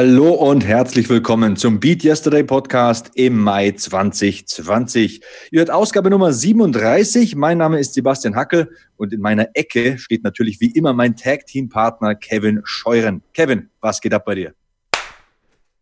Hallo 0.00 0.30
und 0.32 0.64
herzlich 0.64 1.10
willkommen 1.10 1.56
zum 1.56 1.80
Beat 1.80 2.04
Yesterday 2.04 2.44
Podcast 2.44 3.10
im 3.14 3.36
Mai 3.36 3.72
2020. 3.72 5.20
Ihr 5.50 5.58
hört 5.58 5.72
Ausgabe 5.72 6.08
Nummer 6.08 6.32
37. 6.32 7.34
Mein 7.34 7.58
Name 7.58 7.80
ist 7.80 7.94
Sebastian 7.94 8.36
Hackel 8.36 8.70
und 8.96 9.12
in 9.12 9.20
meiner 9.20 9.48
Ecke 9.54 9.98
steht 9.98 10.22
natürlich 10.22 10.60
wie 10.60 10.70
immer 10.70 10.92
mein 10.92 11.16
Tag-Team-Partner 11.16 12.14
Kevin 12.14 12.60
Scheuren. 12.62 13.22
Kevin, 13.34 13.70
was 13.80 14.00
geht 14.00 14.14
ab 14.14 14.24
bei 14.24 14.36
dir? 14.36 14.54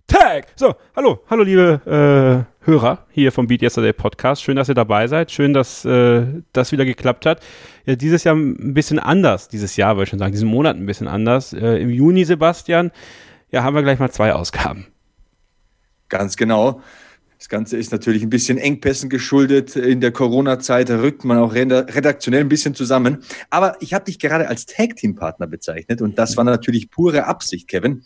Tag! 0.06 0.46
So, 0.56 0.76
hallo, 0.96 1.20
hallo 1.28 1.42
liebe 1.42 2.46
äh, 2.64 2.64
Hörer 2.64 3.04
hier 3.10 3.32
vom 3.32 3.46
Beat 3.46 3.60
Yesterday 3.60 3.92
Podcast. 3.92 4.42
Schön, 4.42 4.56
dass 4.56 4.70
ihr 4.70 4.74
dabei 4.74 5.08
seid. 5.08 5.30
Schön, 5.30 5.52
dass 5.52 5.84
äh, 5.84 6.24
das 6.54 6.72
wieder 6.72 6.86
geklappt 6.86 7.26
hat. 7.26 7.42
Ja, 7.84 7.96
dieses 7.96 8.24
Jahr 8.24 8.34
ein 8.34 8.72
bisschen 8.72 8.98
anders, 8.98 9.48
dieses 9.48 9.76
Jahr, 9.76 9.96
würde 9.96 10.04
ich 10.04 10.08
schon 10.08 10.18
sagen, 10.18 10.32
diesen 10.32 10.48
Monat 10.48 10.76
ein 10.76 10.86
bisschen 10.86 11.06
anders. 11.06 11.52
Äh, 11.52 11.82
Im 11.82 11.90
Juni, 11.90 12.24
Sebastian, 12.24 12.92
ja, 13.50 13.62
haben 13.62 13.74
wir 13.74 13.82
gleich 13.82 13.98
mal 13.98 14.10
zwei 14.10 14.32
Ausgaben. 14.32 14.86
Ganz 16.08 16.36
genau. 16.36 16.80
Das 17.38 17.50
Ganze 17.50 17.76
ist 17.76 17.92
natürlich 17.92 18.22
ein 18.22 18.30
bisschen 18.30 18.56
Engpässen 18.56 19.10
geschuldet. 19.10 19.76
In 19.76 20.00
der 20.00 20.10
Corona-Zeit 20.10 20.88
rückt 20.88 21.22
man 21.22 21.36
auch 21.36 21.52
redaktionell 21.52 22.40
ein 22.40 22.48
bisschen 22.48 22.74
zusammen. 22.74 23.18
Aber 23.50 23.76
ich 23.80 23.92
habe 23.92 24.06
dich 24.06 24.18
gerade 24.18 24.48
als 24.48 24.64
Tag-Team-Partner 24.64 25.46
bezeichnet 25.46 26.00
und 26.00 26.18
das 26.18 26.38
war 26.38 26.44
natürlich 26.44 26.90
pure 26.90 27.26
Absicht, 27.26 27.68
Kevin. 27.68 28.02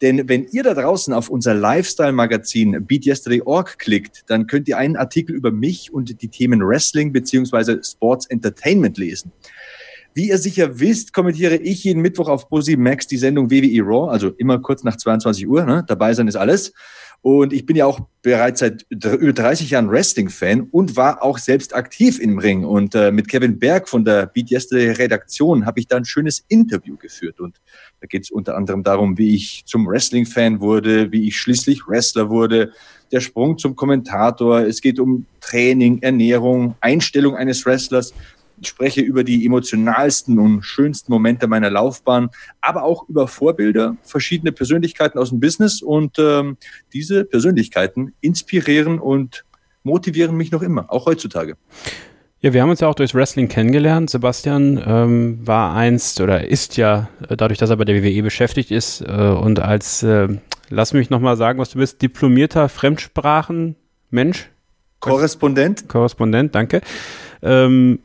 Denn 0.00 0.28
wenn 0.28 0.44
ihr 0.44 0.62
da 0.62 0.74
draußen 0.74 1.12
auf 1.12 1.28
unser 1.28 1.54
Lifestyle-Magazin 1.54 2.86
BeatYesterday.org 2.86 3.78
klickt, 3.78 4.22
dann 4.28 4.46
könnt 4.46 4.68
ihr 4.68 4.78
einen 4.78 4.96
Artikel 4.96 5.34
über 5.34 5.50
mich 5.50 5.92
und 5.92 6.22
die 6.22 6.28
Themen 6.28 6.64
Wrestling 6.64 7.12
beziehungsweise 7.12 7.80
Sports 7.82 8.26
Entertainment 8.26 8.96
lesen. 8.96 9.32
Wie 10.18 10.30
ihr 10.30 10.38
sicher 10.38 10.80
wisst, 10.80 11.12
kommentiere 11.12 11.54
ich 11.54 11.84
jeden 11.84 12.02
Mittwoch 12.02 12.26
auf 12.26 12.48
Busi 12.48 12.76
Max 12.76 13.06
die 13.06 13.18
Sendung 13.18 13.52
WWE 13.52 13.82
Raw, 13.84 14.10
also 14.10 14.30
immer 14.30 14.58
kurz 14.58 14.82
nach 14.82 14.96
22 14.96 15.46
Uhr. 15.46 15.64
Ne? 15.64 15.84
Dabei 15.86 16.12
sein 16.12 16.26
ist 16.26 16.34
alles. 16.34 16.72
Und 17.22 17.52
ich 17.52 17.64
bin 17.66 17.76
ja 17.76 17.86
auch 17.86 18.00
bereits 18.22 18.58
seit 18.58 18.84
über 18.90 19.32
30 19.32 19.70
Jahren 19.70 19.88
Wrestling-Fan 19.88 20.62
und 20.72 20.96
war 20.96 21.22
auch 21.22 21.38
selbst 21.38 21.72
aktiv 21.72 22.18
im 22.18 22.36
Ring. 22.38 22.64
Und 22.64 22.96
äh, 22.96 23.12
mit 23.12 23.28
Kevin 23.28 23.60
Berg 23.60 23.88
von 23.88 24.04
der 24.04 24.26
Beat 24.26 24.50
Yesterday 24.50 24.90
Redaktion 24.90 25.64
habe 25.64 25.78
ich 25.78 25.86
da 25.86 25.96
ein 25.96 26.04
schönes 26.04 26.44
Interview 26.48 26.96
geführt. 26.96 27.38
Und 27.38 27.60
da 28.00 28.08
geht 28.08 28.24
es 28.24 28.32
unter 28.32 28.56
anderem 28.56 28.82
darum, 28.82 29.18
wie 29.18 29.36
ich 29.36 29.62
zum 29.66 29.86
Wrestling-Fan 29.86 30.60
wurde, 30.60 31.12
wie 31.12 31.28
ich 31.28 31.36
schließlich 31.36 31.86
Wrestler 31.86 32.28
wurde, 32.28 32.72
der 33.12 33.20
Sprung 33.20 33.56
zum 33.56 33.76
Kommentator. 33.76 34.62
Es 34.62 34.80
geht 34.80 34.98
um 34.98 35.26
Training, 35.40 36.02
Ernährung, 36.02 36.74
Einstellung 36.80 37.36
eines 37.36 37.64
Wrestlers. 37.64 38.12
Ich 38.60 38.68
spreche 38.68 39.00
über 39.00 39.24
die 39.24 39.44
emotionalsten 39.46 40.38
und 40.38 40.62
schönsten 40.62 41.12
Momente 41.12 41.46
meiner 41.46 41.70
Laufbahn, 41.70 42.30
aber 42.60 42.82
auch 42.82 43.08
über 43.08 43.28
Vorbilder, 43.28 43.96
verschiedene 44.02 44.52
Persönlichkeiten 44.52 45.18
aus 45.18 45.30
dem 45.30 45.40
Business. 45.40 45.82
Und 45.82 46.18
ähm, 46.18 46.56
diese 46.92 47.24
Persönlichkeiten 47.24 48.14
inspirieren 48.20 48.98
und 48.98 49.44
motivieren 49.82 50.36
mich 50.36 50.50
noch 50.50 50.62
immer, 50.62 50.92
auch 50.92 51.06
heutzutage. 51.06 51.56
Ja, 52.40 52.52
wir 52.52 52.62
haben 52.62 52.70
uns 52.70 52.78
ja 52.78 52.86
auch 52.86 52.94
durchs 52.94 53.14
Wrestling 53.14 53.48
kennengelernt. 53.48 54.10
Sebastian 54.10 54.80
ähm, 54.86 55.40
war 55.44 55.74
einst 55.74 56.20
oder 56.20 56.46
ist 56.46 56.76
ja, 56.76 57.08
äh, 57.28 57.36
dadurch, 57.36 57.58
dass 57.58 57.70
er 57.70 57.76
bei 57.76 57.84
der 57.84 58.00
WWE 58.00 58.22
beschäftigt 58.22 58.70
ist 58.70 59.00
äh, 59.00 59.06
und 59.06 59.58
als, 59.58 60.04
äh, 60.04 60.28
lass 60.68 60.92
mich 60.92 61.10
nochmal 61.10 61.36
sagen, 61.36 61.58
was 61.58 61.70
du 61.70 61.78
bist, 61.78 62.00
diplomierter 62.00 62.68
Fremdsprachenmensch. 62.68 64.50
Korrespondent. 65.00 65.88
Korrespondent, 65.88 66.54
danke. 66.54 66.80
Ähm, 67.42 68.00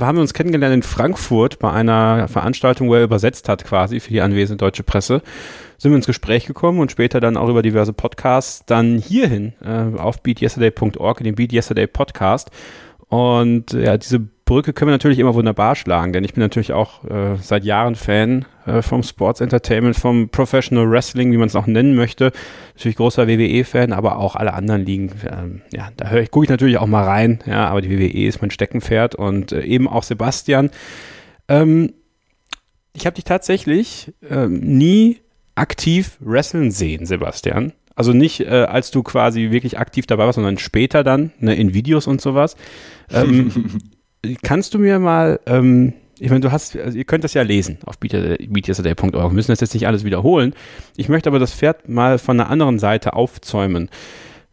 haben 0.00 0.16
wir 0.16 0.22
uns 0.22 0.34
kennengelernt 0.34 0.74
in 0.74 0.82
Frankfurt 0.82 1.58
bei 1.58 1.70
einer 1.70 2.28
Veranstaltung, 2.28 2.88
wo 2.88 2.94
er 2.94 3.04
übersetzt 3.04 3.48
hat 3.48 3.64
quasi 3.64 4.00
für 4.00 4.10
die 4.10 4.20
anwesende 4.20 4.64
deutsche 4.64 4.82
Presse. 4.82 5.22
Sind 5.78 5.90
wir 5.90 5.96
ins 5.96 6.06
Gespräch 6.06 6.46
gekommen 6.46 6.80
und 6.80 6.90
später 6.90 7.20
dann 7.20 7.36
auch 7.36 7.48
über 7.48 7.62
diverse 7.62 7.92
Podcasts 7.92 8.64
dann 8.66 8.98
hierhin 8.98 9.52
äh, 9.62 9.98
auf 9.98 10.22
beatyesterday.org 10.22 11.20
in 11.20 11.24
den 11.24 11.34
Beat 11.34 11.52
Yesterday 11.52 11.86
Podcast. 11.86 12.50
Und 13.08 13.72
ja, 13.72 13.96
diese 13.96 14.28
Brücke 14.44 14.74
können 14.74 14.88
wir 14.88 14.94
natürlich 14.94 15.18
immer 15.18 15.34
wunderbar 15.34 15.74
schlagen, 15.74 16.12
denn 16.12 16.22
ich 16.22 16.34
bin 16.34 16.42
natürlich 16.42 16.72
auch 16.72 17.04
äh, 17.04 17.36
seit 17.40 17.64
Jahren 17.64 17.94
Fan 17.94 18.44
äh, 18.66 18.82
vom 18.82 19.02
Sports 19.02 19.40
Entertainment, 19.40 19.96
vom 19.96 20.28
Professional 20.28 20.90
Wrestling, 20.90 21.32
wie 21.32 21.38
man 21.38 21.46
es 21.48 21.56
auch 21.56 21.66
nennen 21.66 21.94
möchte. 21.94 22.30
Natürlich 22.74 22.96
großer 22.96 23.26
WWE-Fan, 23.26 23.92
aber 23.92 24.18
auch 24.18 24.36
alle 24.36 24.52
anderen 24.52 24.84
Ligen. 24.84 25.12
Ähm, 25.26 25.62
ja, 25.72 25.88
da 25.96 26.08
höre 26.08 26.20
ich, 26.20 26.30
gucke 26.30 26.44
ich 26.44 26.50
natürlich 26.50 26.76
auch 26.76 26.86
mal 26.86 27.04
rein, 27.04 27.38
ja, 27.46 27.68
aber 27.68 27.80
die 27.80 27.90
WWE 27.90 28.26
ist 28.26 28.42
mein 28.42 28.50
Steckenpferd 28.50 29.14
und 29.14 29.52
äh, 29.52 29.62
eben 29.62 29.88
auch 29.88 30.02
Sebastian. 30.02 30.70
Ähm, 31.48 31.94
ich 32.92 33.06
habe 33.06 33.14
dich 33.14 33.24
tatsächlich 33.24 34.12
ähm, 34.28 34.60
nie 34.60 35.20
aktiv 35.54 36.18
wrestlen 36.20 36.70
sehen, 36.70 37.06
Sebastian. 37.06 37.72
Also 37.96 38.12
nicht, 38.12 38.40
äh, 38.40 38.64
als 38.64 38.90
du 38.90 39.02
quasi 39.02 39.52
wirklich 39.52 39.78
aktiv 39.78 40.06
dabei 40.06 40.26
warst, 40.26 40.36
sondern 40.36 40.58
später 40.58 41.02
dann, 41.02 41.32
ne, 41.38 41.54
in 41.54 41.74
Videos 41.74 42.06
und 42.06 42.20
sowas. 42.20 42.56
Ähm, 43.10 43.52
kannst 44.42 44.74
du 44.74 44.78
mir 44.78 44.98
mal, 44.98 45.40
ähm, 45.46 45.94
ich 46.18 46.30
meine, 46.30 46.40
du 46.40 46.52
hast, 46.52 46.76
also 46.76 46.96
ihr 46.96 47.04
könnt 47.04 47.24
das 47.24 47.34
ja 47.34 47.42
lesen 47.42 47.78
auf 47.86 47.98
beatyesterday.org. 47.98 49.14
Wir 49.14 49.34
müssen 49.34 49.52
das 49.52 49.60
jetzt 49.60 49.74
nicht 49.74 49.86
alles 49.86 50.04
wiederholen. 50.04 50.54
Ich 50.96 51.08
möchte 51.08 51.28
aber 51.28 51.38
das 51.38 51.52
Pferd 51.54 51.88
mal 51.88 52.18
von 52.18 52.36
der 52.36 52.50
anderen 52.50 52.78
Seite 52.78 53.14
aufzäumen. 53.14 53.90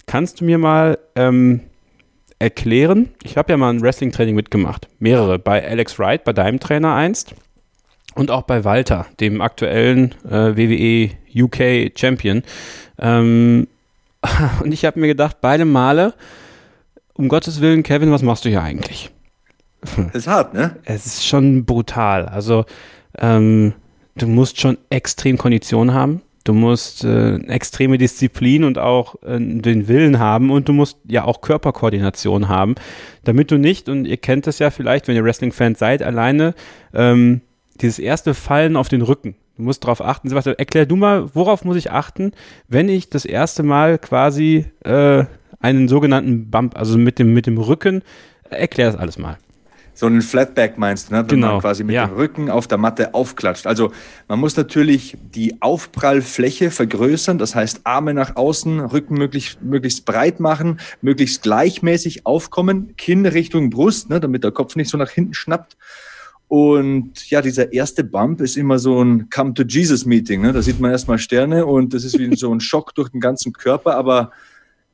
Kannst 0.06 0.42
du 0.42 0.46
mir 0.46 0.58
mal 0.58 0.98
ähm, 1.16 1.62
erklären? 2.40 3.10
Ich 3.24 3.38
habe 3.38 3.54
ja 3.54 3.58
mal 3.58 3.70
ein 3.70 3.82
Wrestling-Training 3.82 4.36
mitgemacht. 4.36 4.88
Mehrere. 5.00 5.40
Bei 5.40 5.66
Alex 5.66 6.00
Wright, 6.00 6.24
bei 6.24 6.34
deinem 6.34 6.60
Trainer 6.60 6.96
einst. 6.96 7.36
Und 8.16 8.30
auch 8.30 8.42
bei 8.42 8.66
Walter, 8.66 9.06
dem 9.22 9.40
aktuellen 9.40 10.16
äh, 10.30 10.58
WWE 10.58 11.12
UK 11.34 11.98
Champion. 11.98 12.44
Ähm, 13.00 13.68
und 14.64 14.74
ich 14.74 14.84
habe 14.84 15.00
mir 15.00 15.08
gedacht, 15.08 15.38
beide 15.40 15.66
Male, 15.66 16.14
um 17.14 17.30
Gottes 17.30 17.62
Willen, 17.62 17.84
Kevin, 17.84 18.12
was 18.12 18.22
machst 18.22 18.44
du 18.44 18.50
hier 18.50 18.64
eigentlich? 18.64 19.12
Das 19.82 19.98
ist 20.14 20.28
hart, 20.28 20.54
ne? 20.54 20.78
Es 20.86 21.06
ist 21.06 21.28
schon 21.28 21.66
brutal. 21.66 22.26
Also, 22.26 22.66
ähm, 23.18 23.74
du 24.16 24.28
musst 24.28 24.60
schon 24.60 24.78
extrem 24.90 25.38
Kondition 25.38 25.94
haben. 25.94 26.22
Du 26.44 26.54
musst 26.54 27.04
äh, 27.04 27.36
extreme 27.36 28.00
Disziplin 28.00 28.64
und 28.64 28.80
auch 28.80 29.16
äh, 29.24 29.38
den 29.40 29.88
Willen 29.88 30.18
haben 30.18 30.50
und 30.50 30.68
du 30.68 30.74
musst 30.74 30.98
ja 31.08 31.24
auch 31.24 31.42
Körperkoordination 31.42 32.50
haben, 32.50 32.76
damit 33.24 33.52
du 33.52 33.58
nicht, 33.58 33.90
und 33.90 34.06
ihr 34.06 34.18
kennt 34.18 34.48
es 34.48 34.58
ja 34.58 34.72
vielleicht, 34.72 35.08
wenn 35.08 35.16
ihr 35.16 35.24
Wrestling-Fans 35.24 35.78
seid, 35.78 36.02
alleine 36.02 36.56
ähm, 36.96 37.42
dieses 37.80 38.00
erste 38.00 38.34
Fallen 38.34 38.76
auf 38.76 38.90
den 38.90 39.04
Rücken. 39.04 39.36
Du 39.56 39.64
musst 39.64 39.84
darauf 39.84 40.04
achten. 40.04 40.30
Sebastian, 40.30 40.56
erklär 40.58 40.88
du 40.88 40.96
mal, 40.96 41.30
worauf 41.36 41.64
muss 41.64 41.78
ich 41.78 41.92
achten, 41.92 42.32
wenn 42.68 42.90
ich 42.90 43.12
das 43.12 43.26
erste 43.26 43.62
Mal 43.62 44.00
quasi 44.00 44.66
äh, 44.84 45.26
einen 45.60 45.88
sogenannten 45.88 46.50
Bump, 46.50 46.76
also 46.76 46.98
mit 46.98 47.20
dem, 47.20 47.36
mit 47.36 47.46
dem 47.46 47.60
Rücken, 47.60 48.02
erklär 48.50 48.88
das 48.88 49.00
alles 49.00 49.20
mal. 49.20 49.38
So 49.94 50.06
einen 50.06 50.22
Flatback 50.22 50.78
meinst 50.78 51.10
du, 51.10 51.16
ne? 51.16 51.20
wenn 51.22 51.28
genau. 51.28 51.54
man 51.54 51.62
quasi 51.62 51.84
mit 51.84 51.96
ja. 51.96 52.08
dem 52.08 52.16
Rücken 52.16 52.50
auf 52.50 52.68
der 52.68 52.78
Matte 52.78 53.14
aufklatscht. 53.14 53.68
Also 53.68 53.92
man 54.28 54.40
muss 54.40 54.56
natürlich 54.56 55.18
die 55.36 55.62
Aufprallfläche 55.62 56.72
vergrößern, 56.72 57.38
das 57.38 57.56
heißt 57.56 57.82
Arme 57.84 58.14
nach 58.14 58.36
außen, 58.36 58.80
Rücken 58.80 59.16
möglichst, 59.16 59.62
möglichst 59.62 60.06
breit 60.06 60.40
machen, 60.40 60.80
möglichst 61.02 61.44
gleichmäßig 61.44 62.26
aufkommen, 62.26 62.96
Kinn 62.96 63.26
Richtung 63.26 63.70
Brust, 63.70 64.10
ne? 64.10 64.20
damit 64.20 64.44
der 64.44 64.52
Kopf 64.52 64.76
nicht 64.76 64.90
so 64.90 64.98
nach 64.98 65.12
hinten 65.12 65.34
schnappt. 65.34 65.78
Und 66.48 67.30
ja, 67.30 67.42
dieser 67.42 67.72
erste 67.72 68.04
Bump 68.04 68.42
ist 68.42 68.58
immer 68.58 68.78
so 68.78 69.02
ein 69.02 69.30
Come 69.30 69.54
to 69.54 69.64
Jesus 69.64 70.06
Meeting. 70.06 70.42
Ne? 70.42 70.52
Da 70.52 70.62
sieht 70.62 70.82
man 70.82 70.92
erstmal 70.92 71.18
Sterne 71.18 71.66
und 71.66 71.94
das 71.94 72.04
ist 72.04 72.20
wie 72.20 72.36
so 72.36 72.54
ein 72.54 72.60
Schock 72.60 72.94
durch 72.94 73.08
den 73.08 73.22
ganzen 73.22 73.54
Körper, 73.54 73.96
aber 73.96 74.32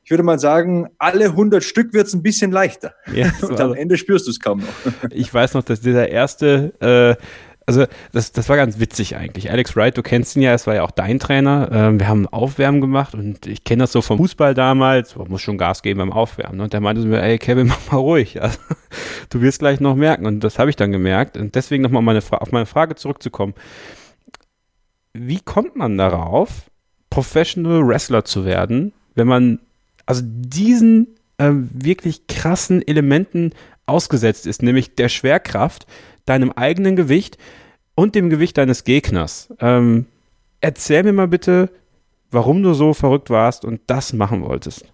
ich 0.08 0.10
würde 0.10 0.22
mal 0.22 0.38
sagen, 0.38 0.88
alle 0.96 1.26
100 1.26 1.62
Stück 1.62 1.92
wird 1.92 2.06
es 2.06 2.14
ein 2.14 2.22
bisschen 2.22 2.50
leichter. 2.50 2.94
Ja, 3.12 3.30
und 3.42 3.60
am 3.60 3.74
Ende 3.74 3.98
spürst 3.98 4.26
du 4.26 4.30
es 4.30 4.40
kaum 4.40 4.60
noch. 4.60 5.10
Ich 5.10 5.34
weiß 5.34 5.52
noch, 5.52 5.62
dass 5.62 5.82
dieser 5.82 6.08
erste, 6.08 6.72
äh, 6.80 7.22
also 7.66 7.84
das, 8.12 8.32
das 8.32 8.48
war 8.48 8.56
ganz 8.56 8.80
witzig 8.80 9.16
eigentlich. 9.16 9.50
Alex 9.50 9.76
Wright, 9.76 9.98
du 9.98 10.02
kennst 10.02 10.34
ihn 10.34 10.40
ja, 10.40 10.54
es 10.54 10.66
war 10.66 10.74
ja 10.74 10.82
auch 10.82 10.92
dein 10.92 11.18
Trainer. 11.18 11.68
Ähm, 11.70 12.00
wir 12.00 12.08
haben 12.08 12.26
Aufwärmen 12.26 12.80
gemacht 12.80 13.12
und 13.12 13.46
ich 13.46 13.64
kenne 13.64 13.82
das 13.82 13.92
so 13.92 14.00
vom 14.00 14.16
Fußball 14.16 14.54
damals. 14.54 15.14
Man 15.14 15.28
muss 15.28 15.42
schon 15.42 15.58
Gas 15.58 15.82
geben 15.82 15.98
beim 15.98 16.12
Aufwärmen. 16.12 16.56
Ne? 16.56 16.62
Und 16.62 16.72
der 16.72 16.80
meinte 16.80 17.02
mir, 17.02 17.22
ey 17.22 17.36
Kevin, 17.36 17.66
mach 17.66 17.92
mal 17.92 17.98
ruhig. 17.98 18.40
Also, 18.40 18.58
du 19.28 19.42
wirst 19.42 19.58
gleich 19.58 19.78
noch 19.78 19.94
merken. 19.94 20.24
Und 20.24 20.40
das 20.40 20.58
habe 20.58 20.70
ich 20.70 20.76
dann 20.76 20.90
gemerkt. 20.90 21.36
Und 21.36 21.54
deswegen 21.54 21.82
nochmal 21.82 22.00
meine 22.00 22.22
auf 22.30 22.50
meine 22.50 22.64
Frage 22.64 22.94
zurückzukommen. 22.94 23.52
Wie 25.12 25.40
kommt 25.40 25.76
man 25.76 25.98
darauf, 25.98 26.70
Professional 27.10 27.86
Wrestler 27.86 28.24
zu 28.24 28.46
werden, 28.46 28.94
wenn 29.14 29.28
man 29.28 29.58
also 30.08 30.22
diesen 30.24 31.18
äh, 31.36 31.50
wirklich 31.52 32.26
krassen 32.28 32.80
Elementen 32.86 33.52
ausgesetzt 33.84 34.46
ist, 34.46 34.62
nämlich 34.62 34.94
der 34.94 35.10
Schwerkraft, 35.10 35.86
deinem 36.24 36.50
eigenen 36.50 36.96
Gewicht 36.96 37.36
und 37.94 38.14
dem 38.14 38.30
Gewicht 38.30 38.56
deines 38.56 38.84
Gegners. 38.84 39.52
Ähm, 39.60 40.06
erzähl 40.62 41.02
mir 41.02 41.12
mal 41.12 41.28
bitte, 41.28 41.70
warum 42.30 42.62
du 42.62 42.72
so 42.72 42.94
verrückt 42.94 43.28
warst 43.28 43.66
und 43.66 43.82
das 43.86 44.14
machen 44.14 44.42
wolltest. 44.42 44.86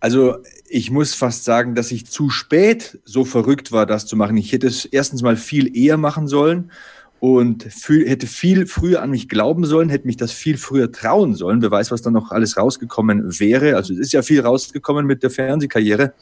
Also 0.00 0.38
ich 0.68 0.90
muss 0.90 1.14
fast 1.14 1.44
sagen, 1.44 1.76
dass 1.76 1.92
ich 1.92 2.06
zu 2.06 2.28
spät 2.28 2.98
so 3.04 3.24
verrückt 3.24 3.70
war, 3.70 3.86
das 3.86 4.04
zu 4.04 4.16
machen. 4.16 4.36
Ich 4.36 4.50
hätte 4.50 4.66
es 4.66 4.84
erstens 4.84 5.22
mal 5.22 5.36
viel 5.36 5.76
eher 5.76 5.96
machen 5.96 6.26
sollen 6.26 6.72
und 7.20 7.64
viel, 7.64 8.08
hätte 8.08 8.26
viel 8.26 8.66
früher 8.66 9.02
an 9.02 9.10
mich 9.10 9.28
glauben 9.28 9.64
sollen, 9.64 9.88
hätte 9.88 10.06
mich 10.06 10.16
das 10.16 10.32
viel 10.32 10.56
früher 10.56 10.92
trauen 10.92 11.34
sollen. 11.34 11.62
Wer 11.62 11.70
weiß, 11.70 11.90
was 11.90 12.02
da 12.02 12.10
noch 12.10 12.30
alles 12.30 12.56
rausgekommen 12.56 13.40
wäre. 13.40 13.76
Also 13.76 13.92
es 13.92 13.98
ist 13.98 14.12
ja 14.12 14.22
viel 14.22 14.40
rausgekommen 14.40 15.06
mit 15.06 15.22
der 15.22 15.30
Fernsehkarriere. 15.30 16.14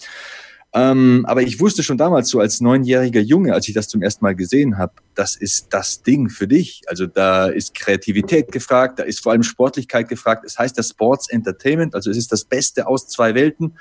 Ähm, 0.72 1.24
aber 1.26 1.42
ich 1.42 1.60
wusste 1.60 1.82
schon 1.82 1.96
damals 1.96 2.28
so 2.28 2.40
als 2.40 2.60
neunjähriger 2.60 3.20
Junge, 3.20 3.54
als 3.54 3.68
ich 3.68 3.74
das 3.74 3.88
zum 3.88 4.02
ersten 4.02 4.24
Mal 4.24 4.34
gesehen 4.34 4.76
habe, 4.76 4.92
das 5.14 5.36
ist 5.36 5.68
das 5.70 6.02
Ding 6.02 6.28
für 6.28 6.48
dich. 6.48 6.82
Also 6.86 7.06
da 7.06 7.46
ist 7.46 7.74
Kreativität 7.74 8.52
gefragt, 8.52 8.98
da 8.98 9.04
ist 9.04 9.22
vor 9.22 9.32
allem 9.32 9.42
Sportlichkeit 9.42 10.08
gefragt. 10.08 10.44
Es 10.44 10.58
heißt 10.58 10.76
das 10.76 10.90
Sports 10.90 11.30
Entertainment, 11.30 11.94
also 11.94 12.10
es 12.10 12.16
ist 12.16 12.32
das 12.32 12.44
Beste 12.44 12.86
aus 12.86 13.08
zwei 13.08 13.34
Welten. 13.34 13.78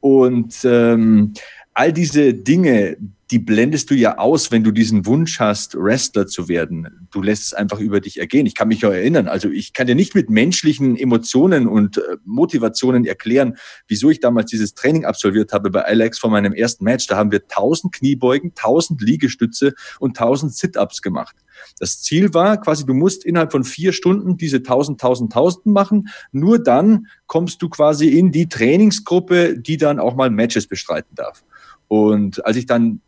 Und 0.00 0.54
ähm, 0.64 1.34
all 1.74 1.92
diese 1.92 2.32
Dinge, 2.32 2.96
die 3.30 3.38
blendest 3.38 3.90
du 3.90 3.94
ja 3.94 4.18
aus, 4.18 4.50
wenn 4.50 4.64
du 4.64 4.72
diesen 4.72 5.06
Wunsch 5.06 5.38
hast, 5.38 5.76
Wrestler 5.76 6.26
zu 6.26 6.48
werden. 6.48 7.08
Du 7.12 7.22
lässt 7.22 7.44
es 7.44 7.54
einfach 7.54 7.78
über 7.78 8.00
dich 8.00 8.18
ergehen. 8.18 8.44
Ich 8.46 8.56
kann 8.56 8.68
mich 8.68 8.80
ja 8.80 8.90
erinnern. 8.90 9.28
Also 9.28 9.48
ich 9.48 9.72
kann 9.72 9.86
dir 9.86 9.94
nicht 9.94 10.16
mit 10.16 10.30
menschlichen 10.30 10.96
Emotionen 10.96 11.68
und 11.68 11.98
äh, 11.98 12.16
Motivationen 12.24 13.04
erklären, 13.04 13.56
wieso 13.86 14.10
ich 14.10 14.18
damals 14.18 14.50
dieses 14.50 14.74
Training 14.74 15.04
absolviert 15.04 15.52
habe 15.52 15.70
bei 15.70 15.84
Alex 15.84 16.18
vor 16.18 16.30
meinem 16.30 16.52
ersten 16.52 16.84
Match. 16.84 17.06
Da 17.06 17.16
haben 17.16 17.30
wir 17.30 17.42
1000 17.42 17.92
Kniebeugen, 17.94 18.50
1000 18.50 19.00
Liegestütze 19.00 19.74
und 20.00 20.18
1000 20.18 20.52
Sit-ups 20.52 21.00
gemacht. 21.00 21.36
Das 21.78 22.02
Ziel 22.02 22.34
war 22.34 22.60
quasi, 22.60 22.84
du 22.84 22.94
musst 22.94 23.24
innerhalb 23.24 23.52
von 23.52 23.64
vier 23.64 23.92
Stunden 23.92 24.38
diese 24.38 24.58
1000, 24.58 25.00
1000, 25.00 25.32
1000 25.32 25.66
machen. 25.66 26.08
Nur 26.32 26.58
dann 26.58 27.06
kommst 27.26 27.62
du 27.62 27.68
quasi 27.68 28.08
in 28.08 28.32
die 28.32 28.48
Trainingsgruppe, 28.48 29.56
die 29.58 29.76
dann 29.76 30.00
auch 30.00 30.16
mal 30.16 30.30
Matches 30.30 30.66
bestreiten 30.66 31.14
darf. 31.14 31.44
Und 31.86 32.44
als 32.44 32.56
ich 32.56 32.66
dann 32.66 33.00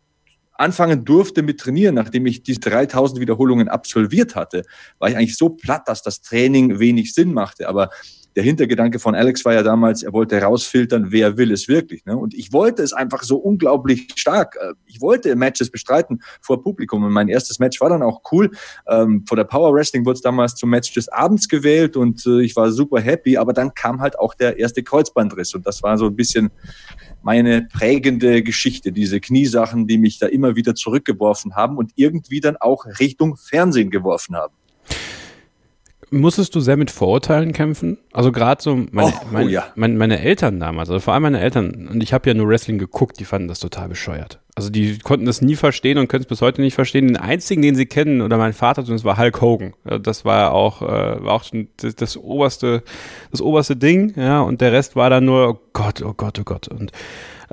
anfangen 0.53 1.05
durfte 1.05 1.41
mit 1.41 1.59
Trainieren, 1.59 1.95
nachdem 1.95 2.25
ich 2.25 2.43
diese 2.43 2.59
3000 2.61 3.19
Wiederholungen 3.19 3.69
absolviert 3.69 4.35
hatte, 4.35 4.63
war 4.99 5.09
ich 5.09 5.17
eigentlich 5.17 5.37
so 5.37 5.49
platt, 5.49 5.87
dass 5.87 6.03
das 6.03 6.21
Training 6.21 6.79
wenig 6.79 7.13
Sinn 7.13 7.33
machte. 7.33 7.67
Aber 7.67 7.89
der 8.35 8.43
Hintergedanke 8.43 8.99
von 8.99 9.15
Alex 9.15 9.45
war 9.45 9.53
ja 9.53 9.63
damals, 9.63 10.03
er 10.03 10.13
wollte 10.13 10.35
herausfiltern, 10.39 11.11
wer 11.11 11.37
will 11.37 11.51
es 11.51 11.67
wirklich. 11.67 12.05
Ne? 12.05 12.17
Und 12.17 12.33
ich 12.33 12.51
wollte 12.51 12.81
es 12.81 12.93
einfach 12.93 13.23
so 13.23 13.37
unglaublich 13.37 14.07
stark. 14.15 14.57
Äh, 14.59 14.73
ich 14.85 15.01
wollte 15.01 15.35
Matches 15.35 15.69
bestreiten 15.69 16.21
vor 16.41 16.63
Publikum. 16.63 17.03
Und 17.03 17.11
mein 17.11 17.27
erstes 17.27 17.59
Match 17.59 17.79
war 17.81 17.89
dann 17.89 18.01
auch 18.01 18.21
cool. 18.31 18.51
Ähm, 18.87 19.23
vor 19.27 19.37
der 19.37 19.43
Power 19.43 19.73
Wrestling 19.73 20.05
wurde 20.05 20.15
es 20.15 20.21
damals 20.21 20.55
zum 20.55 20.69
Match 20.69 20.93
des 20.93 21.09
Abends 21.09 21.47
gewählt 21.47 21.95
und 21.95 22.25
äh, 22.25 22.41
ich 22.41 22.55
war 22.55 22.71
super 22.71 22.99
happy. 22.99 23.37
Aber 23.37 23.53
dann 23.53 23.73
kam 23.73 24.01
halt 24.01 24.17
auch 24.17 24.33
der 24.33 24.57
erste 24.57 24.83
Kreuzbandriss. 24.83 25.53
Und 25.53 25.67
das 25.67 25.83
war 25.83 25.97
so 25.97 26.07
ein 26.07 26.15
bisschen 26.15 26.49
meine 27.21 27.67
prägende 27.71 28.43
Geschichte, 28.43 28.91
diese 28.91 29.21
Kniesachen, 29.21 29.87
die 29.87 29.97
mich 29.97 30.19
da 30.19 30.27
immer 30.27 30.55
wieder 30.55 30.75
zurückgeworfen 30.75 31.55
haben 31.55 31.77
und 31.77 31.91
irgendwie 31.95 32.41
dann 32.41 32.57
auch 32.57 32.85
Richtung 32.99 33.37
Fernsehen 33.37 33.89
geworfen 33.89 34.35
haben. 34.35 34.53
Musstest 36.13 36.53
du 36.53 36.59
sehr 36.59 36.77
mit 36.77 36.91
Vorurteilen 36.91 37.53
kämpfen? 37.53 37.97
Also 38.11 38.31
gerade 38.31 38.61
so 38.61 38.75
meine, 38.91 39.13
oh, 39.13 39.25
meine, 39.31 39.45
oh 39.45 39.49
ja. 39.49 39.65
meine, 39.75 39.95
meine, 39.95 40.19
Eltern 40.19 40.59
damals, 40.59 40.89
also 40.89 40.99
vor 40.99 41.15
allem 41.15 41.23
meine 41.23 41.39
Eltern, 41.39 41.89
und 41.91 42.03
ich 42.03 42.13
habe 42.13 42.29
ja 42.29 42.35
nur 42.35 42.47
Wrestling 42.47 42.77
geguckt, 42.77 43.19
die 43.19 43.25
fanden 43.25 43.47
das 43.47 43.59
total 43.59 43.89
bescheuert. 43.89 44.39
Also 44.53 44.69
die 44.69 44.99
konnten 44.99 45.25
das 45.25 45.41
nie 45.41 45.55
verstehen 45.55 45.97
und 45.97 46.09
können 46.09 46.21
es 46.21 46.27
bis 46.27 46.41
heute 46.41 46.61
nicht 46.61 46.75
verstehen. 46.75 47.07
Den 47.07 47.17
einzigen, 47.17 47.63
den 47.63 47.73
sie 47.73 47.87
kennen, 47.87 48.21
oder 48.21 48.37
mein 48.37 48.53
Vater 48.53 48.83
zumindest, 48.83 49.05
war 49.05 49.17
Hulk 49.17 49.41
Hogan. 49.41 49.73
Das 50.03 50.23
war 50.23 50.53
auch, 50.53 50.83
äh, 50.83 51.23
war 51.23 51.33
auch 51.33 51.43
schon 51.43 51.69
das, 51.77 51.95
das, 51.95 52.15
oberste, 52.15 52.83
das 53.31 53.41
oberste 53.41 53.75
Ding, 53.75 54.13
ja, 54.15 54.41
und 54.41 54.61
der 54.61 54.71
Rest 54.71 54.95
war 54.95 55.09
dann 55.09 55.25
nur, 55.25 55.49
oh 55.49 55.59
Gott, 55.73 56.03
oh 56.03 56.13
Gott, 56.15 56.37
oh 56.39 56.43
Gott. 56.43 56.67
Und 56.67 56.91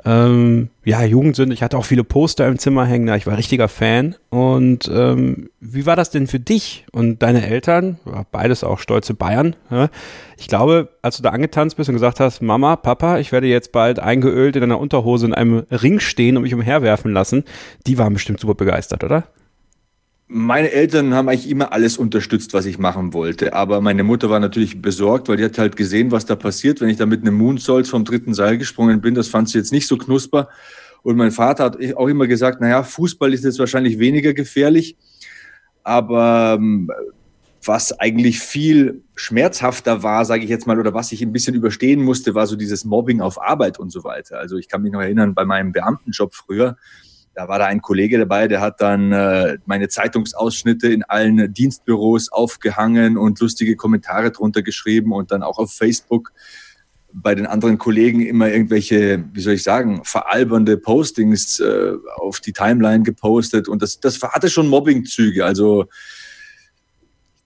ähm, 0.05 0.69
ja, 0.83 1.03
Jugendsünde. 1.03 1.53
Ich 1.53 1.61
hatte 1.61 1.77
auch 1.77 1.85
viele 1.85 2.03
Poster 2.03 2.47
im 2.47 2.57
Zimmer 2.57 2.85
hängen. 2.85 3.13
Ich 3.15 3.27
war 3.27 3.37
richtiger 3.37 3.67
Fan. 3.67 4.15
Und 4.29 4.89
ähm, 4.93 5.49
wie 5.59 5.85
war 5.85 5.95
das 5.95 6.09
denn 6.09 6.27
für 6.27 6.39
dich 6.39 6.85
und 6.91 7.21
deine 7.21 7.45
Eltern? 7.45 7.99
Beides 8.31 8.63
auch 8.63 8.79
stolze 8.79 9.13
Bayern. 9.13 9.55
Ja? 9.69 9.89
Ich 10.37 10.47
glaube, 10.47 10.89
als 11.01 11.17
du 11.17 11.23
da 11.23 11.29
angetanzt 11.29 11.77
bist 11.77 11.89
und 11.89 11.95
gesagt 11.95 12.19
hast, 12.19 12.41
Mama, 12.41 12.75
Papa, 12.75 13.19
ich 13.19 13.31
werde 13.31 13.47
jetzt 13.47 13.71
bald 13.71 13.99
eingeölt 13.99 14.55
in 14.55 14.63
einer 14.63 14.79
Unterhose 14.79 15.27
in 15.27 15.33
einem 15.33 15.63
Ring 15.69 15.99
stehen 15.99 16.35
und 16.35 16.43
mich 16.43 16.53
umherwerfen 16.53 17.13
lassen, 17.13 17.43
die 17.85 17.97
waren 17.97 18.13
bestimmt 18.13 18.39
super 18.39 18.55
begeistert, 18.55 19.03
oder? 19.03 19.25
Meine 20.33 20.71
Eltern 20.71 21.13
haben 21.13 21.27
eigentlich 21.27 21.49
immer 21.49 21.73
alles 21.73 21.97
unterstützt, 21.97 22.53
was 22.53 22.65
ich 22.65 22.79
machen 22.79 23.13
wollte. 23.13 23.53
Aber 23.53 23.81
meine 23.81 24.03
Mutter 24.03 24.29
war 24.29 24.39
natürlich 24.39 24.81
besorgt, 24.81 25.27
weil 25.27 25.35
die 25.35 25.43
hat 25.43 25.57
halt 25.57 25.75
gesehen, 25.75 26.11
was 26.11 26.25
da 26.25 26.37
passiert, 26.37 26.79
wenn 26.79 26.87
ich 26.87 26.95
da 26.95 27.05
mit 27.05 27.21
einem 27.21 27.35
Moonsault 27.35 27.85
vom 27.85 28.05
dritten 28.05 28.33
Seil 28.33 28.57
gesprungen 28.57 29.01
bin. 29.01 29.13
Das 29.13 29.27
fand 29.27 29.49
sie 29.49 29.57
jetzt 29.57 29.73
nicht 29.73 29.87
so 29.87 29.97
knusper. 29.97 30.47
Und 31.03 31.17
mein 31.17 31.31
Vater 31.31 31.65
hat 31.65 31.95
auch 31.95 32.07
immer 32.07 32.27
gesagt, 32.27 32.61
naja, 32.61 32.83
Fußball 32.83 33.33
ist 33.33 33.43
jetzt 33.43 33.59
wahrscheinlich 33.59 33.99
weniger 33.99 34.33
gefährlich. 34.33 34.95
Aber 35.83 36.55
ähm, 36.57 36.89
was 37.65 37.99
eigentlich 37.99 38.39
viel 38.39 39.03
schmerzhafter 39.15 40.01
war, 40.01 40.25
sage 40.25 40.43
ich 40.43 40.49
jetzt 40.49 40.65
mal, 40.65 40.79
oder 40.79 40.93
was 40.93 41.11
ich 41.11 41.21
ein 41.21 41.33
bisschen 41.33 41.55
überstehen 41.55 42.03
musste, 42.03 42.35
war 42.35 42.47
so 42.47 42.55
dieses 42.55 42.85
Mobbing 42.85 43.21
auf 43.21 43.41
Arbeit 43.41 43.79
und 43.79 43.91
so 43.91 44.03
weiter. 44.03 44.37
Also 44.37 44.57
ich 44.57 44.67
kann 44.67 44.81
mich 44.81 44.91
noch 44.91 45.01
erinnern, 45.01 45.33
bei 45.33 45.45
meinem 45.45 45.71
Beamtenjob 45.71 46.33
früher, 46.33 46.77
da 47.33 47.47
war 47.47 47.59
da 47.59 47.65
ein 47.65 47.81
Kollege 47.81 48.17
dabei, 48.17 48.47
der 48.47 48.61
hat 48.61 48.81
dann 48.81 49.11
äh, 49.11 49.57
meine 49.65 49.87
Zeitungsausschnitte 49.87 50.89
in 50.89 51.03
allen 51.03 51.53
Dienstbüros 51.53 52.31
aufgehangen 52.31 53.17
und 53.17 53.39
lustige 53.39 53.75
Kommentare 53.75 54.31
drunter 54.31 54.61
geschrieben 54.61 55.13
und 55.13 55.31
dann 55.31 55.43
auch 55.43 55.57
auf 55.57 55.73
Facebook 55.73 56.33
bei 57.13 57.35
den 57.35 57.45
anderen 57.45 57.77
Kollegen 57.77 58.21
immer 58.21 58.49
irgendwelche, 58.49 59.23
wie 59.33 59.41
soll 59.41 59.53
ich 59.53 59.63
sagen, 59.63 60.01
veralbernde 60.03 60.77
Postings 60.77 61.59
äh, 61.59 61.93
auf 62.15 62.39
die 62.39 62.53
Timeline 62.53 63.03
gepostet 63.03 63.67
und 63.67 63.81
das, 63.81 63.99
das 63.99 64.21
hatte 64.21 64.49
schon 64.49 64.67
Mobbingzüge. 64.67 65.45
Also 65.45 65.85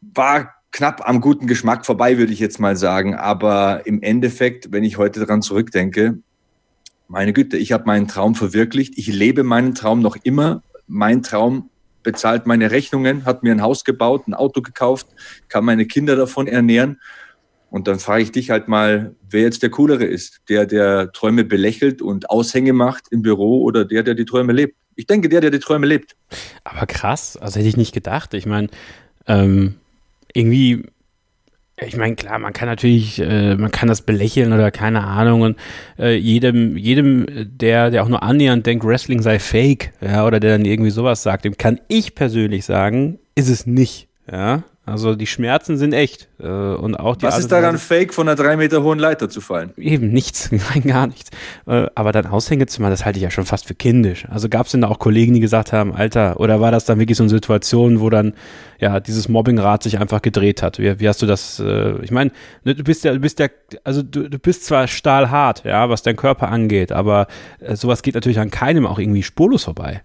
war 0.02 0.56
knapp 0.72 1.08
am 1.08 1.22
guten 1.22 1.48
Geschmack 1.48 1.86
vorbei, 1.86 2.18
würde 2.18 2.34
ich 2.34 2.40
jetzt 2.40 2.60
mal 2.60 2.76
sagen. 2.76 3.16
Aber 3.16 3.86
im 3.86 4.02
Endeffekt, 4.02 4.72
wenn 4.72 4.84
ich 4.84 4.98
heute 4.98 5.22
daran 5.22 5.42
zurückdenke, 5.42 6.20
meine 7.08 7.34
Güte, 7.34 7.58
ich 7.58 7.72
habe 7.72 7.86
meinen 7.86 8.08
Traum 8.08 8.36
verwirklicht. 8.36 8.98
Ich 8.98 9.08
lebe 9.08 9.44
meinen 9.44 9.76
Traum 9.76 10.02
noch 10.02 10.18
immer. 10.24 10.64
Mein 10.88 11.24
Traum 11.24 11.70
bezahlt 12.04 12.46
meine 12.46 12.72
Rechnungen, 12.72 13.26
hat 13.26 13.44
mir 13.44 13.52
ein 13.52 13.62
Haus 13.62 13.84
gebaut, 13.84 14.28
ein 14.28 14.34
Auto 14.34 14.62
gekauft, 14.62 15.08
kann 15.50 15.66
meine 15.66 15.86
Kinder 15.86 16.16
davon 16.16 16.48
ernähren. 16.48 17.02
Und 17.70 17.88
dann 17.88 18.00
frage 18.00 18.24
ich 18.24 18.32
dich 18.32 18.52
halt 18.52 18.68
mal, 18.70 19.16
wer 19.30 19.42
jetzt 19.42 19.62
der 19.64 19.70
Coolere 19.70 20.06
ist. 20.06 20.42
Der, 20.48 20.66
der 20.66 21.12
Träume 21.12 21.44
belächelt 21.44 22.02
und 22.02 22.30
Aushänge 22.30 22.74
macht 22.74 23.08
im 23.12 23.22
Büro 23.22 23.64
oder 23.64 23.84
der, 23.84 24.04
der 24.04 24.14
die 24.14 24.24
Träume 24.24 24.54
lebt. 24.54 24.76
Ich 24.96 25.08
denke, 25.08 25.28
der, 25.28 25.42
der 25.42 25.52
die 25.52 25.60
Träume 25.60 25.86
lebt. 25.86 26.16
Aber 26.64 26.86
krass, 26.86 27.36
also 27.36 27.60
hätte 27.60 27.68
ich 27.68 27.76
nicht 27.76 27.94
gedacht. 27.94 28.34
Ich 28.34 28.46
meine, 28.46 28.70
ähm, 29.28 29.76
irgendwie 30.34 30.86
ich 31.78 31.98
meine, 31.98 32.16
klar, 32.16 32.40
man 32.40 32.54
kann 32.54 32.70
natürlich, 32.70 33.20
äh, 33.20 33.56
man 33.56 33.72
kann 33.72 33.90
das 33.90 34.02
belächeln 34.02 34.54
oder 34.54 34.72
keine 34.72 35.04
Ahnung 35.04 35.42
und 35.42 35.58
äh, 36.00 36.16
jedem, 36.16 36.78
jedem, 36.78 37.26
der, 37.58 37.92
der 37.92 38.04
auch 38.04 38.08
nur 38.08 38.24
annähernd 38.24 38.66
denkt, 38.66 38.86
Wrestling 38.86 39.22
sei 39.22 39.40
fake, 39.40 39.92
ja, 40.02 40.26
oder 40.26 40.40
der 40.40 40.58
dann 40.58 40.66
irgendwie 40.66 40.92
sowas 40.92 41.22
sagt, 41.22 41.44
dem 41.44 41.58
kann 41.58 41.82
ich 41.90 42.16
persönlich 42.16 42.66
sagen, 42.66 43.20
ist 43.36 43.50
es 43.50 43.66
nicht, 43.66 44.08
ja. 44.32 44.64
Also 44.88 45.16
die 45.16 45.26
Schmerzen 45.26 45.78
sind 45.78 45.94
echt. 45.94 46.28
Äh, 46.40 46.46
und 46.46 46.96
auch 46.96 47.16
die 47.16 47.24
Was 47.24 47.40
ist 47.40 47.52
daran 47.52 47.80
fake, 47.80 48.14
von 48.14 48.28
einer 48.28 48.36
drei 48.36 48.56
Meter 48.56 48.84
hohen 48.84 49.00
Leiter 49.00 49.30
zu 49.30 49.42
fallen? 49.42 49.74
Eben 49.78 50.10
nichts, 50.10 50.52
nein, 50.74 50.84
gar 50.84 51.08
nichts. 51.08 51.32
Äh, 51.66 51.88
aber 51.96 52.12
dann 52.12 52.28
Aushängezimmer, 52.28 52.92
das 52.92 53.04
halte 53.04 53.18
ich 53.18 53.24
ja 53.24 53.32
schon 53.32 53.46
fast 53.46 53.66
für 53.66 53.74
kindisch. 53.74 54.28
Also 54.30 54.48
gab 54.48 54.68
es 54.68 54.74
denn 54.74 54.82
da 54.82 54.88
auch 54.88 55.00
Kollegen, 55.00 55.34
die 55.34 55.40
gesagt 55.40 55.74
haben, 55.74 55.94
Alter, 55.94 56.40
oder 56.40 56.62
war 56.62 56.72
das 56.72 56.86
dann 56.86 57.00
wirklich 57.00 57.18
so 57.18 57.24
eine 57.24 57.32
Situation, 57.32 58.00
wo 58.00 58.12
dann 58.12 58.34
ja 58.80 59.00
dieses 59.00 59.28
Mobbingrad 59.28 59.82
sich 59.82 60.00
einfach 60.00 60.22
gedreht 60.22 60.62
hat? 60.62 60.78
Wie, 60.78 61.00
wie 61.00 61.10
hast 61.10 61.22
du 61.22 61.26
das? 61.26 61.60
Äh, 61.60 62.04
ich 62.04 62.12
meine, 62.12 62.32
ne, 62.64 62.76
du 62.76 62.84
bist 62.84 63.04
ja, 63.04 63.14
du 63.14 63.20
bist 63.20 63.40
ja, 63.40 63.48
also 63.84 64.04
du, 64.04 64.30
du 64.30 64.38
bist 64.38 64.66
zwar 64.66 64.88
stahlhart, 64.88 65.64
ja, 65.64 65.90
was 65.90 66.04
dein 66.04 66.16
Körper 66.16 66.50
angeht, 66.50 66.92
aber 66.92 67.26
äh, 67.60 67.76
sowas 67.76 68.04
geht 68.04 68.14
natürlich 68.14 68.40
an 68.40 68.52
keinem 68.52 68.86
auch 68.86 69.00
irgendwie 69.00 69.24
spurlos 69.24 69.64
vorbei. 69.64 70.04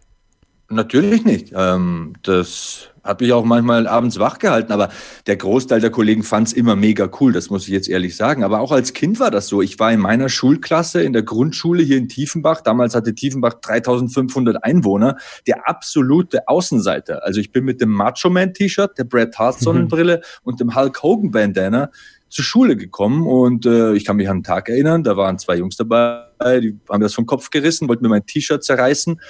Natürlich 0.70 1.24
nicht. 1.24 1.52
Ähm, 1.54 2.14
das 2.22 2.89
hat 3.02 3.20
mich 3.20 3.32
auch 3.32 3.44
manchmal 3.44 3.86
abends 3.86 4.18
wach 4.18 4.38
gehalten, 4.38 4.72
aber 4.72 4.90
der 5.26 5.36
Großteil 5.36 5.80
der 5.80 5.90
Kollegen 5.90 6.22
fand 6.22 6.48
es 6.48 6.52
immer 6.52 6.76
mega 6.76 7.10
cool, 7.20 7.32
das 7.32 7.50
muss 7.50 7.64
ich 7.64 7.70
jetzt 7.70 7.88
ehrlich 7.88 8.16
sagen. 8.16 8.44
Aber 8.44 8.60
auch 8.60 8.72
als 8.72 8.92
Kind 8.92 9.20
war 9.20 9.30
das 9.30 9.48
so. 9.48 9.62
Ich 9.62 9.78
war 9.78 9.92
in 9.92 10.00
meiner 10.00 10.28
Schulklasse 10.28 11.02
in 11.02 11.12
der 11.12 11.22
Grundschule 11.22 11.82
hier 11.82 11.96
in 11.96 12.08
Tiefenbach. 12.08 12.60
Damals 12.60 12.94
hatte 12.94 13.14
Tiefenbach 13.14 13.54
3500 13.54 14.62
Einwohner. 14.64 15.16
Der 15.46 15.68
absolute 15.68 16.48
Außenseiter. 16.48 17.24
Also 17.24 17.40
ich 17.40 17.52
bin 17.52 17.64
mit 17.64 17.80
dem 17.80 17.90
Macho 17.90 18.30
Man 18.30 18.54
T-Shirt, 18.54 18.98
der 18.98 19.04
Bret 19.04 19.38
Hart. 19.38 19.60
Sonnenbrille 19.60 20.16
mhm. 20.16 20.22
und 20.44 20.60
dem 20.60 20.74
Hulk 20.74 21.02
Hogan 21.02 21.30
Bandana 21.30 21.90
zur 22.28 22.44
Schule 22.44 22.76
gekommen 22.76 23.26
und 23.26 23.66
äh, 23.66 23.94
ich 23.94 24.04
kann 24.04 24.16
mich 24.16 24.28
an 24.28 24.36
einen 24.36 24.42
Tag 24.44 24.68
erinnern, 24.68 25.02
da 25.02 25.16
waren 25.16 25.38
zwei 25.38 25.56
Jungs 25.56 25.76
dabei, 25.76 26.26
die 26.60 26.78
haben 26.88 27.00
das 27.00 27.12
vom 27.12 27.26
Kopf 27.26 27.50
gerissen, 27.50 27.88
wollten 27.88 28.04
mir 28.04 28.08
mein 28.08 28.24
T-Shirt 28.24 28.62
zerreißen 28.62 29.20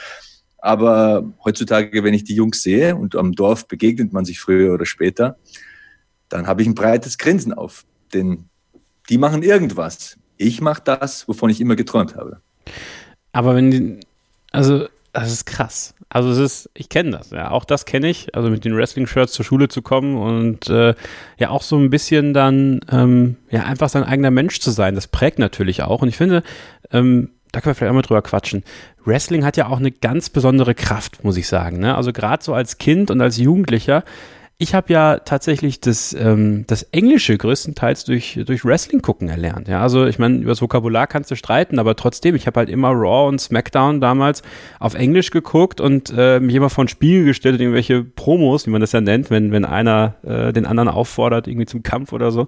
aber 0.62 1.24
heutzutage, 1.44 2.04
wenn 2.04 2.14
ich 2.14 2.24
die 2.24 2.34
Jungs 2.34 2.62
sehe 2.62 2.96
und 2.96 3.16
am 3.16 3.32
Dorf 3.32 3.66
begegnet 3.68 4.12
man 4.12 4.24
sich 4.24 4.40
früher 4.40 4.74
oder 4.74 4.86
später, 4.86 5.36
dann 6.28 6.46
habe 6.46 6.62
ich 6.62 6.68
ein 6.68 6.74
breites 6.74 7.18
Grinsen 7.18 7.52
auf. 7.52 7.84
Denn 8.12 8.44
die 9.08 9.18
machen 9.18 9.42
irgendwas. 9.42 10.18
Ich 10.36 10.60
mache 10.60 10.82
das, 10.84 11.26
wovon 11.28 11.50
ich 11.50 11.60
immer 11.60 11.76
geträumt 11.76 12.16
habe. 12.16 12.40
Aber 13.32 13.54
wenn 13.54 13.70
die, 13.70 14.00
also 14.52 14.86
Das 15.12 15.32
ist 15.32 15.44
krass. 15.44 15.94
Also 16.08 16.30
es 16.30 16.38
ist, 16.38 16.70
ich 16.74 16.88
kenne 16.88 17.12
das, 17.12 17.30
ja, 17.30 17.50
auch 17.50 17.64
das 17.64 17.84
kenne 17.84 18.08
ich, 18.08 18.34
also 18.34 18.50
mit 18.50 18.64
den 18.64 18.76
Wrestling-Shirts 18.76 19.32
zur 19.32 19.44
Schule 19.44 19.68
zu 19.68 19.80
kommen 19.80 20.16
und 20.16 20.68
äh, 20.68 20.94
ja 21.38 21.50
auch 21.50 21.62
so 21.62 21.76
ein 21.76 21.90
bisschen 21.90 22.34
dann 22.34 22.80
ähm, 22.90 23.36
ja 23.50 23.64
einfach 23.64 23.88
sein 23.88 24.02
eigener 24.02 24.30
Mensch 24.32 24.60
zu 24.60 24.70
sein. 24.70 24.94
Das 24.96 25.06
prägt 25.06 25.38
natürlich 25.38 25.82
auch. 25.82 26.02
Und 26.02 26.08
ich 26.08 26.16
finde, 26.16 26.42
ähm, 26.90 27.30
da 27.52 27.60
können 27.60 27.70
wir 27.70 27.74
vielleicht 27.76 27.90
auch 27.90 27.94
mal 27.94 28.02
drüber 28.02 28.22
quatschen. 28.22 28.64
Wrestling 29.04 29.44
hat 29.44 29.56
ja 29.56 29.68
auch 29.68 29.78
eine 29.78 29.90
ganz 29.90 30.30
besondere 30.30 30.74
Kraft, 30.74 31.24
muss 31.24 31.36
ich 31.36 31.48
sagen. 31.48 31.78
Ne? 31.78 31.94
Also 31.94 32.12
gerade 32.12 32.42
so 32.42 32.54
als 32.54 32.78
Kind 32.78 33.10
und 33.10 33.20
als 33.20 33.38
Jugendlicher 33.38 34.04
ich 34.62 34.74
habe 34.74 34.92
ja 34.92 35.16
tatsächlich 35.20 35.80
das, 35.80 36.12
ähm, 36.12 36.64
das 36.66 36.82
Englische 36.82 37.36
größtenteils 37.38 38.04
durch, 38.04 38.38
durch 38.44 38.62
Wrestling 38.62 39.00
gucken 39.00 39.30
erlernt. 39.30 39.68
Ja, 39.68 39.80
also 39.80 40.04
ich 40.04 40.18
meine, 40.18 40.36
über 40.36 40.50
das 40.50 40.60
Vokabular 40.60 41.06
kannst 41.06 41.30
du 41.30 41.34
streiten, 41.34 41.78
aber 41.78 41.96
trotzdem, 41.96 42.34
ich 42.34 42.46
habe 42.46 42.60
halt 42.60 42.68
immer 42.68 42.90
Raw 42.90 43.26
und 43.26 43.40
SmackDown 43.40 44.02
damals 44.02 44.42
auf 44.78 44.92
Englisch 44.92 45.30
geguckt 45.30 45.80
und 45.80 46.12
äh, 46.14 46.40
mich 46.40 46.54
immer 46.54 46.68
vor 46.68 46.84
ein 46.84 46.88
Spiegel 46.88 47.24
gestellt 47.24 47.54
und 47.54 47.62
irgendwelche 47.62 48.04
Promos, 48.04 48.66
wie 48.66 48.70
man 48.70 48.82
das 48.82 48.92
ja 48.92 49.00
nennt, 49.00 49.30
wenn, 49.30 49.50
wenn 49.50 49.64
einer 49.64 50.16
äh, 50.24 50.52
den 50.52 50.66
anderen 50.66 50.90
auffordert, 50.90 51.48
irgendwie 51.48 51.64
zum 51.64 51.82
Kampf 51.82 52.12
oder 52.12 52.30
so, 52.30 52.46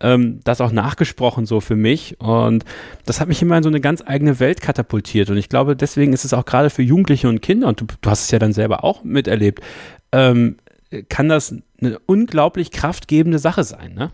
ähm, 0.00 0.38
das 0.44 0.60
auch 0.60 0.70
nachgesprochen 0.70 1.44
so 1.44 1.60
für 1.60 1.74
mich. 1.74 2.20
Und 2.20 2.64
das 3.04 3.20
hat 3.20 3.26
mich 3.26 3.42
immer 3.42 3.56
in 3.56 3.64
so 3.64 3.68
eine 3.68 3.80
ganz 3.80 4.04
eigene 4.06 4.38
Welt 4.38 4.60
katapultiert. 4.60 5.28
Und 5.28 5.38
ich 5.38 5.48
glaube, 5.48 5.74
deswegen 5.74 6.12
ist 6.12 6.24
es 6.24 6.32
auch 6.32 6.44
gerade 6.44 6.70
für 6.70 6.82
Jugendliche 6.82 7.28
und 7.28 7.42
Kinder, 7.42 7.66
und 7.66 7.80
du, 7.80 7.86
du 8.00 8.10
hast 8.10 8.26
es 8.26 8.30
ja 8.30 8.38
dann 8.38 8.52
selber 8.52 8.84
auch 8.84 9.02
miterlebt, 9.02 9.60
ähm, 10.12 10.56
kann 11.08 11.28
das 11.28 11.54
eine 11.80 11.98
unglaublich 12.06 12.70
kraftgebende 12.70 13.38
Sache 13.38 13.64
sein, 13.64 13.94
ne? 13.94 14.12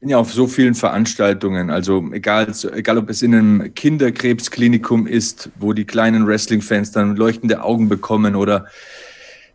Bin 0.00 0.10
ja 0.10 0.18
auf 0.18 0.32
so 0.32 0.46
vielen 0.46 0.74
Veranstaltungen, 0.74 1.70
also 1.70 2.12
egal, 2.12 2.52
egal 2.74 2.98
ob 2.98 3.08
es 3.08 3.22
in 3.22 3.34
einem 3.34 3.74
Kinderkrebsklinikum 3.74 5.06
ist, 5.06 5.48
wo 5.58 5.72
die 5.72 5.86
kleinen 5.86 6.26
Wrestling-Fans 6.26 6.92
dann 6.92 7.16
leuchtende 7.16 7.62
Augen 7.62 7.88
bekommen 7.88 8.36
oder 8.36 8.66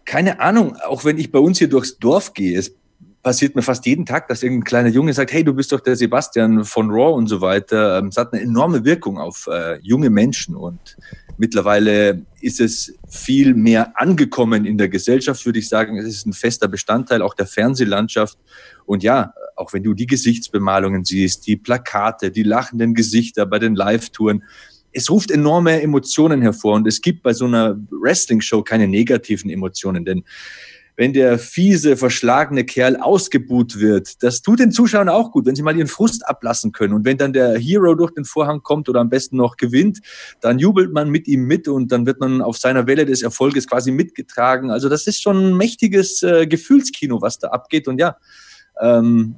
keine 0.06 0.40
Ahnung, 0.40 0.76
auch 0.88 1.06
wenn 1.06 1.20
ich 1.20 1.32
bei 1.32 1.38
uns 1.38 1.60
hier 1.60 1.70
durchs 1.70 2.00
Dorf 2.00 2.34
gehe, 2.34 2.58
es 2.58 2.76
passiert 3.22 3.56
mir 3.56 3.62
fast 3.62 3.86
jeden 3.86 4.06
Tag, 4.06 4.28
dass 4.28 4.44
irgendein 4.44 4.64
kleiner 4.64 4.90
Junge 4.90 5.14
sagt, 5.14 5.34
hey, 5.34 5.44
du 5.44 5.54
bist 5.54 5.72
doch 5.72 5.82
der 5.82 5.96
Sebastian 5.96 6.64
von 6.64 6.90
Raw 6.90 7.14
und 7.14 7.28
so 7.28 7.42
weiter. 7.42 8.04
Es 8.08 8.18
hat 8.18 8.34
eine 8.34 8.42
enorme 8.42 8.86
Wirkung 8.86 9.18
auf 9.18 9.48
äh, 9.48 9.80
junge 9.82 10.10
Menschen 10.10 10.56
und 10.56 10.98
Mittlerweile 11.40 12.26
ist 12.42 12.60
es 12.60 12.94
viel 13.08 13.54
mehr 13.54 13.94
angekommen 13.96 14.66
in 14.66 14.78
der 14.78 14.90
Gesellschaft, 14.90 15.46
würde 15.46 15.60
ich 15.60 15.70
sagen. 15.70 15.98
Es 15.98 16.06
ist 16.06 16.28
ein 16.28 16.34
fester 16.34 16.68
Bestandteil 16.68 17.22
auch 17.22 17.34
der 17.34 17.46
Fernsehlandschaft. 17.46 18.38
Und 18.86 19.04
ja, 19.04 19.34
auch 19.56 19.72
wenn 19.72 19.84
du 19.84 19.94
die 19.94 20.06
Gesichtsbemalungen 20.06 21.06
siehst, 21.06 21.48
die 21.48 21.56
Plakate, 21.56 22.30
die 22.32 22.44
lachenden 22.44 22.94
Gesichter 22.94 23.46
bei 23.46 23.58
den 23.58 23.74
Live-Touren, 23.74 24.44
es 24.92 25.10
ruft 25.10 25.32
enorme 25.32 25.82
Emotionen 25.82 26.42
hervor. 26.42 26.74
Und 26.74 26.86
es 26.88 27.00
gibt 27.00 27.24
bei 27.24 27.32
so 27.32 27.46
einer 27.46 27.80
Wrestling-Show 27.90 28.64
keine 28.64 28.90
negativen 28.90 29.50
Emotionen, 29.50 30.04
denn 30.04 30.26
wenn 31.00 31.14
der 31.14 31.40
fiese, 31.40 31.96
verschlagene 31.96 32.66
Kerl 32.66 32.98
ausgebuht 32.98 33.80
wird. 33.80 34.22
Das 34.22 34.42
tut 34.42 34.60
den 34.60 34.74
Zuschauern 34.74 35.08
auch 35.08 35.32
gut, 35.32 35.46
wenn 35.46 35.56
sie 35.56 35.62
mal 35.62 35.74
ihren 35.78 35.88
Frust 35.88 36.28
ablassen 36.28 36.74
können. 36.74 36.94
Und 36.94 37.06
wenn 37.06 37.18
dann 37.18 37.32
der 37.32 37.58
Hero 37.58 37.96
durch 37.96 38.12
den 38.12 38.26
Vorhang 38.26 38.64
kommt 38.64 38.90
oder 38.90 39.00
am 39.00 39.10
besten 39.10 39.38
noch 39.38 39.56
gewinnt, 39.56 40.00
dann 40.42 40.60
jubelt 40.60 40.92
man 40.92 41.10
mit 41.10 41.30
ihm 41.30 41.46
mit 41.46 41.70
und 41.70 41.94
dann 41.94 42.06
wird 42.06 42.20
man 42.20 42.42
auf 42.42 42.58
seiner 42.58 42.86
Welle 42.86 43.06
des 43.06 43.22
Erfolges 43.22 43.66
quasi 43.66 43.92
mitgetragen. 43.92 44.72
Also 44.72 44.90
das 44.90 45.08
ist 45.08 45.22
schon 45.22 45.38
ein 45.38 45.56
mächtiges 45.56 46.22
äh, 46.22 46.48
Gefühlskino, 46.48 47.22
was 47.22 47.40
da 47.40 47.48
abgeht. 47.48 47.88
Und 47.88 47.98
ja, 47.98 48.18
ähm, 48.82 49.36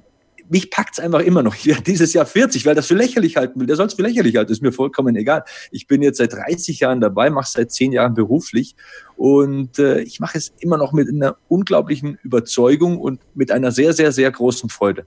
mich 0.51 0.70
packt 0.70 0.93
es 0.93 1.00
einfach 1.00 1.22
immer 1.22 1.41
noch. 1.43 1.55
Ich 1.55 1.65
werde 1.65 1.81
dieses 1.88 2.13
Jahr 2.13 2.25
40, 2.25 2.65
weil 2.65 2.75
das 2.75 2.88
für 2.88 2.96
lächerlich 2.96 3.38
halten 3.38 3.60
will. 3.60 3.67
Der 3.67 3.75
soll 3.75 3.88
es 3.88 3.93
für 3.93 4.01
lächerlich 4.01 4.36
halten, 4.36 4.51
ist 4.51 4.62
mir 4.62 4.72
vollkommen 4.72 5.15
egal. 5.15 5.43
Ich 5.72 5.88
bin 5.88 6.01
jetzt 6.01 6.17
seit 6.17 6.34
30 6.34 6.81
Jahren 6.81 7.01
dabei, 7.01 7.29
mache 7.29 7.50
seit 7.50 7.72
10 7.72 7.93
Jahren 7.93 8.13
beruflich 8.13 8.75
und 9.15 9.79
äh, 9.79 10.01
ich 10.01 10.20
mache 10.20 10.38
es 10.38 10.53
immer 10.60 10.77
noch 10.77 10.93
mit 10.93 11.10
einer 11.10 11.38
unglaublichen 11.48 12.20
Überzeugung 12.24 13.00
und 13.00 13.22
mit 13.34 13.51
einer 13.51 13.72
sehr, 13.72 13.93
sehr, 13.93 14.12
sehr 14.12 14.29
großen 14.29 14.70
Freude. 14.70 15.05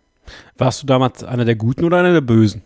Warst 0.57 0.83
du 0.83 0.87
damals 0.87 1.23
einer 1.23 1.45
der 1.45 1.57
Guten 1.57 1.85
oder 1.85 1.99
einer 1.99 2.13
der 2.13 2.23
Bösen? 2.23 2.63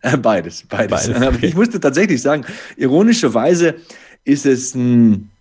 Beides, 0.00 0.64
beides. 0.68 1.08
beides 1.08 1.08
okay. 1.10 1.38
Ich 1.46 1.54
musste 1.54 1.78
tatsächlich 1.78 2.20
sagen, 2.22 2.44
ironischerweise 2.76 3.74
ist 4.24 4.46
es 4.46 4.74
ein 4.74 5.31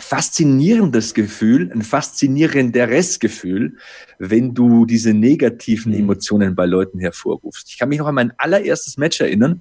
faszinierendes 0.00 1.14
Gefühl, 1.14 1.70
ein 1.72 1.82
faszinierenderes 1.82 3.20
Gefühl, 3.20 3.76
wenn 4.18 4.54
du 4.54 4.86
diese 4.86 5.14
negativen 5.14 5.92
mhm. 5.92 6.00
Emotionen 6.00 6.54
bei 6.54 6.66
Leuten 6.66 6.98
hervorrufst. 6.98 7.68
Ich 7.70 7.78
kann 7.78 7.88
mich 7.88 7.98
noch 7.98 8.06
an 8.06 8.14
mein 8.14 8.32
allererstes 8.38 8.96
Match 8.96 9.20
erinnern. 9.20 9.60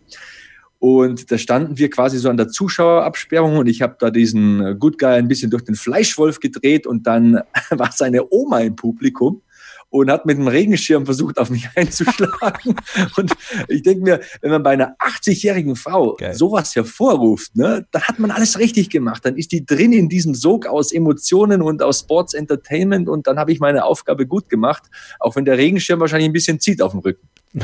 Und 0.80 1.30
da 1.30 1.38
standen 1.38 1.78
wir 1.78 1.90
quasi 1.90 2.18
so 2.18 2.30
an 2.30 2.38
der 2.38 2.48
Zuschauerabsperrung 2.48 3.58
und 3.58 3.68
ich 3.68 3.82
habe 3.82 3.98
da 4.00 4.10
diesen 4.10 4.80
Good 4.80 4.98
Guy 4.98 5.10
ein 5.10 5.28
bisschen 5.28 5.52
durch 5.52 5.66
den 5.66 5.76
Fleischwolf 5.76 6.40
gedreht 6.40 6.88
und 6.88 7.06
dann 7.06 7.42
war 7.70 7.92
seine 7.92 8.32
Oma 8.32 8.62
im 8.62 8.78
Publikum 8.78 9.42
und 9.90 10.12
hat 10.12 10.26
mit 10.26 10.38
dem 10.38 10.48
Regenschirm 10.48 11.06
versucht, 11.06 11.40
auf 11.40 11.50
mich 11.50 11.68
einzuschlagen. 11.76 12.76
und 13.18 13.34
ich 13.68 13.84
denke 13.84 14.04
mir, 14.04 14.20
wenn 14.42 14.52
man 14.52 14.64
bei 14.64 14.72
einer 14.72 14.96
80-jährigen 14.98 15.76
Frau 15.76 16.16
Geil. 16.16 16.34
sowas 16.34 16.76
hervorruft, 16.76 17.56
ne, 17.56 17.86
dann 17.92 18.04
hat 18.04 18.20
man 18.20 18.32
alles 18.32 18.60
richtig 18.60 18.90
gemacht. 18.90 19.26
Dann 19.26 19.36
ist 19.36 19.52
die 19.52 19.66
drin 19.66 19.94
in 19.94 20.10
diesem 20.10 20.36
Sog 20.36 20.68
aus 20.68 20.92
Emotionen 20.92 21.62
und 21.62 21.82
aus 21.82 22.02
Sports 22.02 22.34
Entertainment 22.34 23.10
und 23.10 23.28
dann 23.28 23.40
habe 23.40 23.52
ich 23.52 23.60
meine 23.60 23.86
Aufgabe 23.86 24.26
gut 24.26 24.50
gemacht, 24.50 24.84
auch 25.20 25.36
wenn 25.36 25.46
der 25.46 25.58
Regenschirm 25.58 26.00
wahrscheinlich 26.00 26.30
ein 26.30 26.34
bisschen 26.34 26.60
zieht 26.60 26.82
auf 26.82 26.92
dem 26.92 27.00
Rücken. 27.00 27.28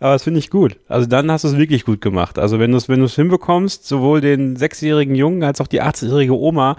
Aber 0.00 0.12
das 0.12 0.24
finde 0.24 0.38
ich 0.40 0.50
gut. 0.50 0.76
Also 0.88 1.06
dann 1.06 1.30
hast 1.30 1.44
du 1.44 1.48
es 1.48 1.56
wirklich 1.56 1.84
gut 1.84 2.00
gemacht. 2.00 2.38
Also 2.38 2.58
wenn 2.58 2.72
du 2.72 2.76
es 2.76 2.88
wenn 2.88 3.06
hinbekommst, 3.06 3.86
sowohl 3.86 4.20
den 4.20 4.56
sechsjährigen 4.56 5.14
Jungen 5.14 5.42
als 5.44 5.60
auch 5.60 5.66
die 5.66 5.82
80-jährige 5.82 6.36
Oma 6.36 6.76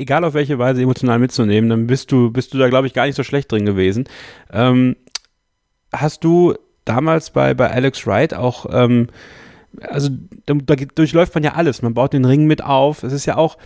egal 0.00 0.24
auf 0.24 0.34
welche 0.34 0.58
Weise 0.58 0.82
emotional 0.82 1.18
mitzunehmen, 1.18 1.70
dann 1.70 1.86
bist 1.86 2.10
du, 2.10 2.30
bist 2.30 2.52
du 2.54 2.58
da, 2.58 2.68
glaube 2.68 2.86
ich, 2.86 2.94
gar 2.94 3.06
nicht 3.06 3.16
so 3.16 3.22
schlecht 3.22 3.52
drin 3.52 3.66
gewesen. 3.66 4.04
Ähm, 4.52 4.96
hast 5.92 6.24
du 6.24 6.54
damals 6.84 7.30
bei, 7.30 7.54
bei 7.54 7.70
Alex 7.70 8.06
Wright 8.06 8.34
auch, 8.34 8.66
ähm, 8.72 9.08
also 9.80 10.10
da, 10.46 10.54
da 10.54 10.74
durchläuft 10.74 11.34
man 11.34 11.44
ja 11.44 11.54
alles. 11.54 11.82
Man 11.82 11.94
baut 11.94 12.12
den 12.12 12.24
Ring 12.24 12.46
mit 12.46 12.64
auf. 12.64 13.02
Es 13.02 13.12
ist 13.12 13.26
ja 13.26 13.36
auch, 13.36 13.56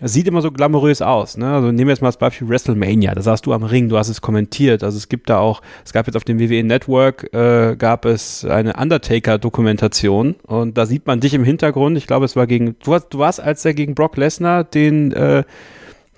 es 0.00 0.12
sieht 0.12 0.26
immer 0.26 0.42
so 0.42 0.50
glamourös 0.50 1.02
aus. 1.02 1.36
Ne? 1.36 1.52
Also 1.52 1.68
nehmen 1.68 1.86
wir 1.86 1.92
jetzt 1.92 2.02
mal 2.02 2.08
das 2.08 2.18
Beispiel 2.18 2.48
WrestleMania. 2.48 3.14
Da 3.14 3.22
saßt 3.22 3.46
du 3.46 3.52
am 3.52 3.62
Ring, 3.62 3.88
du 3.88 3.96
hast 3.96 4.08
es 4.08 4.20
kommentiert. 4.20 4.82
Also 4.82 4.98
es 4.98 5.08
gibt 5.08 5.30
da 5.30 5.38
auch, 5.38 5.62
es 5.84 5.92
gab 5.92 6.06
jetzt 6.06 6.16
auf 6.16 6.24
dem 6.24 6.40
WWE 6.40 6.64
Network, 6.64 7.32
äh, 7.32 7.76
gab 7.76 8.04
es 8.04 8.44
eine 8.44 8.74
Undertaker-Dokumentation 8.74 10.34
und 10.42 10.76
da 10.76 10.86
sieht 10.86 11.06
man 11.06 11.20
dich 11.20 11.32
im 11.32 11.44
Hintergrund. 11.44 11.96
Ich 11.96 12.06
glaube, 12.08 12.24
es 12.24 12.34
war 12.34 12.46
gegen, 12.46 12.76
du, 12.82 12.98
du 13.08 13.18
warst, 13.18 13.40
als 13.40 13.64
er 13.64 13.74
gegen 13.74 13.94
Brock 13.94 14.16
Lesnar 14.16 14.64
den 14.64 15.12
äh, 15.12 15.44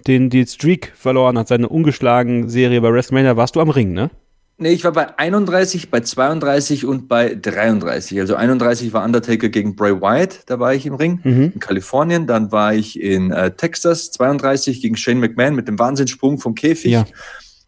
den 0.06 0.30
die 0.30 0.46
Streak 0.46 0.92
verloren 0.96 1.38
hat, 1.38 1.48
seine 1.48 1.68
ungeschlagen 1.68 2.48
Serie 2.48 2.80
bei 2.80 2.92
WrestleMania, 2.92 3.36
warst 3.36 3.56
du 3.56 3.60
am 3.60 3.70
Ring, 3.70 3.92
ne? 3.92 4.10
Nee, 4.58 4.70
ich 4.70 4.84
war 4.84 4.92
bei 4.92 5.18
31, 5.18 5.90
bei 5.90 6.00
32 6.00 6.86
und 6.86 7.08
bei 7.08 7.34
33. 7.34 8.18
Also 8.20 8.36
31 8.36 8.94
war 8.94 9.04
Undertaker 9.04 9.50
gegen 9.50 9.76
Bray 9.76 10.00
Wyatt, 10.00 10.44
da 10.46 10.58
war 10.58 10.72
ich 10.72 10.86
im 10.86 10.94
Ring 10.94 11.20
mhm. 11.22 11.52
in 11.54 11.60
Kalifornien. 11.60 12.26
Dann 12.26 12.52
war 12.52 12.74
ich 12.74 12.98
in 12.98 13.30
äh, 13.32 13.50
Texas, 13.50 14.12
32 14.12 14.80
gegen 14.80 14.96
Shane 14.96 15.20
McMahon 15.20 15.54
mit 15.54 15.68
dem 15.68 15.78
Wahnsinnssprung 15.78 16.38
vom 16.38 16.54
Käfig. 16.54 16.92
Ja. 16.92 17.04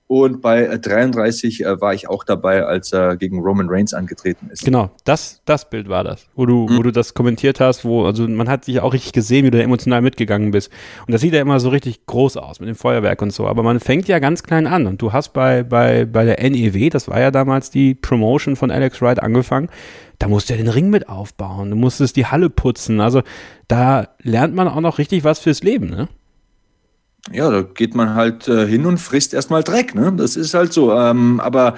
Und 0.09 0.41
bei 0.41 0.67
33 0.79 1.65
äh, 1.65 1.81
war 1.83 1.93
ich 1.93 2.09
auch 2.09 2.25
dabei, 2.25 2.65
als 2.65 2.95
er 2.95 3.19
gegen 3.19 3.41
Roman 3.41 3.69
Reigns 3.69 3.93
angetreten 3.93 4.49
ist. 4.51 4.65
Genau, 4.65 4.91
das, 5.05 5.43
das 5.45 5.69
Bild 5.69 5.91
war 5.91 6.03
das, 6.03 6.27
wo 6.35 6.47
du, 6.47 6.67
mhm. 6.67 6.79
wo 6.79 6.83
du 6.83 6.93
das 6.93 7.13
kommentiert 7.13 7.61
hast, 7.61 7.85
wo, 7.85 8.07
also 8.07 8.27
man 8.27 8.49
hat 8.49 8.65
sich 8.65 8.81
auch 8.81 8.95
richtig 8.95 9.13
gesehen, 9.13 9.45
wie 9.45 9.51
du 9.51 9.59
da 9.59 9.63
emotional 9.63 10.01
mitgegangen 10.01 10.51
bist. 10.51 10.73
Und 11.07 11.13
das 11.13 11.21
sieht 11.21 11.35
ja 11.35 11.43
immer 11.43 11.61
so 11.61 11.69
richtig 11.69 12.07
groß 12.07 12.39
aus 12.39 12.59
mit 12.59 12.71
dem 12.71 12.75
Feuerwerk 12.75 13.21
und 13.21 13.35
so. 13.35 13.47
Aber 13.47 13.63
man 13.63 13.81
fängt 13.81 14.09
ja 14.09 14.19
ganz 14.19 14.43
klein 14.43 14.67
an. 14.67 14.87
Und 14.87 15.03
du 15.03 15.13
hast 15.13 15.35
bei, 15.35 15.63
bei, 15.63 16.07
bei 16.07 16.25
der 16.25 16.43
NEW, 16.43 16.89
das 16.89 17.07
war 17.09 17.21
ja 17.21 17.31
damals 17.31 17.69
die 17.71 17.95
Promotion 17.95 18.57
von 18.57 18.71
Alex 18.71 19.03
Wright 19.03 19.23
angefangen, 19.23 19.69
da 20.19 20.27
musst 20.27 20.49
du 20.49 20.55
ja 20.55 20.57
den 20.57 20.69
Ring 20.69 20.89
mit 20.89 21.11
aufbauen, 21.11 21.69
du 21.69 21.77
musstest 21.77 22.17
die 22.17 22.27
Halle 22.27 22.49
putzen. 22.49 23.03
Also 23.03 23.23
da 23.69 24.09
lernt 24.23 24.55
man 24.55 24.69
auch 24.69 24.81
noch 24.81 24.97
richtig 24.97 25.23
was 25.23 25.39
fürs 25.39 25.63
Leben, 25.63 25.91
ne? 25.91 26.09
Ja, 27.33 27.51
da 27.51 27.63
geht 27.63 27.95
man 27.95 28.15
halt 28.15 28.49
äh, 28.49 28.67
hin 28.67 28.87
und 28.87 28.99
frisst 28.99 29.35
erstmal 29.35 29.63
Dreck. 29.63 29.95
Ne? 29.95 30.13
Das 30.17 30.37
ist 30.37 30.55
halt 30.55 30.73
so. 30.73 30.93
Ähm, 30.93 31.41
aber 31.41 31.77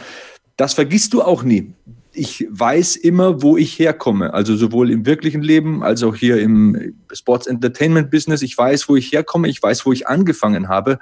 das 0.57 0.75
vergisst 0.75 1.13
du 1.13 1.23
auch 1.23 1.43
nie. 1.43 1.73
Ich 2.13 2.47
weiß 2.51 2.97
immer, 2.97 3.41
wo 3.43 3.57
ich 3.57 3.79
herkomme. 3.79 4.35
Also 4.35 4.57
sowohl 4.57 4.91
im 4.91 5.07
wirklichen 5.07 5.43
Leben 5.43 5.83
als 5.83 6.03
auch 6.03 6.17
hier 6.17 6.41
im 6.41 6.95
Sports 7.13 7.47
Entertainment 7.47 8.11
Business. 8.11 8.43
Ich 8.43 8.59
weiß, 8.59 8.89
wo 8.89 8.97
ich 8.97 9.13
herkomme. 9.13 9.49
Ich 9.49 9.63
weiß, 9.63 9.87
wo 9.87 9.93
ich 9.93 10.09
angefangen 10.09 10.69
habe. 10.69 10.99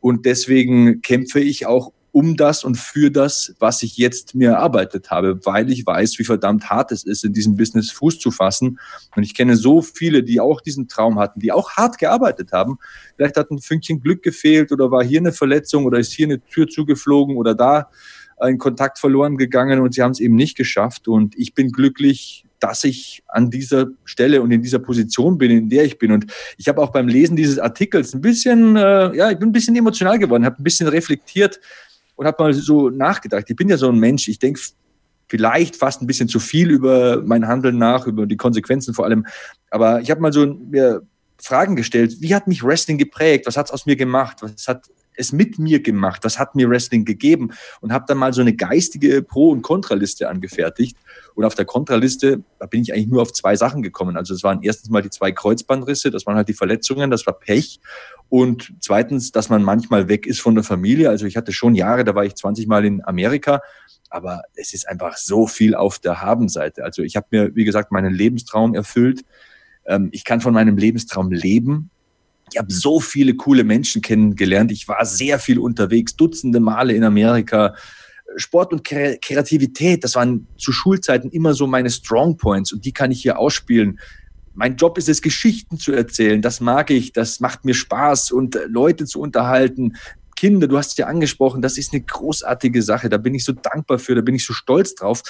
Und 0.00 0.26
deswegen 0.26 1.00
kämpfe 1.00 1.40
ich 1.40 1.66
auch 1.66 1.92
um 2.12 2.36
das 2.36 2.62
und 2.62 2.76
für 2.76 3.10
das, 3.10 3.54
was 3.58 3.82
ich 3.82 3.96
jetzt 3.96 4.34
mir 4.34 4.50
erarbeitet 4.50 5.10
habe, 5.10 5.40
weil 5.44 5.70
ich 5.70 5.84
weiß, 5.84 6.18
wie 6.18 6.24
verdammt 6.24 6.68
hart 6.68 6.92
es 6.92 7.04
ist, 7.04 7.24
in 7.24 7.32
diesem 7.32 7.56
Business 7.56 7.90
Fuß 7.90 8.18
zu 8.18 8.30
fassen. 8.30 8.78
Und 9.16 9.22
ich 9.22 9.34
kenne 9.34 9.56
so 9.56 9.80
viele, 9.80 10.22
die 10.22 10.38
auch 10.38 10.60
diesen 10.60 10.88
Traum 10.88 11.18
hatten, 11.18 11.40
die 11.40 11.52
auch 11.52 11.72
hart 11.72 11.96
gearbeitet 11.96 12.52
haben. 12.52 12.78
Vielleicht 13.16 13.38
hat 13.38 13.50
ein 13.50 13.60
Fünkchen 13.60 14.00
Glück 14.00 14.22
gefehlt 14.22 14.72
oder 14.72 14.90
war 14.90 15.02
hier 15.02 15.20
eine 15.20 15.32
Verletzung 15.32 15.86
oder 15.86 15.98
ist 15.98 16.12
hier 16.12 16.26
eine 16.26 16.44
Tür 16.44 16.68
zugeflogen 16.68 17.36
oder 17.36 17.54
da 17.54 17.88
ein 18.38 18.58
Kontakt 18.58 18.98
verloren 18.98 19.38
gegangen 19.38 19.80
und 19.80 19.94
sie 19.94 20.02
haben 20.02 20.10
es 20.10 20.20
eben 20.20 20.34
nicht 20.34 20.56
geschafft. 20.56 21.08
Und 21.08 21.38
ich 21.38 21.54
bin 21.54 21.72
glücklich, 21.72 22.44
dass 22.60 22.84
ich 22.84 23.22
an 23.26 23.50
dieser 23.50 23.86
Stelle 24.04 24.42
und 24.42 24.50
in 24.50 24.62
dieser 24.62 24.80
Position 24.80 25.38
bin, 25.38 25.50
in 25.50 25.68
der 25.70 25.84
ich 25.84 25.98
bin. 25.98 26.12
Und 26.12 26.26
ich 26.58 26.68
habe 26.68 26.82
auch 26.82 26.90
beim 26.90 27.08
Lesen 27.08 27.36
dieses 27.36 27.58
Artikels 27.58 28.14
ein 28.14 28.20
bisschen, 28.20 28.76
äh, 28.76 29.16
ja, 29.16 29.30
ich 29.30 29.38
bin 29.38 29.48
ein 29.48 29.52
bisschen 29.52 29.74
emotional 29.76 30.18
geworden, 30.18 30.44
habe 30.44 30.60
ein 30.60 30.64
bisschen 30.64 30.88
reflektiert 30.88 31.58
und 32.22 32.28
habe 32.28 32.42
mal 32.42 32.54
so 32.54 32.88
nachgedacht. 32.88 33.44
Ich 33.48 33.56
bin 33.56 33.68
ja 33.68 33.76
so 33.76 33.88
ein 33.88 33.98
Mensch, 33.98 34.28
ich 34.28 34.38
denke 34.38 34.60
vielleicht 35.28 35.76
fast 35.76 36.02
ein 36.02 36.06
bisschen 36.06 36.28
zu 36.28 36.38
viel 36.40 36.70
über 36.70 37.22
mein 37.24 37.46
Handeln 37.46 37.78
nach, 37.78 38.06
über 38.06 38.26
die 38.26 38.36
Konsequenzen 38.36 38.94
vor 38.94 39.04
allem. 39.06 39.26
Aber 39.70 40.00
ich 40.00 40.10
habe 40.10 40.20
mal 40.20 40.32
so 40.32 40.46
mir 40.46 41.02
Fragen 41.38 41.74
gestellt. 41.74 42.16
Wie 42.20 42.34
hat 42.34 42.46
mich 42.46 42.62
Wrestling 42.62 42.98
geprägt? 42.98 43.46
Was 43.46 43.56
hat 43.56 43.66
es 43.66 43.72
aus 43.72 43.86
mir 43.86 43.96
gemacht? 43.96 44.38
Was 44.40 44.68
hat 44.68 44.88
es 45.16 45.32
mit 45.32 45.58
mir 45.58 45.82
gemacht? 45.82 46.22
Was 46.24 46.38
hat 46.38 46.54
mir 46.54 46.68
Wrestling 46.70 47.04
gegeben? 47.04 47.50
Und 47.80 47.92
habe 47.92 48.04
dann 48.06 48.18
mal 48.18 48.32
so 48.32 48.40
eine 48.40 48.54
geistige 48.54 49.22
Pro- 49.22 49.50
und 49.50 49.62
Kontraliste 49.62 50.28
angefertigt. 50.28 50.96
Und 51.34 51.44
auf 51.44 51.54
der 51.54 51.64
Kontraliste, 51.64 52.42
da 52.58 52.66
bin 52.66 52.82
ich 52.82 52.92
eigentlich 52.92 53.08
nur 53.08 53.22
auf 53.22 53.32
zwei 53.32 53.56
Sachen 53.56 53.82
gekommen. 53.82 54.16
Also 54.16 54.34
es 54.34 54.42
waren 54.42 54.62
erstens 54.62 54.90
mal 54.90 55.02
die 55.02 55.10
zwei 55.10 55.32
Kreuzbandrisse, 55.32 56.10
das 56.10 56.26
waren 56.26 56.36
halt 56.36 56.48
die 56.48 56.54
Verletzungen, 56.54 57.10
das 57.10 57.26
war 57.26 57.38
Pech. 57.38 57.80
Und 58.28 58.74
zweitens, 58.80 59.32
dass 59.32 59.48
man 59.48 59.62
manchmal 59.62 60.08
weg 60.08 60.26
ist 60.26 60.40
von 60.40 60.54
der 60.54 60.64
Familie. 60.64 61.10
Also 61.10 61.26
ich 61.26 61.36
hatte 61.36 61.52
schon 61.52 61.74
Jahre, 61.74 62.04
da 62.04 62.14
war 62.14 62.24
ich 62.24 62.34
20 62.34 62.66
Mal 62.66 62.84
in 62.84 63.04
Amerika, 63.04 63.60
aber 64.10 64.42
es 64.54 64.74
ist 64.74 64.88
einfach 64.88 65.16
so 65.16 65.46
viel 65.46 65.74
auf 65.74 65.98
der 65.98 66.20
Habenseite. 66.20 66.84
Also 66.84 67.02
ich 67.02 67.16
habe 67.16 67.26
mir, 67.30 67.54
wie 67.54 67.64
gesagt, 67.64 67.92
meinen 67.92 68.12
Lebenstraum 68.12 68.74
erfüllt. 68.74 69.22
Ähm, 69.86 70.08
ich 70.12 70.24
kann 70.24 70.40
von 70.40 70.54
meinem 70.54 70.76
Lebenstraum 70.76 71.30
leben 71.30 71.90
ich 72.52 72.58
habe 72.58 72.72
so 72.72 73.00
viele 73.00 73.34
coole 73.34 73.64
Menschen 73.64 74.02
kennengelernt. 74.02 74.72
Ich 74.72 74.86
war 74.86 75.04
sehr 75.06 75.38
viel 75.38 75.58
unterwegs, 75.58 76.16
Dutzende 76.16 76.60
Male 76.60 76.92
in 76.92 77.04
Amerika. 77.04 77.74
Sport 78.36 78.72
und 78.72 78.84
Kreativität, 78.84 80.04
das 80.04 80.14
waren 80.14 80.46
zu 80.56 80.72
Schulzeiten 80.72 81.30
immer 81.30 81.54
so 81.54 81.66
meine 81.66 81.90
Strong 81.90 82.36
Points 82.36 82.72
und 82.72 82.84
die 82.84 82.92
kann 82.92 83.10
ich 83.10 83.22
hier 83.22 83.38
ausspielen. 83.38 83.98
Mein 84.54 84.76
Job 84.76 84.98
ist 84.98 85.08
es, 85.08 85.22
Geschichten 85.22 85.78
zu 85.78 85.92
erzählen. 85.92 86.42
Das 86.42 86.60
mag 86.60 86.90
ich, 86.90 87.12
das 87.12 87.40
macht 87.40 87.64
mir 87.64 87.74
Spaß 87.74 88.32
und 88.32 88.54
äh, 88.54 88.66
Leute 88.66 89.06
zu 89.06 89.20
unterhalten. 89.20 89.96
Kinder, 90.36 90.66
du 90.66 90.76
hast 90.76 90.92
es 90.92 90.96
ja 90.96 91.06
angesprochen, 91.06 91.62
das 91.62 91.78
ist 91.78 91.92
eine 91.92 92.02
großartige 92.02 92.82
Sache. 92.82 93.08
Da 93.08 93.16
bin 93.16 93.34
ich 93.34 93.44
so 93.44 93.52
dankbar 93.52 93.98
für, 93.98 94.14
da 94.14 94.20
bin 94.20 94.34
ich 94.34 94.44
so 94.44 94.52
stolz 94.52 94.94
drauf. 94.94 95.22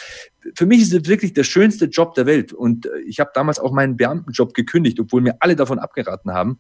Für 0.57 0.67
mich 0.67 0.81
ist 0.81 0.93
es 0.93 1.07
wirklich 1.07 1.35
der 1.35 1.45
schönste 1.45 1.85
Job 1.85 2.15
der 2.15 2.27
Welt. 2.27 2.53
Und 2.53 2.87
äh, 2.87 2.99
ich 3.07 3.21
habe 3.21 3.31
damals 3.35 3.61
auch 3.61 3.73
meinen 3.73 3.97
Beamtenjob 3.97 4.55
gekündigt, 4.55 4.99
obwohl 4.99 5.23
mir 5.23 5.37
alle 5.41 5.55
davon 5.55 5.79
abgeraten 5.79 6.33
haben 6.33 6.59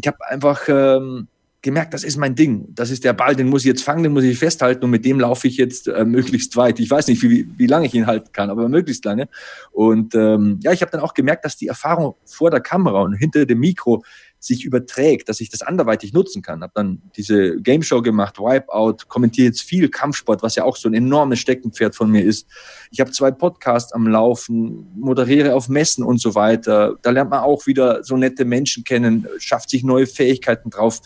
ich 0.00 0.06
habe 0.06 0.18
einfach 0.28 0.68
ähm, 0.68 1.28
gemerkt, 1.60 1.92
das 1.92 2.04
ist 2.04 2.16
mein 2.16 2.34
Ding. 2.34 2.66
Das 2.74 2.90
ist 2.90 3.04
der 3.04 3.12
Ball, 3.12 3.34
den 3.34 3.48
muss 3.48 3.62
ich 3.62 3.66
jetzt 3.66 3.82
fangen, 3.82 4.04
den 4.04 4.12
muss 4.12 4.24
ich 4.24 4.38
festhalten 4.38 4.84
und 4.84 4.90
mit 4.90 5.04
dem 5.04 5.18
laufe 5.18 5.48
ich 5.48 5.56
jetzt 5.56 5.88
äh, 5.88 6.04
möglichst 6.04 6.56
weit. 6.56 6.78
Ich 6.78 6.90
weiß 6.90 7.08
nicht, 7.08 7.22
wie, 7.22 7.48
wie 7.56 7.66
lange 7.66 7.86
ich 7.86 7.94
ihn 7.94 8.06
halten 8.06 8.30
kann, 8.32 8.50
aber 8.50 8.68
möglichst 8.68 9.04
lange. 9.04 9.28
Und 9.72 10.14
ähm, 10.14 10.60
ja, 10.62 10.72
ich 10.72 10.82
habe 10.82 10.92
dann 10.92 11.00
auch 11.00 11.14
gemerkt, 11.14 11.44
dass 11.44 11.56
die 11.56 11.66
Erfahrung 11.66 12.14
vor 12.24 12.50
der 12.50 12.60
Kamera 12.60 13.02
und 13.02 13.14
hinter 13.14 13.44
dem 13.44 13.58
Mikro 13.58 14.04
sich 14.40 14.64
überträgt, 14.64 15.28
dass 15.28 15.40
ich 15.40 15.50
das 15.50 15.62
anderweitig 15.62 16.12
nutzen 16.12 16.42
kann. 16.42 16.62
Habe 16.62 16.72
dann 16.74 17.02
diese 17.16 17.60
Game 17.60 17.82
Show 17.82 18.02
gemacht, 18.02 18.38
Wipeout, 18.38 19.08
kommentiere 19.08 19.48
jetzt 19.48 19.62
viel 19.62 19.88
Kampfsport, 19.88 20.42
was 20.42 20.54
ja 20.54 20.64
auch 20.64 20.76
so 20.76 20.88
ein 20.88 20.94
enormes 20.94 21.40
Steckenpferd 21.40 21.96
von 21.96 22.10
mir 22.10 22.22
ist. 22.22 22.46
Ich 22.90 23.00
habe 23.00 23.10
zwei 23.10 23.32
Podcasts 23.32 23.92
am 23.92 24.06
Laufen, 24.06 24.86
moderiere 24.94 25.54
auf 25.54 25.68
Messen 25.68 26.04
und 26.04 26.20
so 26.20 26.34
weiter. 26.36 26.96
Da 27.02 27.10
lernt 27.10 27.30
man 27.30 27.40
auch 27.40 27.66
wieder 27.66 28.04
so 28.04 28.16
nette 28.16 28.44
Menschen 28.44 28.84
kennen, 28.84 29.26
schafft 29.38 29.70
sich 29.70 29.82
neue 29.82 30.06
Fähigkeiten 30.06 30.70
drauf. 30.70 31.00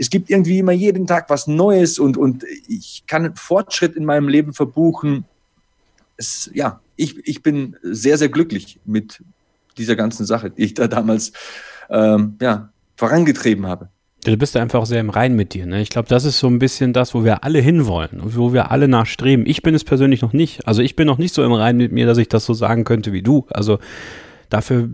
Es 0.00 0.08
gibt 0.08 0.30
irgendwie 0.30 0.58
immer 0.58 0.72
jeden 0.72 1.06
Tag 1.06 1.28
was 1.28 1.46
Neues 1.46 1.98
und, 1.98 2.16
und 2.16 2.44
ich 2.68 3.04
kann 3.06 3.36
Fortschritt 3.36 3.96
in 3.96 4.06
meinem 4.06 4.28
Leben 4.28 4.54
verbuchen. 4.54 5.26
Es, 6.16 6.50
ja, 6.54 6.80
ich, 6.96 7.16
ich 7.28 7.42
bin 7.42 7.76
sehr, 7.82 8.16
sehr 8.16 8.30
glücklich 8.30 8.80
mit 8.86 9.22
dieser 9.76 9.96
ganzen 9.96 10.24
Sache, 10.24 10.48
die 10.50 10.62
ich 10.62 10.72
da 10.72 10.88
damals 10.88 11.32
ähm, 11.90 12.36
ja, 12.40 12.70
vorangetrieben 12.96 13.66
habe. 13.66 13.90
Du 14.24 14.34
bist 14.38 14.56
einfach 14.56 14.86
sehr 14.86 15.00
im 15.00 15.10
Rein 15.10 15.34
mit 15.34 15.52
dir. 15.52 15.66
Ne? 15.66 15.82
Ich 15.82 15.90
glaube, 15.90 16.08
das 16.08 16.24
ist 16.24 16.38
so 16.38 16.46
ein 16.46 16.58
bisschen 16.58 16.94
das, 16.94 17.14
wo 17.14 17.22
wir 17.22 17.44
alle 17.44 17.58
hinwollen 17.58 18.20
und 18.20 18.36
wo 18.38 18.54
wir 18.54 18.70
alle 18.70 18.88
nachstreben. 18.88 19.44
Ich 19.46 19.62
bin 19.62 19.74
es 19.74 19.84
persönlich 19.84 20.22
noch 20.22 20.32
nicht. 20.32 20.66
Also 20.66 20.80
ich 20.80 20.96
bin 20.96 21.06
noch 21.06 21.18
nicht 21.18 21.34
so 21.34 21.44
im 21.44 21.52
Rein 21.52 21.76
mit 21.76 21.92
mir, 21.92 22.06
dass 22.06 22.16
ich 22.16 22.28
das 22.28 22.46
so 22.46 22.54
sagen 22.54 22.84
könnte 22.84 23.12
wie 23.12 23.22
du. 23.22 23.46
Also 23.50 23.78
dafür 24.50 24.88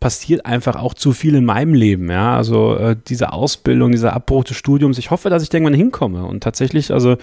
passiert 0.00 0.46
einfach 0.46 0.76
auch 0.76 0.94
zu 0.94 1.12
viel 1.12 1.34
in 1.34 1.44
meinem 1.44 1.74
Leben. 1.74 2.10
Ja, 2.10 2.36
also 2.36 2.76
äh, 2.76 2.96
diese 3.06 3.32
Ausbildung, 3.32 3.92
dieser 3.92 4.12
Abbruch 4.12 4.44
des 4.44 4.56
Studiums. 4.56 4.98
Ich 4.98 5.10
hoffe, 5.10 5.30
dass 5.30 5.42
ich 5.42 5.52
irgendwann 5.52 5.74
hinkomme. 5.74 6.24
Und 6.24 6.42
tatsächlich, 6.42 6.92
also 6.92 7.16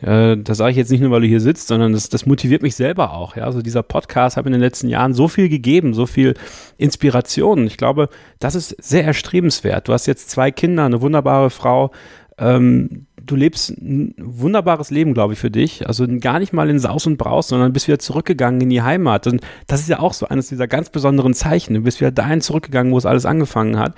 äh, 0.00 0.36
das 0.36 0.58
sage 0.58 0.72
ich 0.72 0.76
jetzt 0.76 0.90
nicht 0.90 1.00
nur, 1.00 1.10
weil 1.10 1.22
du 1.22 1.26
hier 1.26 1.40
sitzt, 1.40 1.68
sondern 1.68 1.92
das, 1.92 2.08
das 2.08 2.26
motiviert 2.26 2.62
mich 2.62 2.76
selber 2.76 3.14
auch. 3.14 3.36
Ja? 3.36 3.44
Also 3.44 3.62
dieser 3.62 3.82
Podcast 3.82 4.36
hat 4.36 4.46
in 4.46 4.52
den 4.52 4.60
letzten 4.60 4.88
Jahren 4.88 5.14
so 5.14 5.28
viel 5.28 5.48
gegeben, 5.48 5.94
so 5.94 6.06
viel 6.06 6.34
Inspiration. 6.78 7.66
Ich 7.66 7.76
glaube, 7.76 8.08
das 8.38 8.54
ist 8.54 8.76
sehr 8.82 9.04
erstrebenswert. 9.04 9.88
Du 9.88 9.92
hast 9.92 10.06
jetzt 10.06 10.30
zwei 10.30 10.50
Kinder, 10.50 10.84
eine 10.84 11.00
wunderbare 11.00 11.50
Frau. 11.50 11.90
Ähm, 12.38 13.06
du 13.26 13.36
lebst 13.36 13.70
ein 13.70 14.14
wunderbares 14.18 14.90
Leben, 14.90 15.14
glaube 15.14 15.32
ich, 15.32 15.38
für 15.38 15.50
dich. 15.50 15.86
Also 15.86 16.06
gar 16.20 16.38
nicht 16.38 16.52
mal 16.52 16.70
in 16.70 16.78
Saus 16.78 17.06
und 17.06 17.16
Braus, 17.16 17.48
sondern 17.48 17.72
bist 17.72 17.88
wieder 17.88 17.98
zurückgegangen 17.98 18.60
in 18.60 18.70
die 18.70 18.82
Heimat. 18.82 19.26
Und 19.26 19.40
das 19.66 19.80
ist 19.80 19.88
ja 19.88 20.00
auch 20.00 20.12
so 20.12 20.26
eines 20.28 20.48
dieser 20.48 20.68
ganz 20.68 20.90
besonderen 20.90 21.34
Zeichen. 21.34 21.74
Du 21.74 21.80
bist 21.80 22.00
wieder 22.00 22.10
dahin 22.10 22.40
zurückgegangen, 22.40 22.92
wo 22.92 22.98
es 22.98 23.06
alles 23.06 23.26
angefangen 23.26 23.78
hat. 23.78 23.94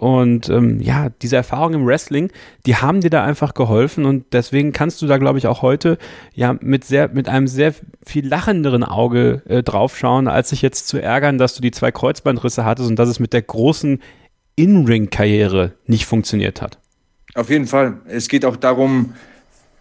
Und 0.00 0.48
ähm, 0.48 0.80
ja, 0.80 1.10
diese 1.20 1.36
Erfahrung 1.36 1.74
im 1.74 1.86
Wrestling, 1.86 2.32
die 2.64 2.76
haben 2.76 3.02
dir 3.02 3.10
da 3.10 3.22
einfach 3.22 3.52
geholfen 3.52 4.06
und 4.06 4.32
deswegen 4.32 4.72
kannst 4.72 5.02
du 5.02 5.06
da, 5.06 5.18
glaube 5.18 5.38
ich, 5.38 5.46
auch 5.46 5.60
heute 5.60 5.98
ja 6.32 6.56
mit 6.58 6.84
sehr, 6.84 7.08
mit 7.08 7.28
einem 7.28 7.46
sehr 7.46 7.74
viel 8.06 8.26
lachenderen 8.26 8.82
Auge 8.82 9.42
äh, 9.46 9.62
draufschauen, 9.62 10.26
als 10.26 10.48
sich 10.48 10.62
jetzt 10.62 10.88
zu 10.88 10.96
ärgern, 10.96 11.36
dass 11.36 11.54
du 11.54 11.60
die 11.60 11.70
zwei 11.70 11.92
Kreuzbandrisse 11.92 12.64
hattest 12.64 12.88
und 12.88 12.98
dass 12.98 13.10
es 13.10 13.20
mit 13.20 13.34
der 13.34 13.42
großen 13.42 14.00
In-Ring-Karriere 14.56 15.72
nicht 15.84 16.06
funktioniert 16.06 16.62
hat. 16.62 16.79
Auf 17.34 17.50
jeden 17.50 17.66
Fall. 17.66 18.00
Es 18.06 18.28
geht 18.28 18.44
auch 18.44 18.56
darum, 18.56 19.14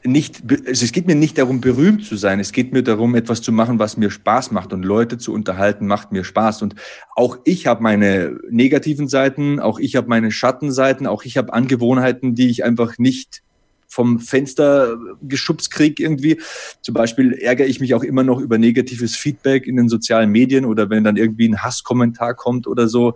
nicht, 0.03 0.43
also 0.49 0.85
es 0.85 0.91
geht 0.91 1.07
mir 1.07 1.15
nicht 1.15 1.37
darum, 1.37 1.59
berühmt 1.61 2.05
zu 2.05 2.15
sein. 2.15 2.39
Es 2.39 2.51
geht 2.51 2.71
mir 2.71 2.83
darum, 2.83 3.15
etwas 3.15 3.41
zu 3.41 3.51
machen, 3.51 3.79
was 3.79 3.97
mir 3.97 4.11
Spaß 4.11 4.51
macht. 4.51 4.71
Und 4.71 4.83
Leute 4.83 5.17
zu 5.17 5.33
unterhalten, 5.33 5.87
macht 5.87 6.11
mir 6.11 6.23
Spaß. 6.23 6.61
Und 6.61 6.75
auch 7.15 7.37
ich 7.43 7.67
habe 7.67 7.83
meine 7.83 8.37
negativen 8.49 9.07
Seiten, 9.07 9.59
auch 9.59 9.79
ich 9.79 9.95
habe 9.95 10.07
meine 10.07 10.31
Schattenseiten, 10.31 11.07
auch 11.07 11.23
ich 11.23 11.37
habe 11.37 11.53
Angewohnheiten, 11.53 12.35
die 12.35 12.49
ich 12.49 12.63
einfach 12.63 12.97
nicht 12.97 13.41
vom 13.87 14.19
Fenster 14.19 14.97
geschubst 15.21 15.71
krieg 15.71 15.99
irgendwie. 15.99 16.39
Zum 16.81 16.93
Beispiel 16.93 17.33
ärgere 17.33 17.65
ich 17.65 17.79
mich 17.79 17.95
auch 17.95 18.03
immer 18.03 18.23
noch 18.23 18.39
über 18.39 18.57
negatives 18.57 19.15
Feedback 19.15 19.65
in 19.65 19.75
den 19.75 19.89
sozialen 19.89 20.29
Medien 20.29 20.63
oder 20.63 20.89
wenn 20.89 21.03
dann 21.03 21.17
irgendwie 21.17 21.49
ein 21.49 21.63
Hasskommentar 21.63 22.35
kommt 22.35 22.67
oder 22.67 22.87
so. 22.87 23.15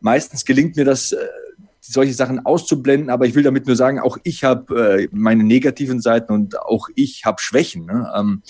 Meistens 0.00 0.44
gelingt 0.44 0.76
mir 0.76 0.84
das 0.84 1.12
äh, 1.12 1.18
solche 1.90 2.14
Sachen 2.14 2.44
auszublenden, 2.44 3.10
aber 3.10 3.26
ich 3.26 3.34
will 3.34 3.42
damit 3.42 3.66
nur 3.66 3.76
sagen, 3.76 3.98
auch 3.98 4.18
ich 4.22 4.44
habe 4.44 5.00
äh, 5.00 5.08
meine 5.12 5.44
negativen 5.44 6.00
Seiten 6.00 6.32
und 6.32 6.60
auch 6.60 6.88
ich 6.94 7.24
habe 7.24 7.40
Schwächen. 7.40 7.86
Ne? 7.86 8.10
Ähm, 8.16 8.42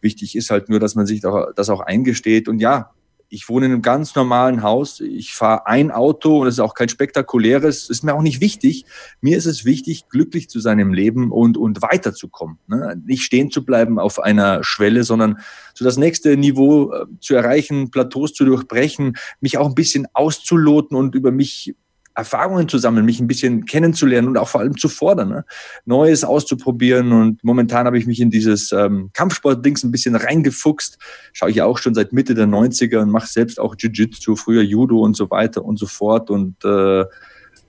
wichtig 0.00 0.36
ist 0.36 0.50
halt 0.50 0.68
nur, 0.68 0.80
dass 0.80 0.94
man 0.94 1.06
sich 1.06 1.20
das 1.20 1.68
auch 1.68 1.80
eingesteht. 1.80 2.48
Und 2.48 2.60
ja, 2.60 2.92
ich 3.30 3.48
wohne 3.48 3.66
in 3.66 3.72
einem 3.72 3.82
ganz 3.82 4.14
normalen 4.14 4.62
Haus. 4.62 5.00
Ich 5.00 5.34
fahre 5.34 5.66
ein 5.66 5.90
Auto 5.90 6.40
und 6.40 6.46
es 6.46 6.54
ist 6.54 6.60
auch 6.60 6.74
kein 6.74 6.88
spektakuläres. 6.88 7.90
Ist 7.90 8.02
mir 8.02 8.14
auch 8.14 8.22
nicht 8.22 8.40
wichtig. 8.40 8.86
Mir 9.20 9.36
ist 9.36 9.44
es 9.44 9.66
wichtig, 9.66 10.08
glücklich 10.08 10.48
zu 10.48 10.60
sein 10.60 10.78
im 10.78 10.94
Leben 10.94 11.30
und, 11.30 11.58
und 11.58 11.82
weiterzukommen. 11.82 12.58
Ne? 12.68 13.00
Nicht 13.04 13.22
stehen 13.22 13.50
zu 13.50 13.64
bleiben 13.66 13.98
auf 13.98 14.18
einer 14.18 14.64
Schwelle, 14.64 15.04
sondern 15.04 15.40
so 15.74 15.84
das 15.84 15.98
nächste 15.98 16.36
Niveau 16.38 16.92
äh, 16.92 17.04
zu 17.20 17.34
erreichen, 17.34 17.90
Plateaus 17.90 18.32
zu 18.32 18.46
durchbrechen, 18.46 19.18
mich 19.40 19.58
auch 19.58 19.68
ein 19.68 19.74
bisschen 19.74 20.06
auszuloten 20.14 20.96
und 20.96 21.14
über 21.14 21.30
mich 21.30 21.74
Erfahrungen 22.18 22.68
zu 22.68 22.78
sammeln, 22.78 23.06
mich 23.06 23.20
ein 23.20 23.28
bisschen 23.28 23.64
kennenzulernen 23.64 24.26
und 24.26 24.36
auch 24.38 24.48
vor 24.48 24.60
allem 24.60 24.76
zu 24.76 24.88
fordern, 24.88 25.28
ne? 25.28 25.44
Neues 25.84 26.24
auszuprobieren. 26.24 27.12
Und 27.12 27.44
momentan 27.44 27.86
habe 27.86 27.96
ich 27.96 28.06
mich 28.06 28.20
in 28.20 28.28
dieses 28.28 28.72
ähm, 28.72 29.10
Kampfsport-Dings 29.12 29.84
ein 29.84 29.92
bisschen 29.92 30.16
reingefuchst. 30.16 30.98
Schaue 31.32 31.50
ich 31.50 31.62
auch 31.62 31.78
schon 31.78 31.94
seit 31.94 32.12
Mitte 32.12 32.34
der 32.34 32.48
90er 32.48 32.98
und 32.98 33.10
mache 33.10 33.28
selbst 33.28 33.60
auch 33.60 33.76
Jiu-Jitsu, 33.78 34.34
früher 34.34 34.62
Judo 34.62 34.98
und 34.98 35.14
so 35.14 35.30
weiter 35.30 35.64
und 35.64 35.78
so 35.78 35.86
fort. 35.86 36.28
Und 36.28 36.64
äh, 36.64 37.04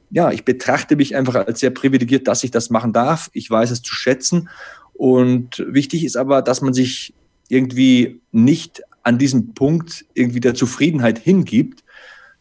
ja, 0.09 0.31
ich 0.31 0.43
betrachte 0.45 0.95
mich 0.95 1.15
einfach 1.15 1.35
als 1.35 1.59
sehr 1.59 1.69
privilegiert, 1.69 2.27
dass 2.27 2.43
ich 2.43 2.49
das 2.49 2.71
machen 2.71 2.91
darf. 2.91 3.29
Ich 3.33 3.51
weiß 3.51 3.69
es 3.69 3.83
zu 3.83 3.93
schätzen. 3.93 4.49
Und 4.93 5.63
wichtig 5.67 6.03
ist 6.03 6.17
aber, 6.17 6.41
dass 6.41 6.61
man 6.61 6.73
sich 6.73 7.13
irgendwie 7.49 8.19
nicht 8.31 8.81
an 9.03 9.19
diesem 9.19 9.53
Punkt 9.53 10.05
irgendwie 10.15 10.39
der 10.39 10.55
Zufriedenheit 10.55 11.19
hingibt, 11.19 11.83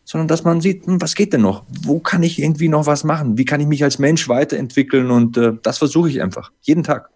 sondern 0.08 0.26
dass 0.26 0.42
man 0.42 0.62
sieht, 0.62 0.86
hm, 0.86 1.02
was 1.02 1.14
geht 1.14 1.34
denn 1.34 1.42
noch? 1.42 1.64
Wo 1.82 1.98
kann 1.98 2.22
ich 2.22 2.40
irgendwie 2.40 2.68
noch 2.70 2.86
was 2.86 3.04
machen? 3.04 3.36
Wie 3.36 3.44
kann 3.44 3.60
ich 3.60 3.66
mich 3.66 3.84
als 3.84 3.98
Mensch 3.98 4.26
weiterentwickeln? 4.26 5.10
Und 5.10 5.36
äh, 5.36 5.52
das 5.62 5.76
versuche 5.76 6.08
ich 6.08 6.22
einfach, 6.22 6.50
jeden 6.62 6.82
Tag. 6.82 7.10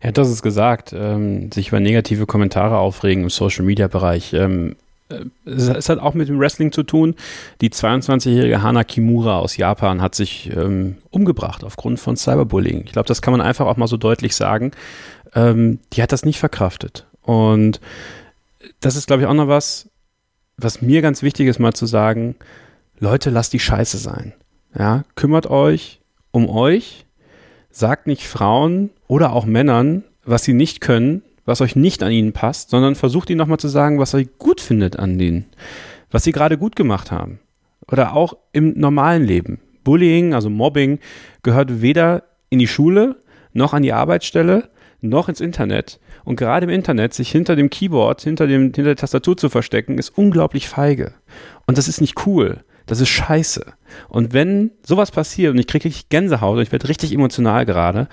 Er 0.00 0.08
hat 0.08 0.18
das 0.18 0.42
gesagt, 0.42 0.92
ähm, 0.92 1.52
sich 1.52 1.68
über 1.68 1.78
negative 1.78 2.26
Kommentare 2.26 2.76
aufregen 2.78 3.22
im 3.22 3.30
Social-Media-Bereich. 3.30 4.32
Ähm, 4.32 4.74
äh, 5.10 5.20
es 5.48 5.88
hat 5.88 6.00
auch 6.00 6.14
mit 6.14 6.28
dem 6.28 6.40
Wrestling 6.40 6.72
zu 6.72 6.82
tun. 6.82 7.14
Die 7.60 7.70
22-jährige 7.70 8.62
Hana 8.62 8.82
Kimura 8.82 9.38
aus 9.38 9.56
Japan 9.56 10.02
hat 10.02 10.16
sich 10.16 10.50
ähm, 10.56 10.96
umgebracht 11.10 11.62
aufgrund 11.62 12.00
von 12.00 12.16
Cyberbullying. 12.16 12.82
Ich 12.84 12.92
glaube, 12.92 13.06
das 13.06 13.22
kann 13.22 13.30
man 13.30 13.42
einfach 13.42 13.66
auch 13.66 13.76
mal 13.76 13.86
so 13.86 13.96
deutlich 13.96 14.34
sagen. 14.34 14.72
Ähm, 15.36 15.78
die 15.92 16.02
hat 16.02 16.10
das 16.10 16.24
nicht 16.24 16.40
verkraftet. 16.40 17.06
Und 17.22 17.80
das 18.80 18.96
ist, 18.96 19.06
glaube 19.06 19.22
ich, 19.22 19.28
auch 19.28 19.34
noch 19.34 19.46
was, 19.46 19.88
was 20.56 20.82
mir 20.82 21.02
ganz 21.02 21.22
wichtig 21.22 21.48
ist, 21.48 21.58
mal 21.58 21.72
zu 21.72 21.86
sagen, 21.86 22.36
Leute, 22.98 23.30
lasst 23.30 23.52
die 23.52 23.60
Scheiße 23.60 23.98
sein. 23.98 24.34
Ja, 24.76 25.04
kümmert 25.14 25.46
euch 25.46 26.00
um 26.30 26.48
euch, 26.48 27.06
sagt 27.70 28.06
nicht 28.06 28.26
Frauen 28.26 28.90
oder 29.06 29.32
auch 29.32 29.46
Männern, 29.46 30.04
was 30.24 30.44
sie 30.44 30.52
nicht 30.52 30.80
können, 30.80 31.22
was 31.44 31.60
euch 31.60 31.76
nicht 31.76 32.02
an 32.02 32.12
ihnen 32.12 32.32
passt, 32.32 32.70
sondern 32.70 32.94
versucht 32.94 33.30
ihnen 33.30 33.38
nochmal 33.38 33.58
zu 33.58 33.68
sagen, 33.68 33.98
was 33.98 34.14
euch 34.14 34.28
gut 34.38 34.60
findet 34.60 34.98
an 34.98 35.18
denen, 35.18 35.46
was 36.10 36.24
sie 36.24 36.32
gerade 36.32 36.58
gut 36.58 36.76
gemacht 36.76 37.10
haben. 37.10 37.38
Oder 37.90 38.14
auch 38.14 38.36
im 38.52 38.78
normalen 38.78 39.24
Leben. 39.24 39.60
Bullying, 39.84 40.34
also 40.34 40.48
Mobbing, 40.48 40.98
gehört 41.42 41.82
weder 41.82 42.24
in 42.48 42.58
die 42.58 42.66
Schule, 42.66 43.16
noch 43.52 43.74
an 43.74 43.82
die 43.82 43.92
Arbeitsstelle, 43.92 44.70
noch 45.00 45.28
ins 45.28 45.40
Internet. 45.40 46.00
Und 46.24 46.36
gerade 46.36 46.64
im 46.64 46.70
Internet 46.70 47.14
sich 47.14 47.30
hinter 47.30 47.56
dem 47.56 47.70
Keyboard, 47.70 48.22
hinter, 48.22 48.46
dem, 48.46 48.62
hinter 48.62 48.84
der 48.84 48.96
Tastatur 48.96 49.36
zu 49.36 49.48
verstecken, 49.48 49.98
ist 49.98 50.10
unglaublich 50.10 50.68
feige. 50.68 51.12
Und 51.66 51.78
das 51.78 51.88
ist 51.88 52.00
nicht 52.00 52.26
cool. 52.26 52.64
Das 52.86 53.00
ist 53.00 53.08
scheiße. 53.08 53.64
Und 54.08 54.32
wenn 54.32 54.72
sowas 54.86 55.10
passiert 55.10 55.52
und 55.52 55.58
ich 55.58 55.66
kriege 55.66 55.86
richtig 55.86 56.08
Gänsehaut 56.08 56.56
und 56.56 56.62
ich 56.62 56.72
werde 56.72 56.88
richtig 56.88 57.12
emotional 57.12 57.64
gerade, 57.64 58.08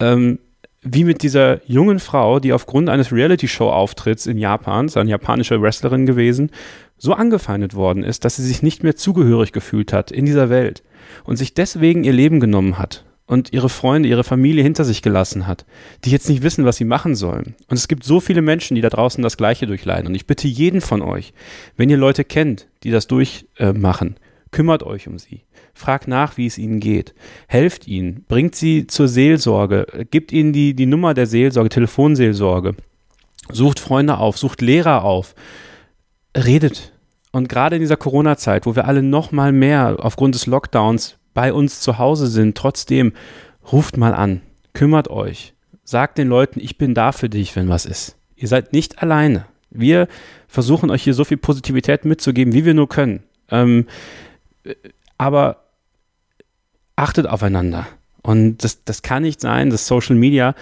ähm, 0.00 0.38
wie 0.82 1.04
mit 1.04 1.22
dieser 1.22 1.60
jungen 1.68 1.98
Frau, 1.98 2.38
die 2.38 2.52
aufgrund 2.52 2.88
eines 2.88 3.12
Reality-Show-Auftritts 3.12 4.26
in 4.26 4.38
Japan, 4.38 4.86
ist 4.86 4.96
eine 4.96 5.10
japanische 5.10 5.60
Wrestlerin 5.60 6.06
gewesen, 6.06 6.50
so 6.96 7.14
angefeindet 7.14 7.74
worden 7.74 8.04
ist, 8.04 8.24
dass 8.24 8.36
sie 8.36 8.44
sich 8.44 8.62
nicht 8.62 8.82
mehr 8.82 8.96
zugehörig 8.96 9.52
gefühlt 9.52 9.92
hat 9.92 10.10
in 10.10 10.24
dieser 10.24 10.50
Welt 10.50 10.82
und 11.24 11.36
sich 11.36 11.54
deswegen 11.54 12.04
ihr 12.04 12.12
Leben 12.12 12.40
genommen 12.40 12.78
hat 12.78 13.04
und 13.28 13.52
ihre 13.52 13.68
Freunde, 13.68 14.08
ihre 14.08 14.24
Familie 14.24 14.62
hinter 14.62 14.84
sich 14.84 15.02
gelassen 15.02 15.46
hat, 15.46 15.66
die 16.04 16.10
jetzt 16.10 16.28
nicht 16.30 16.42
wissen, 16.42 16.64
was 16.64 16.78
sie 16.78 16.86
machen 16.86 17.14
sollen. 17.14 17.54
Und 17.68 17.76
es 17.76 17.86
gibt 17.86 18.02
so 18.02 18.20
viele 18.20 18.40
Menschen, 18.40 18.74
die 18.74 18.80
da 18.80 18.88
draußen 18.88 19.22
das 19.22 19.36
Gleiche 19.36 19.66
durchleiden. 19.66 20.08
Und 20.08 20.14
ich 20.14 20.26
bitte 20.26 20.48
jeden 20.48 20.80
von 20.80 21.02
euch, 21.02 21.34
wenn 21.76 21.90
ihr 21.90 21.98
Leute 21.98 22.24
kennt, 22.24 22.68
die 22.82 22.90
das 22.90 23.06
durchmachen, 23.06 24.16
äh, 24.16 24.48
kümmert 24.50 24.82
euch 24.82 25.08
um 25.08 25.18
sie. 25.18 25.42
Fragt 25.74 26.08
nach, 26.08 26.38
wie 26.38 26.46
es 26.46 26.56
ihnen 26.56 26.80
geht. 26.80 27.14
Helft 27.46 27.86
ihnen. 27.86 28.24
Bringt 28.26 28.56
sie 28.56 28.86
zur 28.86 29.08
Seelsorge. 29.08 30.06
Gebt 30.10 30.32
ihnen 30.32 30.54
die, 30.54 30.74
die 30.74 30.86
Nummer 30.86 31.12
der 31.12 31.26
Seelsorge, 31.26 31.68
Telefonseelsorge. 31.68 32.74
Sucht 33.52 33.78
Freunde 33.78 34.16
auf. 34.16 34.38
Sucht 34.38 34.62
Lehrer 34.62 35.04
auf. 35.04 35.34
Redet. 36.34 36.92
Und 37.30 37.50
gerade 37.50 37.76
in 37.76 37.82
dieser 37.82 37.98
Corona-Zeit, 37.98 38.64
wo 38.64 38.74
wir 38.74 38.86
alle 38.86 39.02
noch 39.02 39.32
mal 39.32 39.52
mehr 39.52 39.98
aufgrund 40.00 40.34
des 40.34 40.46
Lockdowns 40.46 41.17
bei 41.34 41.52
uns 41.52 41.80
zu 41.80 41.98
Hause 41.98 42.26
sind, 42.26 42.56
trotzdem 42.56 43.12
ruft 43.72 43.96
mal 43.96 44.14
an, 44.14 44.42
kümmert 44.72 45.08
euch, 45.08 45.54
sagt 45.84 46.18
den 46.18 46.28
Leuten, 46.28 46.60
ich 46.60 46.78
bin 46.78 46.94
da 46.94 47.12
für 47.12 47.28
dich, 47.28 47.54
wenn 47.56 47.68
was 47.68 47.86
ist. 47.86 48.16
Ihr 48.36 48.48
seid 48.48 48.72
nicht 48.72 49.02
alleine. 49.02 49.46
Wir 49.70 50.08
versuchen 50.46 50.90
euch 50.90 51.02
hier 51.02 51.14
so 51.14 51.24
viel 51.24 51.36
Positivität 51.36 52.04
mitzugeben, 52.04 52.52
wie 52.52 52.64
wir 52.64 52.74
nur 52.74 52.88
können. 52.88 53.22
Ähm, 53.50 53.86
aber 55.18 55.64
achtet 56.96 57.26
aufeinander. 57.26 57.86
Und 58.22 58.58
das, 58.64 58.84
das 58.84 59.02
kann 59.02 59.22
nicht 59.22 59.40
sein, 59.40 59.70
dass 59.70 59.86
Social 59.86 60.16
Media, 60.16 60.54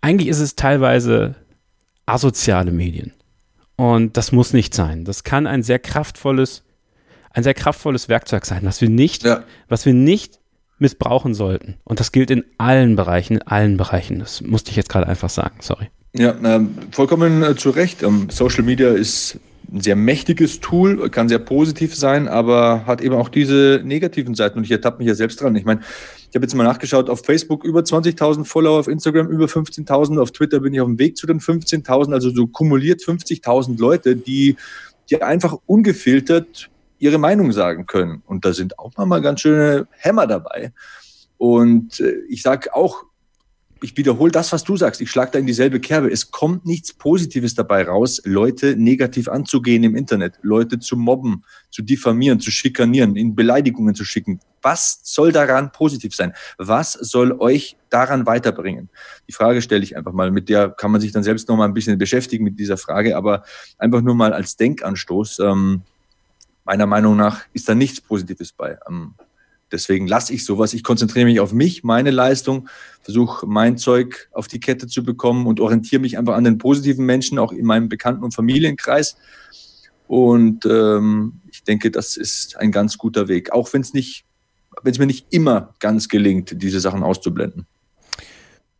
eigentlich 0.00 0.28
ist 0.28 0.40
es 0.40 0.56
teilweise 0.56 1.34
asoziale 2.06 2.72
Medien. 2.72 3.12
Und 3.76 4.16
das 4.16 4.32
muss 4.32 4.52
nicht 4.52 4.74
sein. 4.74 5.04
Das 5.04 5.24
kann 5.24 5.46
ein 5.46 5.62
sehr 5.62 5.78
kraftvolles 5.78 6.62
ein 7.36 7.42
sehr 7.42 7.54
kraftvolles 7.54 8.08
Werkzeug 8.08 8.46
sein, 8.46 8.62
was 8.62 8.80
wir 8.80 8.88
nicht, 8.88 9.24
ja. 9.24 9.44
was 9.68 9.84
wir 9.84 9.92
nicht 9.92 10.40
missbrauchen 10.78 11.34
sollten. 11.34 11.76
Und 11.84 12.00
das 12.00 12.10
gilt 12.10 12.30
in 12.30 12.44
allen 12.56 12.96
Bereichen, 12.96 13.34
in 13.34 13.42
allen 13.42 13.76
Bereichen. 13.76 14.18
Das 14.18 14.40
musste 14.40 14.70
ich 14.70 14.76
jetzt 14.76 14.88
gerade 14.88 15.06
einfach 15.06 15.28
sagen, 15.28 15.58
sorry. 15.60 15.88
Ja, 16.14 16.30
äh, 16.30 16.60
vollkommen 16.92 17.42
äh, 17.42 17.54
zu 17.54 17.70
Recht. 17.70 18.02
Ähm, 18.02 18.28
Social 18.30 18.64
Media 18.64 18.88
ist 18.88 19.38
ein 19.70 19.82
sehr 19.82 19.96
mächtiges 19.96 20.60
Tool, 20.60 21.10
kann 21.10 21.28
sehr 21.28 21.38
positiv 21.38 21.94
sein, 21.94 22.26
aber 22.26 22.86
hat 22.86 23.02
eben 23.02 23.14
auch 23.14 23.28
diese 23.28 23.82
negativen 23.84 24.34
Seiten. 24.34 24.58
Und 24.58 24.64
ich 24.64 24.70
ertappe 24.70 24.98
mich 24.98 25.08
ja 25.08 25.14
selbst 25.14 25.42
dran. 25.42 25.56
Ich 25.56 25.66
meine, 25.66 25.80
ich 26.30 26.34
habe 26.34 26.44
jetzt 26.44 26.54
mal 26.54 26.64
nachgeschaut, 26.64 27.10
auf 27.10 27.22
Facebook 27.22 27.64
über 27.64 27.80
20.000 27.80 28.46
Follower, 28.46 28.80
auf 28.80 28.88
Instagram 28.88 29.28
über 29.28 29.44
15.000, 29.44 30.18
auf 30.22 30.30
Twitter 30.30 30.60
bin 30.60 30.72
ich 30.72 30.80
auf 30.80 30.88
dem 30.88 30.98
Weg 30.98 31.18
zu 31.18 31.26
den 31.26 31.40
15.000, 31.40 32.14
also 32.14 32.30
so 32.30 32.46
kumuliert 32.46 33.02
50.000 33.02 33.78
Leute, 33.78 34.16
die, 34.16 34.56
die 35.10 35.22
einfach 35.22 35.56
ungefiltert 35.66 36.70
ihre 36.98 37.18
Meinung 37.18 37.52
sagen 37.52 37.86
können. 37.86 38.22
Und 38.26 38.44
da 38.44 38.52
sind 38.52 38.78
auch 38.78 38.96
mal 38.96 39.20
ganz 39.20 39.40
schöne 39.40 39.86
Hämmer 39.90 40.26
dabei. 40.26 40.72
Und 41.38 42.00
äh, 42.00 42.20
ich 42.28 42.42
sage 42.42 42.74
auch, 42.74 43.04
ich 43.82 43.96
wiederhole 43.96 44.32
das, 44.32 44.52
was 44.52 44.64
du 44.64 44.76
sagst. 44.76 45.00
Ich 45.02 45.10
schlage 45.10 45.32
da 45.32 45.38
in 45.38 45.46
dieselbe 45.46 45.80
Kerbe. 45.80 46.10
Es 46.10 46.30
kommt 46.30 46.64
nichts 46.64 46.94
Positives 46.94 47.54
dabei 47.54 47.84
raus, 47.84 48.22
Leute 48.24 48.74
negativ 48.76 49.28
anzugehen 49.28 49.84
im 49.84 49.94
Internet, 49.94 50.38
Leute 50.40 50.78
zu 50.78 50.96
mobben, 50.96 51.44
zu 51.70 51.82
diffamieren, 51.82 52.40
zu 52.40 52.50
schikanieren, 52.50 53.16
in 53.16 53.34
Beleidigungen 53.34 53.94
zu 53.94 54.04
schicken. 54.04 54.40
Was 54.62 55.00
soll 55.02 55.30
daran 55.30 55.72
positiv 55.72 56.14
sein? 56.14 56.32
Was 56.56 56.94
soll 56.94 57.32
euch 57.32 57.76
daran 57.90 58.24
weiterbringen? 58.26 58.88
Die 59.28 59.32
Frage 59.32 59.60
stelle 59.60 59.84
ich 59.84 59.96
einfach 59.96 60.12
mal. 60.12 60.30
Mit 60.30 60.48
der 60.48 60.70
kann 60.70 60.90
man 60.90 61.00
sich 61.02 61.12
dann 61.12 61.22
selbst 61.22 61.48
noch 61.48 61.56
mal 61.56 61.66
ein 61.66 61.74
bisschen 61.74 61.98
beschäftigen 61.98 62.44
mit 62.44 62.58
dieser 62.58 62.78
Frage, 62.78 63.16
aber 63.16 63.44
einfach 63.78 64.00
nur 64.00 64.14
mal 64.14 64.32
als 64.32 64.56
Denkanstoß. 64.56 65.40
Ähm, 65.40 65.82
meiner 66.66 66.86
Meinung 66.86 67.16
nach 67.16 67.42
ist 67.52 67.68
da 67.68 67.74
nichts 67.74 68.00
Positives 68.00 68.52
bei. 68.52 68.76
Ähm, 68.88 69.14
deswegen 69.72 70.06
lasse 70.06 70.34
ich 70.34 70.44
sowas. 70.44 70.74
Ich 70.74 70.82
konzentriere 70.82 71.26
mich 71.26 71.40
auf 71.40 71.52
mich, 71.52 71.84
meine 71.84 72.10
Leistung, 72.10 72.68
versuche 73.02 73.46
mein 73.46 73.78
Zeug 73.78 74.28
auf 74.32 74.48
die 74.48 74.60
Kette 74.60 74.86
zu 74.88 75.02
bekommen 75.02 75.46
und 75.46 75.60
orientiere 75.60 76.00
mich 76.00 76.18
einfach 76.18 76.34
an 76.34 76.44
den 76.44 76.58
positiven 76.58 77.06
Menschen, 77.06 77.38
auch 77.38 77.52
in 77.52 77.64
meinem 77.64 77.88
Bekannten- 77.88 78.24
und 78.24 78.34
Familienkreis. 78.34 79.16
Und 80.08 80.66
ähm, 80.66 81.40
ich 81.50 81.64
denke, 81.64 81.90
das 81.90 82.16
ist 82.16 82.56
ein 82.58 82.72
ganz 82.72 82.98
guter 82.98 83.28
Weg, 83.28 83.52
auch 83.52 83.72
wenn 83.72 83.80
es 83.80 83.94
nicht, 83.94 84.24
wenn 84.82 84.92
es 84.92 84.98
mir 84.98 85.06
nicht 85.06 85.26
immer 85.30 85.74
ganz 85.78 86.08
gelingt, 86.08 86.62
diese 86.62 86.80
Sachen 86.80 87.02
auszublenden. 87.02 87.66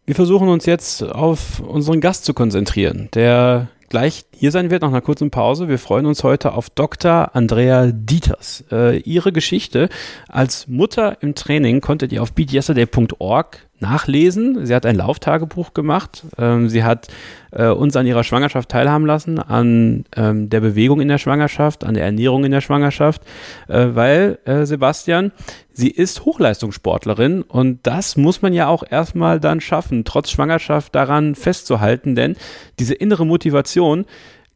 Wir 0.04 0.14
versuchen 0.14 0.48
uns 0.48 0.66
jetzt 0.66 1.02
auf 1.02 1.58
unseren 1.58 2.00
Gast 2.00 2.24
zu 2.24 2.32
konzentrieren, 2.32 3.08
der 3.14 3.68
gleich 3.88 4.24
hier 4.34 4.50
sein 4.50 4.70
wird 4.70 4.82
nach 4.82 4.88
einer 4.88 5.00
kurzen 5.00 5.30
Pause. 5.30 5.68
Wir 5.68 5.78
freuen 5.78 6.06
uns 6.06 6.24
heute 6.24 6.52
auf 6.52 6.70
Dr. 6.70 7.34
Andrea 7.34 7.90
Dieters. 7.92 8.64
Äh, 8.70 8.98
ihre 8.98 9.32
Geschichte 9.32 9.88
als 10.28 10.66
Mutter 10.68 11.18
im 11.22 11.34
Training 11.34 11.80
konntet 11.80 12.12
ihr 12.12 12.22
auf 12.22 12.32
beatyesterday.org 12.32 13.65
nachlesen. 13.80 14.64
Sie 14.64 14.74
hat 14.74 14.86
ein 14.86 14.96
Lauftagebuch 14.96 15.74
gemacht. 15.74 16.24
Ähm, 16.38 16.68
sie 16.68 16.84
hat 16.84 17.08
äh, 17.52 17.68
uns 17.68 17.96
an 17.96 18.06
ihrer 18.06 18.24
Schwangerschaft 18.24 18.68
teilhaben 18.68 19.06
lassen, 19.06 19.38
an 19.38 20.04
ähm, 20.16 20.48
der 20.48 20.60
Bewegung 20.60 21.00
in 21.00 21.08
der 21.08 21.18
Schwangerschaft, 21.18 21.84
an 21.84 21.94
der 21.94 22.04
Ernährung 22.04 22.44
in 22.44 22.52
der 22.52 22.60
Schwangerschaft, 22.60 23.22
äh, 23.68 23.88
weil 23.92 24.38
äh, 24.44 24.64
Sebastian, 24.64 25.32
sie 25.72 25.90
ist 25.90 26.24
Hochleistungssportlerin 26.24 27.42
und 27.42 27.86
das 27.86 28.16
muss 28.16 28.42
man 28.42 28.52
ja 28.52 28.68
auch 28.68 28.82
erstmal 28.88 29.40
dann 29.40 29.60
schaffen, 29.60 30.04
trotz 30.04 30.30
Schwangerschaft 30.30 30.94
daran 30.94 31.34
festzuhalten, 31.34 32.14
denn 32.14 32.36
diese 32.78 32.94
innere 32.94 33.26
Motivation, 33.26 34.06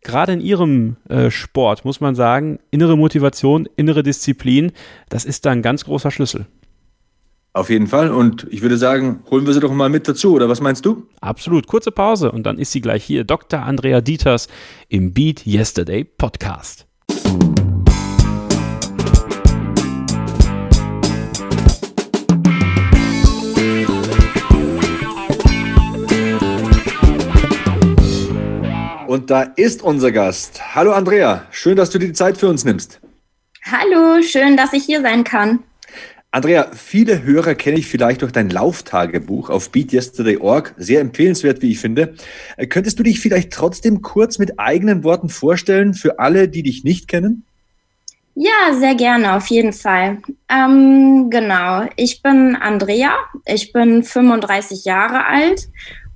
gerade 0.02 0.32
in 0.32 0.40
ihrem 0.40 0.96
äh, 1.08 1.30
Sport, 1.30 1.84
muss 1.84 2.00
man 2.00 2.14
sagen, 2.14 2.58
innere 2.70 2.96
Motivation, 2.96 3.68
innere 3.76 4.02
Disziplin, 4.02 4.72
das 5.08 5.24
ist 5.24 5.46
da 5.46 5.50
ein 5.50 5.62
ganz 5.62 5.84
großer 5.84 6.10
Schlüssel. 6.10 6.46
Auf 7.52 7.68
jeden 7.68 7.88
Fall. 7.88 8.12
Und 8.12 8.46
ich 8.50 8.62
würde 8.62 8.76
sagen, 8.76 9.24
holen 9.28 9.44
wir 9.44 9.52
sie 9.52 9.60
doch 9.60 9.72
mal 9.72 9.88
mit 9.88 10.06
dazu, 10.06 10.34
oder 10.34 10.48
was 10.48 10.60
meinst 10.60 10.86
du? 10.86 11.08
Absolut. 11.20 11.66
Kurze 11.66 11.90
Pause 11.90 12.30
und 12.30 12.44
dann 12.44 12.58
ist 12.58 12.70
sie 12.70 12.80
gleich 12.80 13.04
hier. 13.04 13.24
Dr. 13.24 13.60
Andrea 13.60 14.00
Dieters 14.00 14.46
im 14.88 15.12
Beat 15.12 15.44
Yesterday 15.46 16.04
Podcast. 16.04 16.86
Und 29.08 29.28
da 29.28 29.42
ist 29.42 29.82
unser 29.82 30.12
Gast. 30.12 30.76
Hallo 30.76 30.92
Andrea, 30.92 31.44
schön, 31.50 31.74
dass 31.76 31.90
du 31.90 31.98
dir 31.98 32.06
die 32.06 32.12
Zeit 32.12 32.38
für 32.38 32.46
uns 32.46 32.64
nimmst. 32.64 33.00
Hallo, 33.64 34.22
schön, 34.22 34.56
dass 34.56 34.72
ich 34.72 34.84
hier 34.84 35.02
sein 35.02 35.24
kann. 35.24 35.64
Andrea, 36.32 36.70
viele 36.72 37.24
Hörer 37.24 37.56
kenne 37.56 37.78
ich 37.78 37.88
vielleicht 37.88 38.22
durch 38.22 38.30
dein 38.30 38.50
Lauftagebuch 38.50 39.50
auf 39.50 39.70
beatyesterday.org. 39.70 40.74
Sehr 40.76 41.00
empfehlenswert, 41.00 41.60
wie 41.60 41.72
ich 41.72 41.80
finde. 41.80 42.14
Äh, 42.56 42.68
könntest 42.68 43.00
du 43.00 43.02
dich 43.02 43.18
vielleicht 43.18 43.52
trotzdem 43.52 44.00
kurz 44.00 44.38
mit 44.38 44.60
eigenen 44.60 45.02
Worten 45.02 45.28
vorstellen 45.28 45.92
für 45.92 46.20
alle, 46.20 46.48
die 46.48 46.62
dich 46.62 46.84
nicht 46.84 47.08
kennen? 47.08 47.44
Ja, 48.36 48.74
sehr 48.78 48.94
gerne, 48.94 49.34
auf 49.34 49.48
jeden 49.48 49.72
Fall. 49.72 50.18
Ähm, 50.48 51.30
genau, 51.30 51.86
ich 51.96 52.22
bin 52.22 52.54
Andrea, 52.54 53.12
ich 53.44 53.72
bin 53.72 54.04
35 54.04 54.84
Jahre 54.84 55.26
alt 55.26 55.68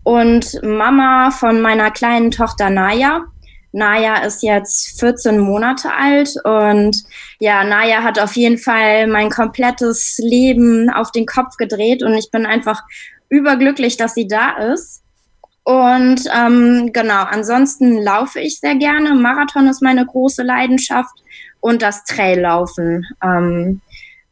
und 0.04 0.62
Mama 0.62 1.32
von 1.32 1.60
meiner 1.60 1.90
kleinen 1.90 2.30
Tochter 2.30 2.70
Naya. 2.70 3.24
Naya 3.72 4.22
ist 4.24 4.44
jetzt 4.44 5.00
14 5.00 5.40
Monate 5.40 5.92
alt 5.92 6.36
und 6.44 7.02
ja, 7.44 7.62
Naya 7.62 8.02
hat 8.02 8.18
auf 8.18 8.36
jeden 8.36 8.56
Fall 8.56 9.06
mein 9.06 9.28
komplettes 9.28 10.18
Leben 10.18 10.88
auf 10.88 11.12
den 11.12 11.26
Kopf 11.26 11.58
gedreht 11.58 12.02
und 12.02 12.14
ich 12.14 12.30
bin 12.30 12.46
einfach 12.46 12.80
überglücklich, 13.28 13.98
dass 13.98 14.14
sie 14.14 14.26
da 14.26 14.52
ist. 14.72 15.02
Und 15.62 16.22
ähm, 16.34 16.90
genau, 16.94 17.24
ansonsten 17.24 18.02
laufe 18.02 18.40
ich 18.40 18.60
sehr 18.60 18.76
gerne. 18.76 19.14
Marathon 19.14 19.66
ist 19.66 19.82
meine 19.82 20.06
große 20.06 20.42
Leidenschaft 20.42 21.12
und 21.60 21.82
das 21.82 22.04
Traillaufen. 22.04 23.04
Ähm, 23.22 23.82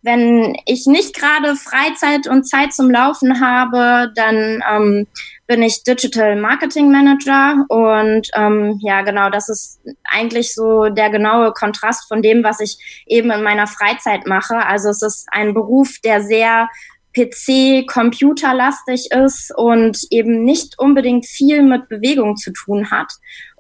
wenn 0.01 0.57
ich 0.65 0.87
nicht 0.87 1.15
gerade 1.15 1.55
Freizeit 1.55 2.27
und 2.27 2.49
Zeit 2.49 2.73
zum 2.73 2.91
Laufen 2.91 3.43
habe, 3.43 4.11
dann 4.15 4.63
ähm, 4.73 5.07
bin 5.53 5.63
ich 5.63 5.85
Digital 5.85 6.35
Marketing 6.35 6.91
Manager 6.91 7.67
und 7.69 8.27
ähm, 8.35 8.79
ja, 8.81 9.03
genau, 9.03 9.29
das 9.29 9.51
ist 9.51 9.83
eigentlich 10.03 10.55
so 10.55 10.89
der 10.89 11.11
genaue 11.11 11.53
Kontrast 11.53 12.09
von 12.09 12.23
dem, 12.23 12.43
was 12.43 12.59
ich 12.61 13.05
eben 13.07 13.31
in 13.31 13.43
meiner 13.43 13.67
Freizeit 13.67 14.27
mache. 14.27 14.57
Also 14.67 14.89
es 14.89 15.03
ist 15.03 15.27
ein 15.31 15.53
Beruf, 15.53 15.99
der 16.03 16.23
sehr 16.23 16.71
PC-Computerlastig 17.15 19.11
ist 19.11 19.53
und 19.55 19.99
eben 20.09 20.43
nicht 20.43 20.79
unbedingt 20.79 21.27
viel 21.27 21.63
mit 21.63 21.87
Bewegung 21.91 22.39
zu 22.39 22.51
tun 22.53 22.91
hat. 22.91 23.13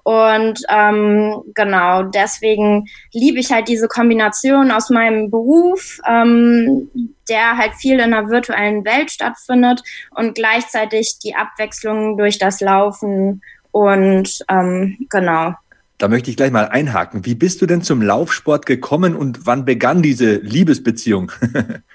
Und 0.04 0.60
ähm, 0.68 1.42
genau, 1.54 2.02
deswegen 2.02 2.88
liebe 3.12 3.38
ich 3.38 3.52
halt 3.52 3.68
diese 3.68 3.86
Kombination 3.86 4.72
aus 4.72 4.90
meinem 4.90 5.30
Beruf, 5.30 6.00
ähm, 6.08 6.90
der 7.28 7.56
halt 7.56 7.74
viel 7.74 8.00
in 8.00 8.10
der 8.10 8.28
virtuellen 8.28 8.84
Welt 8.84 9.12
stattfindet 9.12 9.82
und 10.10 10.34
gleichzeitig 10.34 11.18
die 11.22 11.36
Abwechslung 11.36 12.16
durch 12.16 12.38
das 12.38 12.60
Laufen 12.60 13.42
und 13.70 14.44
ähm, 14.48 14.98
genau. 15.08 15.54
Da 15.98 16.08
möchte 16.08 16.30
ich 16.30 16.36
gleich 16.36 16.50
mal 16.50 16.66
einhaken. 16.68 17.24
Wie 17.24 17.36
bist 17.36 17.62
du 17.62 17.66
denn 17.66 17.82
zum 17.82 18.02
Laufsport 18.02 18.66
gekommen 18.66 19.14
und 19.14 19.46
wann 19.46 19.64
begann 19.64 20.02
diese 20.02 20.34
Liebesbeziehung? 20.34 21.30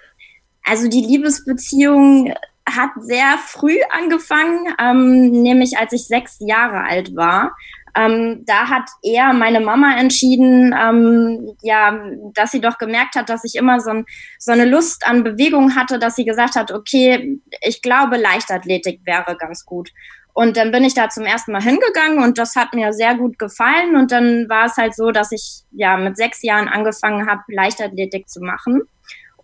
also 0.63 0.87
die 0.87 1.01
Liebesbeziehung 1.01 2.33
hat 2.65 2.91
sehr 2.99 3.37
früh 3.45 3.77
angefangen, 3.89 4.73
ähm, 4.79 5.31
nämlich 5.41 5.77
als 5.77 5.93
ich 5.93 6.07
sechs 6.07 6.37
Jahre 6.39 6.83
alt 6.83 7.15
war. 7.15 7.55
Ähm, 7.97 8.43
da 8.45 8.69
hat 8.69 8.89
eher 9.01 9.33
meine 9.33 9.59
Mama 9.59 9.97
entschieden, 9.97 10.75
ähm, 10.79 11.55
ja, 11.63 11.99
dass 12.33 12.51
sie 12.51 12.61
doch 12.61 12.77
gemerkt 12.77 13.15
hat, 13.15 13.29
dass 13.29 13.43
ich 13.43 13.55
immer 13.55 13.79
so, 13.79 13.89
ein, 13.89 14.05
so 14.37 14.51
eine 14.51 14.65
Lust 14.65 15.07
an 15.07 15.23
Bewegung 15.23 15.75
hatte, 15.75 15.97
dass 15.97 16.15
sie 16.15 16.25
gesagt 16.25 16.55
hat, 16.55 16.71
okay, 16.71 17.39
ich 17.61 17.81
glaube, 17.81 18.17
Leichtathletik 18.17 19.01
wäre 19.05 19.35
ganz 19.37 19.65
gut. 19.65 19.89
Und 20.33 20.55
dann 20.55 20.69
bin 20.71 20.83
ich 20.83 20.93
da 20.93 21.09
zum 21.09 21.25
ersten 21.25 21.51
Mal 21.51 21.63
hingegangen 21.63 22.23
und 22.23 22.37
das 22.37 22.55
hat 22.55 22.75
mir 22.75 22.93
sehr 22.93 23.15
gut 23.15 23.39
gefallen. 23.39 23.95
Und 23.95 24.11
dann 24.11 24.47
war 24.47 24.65
es 24.65 24.77
halt 24.77 24.95
so, 24.95 25.09
dass 25.09 25.31
ich 25.31 25.63
ja 25.71 25.97
mit 25.97 26.15
sechs 26.15 26.43
Jahren 26.43 26.67
angefangen 26.67 27.27
habe, 27.27 27.41
Leichtathletik 27.47 28.29
zu 28.29 28.41
machen. 28.41 28.83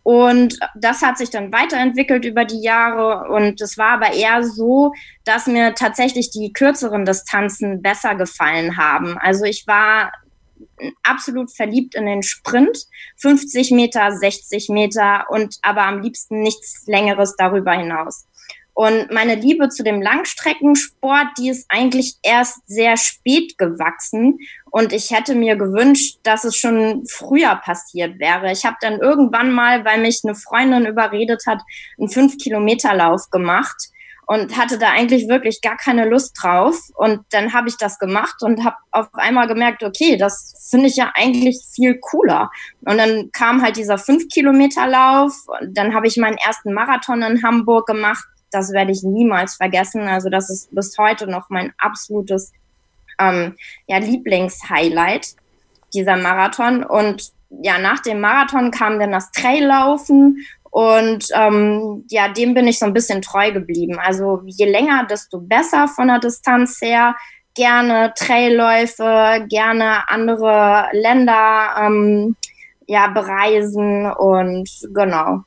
Und 0.03 0.59
das 0.75 1.01
hat 1.01 1.17
sich 1.17 1.29
dann 1.29 1.53
weiterentwickelt 1.53 2.25
über 2.25 2.43
die 2.43 2.61
Jahre. 2.61 3.29
Und 3.31 3.61
es 3.61 3.77
war 3.77 3.93
aber 3.93 4.13
eher 4.13 4.43
so, 4.43 4.93
dass 5.23 5.47
mir 5.47 5.73
tatsächlich 5.75 6.29
die 6.29 6.51
kürzeren 6.51 7.05
Distanzen 7.05 7.81
besser 7.81 8.15
gefallen 8.15 8.77
haben. 8.77 9.17
Also 9.17 9.45
ich 9.45 9.65
war 9.65 10.11
absolut 11.03 11.51
verliebt 11.55 11.95
in 11.95 12.05
den 12.05 12.23
Sprint, 12.23 12.77
50 13.17 13.71
Meter, 13.71 14.11
60 14.11 14.69
Meter 14.69 15.25
und 15.29 15.57
aber 15.61 15.83
am 15.83 16.01
liebsten 16.01 16.41
nichts 16.41 16.83
Längeres 16.85 17.35
darüber 17.37 17.71
hinaus. 17.71 18.25
Und 18.73 19.11
meine 19.11 19.35
Liebe 19.35 19.69
zu 19.69 19.83
dem 19.83 20.01
Langstreckensport, 20.01 21.27
die 21.37 21.49
ist 21.49 21.65
eigentlich 21.69 22.15
erst 22.23 22.67
sehr 22.67 22.97
spät 22.97 23.57
gewachsen. 23.57 24.39
Und 24.71 24.93
ich 24.93 25.11
hätte 25.11 25.35
mir 25.35 25.55
gewünscht, 25.55 26.17
dass 26.23 26.43
es 26.43 26.55
schon 26.55 27.05
früher 27.07 27.55
passiert 27.55 28.19
wäre. 28.19 28.51
Ich 28.51 28.65
habe 28.65 28.77
dann 28.81 28.99
irgendwann 28.99 29.51
mal, 29.51 29.85
weil 29.85 30.01
mich 30.01 30.21
eine 30.23 30.33
Freundin 30.33 30.87
überredet 30.87 31.43
hat, 31.45 31.61
einen 31.99 32.09
Fünf-Kilometer-Lauf 32.09 33.29
gemacht 33.29 33.89
und 34.25 34.57
hatte 34.57 34.79
da 34.79 34.89
eigentlich 34.89 35.27
wirklich 35.27 35.61
gar 35.61 35.77
keine 35.77 36.09
Lust 36.09 36.35
drauf. 36.41 36.75
Und 36.95 37.21
dann 37.29 37.53
habe 37.53 37.69
ich 37.69 37.77
das 37.77 37.99
gemacht 37.99 38.41
und 38.41 38.63
habe 38.63 38.77
auf 38.91 39.13
einmal 39.13 39.47
gemerkt, 39.47 39.83
okay, 39.83 40.17
das 40.17 40.67
finde 40.71 40.87
ich 40.87 40.95
ja 40.95 41.11
eigentlich 41.13 41.59
viel 41.75 41.99
cooler. 41.99 42.49
Und 42.81 42.97
dann 42.97 43.29
kam 43.31 43.61
halt 43.61 43.77
dieser 43.77 43.99
Fünf-Kilometer-Lauf. 43.99 45.33
Dann 45.67 45.93
habe 45.93 46.07
ich 46.07 46.17
meinen 46.17 46.37
ersten 46.37 46.73
Marathon 46.73 47.21
in 47.21 47.43
Hamburg 47.43 47.85
gemacht 47.85 48.25
das 48.53 48.71
werde 48.71 48.91
ich 48.91 49.03
niemals 49.03 49.55
vergessen. 49.55 50.01
Also 50.01 50.29
das 50.29 50.49
ist 50.49 50.73
bis 50.73 50.97
heute 50.97 51.27
noch 51.27 51.49
mein 51.49 51.73
absolutes 51.77 52.51
ähm, 53.19 53.55
ja, 53.87 53.97
Lieblingshighlight, 53.97 55.35
dieser 55.93 56.17
Marathon. 56.17 56.83
Und 56.83 57.31
ja, 57.61 57.77
nach 57.79 57.99
dem 57.99 58.19
Marathon 58.19 58.71
kam 58.71 58.99
dann 58.99 59.11
das 59.11 59.31
Traillaufen 59.31 60.45
und 60.73 61.27
ähm, 61.35 62.03
ja, 62.09 62.29
dem 62.29 62.55
bin 62.55 62.67
ich 62.67 62.79
so 62.79 62.87
ein 62.87 62.93
bisschen 62.93 63.21
treu 63.21 63.51
geblieben. 63.51 63.99
Also 63.99 64.41
je 64.45 64.65
länger, 64.65 65.05
desto 65.05 65.39
besser 65.39 65.87
von 65.87 66.07
der 66.07 66.19
Distanz 66.19 66.81
her. 66.81 67.15
Gerne 67.55 68.11
Trailläufe, 68.15 69.45
gerne 69.47 70.09
andere 70.09 70.87
Länder 70.93 71.75
ähm, 71.79 72.35
ja, 72.87 73.05
bereisen 73.05 74.11
und 74.11 74.67
genau. 74.91 75.43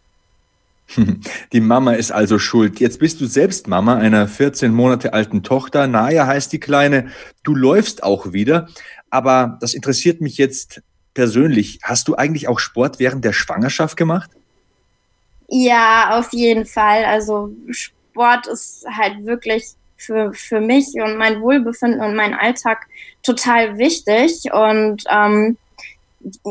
Die 1.52 1.60
Mama 1.60 1.92
ist 1.92 2.12
also 2.12 2.38
schuld. 2.38 2.80
Jetzt 2.80 2.98
bist 2.98 3.20
du 3.20 3.26
selbst 3.26 3.66
Mama 3.68 3.96
einer 3.96 4.28
14 4.28 4.72
Monate 4.72 5.12
alten 5.12 5.42
Tochter. 5.42 5.86
Naya 5.86 6.26
heißt 6.26 6.52
die 6.52 6.60
Kleine. 6.60 7.10
Du 7.42 7.54
läufst 7.54 8.02
auch 8.02 8.32
wieder. 8.32 8.68
Aber 9.10 9.58
das 9.60 9.74
interessiert 9.74 10.20
mich 10.20 10.38
jetzt 10.38 10.82
persönlich. 11.14 11.80
Hast 11.82 12.08
du 12.08 12.14
eigentlich 12.14 12.48
auch 12.48 12.58
Sport 12.58 12.98
während 12.98 13.24
der 13.24 13.32
Schwangerschaft 13.32 13.96
gemacht? 13.96 14.30
Ja, 15.48 16.18
auf 16.18 16.32
jeden 16.32 16.66
Fall. 16.66 17.04
Also 17.04 17.52
Sport 17.70 18.46
ist 18.46 18.84
halt 18.90 19.24
wirklich 19.24 19.64
für, 19.96 20.32
für 20.32 20.60
mich 20.60 20.88
und 20.94 21.16
mein 21.16 21.40
Wohlbefinden 21.40 22.00
und 22.00 22.14
mein 22.14 22.34
Alltag 22.34 22.86
total 23.22 23.78
wichtig. 23.78 24.52
Und 24.52 25.04
ähm, 25.10 25.56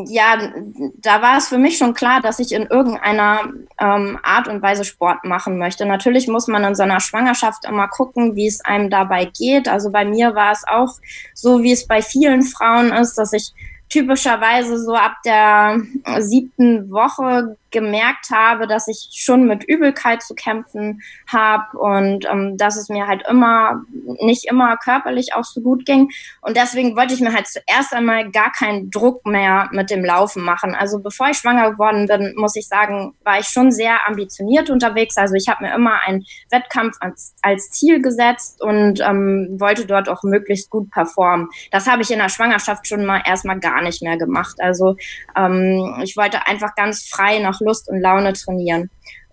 ja, 0.07 0.53
da 0.95 1.21
war 1.21 1.37
es 1.37 1.49
für 1.49 1.57
mich 1.57 1.77
schon 1.77 1.93
klar, 1.93 2.21
dass 2.21 2.39
ich 2.39 2.53
in 2.53 2.63
irgendeiner 2.63 3.41
ähm, 3.79 4.17
Art 4.23 4.47
und 4.47 4.61
Weise 4.61 4.85
Sport 4.85 5.25
machen 5.25 5.57
möchte. 5.57 5.85
Natürlich 5.85 6.27
muss 6.27 6.47
man 6.47 6.63
in 6.63 6.75
so 6.75 6.83
einer 6.83 6.99
Schwangerschaft 6.99 7.65
immer 7.65 7.87
gucken, 7.87 8.35
wie 8.35 8.47
es 8.47 8.63
einem 8.63 8.89
dabei 8.89 9.25
geht. 9.25 9.67
Also 9.67 9.91
bei 9.91 10.05
mir 10.05 10.35
war 10.35 10.51
es 10.51 10.63
auch 10.67 10.93
so, 11.33 11.61
wie 11.61 11.73
es 11.73 11.87
bei 11.87 12.01
vielen 12.01 12.43
Frauen 12.43 12.93
ist, 12.93 13.17
dass 13.17 13.33
ich 13.33 13.53
typischerweise 13.89 14.81
so 14.81 14.95
ab 14.95 15.17
der 15.25 15.81
siebten 16.19 16.89
Woche 16.89 17.57
gemerkt 17.75 18.29
habe, 18.31 18.67
dass 18.67 18.87
ich 18.87 19.09
schon 19.11 19.45
mit 19.45 19.65
Übelkeit 19.65 20.23
zu 20.23 20.33
kämpfen 20.33 21.01
habe 21.27 21.77
und 21.77 22.25
ähm, 22.25 22.55
dass 22.57 22.77
es 22.77 22.87
mir 22.87 23.05
halt 23.05 23.23
immer, 23.29 23.83
nicht 24.21 24.45
immer 24.45 24.77
körperlich 24.77 25.35
auch 25.35 25.43
so 25.43 25.59
gut 25.59 25.85
ging. 25.85 26.09
Und 26.41 26.55
deswegen 26.55 26.95
wollte 26.95 27.13
ich 27.13 27.19
mir 27.19 27.33
halt 27.33 27.47
zuerst 27.47 27.93
einmal 27.93 28.31
gar 28.31 28.49
keinen 28.53 28.91
Druck 28.91 29.25
mehr 29.25 29.67
mit 29.73 29.89
dem 29.89 30.05
Laufen 30.05 30.41
machen. 30.41 30.73
Also 30.73 30.99
bevor 30.99 31.27
ich 31.27 31.37
schwanger 31.37 31.71
geworden 31.71 32.07
bin, 32.07 32.33
muss 32.37 32.55
ich 32.55 32.69
sagen, 32.69 33.13
war 33.25 33.39
ich 33.39 33.47
schon 33.47 33.71
sehr 33.71 34.07
ambitioniert 34.07 34.69
unterwegs. 34.69 35.17
Also 35.17 35.35
ich 35.35 35.49
habe 35.49 35.65
mir 35.65 35.75
immer 35.75 35.99
einen 36.05 36.23
Wettkampf 36.51 36.95
als, 37.01 37.35
als 37.41 37.71
Ziel 37.71 38.01
gesetzt 38.01 38.61
und 38.61 39.01
ähm, 39.01 39.57
wollte 39.59 39.85
dort 39.85 40.07
auch 40.07 40.23
möglichst 40.23 40.69
gut 40.69 40.89
performen. 40.91 41.49
Das 41.71 41.87
habe 41.87 42.03
ich 42.03 42.11
in 42.11 42.19
der 42.19 42.29
Schwangerschaft 42.29 42.87
schon 42.87 43.05
mal 43.05 43.21
erstmal 43.25 43.59
gar 43.59 43.81
nicht 43.81 44.01
mehr 44.01 44.17
gemacht. 44.17 44.55
Also 44.61 44.95
ähm, 45.35 45.99
ich 46.01 46.15
wollte 46.15 46.47
einfach 46.47 46.73
ganz 46.75 47.09
frei 47.09 47.39
nach 47.39 47.59
Lust 47.65 47.89
und 47.89 47.99
Laune 47.99 48.33
trainieren. 48.33 48.89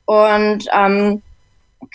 Und 0.06 0.66
ähm, 0.72 1.22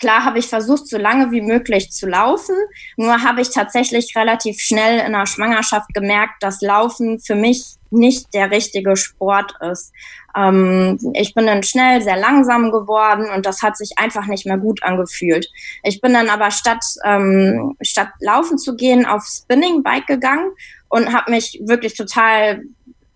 klar 0.00 0.24
habe 0.24 0.38
ich 0.38 0.46
versucht, 0.46 0.86
so 0.86 0.98
lange 0.98 1.30
wie 1.30 1.40
möglich 1.40 1.90
zu 1.90 2.08
laufen. 2.08 2.56
Nur 2.96 3.22
habe 3.22 3.40
ich 3.40 3.50
tatsächlich 3.50 4.14
relativ 4.16 4.58
schnell 4.60 5.04
in 5.04 5.12
der 5.12 5.26
Schwangerschaft 5.26 5.92
gemerkt, 5.94 6.42
dass 6.42 6.60
Laufen 6.60 7.18
für 7.20 7.34
mich 7.34 7.76
nicht 7.90 8.34
der 8.34 8.50
richtige 8.50 8.96
Sport 8.96 9.54
ist. 9.60 9.92
Ähm, 10.36 10.98
ich 11.14 11.34
bin 11.34 11.46
dann 11.46 11.62
schnell 11.62 12.02
sehr 12.02 12.16
langsam 12.16 12.70
geworden 12.70 13.28
und 13.34 13.46
das 13.46 13.62
hat 13.62 13.76
sich 13.76 13.92
einfach 13.96 14.26
nicht 14.26 14.46
mehr 14.46 14.58
gut 14.58 14.82
angefühlt. 14.82 15.48
Ich 15.82 16.00
bin 16.00 16.12
dann 16.12 16.28
aber 16.28 16.50
statt, 16.50 16.84
ähm, 17.04 17.76
statt 17.80 18.10
laufen 18.20 18.58
zu 18.58 18.76
gehen 18.76 19.06
auf 19.06 19.24
Spinning 19.24 19.82
Bike 19.82 20.06
gegangen 20.06 20.50
und 20.88 21.12
habe 21.14 21.30
mich 21.30 21.60
wirklich 21.64 21.96
total 21.96 22.62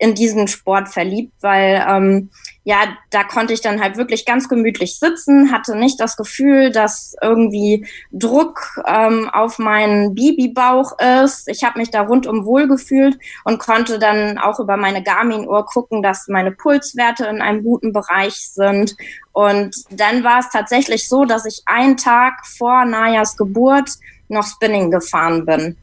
in 0.02 0.16
diesen 0.16 0.48
Sport 0.48 0.88
verliebt, 0.88 1.32
weil 1.42 1.86
ähm, 1.88 2.30
ja, 2.64 2.96
da 3.10 3.22
konnte 3.22 3.52
ich 3.52 3.60
dann 3.60 3.80
halt 3.80 3.96
wirklich 3.96 4.26
ganz 4.26 4.48
gemütlich 4.48 4.98
sitzen, 4.98 5.52
hatte 5.52 5.76
nicht 5.76 6.00
das 6.00 6.16
Gefühl, 6.16 6.72
dass 6.72 7.14
irgendwie 7.22 7.86
Druck 8.10 8.82
ähm, 8.84 9.30
auf 9.32 9.60
meinen 9.60 10.16
Babybauch 10.16 10.98
ist. 11.22 11.46
Ich 11.46 11.62
habe 11.62 11.78
mich 11.78 11.90
da 11.90 12.02
rundum 12.02 12.44
wohl 12.44 12.66
gefühlt 12.66 13.16
und 13.44 13.60
konnte 13.60 14.00
dann 14.00 14.38
auch 14.38 14.58
über 14.58 14.76
meine 14.76 15.04
Garmin-Uhr 15.04 15.66
gucken, 15.66 16.02
dass 16.02 16.26
meine 16.26 16.50
Pulswerte 16.50 17.26
in 17.26 17.40
einem 17.40 17.62
guten 17.62 17.92
Bereich 17.92 18.34
sind. 18.34 18.96
Und 19.30 19.76
dann 19.90 20.24
war 20.24 20.40
es 20.40 20.50
tatsächlich 20.50 21.08
so, 21.08 21.24
dass 21.24 21.46
ich 21.46 21.62
einen 21.66 21.96
Tag 21.96 22.44
vor 22.44 22.84
Najas 22.84 23.36
Geburt 23.36 23.90
noch 24.26 24.46
Spinning 24.46 24.90
gefahren 24.90 25.46
bin. 25.46 25.76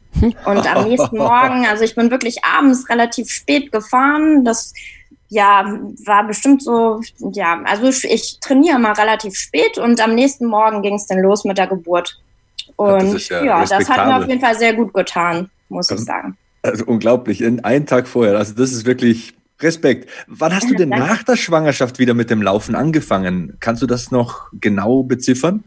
Und 0.44 0.74
am 0.76 0.88
nächsten 0.88 1.16
Morgen, 1.16 1.66
also 1.66 1.84
ich 1.84 1.94
bin 1.94 2.10
wirklich 2.10 2.44
abends 2.44 2.88
relativ 2.88 3.30
spät 3.30 3.72
gefahren. 3.72 4.44
Das 4.44 4.74
ja, 5.28 5.78
war 6.04 6.26
bestimmt 6.26 6.62
so, 6.62 7.00
ja, 7.32 7.62
also 7.64 7.86
ich 7.86 8.38
trainiere 8.40 8.78
mal 8.78 8.92
relativ 8.92 9.36
spät 9.36 9.78
und 9.78 10.00
am 10.00 10.14
nächsten 10.14 10.46
Morgen 10.46 10.82
ging 10.82 10.94
es 10.94 11.06
dann 11.06 11.20
los 11.20 11.44
mit 11.44 11.56
der 11.56 11.68
Geburt. 11.68 12.20
Und 12.76 13.14
das 13.14 13.28
ja, 13.28 13.44
ja 13.44 13.64
das 13.64 13.88
hat 13.88 14.06
mir 14.06 14.16
auf 14.16 14.26
jeden 14.26 14.40
Fall 14.40 14.58
sehr 14.58 14.74
gut 14.74 14.92
getan, 14.92 15.48
muss 15.68 15.90
ich 15.90 16.00
sagen. 16.00 16.36
Also 16.62 16.84
unglaublich, 16.84 17.40
in 17.42 17.64
einen 17.64 17.86
Tag 17.86 18.08
vorher. 18.08 18.36
Also 18.36 18.54
das 18.54 18.72
ist 18.72 18.84
wirklich 18.86 19.34
Respekt. 19.60 20.10
Wann 20.26 20.54
hast 20.54 20.68
du 20.68 20.74
denn 20.74 20.88
nach 20.88 21.22
der 21.22 21.36
Schwangerschaft 21.36 21.98
wieder 21.98 22.14
mit 22.14 22.30
dem 22.30 22.42
Laufen 22.42 22.74
angefangen? 22.74 23.56
Kannst 23.60 23.82
du 23.82 23.86
das 23.86 24.10
noch 24.10 24.48
genau 24.52 25.02
beziffern? 25.02 25.62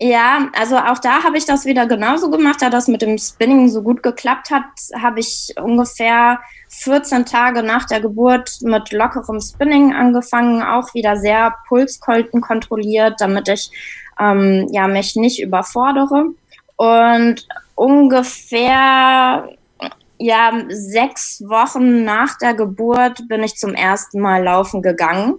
Ja, 0.00 0.48
also 0.58 0.76
auch 0.76 0.98
da 0.98 1.22
habe 1.22 1.38
ich 1.38 1.46
das 1.46 1.66
wieder 1.66 1.86
genauso 1.86 2.28
gemacht, 2.28 2.60
da 2.60 2.68
das 2.68 2.88
mit 2.88 3.00
dem 3.00 3.16
Spinning 3.16 3.68
so 3.68 3.80
gut 3.82 4.02
geklappt 4.02 4.50
hat, 4.50 4.64
habe 5.00 5.20
ich 5.20 5.54
ungefähr 5.62 6.40
14 6.68 7.24
Tage 7.24 7.62
nach 7.62 7.84
der 7.86 8.00
Geburt 8.00 8.58
mit 8.62 8.92
lockerem 8.92 9.40
Spinning 9.40 9.94
angefangen, 9.94 10.62
auch 10.62 10.92
wieder 10.94 11.16
sehr 11.16 11.54
Pulskolten 11.68 12.40
kontrolliert, 12.40 13.20
damit 13.20 13.48
ich 13.48 13.70
ähm, 14.18 14.66
ja 14.72 14.88
mich 14.88 15.14
nicht 15.14 15.40
überfordere. 15.40 16.26
Und 16.76 17.46
ungefähr 17.76 19.48
ja 20.18 20.52
sechs 20.68 21.42
Wochen 21.46 22.04
nach 22.04 22.36
der 22.38 22.54
Geburt 22.54 23.28
bin 23.28 23.44
ich 23.44 23.56
zum 23.56 23.74
ersten 23.74 24.20
Mal 24.20 24.42
laufen 24.42 24.82
gegangen. 24.82 25.38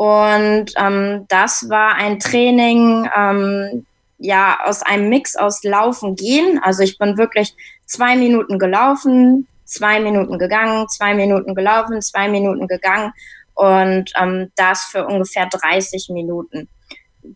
Und 0.00 0.72
ähm, 0.78 1.26
das 1.28 1.68
war 1.68 1.94
ein 1.96 2.18
Training, 2.20 3.06
ähm, 3.14 3.84
ja, 4.16 4.58
aus 4.64 4.80
einem 4.80 5.10
Mix 5.10 5.36
aus 5.36 5.62
Laufen 5.62 6.16
gehen. 6.16 6.58
Also 6.62 6.82
ich 6.82 6.96
bin 6.96 7.18
wirklich 7.18 7.54
zwei 7.84 8.16
Minuten 8.16 8.58
gelaufen, 8.58 9.46
zwei 9.66 10.00
Minuten 10.00 10.38
gegangen, 10.38 10.88
zwei 10.88 11.12
Minuten 11.12 11.54
gelaufen, 11.54 12.00
zwei 12.00 12.28
Minuten 12.28 12.66
gegangen 12.66 13.12
und 13.52 14.10
ähm, 14.18 14.50
das 14.56 14.84
für 14.84 15.06
ungefähr 15.06 15.44
30 15.44 16.08
Minuten. 16.08 16.66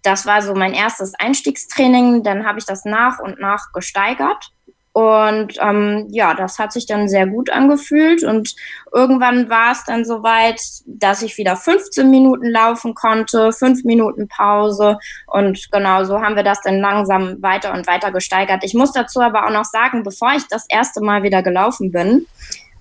Das 0.01 0.25
war 0.25 0.41
so 0.41 0.55
mein 0.55 0.73
erstes 0.73 1.13
Einstiegstraining. 1.19 2.23
Dann 2.23 2.47
habe 2.47 2.61
ich 2.61 2.65
das 2.65 2.87
nach 2.87 3.19
und 3.19 3.39
nach 3.41 3.75
gesteigert. 3.75 4.54
Und 4.95 5.55
ähm, 5.61 6.07
ja, 6.11 6.35
das 6.35 6.61
hat 6.61 6.73
sich 6.73 6.87
dann 6.87 7.09
sehr 7.09 7.27
gut 7.27 7.51
angefühlt. 7.51 8.23
Und 8.23 8.55
irgendwann 8.93 9.51
war 9.51 9.73
es 9.73 9.83
dann 9.85 10.05
soweit, 10.05 10.61
dass 10.87 11.23
ich 11.23 11.37
wieder 11.37 11.57
15 11.57 12.09
Minuten 12.09 12.47
laufen 12.49 12.95
konnte, 12.95 13.51
fünf 13.51 13.83
Minuten 13.83 14.29
Pause. 14.29 14.99
Und 15.27 15.73
genau 15.73 16.05
so 16.05 16.21
haben 16.21 16.37
wir 16.37 16.45
das 16.45 16.61
dann 16.61 16.79
langsam 16.79 17.43
weiter 17.43 17.75
und 17.75 17.89
weiter 17.89 18.13
gesteigert. 18.13 18.63
Ich 18.63 18.75
muss 18.75 18.93
dazu 18.93 19.21
aber 19.21 19.47
auch 19.47 19.51
noch 19.51 19.65
sagen, 19.65 20.05
bevor 20.05 20.33
ich 20.37 20.47
das 20.47 20.65
erste 20.69 21.01
Mal 21.01 21.25
wieder 21.25 21.43
gelaufen 21.43 21.91
bin, 21.91 22.27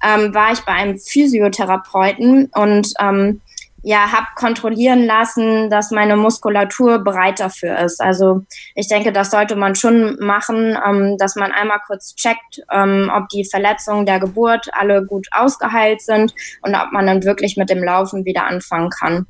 ähm, 0.03 0.35
war 0.35 0.51
ich 0.51 0.59
bei 0.59 0.73
einem 0.73 0.99
Physiotherapeuten 0.99 2.51
und 2.53 2.93
ähm, 2.99 3.41
ja, 3.83 4.11
habe 4.13 4.27
kontrollieren 4.35 5.05
lassen, 5.05 5.69
dass 5.69 5.91
meine 5.91 6.15
Muskulatur 6.15 6.99
bereit 6.99 7.41
dafür 7.41 7.77
ist. 7.79 8.01
Also 8.01 8.43
ich 8.75 8.87
denke, 8.87 9.11
das 9.11 9.29
sollte 9.29 9.57
man 9.57 9.75
schon 9.75 10.17
machen, 10.19 10.77
ähm, 10.85 11.17
dass 11.17 11.35
man 11.35 11.51
einmal 11.51 11.79
kurz 11.85 12.15
checkt, 12.15 12.61
ähm, 12.71 13.11
ob 13.13 13.27
die 13.29 13.43
Verletzungen 13.43 14.05
der 14.05 14.19
Geburt 14.19 14.69
alle 14.71 15.05
gut 15.05 15.27
ausgeheilt 15.31 16.01
sind 16.01 16.33
und 16.61 16.75
ob 16.75 16.93
man 16.93 17.05
dann 17.05 17.23
wirklich 17.23 17.57
mit 17.57 17.69
dem 17.69 17.83
Laufen 17.83 18.23
wieder 18.23 18.45
anfangen 18.45 18.89
kann. 18.89 19.27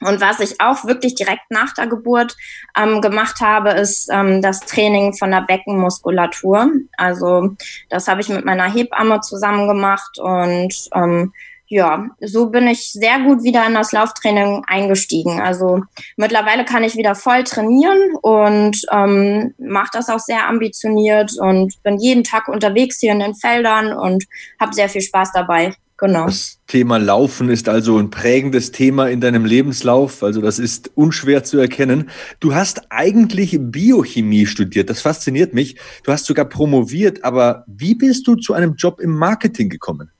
Und 0.00 0.20
was 0.20 0.38
ich 0.40 0.60
auch 0.60 0.84
wirklich 0.84 1.14
direkt 1.14 1.50
nach 1.50 1.74
der 1.74 1.86
Geburt 1.86 2.36
ähm, 2.76 3.00
gemacht 3.00 3.40
habe, 3.40 3.70
ist 3.70 4.08
ähm, 4.12 4.42
das 4.42 4.60
Training 4.60 5.14
von 5.14 5.30
der 5.30 5.40
Beckenmuskulatur. 5.40 6.70
Also 6.96 7.56
das 7.88 8.06
habe 8.06 8.20
ich 8.20 8.28
mit 8.28 8.44
meiner 8.44 8.70
Hebamme 8.70 9.20
zusammen 9.22 9.66
gemacht 9.66 10.18
und 10.18 10.72
ähm, 10.94 11.32
ja, 11.68 12.06
so 12.20 12.48
bin 12.48 12.66
ich 12.66 12.92
sehr 12.92 13.20
gut 13.20 13.42
wieder 13.42 13.66
in 13.66 13.74
das 13.74 13.92
Lauftraining 13.92 14.64
eingestiegen. 14.66 15.40
Also 15.40 15.82
mittlerweile 16.16 16.64
kann 16.64 16.82
ich 16.82 16.96
wieder 16.96 17.14
voll 17.14 17.44
trainieren 17.44 17.98
und 18.22 18.80
ähm, 18.90 19.54
mache 19.58 19.90
das 19.92 20.08
auch 20.08 20.18
sehr 20.18 20.48
ambitioniert 20.48 21.32
und 21.38 21.82
bin 21.82 21.98
jeden 21.98 22.24
Tag 22.24 22.48
unterwegs 22.48 22.98
hier 23.00 23.12
in 23.12 23.20
den 23.20 23.34
Feldern 23.34 23.92
und 23.92 24.24
habe 24.58 24.74
sehr 24.74 24.88
viel 24.88 25.02
Spaß 25.02 25.32
dabei. 25.32 25.74
Genau. 25.98 26.26
Das 26.26 26.60
Thema 26.68 26.96
Laufen 26.98 27.50
ist 27.50 27.68
also 27.68 27.98
ein 27.98 28.08
prägendes 28.08 28.70
Thema 28.70 29.08
in 29.08 29.20
deinem 29.20 29.44
Lebenslauf. 29.44 30.22
Also 30.22 30.40
das 30.40 30.60
ist 30.60 30.92
unschwer 30.94 31.42
zu 31.42 31.58
erkennen. 31.58 32.08
Du 32.38 32.54
hast 32.54 32.82
eigentlich 32.90 33.58
Biochemie 33.60 34.46
studiert. 34.46 34.90
Das 34.90 35.00
fasziniert 35.00 35.54
mich. 35.54 35.76
Du 36.04 36.12
hast 36.12 36.26
sogar 36.26 36.44
promoviert. 36.44 37.24
Aber 37.24 37.64
wie 37.66 37.96
bist 37.96 38.28
du 38.28 38.36
zu 38.36 38.54
einem 38.54 38.76
Job 38.76 39.00
im 39.00 39.10
Marketing 39.10 39.68
gekommen? 39.68 40.12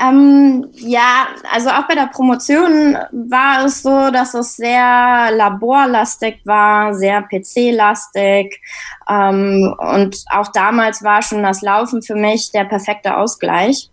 Ähm, 0.00 0.68
ja, 0.74 1.26
also 1.52 1.70
auch 1.70 1.88
bei 1.88 1.94
der 1.94 2.06
Promotion 2.06 2.96
war 3.10 3.64
es 3.64 3.82
so, 3.82 4.10
dass 4.10 4.32
es 4.34 4.56
sehr 4.56 5.30
laborlastig 5.32 6.40
war, 6.44 6.94
sehr 6.94 7.22
PC-lastig. 7.22 8.60
Ähm, 9.08 9.74
und 9.78 10.24
auch 10.30 10.48
damals 10.52 11.02
war 11.02 11.22
schon 11.22 11.42
das 11.42 11.62
Laufen 11.62 12.02
für 12.02 12.14
mich 12.14 12.52
der 12.52 12.64
perfekte 12.64 13.16
Ausgleich. 13.16 13.90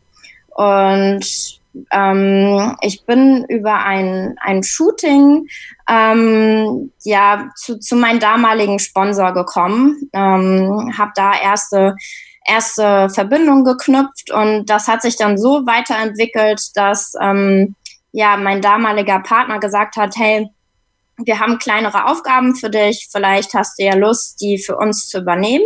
Und 0.49 1.25
ähm, 1.91 2.77
ich 2.81 3.05
bin 3.05 3.45
über 3.49 3.83
ein, 3.83 4.35
ein 4.41 4.63
Shooting 4.63 5.47
ähm, 5.89 6.91
ja 7.03 7.49
zu, 7.55 7.79
zu 7.79 7.95
meinem 7.95 8.19
damaligen 8.19 8.79
Sponsor 8.79 9.33
gekommen, 9.33 10.09
ähm, 10.13 10.93
habe 10.97 11.11
da 11.15 11.33
erste 11.33 11.95
erste 12.47 13.09
Verbindung 13.09 13.63
geknüpft 13.63 14.31
und 14.31 14.65
das 14.67 14.87
hat 14.87 15.01
sich 15.01 15.17
dann 15.17 15.37
so 15.37 15.65
weiterentwickelt, 15.65 16.61
dass 16.75 17.13
ähm, 17.21 17.75
ja 18.11 18.37
mein 18.37 18.61
damaliger 18.61 19.19
Partner 19.19 19.59
gesagt 19.59 19.97
hat, 19.97 20.15
hey, 20.15 20.49
wir 21.17 21.39
haben 21.39 21.59
kleinere 21.59 22.05
Aufgaben 22.05 22.55
für 22.55 22.69
dich, 22.69 23.07
vielleicht 23.11 23.53
hast 23.53 23.79
du 23.79 23.85
ja 23.85 23.95
Lust, 23.95 24.41
die 24.41 24.57
für 24.57 24.77
uns 24.77 25.07
zu 25.07 25.19
übernehmen. 25.19 25.65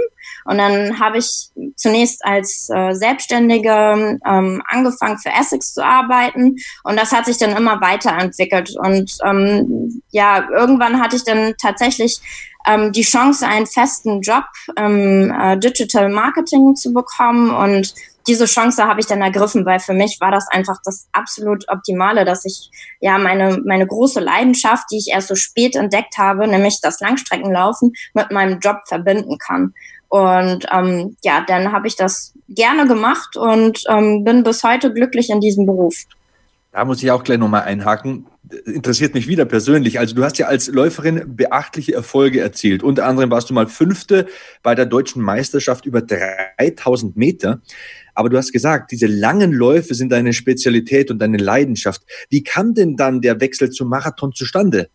Und 0.50 0.58
dann 0.58 1.00
habe 1.00 1.20
ich 1.20 1.52
zunächst 1.76 2.26
als 2.26 2.72
äh, 2.74 2.94
Selbstständige 2.94 4.18
ähm, 4.26 4.64
angefangen 4.68 5.20
für 5.20 5.30
Essex 5.30 5.76
zu 5.76 5.86
arbeiten 5.86 6.56
und 6.84 7.00
das 7.00 7.12
hat 7.12 7.28
sich 7.28 7.38
dann 7.38 7.56
immer 7.56 7.80
weiterentwickelt. 7.82 8.76
Und 8.76 9.16
ähm, 9.24 10.02
ja, 10.10 10.50
irgendwann 10.50 11.00
hatte 11.00 11.18
ich 11.18 11.24
dann 11.24 11.54
tatsächlich 11.62 12.20
ähm, 12.66 12.92
die 12.92 13.04
Chance, 13.04 13.46
einen 13.46 13.68
festen 13.68 14.22
Job 14.22 14.46
im 14.76 15.30
äh, 15.32 15.56
Digital 15.60 16.10
Marketing 16.10 16.76
zu 16.76 16.94
bekommen 16.96 17.52
und 17.52 17.94
diese 18.28 18.46
Chance 18.46 18.84
habe 18.86 19.02
ich 19.02 19.06
dann 19.06 19.22
ergriffen, 19.22 19.68
weil 19.68 19.80
für 19.80 19.94
mich 19.94 20.18
war 20.20 20.32
das 20.32 20.48
einfach 20.50 20.78
das 20.84 21.08
absolut 21.12 21.70
Optimale, 21.70 22.26
dass 22.26 22.44
ich 22.46 22.72
ja 23.02 23.20
meine, 23.20 23.62
meine 23.66 23.86
große 23.86 24.20
Leidenschaft, 24.20 24.86
die 24.92 24.98
ich 24.98 25.10
erst 25.14 25.28
so 25.28 25.36
spät 25.36 25.76
entdeckt 25.76 26.18
habe, 26.18 26.48
nämlich 26.48 26.80
das 26.82 27.00
Langstreckenlaufen, 27.00 27.94
mit 28.16 28.32
meinem 28.32 28.60
Job 28.60 28.78
verbinden 28.88 29.38
kann. 29.38 29.76
Und 30.10 30.66
ähm, 30.72 31.16
ja, 31.24 31.46
dann 31.48 31.72
habe 31.72 31.88
ich 31.88 31.96
das 31.96 32.34
gerne 32.50 32.88
gemacht 32.88 33.38
und 33.38 33.84
ähm, 33.88 34.24
bin 34.24 34.44
bis 34.44 34.64
heute 34.64 34.92
glücklich 34.92 35.30
in 35.30 35.40
diesem 35.40 35.66
Beruf. 35.66 35.96
Da 36.72 36.86
muss 36.86 37.02
ich 37.02 37.10
auch 37.12 37.24
gleich 37.24 37.38
nochmal 37.38 37.64
einhaken. 37.64 38.26
Interessiert 38.66 39.14
mich 39.14 39.28
wieder 39.28 39.46
persönlich. 39.46 40.00
Also 40.00 40.16
du 40.16 40.24
hast 40.24 40.38
ja 40.38 40.48
als 40.48 40.68
Läuferin 40.68 41.36
beachtliche 41.36 41.94
Erfolge 41.94 42.40
erzielt. 42.42 42.84
Unter 42.84 43.06
anderem 43.06 43.30
warst 43.30 43.50
du 43.50 43.54
mal 43.54 43.68
Fünfte 43.68 44.28
bei 44.64 44.76
der 44.76 44.86
deutschen 44.86 45.22
Meisterschaft 45.22 45.86
über 45.86 46.02
3000 46.02 47.16
Meter. 47.16 47.62
Aber 48.16 48.30
du 48.30 48.38
hast 48.38 48.52
gesagt, 48.52 48.92
diese 48.92 49.08
langen 49.08 49.52
Läufe 49.52 49.94
sind 49.94 50.12
deine 50.12 50.34
Spezialität 50.34 51.12
und 51.12 51.20
deine 51.20 51.38
Leidenschaft. 51.38 52.02
Wie 52.30 52.44
kam 52.44 52.74
denn 52.74 52.98
dann 52.98 53.22
der 53.22 53.40
Wechsel 53.40 53.70
zum 53.72 53.90
Marathon 53.90 54.34
zustande? 54.34 54.90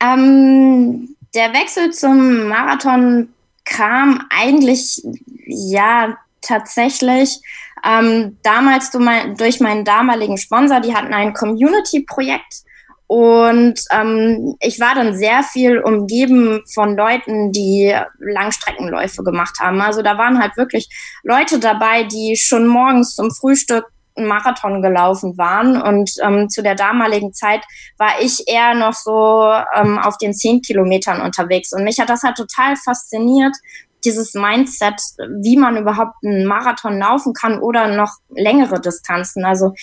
Ähm, 0.00 1.14
der 1.34 1.52
Wechsel 1.52 1.90
zum 1.90 2.48
Marathon 2.48 3.28
kam 3.68 4.26
eigentlich, 4.30 5.02
ja, 5.46 6.16
tatsächlich 6.40 7.40
ähm, 7.84 8.38
damals 8.42 8.90
durch 8.90 9.60
meinen 9.60 9.84
damaligen 9.84 10.38
Sponsor, 10.38 10.80
die 10.80 10.94
hatten 10.94 11.12
ein 11.12 11.34
Community-Projekt 11.34 12.62
und 13.08 13.80
ähm, 13.90 14.56
ich 14.60 14.80
war 14.80 14.94
dann 14.94 15.16
sehr 15.16 15.42
viel 15.42 15.78
umgeben 15.78 16.62
von 16.74 16.94
Leuten, 16.94 17.52
die 17.52 17.94
Langstreckenläufe 18.18 19.22
gemacht 19.24 19.60
haben. 19.60 19.80
Also 19.80 20.02
da 20.02 20.18
waren 20.18 20.38
halt 20.38 20.58
wirklich 20.58 20.88
Leute 21.22 21.58
dabei, 21.58 22.04
die 22.04 22.36
schon 22.36 22.66
morgens 22.66 23.14
zum 23.14 23.30
Frühstück 23.30 23.86
einen 24.18 24.26
Marathon 24.26 24.82
gelaufen 24.82 25.38
waren. 25.38 25.80
Und 25.80 26.12
ähm, 26.22 26.48
zu 26.48 26.62
der 26.62 26.74
damaligen 26.74 27.32
Zeit 27.32 27.64
war 27.96 28.20
ich 28.20 28.48
eher 28.48 28.74
noch 28.74 28.94
so 28.94 29.52
ähm, 29.74 29.98
auf 29.98 30.18
den 30.18 30.34
zehn 30.34 30.60
Kilometern 30.60 31.20
unterwegs. 31.20 31.72
Und 31.72 31.84
mich 31.84 31.98
hat 32.00 32.10
das 32.10 32.22
halt 32.22 32.36
total 32.36 32.76
fasziniert, 32.76 33.56
dieses 34.04 34.34
Mindset, 34.34 35.00
wie 35.40 35.56
man 35.56 35.76
überhaupt 35.76 36.16
einen 36.24 36.46
Marathon 36.46 36.98
laufen 36.98 37.32
kann 37.32 37.58
oder 37.60 37.88
noch 37.88 38.12
längere 38.30 38.80
Distanzen. 38.80 39.44
Also 39.44 39.74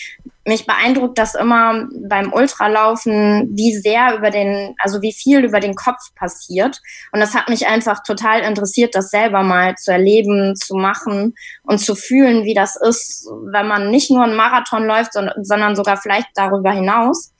mich 0.47 0.67
beeindruckt 0.67 1.17
das 1.17 1.33
immer 1.33 1.87
beim 2.07 2.31
Ultralaufen, 2.31 3.49
wie 3.55 3.75
sehr 3.75 4.15
über 4.17 4.29
den, 4.29 4.75
also 4.77 5.01
wie 5.01 5.13
viel 5.13 5.43
über 5.43 5.59
den 5.59 5.75
Kopf 5.75 6.13
passiert. 6.15 6.81
Und 7.11 7.19
das 7.19 7.33
hat 7.33 7.49
mich 7.49 7.67
einfach 7.67 8.03
total 8.03 8.41
interessiert, 8.41 8.93
das 8.95 9.09
selber 9.09 9.41
mal 9.41 9.75
zu 9.75 9.91
erleben, 9.91 10.55
zu 10.55 10.75
machen 10.75 11.33
und 11.63 11.79
zu 11.79 11.95
fühlen, 11.95 12.45
wie 12.45 12.53
das 12.53 12.75
ist, 12.75 13.27
wenn 13.51 13.67
man 13.67 13.89
nicht 13.89 14.11
nur 14.11 14.23
einen 14.23 14.35
Marathon 14.35 14.85
läuft, 14.85 15.13
sondern 15.13 15.75
sogar 15.75 15.97
vielleicht 15.97 16.27
darüber 16.35 16.71
hinaus. 16.71 17.31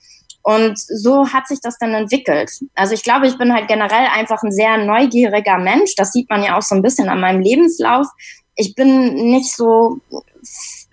Und 0.48 0.78
so 0.78 1.32
hat 1.32 1.48
sich 1.48 1.58
das 1.60 1.76
dann 1.76 1.92
entwickelt. 1.92 2.48
Also 2.76 2.94
ich 2.94 3.02
glaube, 3.02 3.26
ich 3.26 3.36
bin 3.36 3.52
halt 3.52 3.66
generell 3.66 4.06
einfach 4.14 4.44
ein 4.44 4.52
sehr 4.52 4.78
neugieriger 4.78 5.58
Mensch. 5.58 5.96
Das 5.96 6.12
sieht 6.12 6.30
man 6.30 6.44
ja 6.44 6.56
auch 6.56 6.62
so 6.62 6.76
ein 6.76 6.82
bisschen 6.82 7.08
an 7.08 7.20
meinem 7.20 7.40
Lebenslauf. 7.40 8.06
Ich 8.54 8.76
bin 8.76 9.32
nicht 9.32 9.52
so 9.52 9.98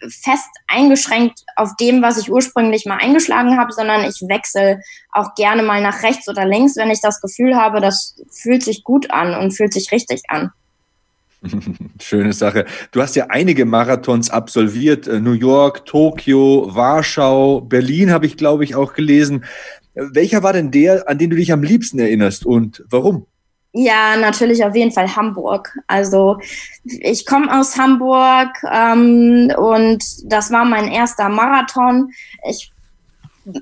fest 0.09 0.49
eingeschränkt 0.67 1.41
auf 1.55 1.69
dem, 1.79 2.01
was 2.01 2.17
ich 2.17 2.31
ursprünglich 2.31 2.87
mal 2.87 2.97
eingeschlagen 2.97 3.59
habe, 3.59 3.71
sondern 3.73 4.03
ich 4.05 4.23
wechsle 4.27 4.81
auch 5.11 5.35
gerne 5.35 5.61
mal 5.61 5.83
nach 5.83 6.01
rechts 6.01 6.27
oder 6.27 6.47
links, 6.47 6.75
wenn 6.75 6.89
ich 6.89 7.01
das 7.01 7.21
Gefühl 7.21 7.55
habe, 7.55 7.79
das 7.79 8.15
fühlt 8.31 8.63
sich 8.63 8.83
gut 8.83 9.11
an 9.11 9.35
und 9.35 9.55
fühlt 9.55 9.71
sich 9.71 9.91
richtig 9.91 10.23
an. 10.29 10.49
Schöne 12.01 12.33
Sache. 12.33 12.65
Du 12.91 13.01
hast 13.01 13.15
ja 13.15 13.27
einige 13.29 13.65
Marathons 13.65 14.29
absolviert. 14.29 15.07
Äh, 15.07 15.19
New 15.19 15.33
York, 15.33 15.85
Tokio, 15.85 16.69
Warschau, 16.73 17.61
Berlin 17.61 18.11
habe 18.11 18.25
ich, 18.25 18.37
glaube 18.37 18.63
ich, 18.63 18.75
auch 18.75 18.93
gelesen. 18.93 19.45
Welcher 19.95 20.41
war 20.41 20.53
denn 20.53 20.71
der, 20.71 21.07
an 21.07 21.17
den 21.17 21.29
du 21.29 21.35
dich 21.35 21.51
am 21.51 21.61
liebsten 21.61 21.99
erinnerst 21.99 22.45
und 22.45 22.83
warum? 22.89 23.27
Ja, 23.75 24.15
natürlich 24.17 24.63
auf 24.63 24.75
jeden 24.75 24.91
Fall 24.91 25.15
Hamburg. 25.15 25.75
Also 25.87 26.37
ich 26.83 27.25
komme 27.25 27.59
aus 27.59 27.77
Hamburg 27.77 28.49
ähm, 28.71 29.51
und 29.57 30.03
das 30.31 30.51
war 30.51 30.63
mein 30.63 30.91
erster 30.91 31.27
Marathon. 31.29 32.11
Ich 32.47 32.71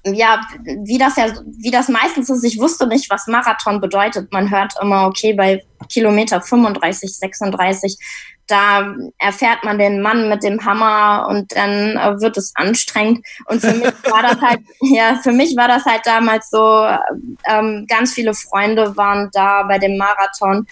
ja, 0.06 0.42
wie 0.84 0.98
das 0.98 1.16
ja, 1.16 1.28
wie 1.46 1.72
das 1.72 1.90
meistens 1.90 2.30
ist, 2.30 2.44
ich 2.44 2.60
wusste 2.60 2.88
nicht, 2.88 3.10
was 3.10 3.28
Marathon 3.28 3.82
bedeutet. 3.82 4.32
Man 4.32 4.52
hört 4.52 4.74
immer, 4.82 5.08
okay, 5.08 5.34
bei 5.34 5.64
Kilometer 5.90 6.42
35, 6.42 7.18
36, 7.18 7.98
da 8.48 8.94
erfährt 9.18 9.64
man 9.64 9.80
den 9.80 10.02
Mann 10.02 10.30
mit 10.30 10.44
dem 10.44 10.64
Hammer 10.66 11.28
und 11.30 11.56
dann 11.56 11.98
äh, 11.98 12.22
wird 12.22 12.38
es 12.38 12.52
anstrengend. 12.56 13.26
Und 13.46 13.62
für 13.62 13.74
mich 13.74 13.94
war 14.12 14.22
das 14.22 14.42
halt, 14.42 14.60
ja, 14.82 15.20
für 15.24 15.32
mich 15.32 15.56
war 15.56 15.68
das 15.68 15.86
halt 15.86 16.02
damals 16.06 16.50
so, 16.50 16.86
ähm, 17.48 17.86
ganz 17.88 18.14
viele 18.14 18.34
Freunde 18.34 18.96
waren 18.98 19.30
da 19.34 19.64
bei 19.64 19.80
dem 19.80 19.98
Marathon, 19.98 20.68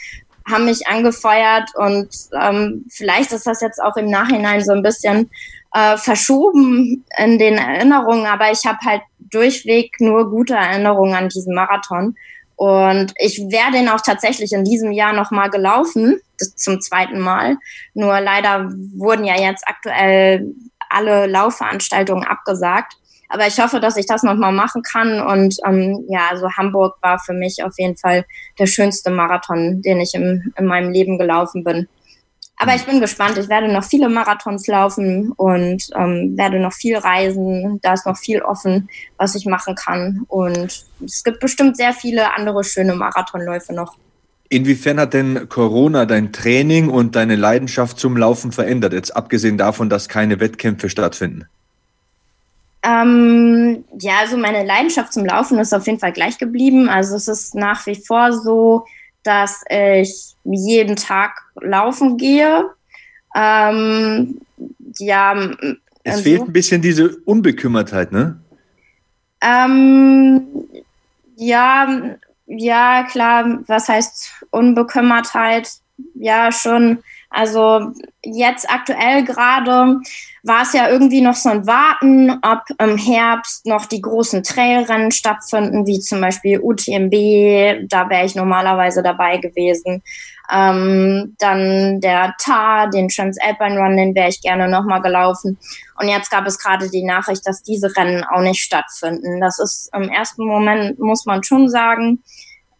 haben 0.49 0.65
mich 0.65 0.87
angefeuert 0.87 1.69
und 1.75 2.09
ähm, 2.39 2.85
vielleicht 2.89 3.31
ist 3.31 3.47
das 3.47 3.61
jetzt 3.61 3.81
auch 3.81 3.95
im 3.97 4.09
Nachhinein 4.09 4.63
so 4.63 4.73
ein 4.73 4.83
bisschen 4.83 5.29
äh, 5.73 5.97
verschoben 5.97 7.05
in 7.17 7.37
den 7.37 7.57
Erinnerungen, 7.57 8.25
aber 8.25 8.51
ich 8.51 8.65
habe 8.65 8.79
halt 8.83 9.01
durchweg 9.19 9.99
nur 9.99 10.29
gute 10.29 10.55
Erinnerungen 10.55 11.15
an 11.15 11.29
diesen 11.29 11.53
Marathon. 11.53 12.15
Und 12.55 13.13
ich 13.17 13.39
wäre 13.49 13.71
den 13.71 13.87
auch 13.87 14.01
tatsächlich 14.01 14.51
in 14.51 14.65
diesem 14.65 14.91
Jahr 14.91 15.13
nochmal 15.13 15.49
gelaufen, 15.49 16.19
zum 16.55 16.81
zweiten 16.81 17.19
Mal. 17.19 17.57
Nur 17.93 18.19
leider 18.19 18.69
wurden 18.95 19.23
ja 19.23 19.39
jetzt 19.39 19.63
aktuell 19.65 20.53
alle 20.89 21.27
Laufveranstaltungen 21.27 22.25
abgesagt. 22.25 22.95
Aber 23.29 23.45
ich 23.45 23.59
hoffe, 23.59 23.79
dass 23.79 23.95
ich 23.95 24.07
das 24.07 24.23
nochmal 24.23 24.51
machen 24.51 24.81
kann. 24.81 25.21
Und 25.21 25.55
ähm, 25.65 26.05
ja, 26.09 26.27
also 26.31 26.49
Hamburg 26.57 26.97
war 27.01 27.19
für 27.19 27.33
mich 27.33 27.63
auf 27.63 27.73
jeden 27.77 27.95
Fall 27.95 28.25
der 28.57 28.65
schönste 28.65 29.11
Marathon, 29.11 29.81
den 29.81 30.01
ich 30.01 30.13
im, 30.15 30.51
in 30.57 30.65
meinem 30.65 30.91
Leben 30.91 31.17
gelaufen 31.17 31.63
bin. 31.63 31.87
Aber 32.61 32.75
ich 32.75 32.85
bin 32.85 32.99
gespannt. 32.99 33.37
Ich 33.37 33.47
werde 33.47 33.71
noch 33.71 33.85
viele 33.85 34.09
Marathons 34.09 34.67
laufen 34.67 35.31
und 35.31 35.89
ähm, 35.95 36.37
werde 36.37 36.59
noch 36.59 36.73
viel 36.73 36.97
reisen. 36.97 37.79
Da 37.81 37.93
ist 37.93 38.05
noch 38.05 38.17
viel 38.17 38.41
offen, 38.41 38.89
was 39.17 39.33
ich 39.35 39.45
machen 39.45 39.75
kann. 39.75 40.25
Und 40.27 40.85
es 41.03 41.23
gibt 41.23 41.39
bestimmt 41.39 41.77
sehr 41.77 41.93
viele 41.93 42.35
andere 42.35 42.65
schöne 42.65 42.95
Marathonläufe 42.95 43.73
noch. 43.73 43.95
Inwiefern 44.49 44.99
hat 44.99 45.13
denn 45.13 45.47
Corona 45.47 46.05
dein 46.05 46.33
Training 46.33 46.89
und 46.89 47.15
deine 47.15 47.37
Leidenschaft 47.37 47.97
zum 47.97 48.17
Laufen 48.17 48.51
verändert? 48.51 48.91
Jetzt 48.91 49.15
abgesehen 49.15 49.57
davon, 49.57 49.89
dass 49.89 50.09
keine 50.09 50.41
Wettkämpfe 50.41 50.89
stattfinden. 50.89 51.45
Ähm, 52.83 53.85
ja, 53.99 54.13
also 54.19 54.35
meine 54.35 54.65
Leidenschaft 54.65 55.13
zum 55.13 55.25
Laufen 55.25 55.59
ist 55.59 55.73
auf 55.73 55.87
jeden 55.87 55.99
Fall 55.99 56.11
gleich 56.11 56.37
geblieben. 56.37 56.89
Also 56.89 57.15
es 57.15 57.29
ist 57.29 57.55
nach 57.55 57.85
wie 57.85 57.95
vor 57.95 58.33
so, 58.33 58.85
dass 59.29 59.63
ich 59.69 60.35
jeden 60.43 60.95
Tag 60.95 61.39
laufen 61.61 62.17
gehe. 62.17 62.65
Ähm, 63.35 64.41
ja, 64.97 65.39
es 66.03 66.13
also, 66.13 66.23
fehlt 66.23 66.41
ein 66.41 66.51
bisschen 66.51 66.81
diese 66.81 67.15
Unbekümmertheit, 67.25 68.11
ne? 68.11 68.41
Ähm, 69.41 70.47
ja, 71.35 72.17
ja, 72.47 73.03
klar. 73.03 73.59
Was 73.67 73.87
heißt 73.87 74.45
Unbekümmertheit? 74.49 75.73
Ja, 76.15 76.51
schon. 76.51 77.03
Also 77.29 77.91
jetzt 78.23 78.69
aktuell 78.69 79.23
gerade 79.23 79.99
war 80.43 80.63
es 80.63 80.73
ja 80.73 80.89
irgendwie 80.89 81.21
noch 81.21 81.35
so 81.35 81.49
ein 81.49 81.67
Warten, 81.67 82.31
ob 82.41 82.63
im 82.79 82.97
Herbst 82.97 83.65
noch 83.65 83.85
die 83.85 84.01
großen 84.01 84.41
Trailrennen 84.43 85.11
stattfinden, 85.11 85.85
wie 85.85 85.99
zum 85.99 86.21
Beispiel 86.21 86.59
UTMB, 86.59 87.87
da 87.87 88.09
wäre 88.09 88.25
ich 88.25 88.35
normalerweise 88.35 89.03
dabei 89.03 89.37
gewesen. 89.37 90.01
Ähm, 90.51 91.35
dann 91.37 92.01
der 92.01 92.33
TAR, 92.39 92.89
den 92.89 93.09
Transalpine 93.09 93.79
Run, 93.79 93.97
den 93.97 94.15
wäre 94.15 94.29
ich 94.29 94.41
gerne 94.41 94.67
nochmal 94.67 95.01
gelaufen. 95.01 95.59
Und 95.99 96.07
jetzt 96.07 96.31
gab 96.31 96.47
es 96.47 96.57
gerade 96.57 96.89
die 96.89 97.03
Nachricht, 97.03 97.45
dass 97.45 97.61
diese 97.61 97.95
Rennen 97.95 98.23
auch 98.23 98.41
nicht 98.41 98.61
stattfinden. 98.61 99.39
Das 99.41 99.59
ist 99.59 99.91
im 99.93 100.09
ersten 100.09 100.45
Moment, 100.45 100.97
muss 100.97 101.27
man 101.27 101.43
schon 101.43 101.69
sagen, 101.69 102.23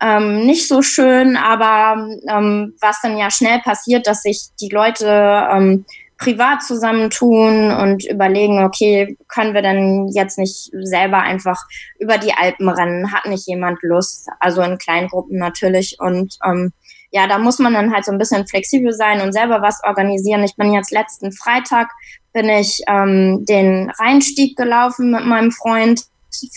ähm, 0.01 0.45
nicht 0.45 0.67
so 0.67 0.81
schön, 0.81 1.35
aber 1.37 2.07
ähm, 2.29 2.75
was 2.79 3.01
dann 3.01 3.17
ja 3.17 3.29
schnell 3.29 3.59
passiert, 3.59 4.07
dass 4.07 4.21
sich 4.23 4.49
die 4.59 4.69
Leute 4.69 5.47
ähm, 5.51 5.85
privat 6.17 6.63
zusammentun 6.63 7.71
und 7.71 8.05
überlegen, 8.05 8.63
okay, 8.63 9.17
können 9.27 9.53
wir 9.53 9.61
denn 9.61 10.09
jetzt 10.09 10.37
nicht 10.37 10.69
selber 10.81 11.19
einfach 11.19 11.57
über 11.97 12.17
die 12.17 12.33
Alpen 12.33 12.67
rennen? 12.69 13.11
Hat 13.13 13.25
nicht 13.25 13.47
jemand 13.47 13.79
Lust? 13.81 14.27
Also 14.39 14.61
in 14.61 14.77
kleinen 14.77 15.07
Gruppen 15.07 15.37
natürlich. 15.37 15.97
Und 15.99 16.37
ähm, 16.45 16.73
ja, 17.11 17.25
da 17.25 17.39
muss 17.39 17.59
man 17.59 17.73
dann 17.73 17.93
halt 17.93 18.05
so 18.05 18.11
ein 18.11 18.17
bisschen 18.17 18.45
flexibel 18.47 18.91
sein 18.91 19.21
und 19.21 19.31
selber 19.31 19.61
was 19.61 19.81
organisieren. 19.83 20.43
Ich 20.43 20.55
bin 20.55 20.73
jetzt 20.73 20.91
letzten 20.91 21.31
Freitag 21.31 21.89
bin 22.33 22.49
ich 22.49 22.81
ähm, 22.87 23.45
den 23.45 23.89
Rheinstieg 23.97 24.55
gelaufen 24.55 25.11
mit 25.11 25.25
meinem 25.25 25.51
Freund, 25.51 26.03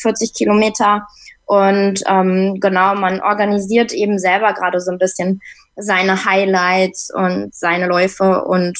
40 0.02 0.34
Kilometer 0.34 1.06
und 1.46 2.02
ähm, 2.06 2.58
genau, 2.60 2.94
man 2.94 3.20
organisiert 3.20 3.92
eben 3.92 4.18
selber 4.18 4.52
gerade 4.54 4.80
so 4.80 4.90
ein 4.90 4.98
bisschen 4.98 5.40
seine 5.76 6.24
Highlights 6.24 7.12
und 7.14 7.54
seine 7.54 7.86
Läufe 7.86 8.44
und 8.44 8.78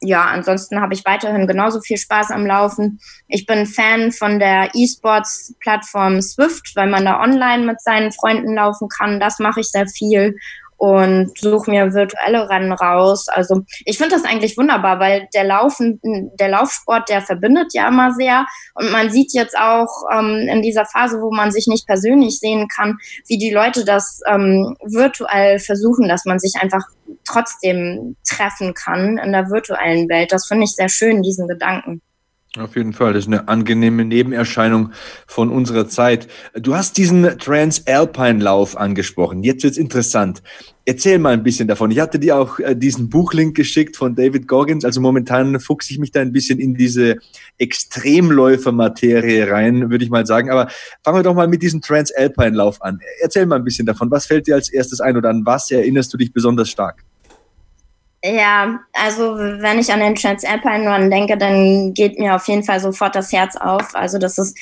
ja, 0.00 0.26
ansonsten 0.26 0.80
habe 0.80 0.92
ich 0.92 1.04
weiterhin 1.04 1.46
genauso 1.46 1.80
viel 1.80 1.96
Spaß 1.96 2.30
am 2.30 2.46
Laufen. 2.46 3.00
Ich 3.26 3.46
bin 3.46 3.66
Fan 3.66 4.12
von 4.12 4.38
der 4.38 4.70
E-Sports-Plattform 4.74 6.20
Swift, 6.20 6.76
weil 6.76 6.88
man 6.88 7.06
da 7.06 7.20
online 7.20 7.64
mit 7.64 7.80
seinen 7.80 8.12
Freunden 8.12 8.54
laufen 8.54 8.88
kann. 8.88 9.18
Das 9.18 9.38
mache 9.38 9.60
ich 9.60 9.70
sehr 9.70 9.86
viel 9.86 10.36
und 10.84 11.30
suche 11.38 11.70
mir 11.70 11.94
virtuelle 11.94 12.50
Rennen 12.50 12.72
raus. 12.72 13.28
Also 13.28 13.62
ich 13.86 13.96
finde 13.96 14.16
das 14.16 14.26
eigentlich 14.26 14.58
wunderbar, 14.58 15.00
weil 15.00 15.28
der 15.32 15.44
Laufen, 15.44 15.98
der 16.38 16.48
Laufsport, 16.50 17.08
der 17.08 17.22
verbindet 17.22 17.72
ja 17.72 17.88
immer 17.88 18.12
sehr. 18.12 18.44
Und 18.74 18.92
man 18.92 19.08
sieht 19.08 19.32
jetzt 19.32 19.56
auch 19.56 19.88
ähm, 20.12 20.46
in 20.46 20.60
dieser 20.60 20.84
Phase, 20.84 21.22
wo 21.22 21.32
man 21.32 21.52
sich 21.52 21.68
nicht 21.68 21.86
persönlich 21.86 22.38
sehen 22.38 22.68
kann, 22.68 22.98
wie 23.26 23.38
die 23.38 23.50
Leute 23.50 23.86
das 23.86 24.20
ähm, 24.26 24.76
virtuell 24.84 25.58
versuchen, 25.58 26.06
dass 26.06 26.26
man 26.26 26.38
sich 26.38 26.56
einfach 26.60 26.82
trotzdem 27.26 28.16
treffen 28.28 28.74
kann 28.74 29.16
in 29.16 29.32
der 29.32 29.48
virtuellen 29.48 30.06
Welt. 30.10 30.32
Das 30.32 30.46
finde 30.46 30.64
ich 30.64 30.74
sehr 30.74 30.90
schön, 30.90 31.22
diesen 31.22 31.48
Gedanken. 31.48 32.02
Auf 32.56 32.76
jeden 32.76 32.92
Fall, 32.92 33.12
das 33.12 33.24
ist 33.24 33.32
eine 33.32 33.48
angenehme 33.48 34.04
Nebenerscheinung 34.04 34.92
von 35.26 35.50
unserer 35.50 35.88
Zeit. 35.88 36.28
Du 36.54 36.76
hast 36.76 36.96
diesen 36.96 37.36
Transalpine-Lauf 37.36 38.76
angesprochen. 38.76 39.42
Jetzt 39.42 39.64
wird's 39.64 39.76
interessant. 39.76 40.40
Erzähl 40.84 41.18
mal 41.18 41.32
ein 41.32 41.42
bisschen 41.42 41.66
davon. 41.66 41.90
Ich 41.90 41.98
hatte 41.98 42.20
dir 42.20 42.36
auch 42.36 42.60
äh, 42.60 42.76
diesen 42.76 43.10
Buchlink 43.10 43.56
geschickt 43.56 43.96
von 43.96 44.14
David 44.14 44.46
Goggins. 44.46 44.84
Also 44.84 45.00
momentan 45.00 45.58
fuchse 45.58 45.92
ich 45.92 45.98
mich 45.98 46.12
da 46.12 46.20
ein 46.20 46.30
bisschen 46.30 46.60
in 46.60 46.74
diese 46.76 47.16
Extremläufer-Materie 47.58 49.50
rein, 49.50 49.90
würde 49.90 50.04
ich 50.04 50.10
mal 50.10 50.24
sagen. 50.24 50.48
Aber 50.50 50.68
fangen 51.02 51.18
wir 51.18 51.22
doch 51.24 51.34
mal 51.34 51.48
mit 51.48 51.60
diesem 51.60 51.80
Transalpine-Lauf 51.80 52.80
an. 52.82 53.00
Erzähl 53.20 53.46
mal 53.46 53.56
ein 53.56 53.64
bisschen 53.64 53.86
davon. 53.86 54.12
Was 54.12 54.26
fällt 54.26 54.46
dir 54.46 54.54
als 54.54 54.68
erstes 54.68 55.00
ein 55.00 55.16
oder 55.16 55.30
an 55.30 55.44
was 55.44 55.72
erinnerst 55.72 56.12
du 56.12 56.18
dich 56.18 56.32
besonders 56.32 56.70
stark? 56.70 57.02
Ja, 58.26 58.80
also 58.94 59.36
wenn 59.36 59.78
ich 59.78 59.92
an 59.92 60.00
den 60.00 60.14
Transalpine 60.14 60.90
Run 60.90 61.10
denke, 61.10 61.36
dann 61.36 61.92
geht 61.92 62.18
mir 62.18 62.34
auf 62.34 62.48
jeden 62.48 62.62
Fall 62.62 62.80
sofort 62.80 63.14
das 63.14 63.30
Herz 63.32 63.54
auf. 63.54 63.94
Also 63.94 64.16
das 64.16 64.38
ist 64.38 64.58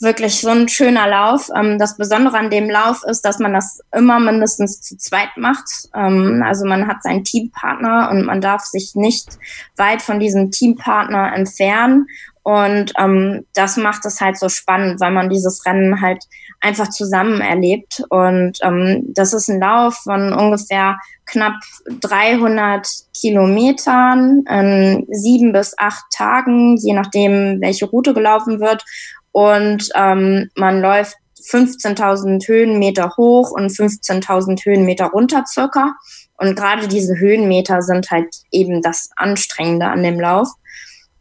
wirklich 0.00 0.38
so 0.38 0.50
ein 0.50 0.68
schöner 0.68 1.08
Lauf. 1.08 1.48
Ähm, 1.56 1.78
das 1.78 1.96
Besondere 1.96 2.36
an 2.36 2.50
dem 2.50 2.68
Lauf 2.68 3.02
ist, 3.08 3.22
dass 3.22 3.38
man 3.38 3.54
das 3.54 3.80
immer 3.96 4.20
mindestens 4.20 4.82
zu 4.82 4.98
zweit 4.98 5.34
macht. 5.38 5.64
Ähm, 5.94 6.42
also 6.44 6.66
man 6.66 6.88
hat 6.88 7.02
seinen 7.02 7.24
Teampartner 7.24 8.10
und 8.10 8.26
man 8.26 8.42
darf 8.42 8.64
sich 8.64 8.94
nicht 8.94 9.38
weit 9.78 10.02
von 10.02 10.20
diesem 10.20 10.50
Teampartner 10.50 11.32
entfernen. 11.34 12.08
Und 12.46 12.92
ähm, 12.96 13.44
das 13.54 13.76
macht 13.76 14.06
es 14.06 14.20
halt 14.20 14.38
so 14.38 14.48
spannend, 14.48 15.00
weil 15.00 15.10
man 15.10 15.28
dieses 15.28 15.66
Rennen 15.66 16.00
halt 16.00 16.22
einfach 16.60 16.88
zusammen 16.90 17.40
erlebt. 17.40 18.04
Und 18.08 18.58
ähm, 18.62 19.02
das 19.08 19.32
ist 19.32 19.48
ein 19.48 19.58
Lauf 19.58 19.96
von 20.04 20.32
ungefähr 20.32 20.96
knapp 21.24 21.54
300 22.02 22.86
Kilometern 23.20 24.44
in 24.48 25.08
sieben 25.10 25.52
bis 25.52 25.74
acht 25.76 26.04
Tagen, 26.12 26.76
je 26.76 26.92
nachdem, 26.92 27.60
welche 27.60 27.86
Route 27.86 28.14
gelaufen 28.14 28.60
wird. 28.60 28.84
Und 29.32 29.88
ähm, 29.96 30.48
man 30.54 30.80
läuft 30.80 31.16
15.000 31.50 32.46
Höhenmeter 32.46 33.14
hoch 33.16 33.50
und 33.50 33.72
15.000 33.72 34.64
Höhenmeter 34.64 35.06
runter 35.06 35.42
circa. 35.48 35.96
Und 36.36 36.54
gerade 36.54 36.86
diese 36.86 37.18
Höhenmeter 37.18 37.82
sind 37.82 38.08
halt 38.12 38.28
eben 38.52 38.82
das 38.82 39.10
Anstrengende 39.16 39.86
an 39.86 40.04
dem 40.04 40.20
Lauf. 40.20 40.48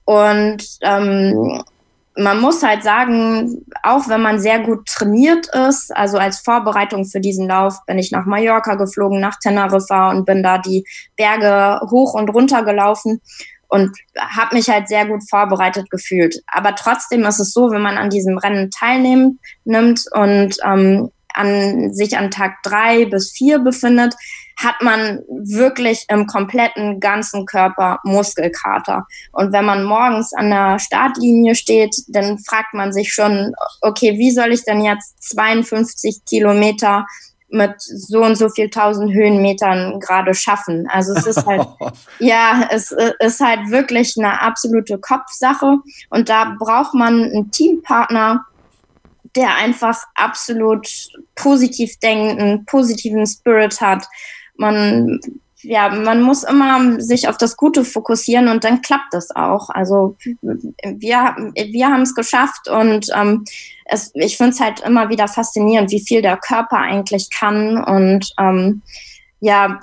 Und 0.05 0.63
ähm, 0.81 1.63
man 2.17 2.39
muss 2.39 2.63
halt 2.63 2.83
sagen, 2.83 3.65
auch 3.83 4.07
wenn 4.07 4.21
man 4.21 4.39
sehr 4.39 4.59
gut 4.59 4.85
trainiert 4.87 5.47
ist, 5.47 5.95
also 5.95 6.17
als 6.17 6.39
Vorbereitung 6.39 7.05
für 7.05 7.19
diesen 7.19 7.47
Lauf 7.47 7.85
bin 7.85 7.99
ich 7.99 8.11
nach 8.11 8.25
Mallorca 8.25 8.75
geflogen, 8.75 9.19
nach 9.19 9.37
Teneriffa 9.39 10.11
und 10.11 10.25
bin 10.25 10.41
da 10.41 10.57
die 10.57 10.85
Berge 11.17 11.81
hoch 11.89 12.13
und 12.13 12.29
runter 12.29 12.63
gelaufen 12.63 13.21
und 13.67 13.97
habe 14.17 14.55
mich 14.55 14.69
halt 14.69 14.87
sehr 14.87 15.05
gut 15.05 15.27
vorbereitet 15.29 15.89
gefühlt. 15.89 16.41
Aber 16.47 16.75
trotzdem 16.75 17.23
ist 17.23 17.39
es 17.39 17.51
so, 17.51 17.71
wenn 17.71 17.81
man 17.81 17.97
an 17.97 18.09
diesem 18.09 18.37
Rennen 18.37 18.71
teilnimmt 18.71 19.39
nimmt 19.65 20.05
und 20.13 20.55
ähm, 20.63 21.11
an, 21.33 21.93
sich 21.93 22.17
an 22.17 22.31
Tag 22.31 22.63
drei 22.63 23.05
bis 23.05 23.31
vier 23.31 23.59
befindet, 23.59 24.15
hat 24.57 24.81
man 24.81 25.21
wirklich 25.27 26.05
im 26.09 26.27
kompletten 26.27 26.99
ganzen 26.99 27.45
Körper 27.45 27.99
Muskelkater. 28.03 29.05
Und 29.31 29.51
wenn 29.51 29.65
man 29.65 29.83
morgens 29.83 30.33
an 30.33 30.49
der 30.49 30.79
Startlinie 30.79 31.55
steht, 31.55 31.95
dann 32.07 32.39
fragt 32.39 32.73
man 32.73 32.93
sich 32.93 33.13
schon, 33.13 33.53
okay, 33.81 34.17
wie 34.17 34.31
soll 34.31 34.53
ich 34.53 34.63
denn 34.63 34.83
jetzt 34.83 35.21
52 35.23 36.23
Kilometer 36.25 37.05
mit 37.49 37.73
so 37.79 38.23
und 38.23 38.35
so 38.35 38.49
viel 38.49 38.69
tausend 38.69 39.13
Höhenmetern 39.13 39.99
gerade 39.99 40.33
schaffen. 40.33 40.87
Also 40.91 41.13
es 41.13 41.25
ist 41.25 41.45
halt, 41.45 41.67
ja, 42.19 42.67
es 42.71 42.93
ist 43.19 43.39
halt 43.39 43.69
wirklich 43.69 44.15
eine 44.17 44.41
absolute 44.41 44.97
Kopfsache 44.97 45.77
und 46.09 46.29
da 46.29 46.55
braucht 46.59 46.93
man 46.93 47.23
einen 47.23 47.51
Teampartner, 47.51 48.45
der 49.35 49.55
einfach 49.55 50.01
absolut 50.15 50.87
positiv 51.35 51.97
denkt, 51.99 52.41
einen 52.41 52.65
positiven 52.65 53.25
Spirit 53.27 53.79
hat. 53.81 54.05
Man, 54.57 55.19
ja, 55.61 55.89
man 55.89 56.21
muss 56.21 56.43
immer 56.43 57.01
sich 57.01 57.27
auf 57.27 57.37
das 57.37 57.57
Gute 57.57 57.83
fokussieren 57.83 58.47
und 58.47 58.63
dann 58.63 58.81
klappt 58.81 59.13
es 59.13 59.35
auch. 59.35 59.69
Also 59.69 60.15
wir, 60.41 61.35
wir 61.53 61.87
haben 61.87 62.03
es 62.03 62.15
geschafft 62.15 62.69
und 62.69 63.07
ähm, 63.15 63.45
es, 63.85 64.11
ich 64.15 64.37
finde 64.37 64.51
es 64.51 64.59
halt 64.59 64.81
immer 64.81 65.09
wieder 65.09 65.27
faszinierend, 65.27 65.91
wie 65.91 66.03
viel 66.05 66.21
der 66.21 66.37
Körper 66.37 66.77
eigentlich 66.77 67.29
kann. 67.29 67.83
Und 67.83 68.31
ähm, 68.39 68.81
ja, 69.39 69.79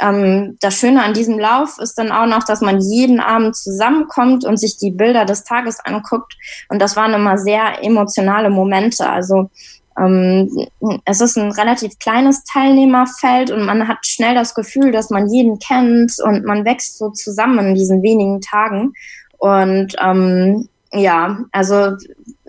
ähm, 0.00 0.56
das 0.60 0.78
Schöne 0.78 1.02
an 1.02 1.14
diesem 1.14 1.38
Lauf 1.38 1.78
ist 1.78 1.94
dann 1.98 2.12
auch 2.12 2.26
noch, 2.26 2.44
dass 2.44 2.60
man 2.60 2.80
jeden 2.80 3.20
Abend 3.20 3.56
zusammenkommt 3.56 4.44
und 4.44 4.58
sich 4.58 4.76
die 4.76 4.90
Bilder 4.90 5.24
des 5.24 5.44
Tages 5.44 5.80
anguckt. 5.80 6.34
Und 6.68 6.80
das 6.80 6.96
waren 6.96 7.14
immer 7.14 7.38
sehr 7.38 7.82
emotionale 7.82 8.50
Momente. 8.50 9.08
Also 9.08 9.50
ähm, 9.98 10.66
es 11.04 11.20
ist 11.20 11.36
ein 11.36 11.50
relativ 11.52 11.98
kleines 11.98 12.44
Teilnehmerfeld 12.44 13.50
und 13.50 13.64
man 13.64 13.88
hat 13.88 14.06
schnell 14.06 14.34
das 14.34 14.54
Gefühl, 14.54 14.92
dass 14.92 15.10
man 15.10 15.28
jeden 15.28 15.58
kennt 15.58 16.12
und 16.22 16.44
man 16.44 16.64
wächst 16.64 16.98
so 16.98 17.10
zusammen 17.10 17.68
in 17.68 17.74
diesen 17.74 18.02
wenigen 18.02 18.40
Tagen. 18.40 18.92
Und 19.38 19.94
ähm, 20.00 20.68
ja, 20.92 21.38
also 21.52 21.96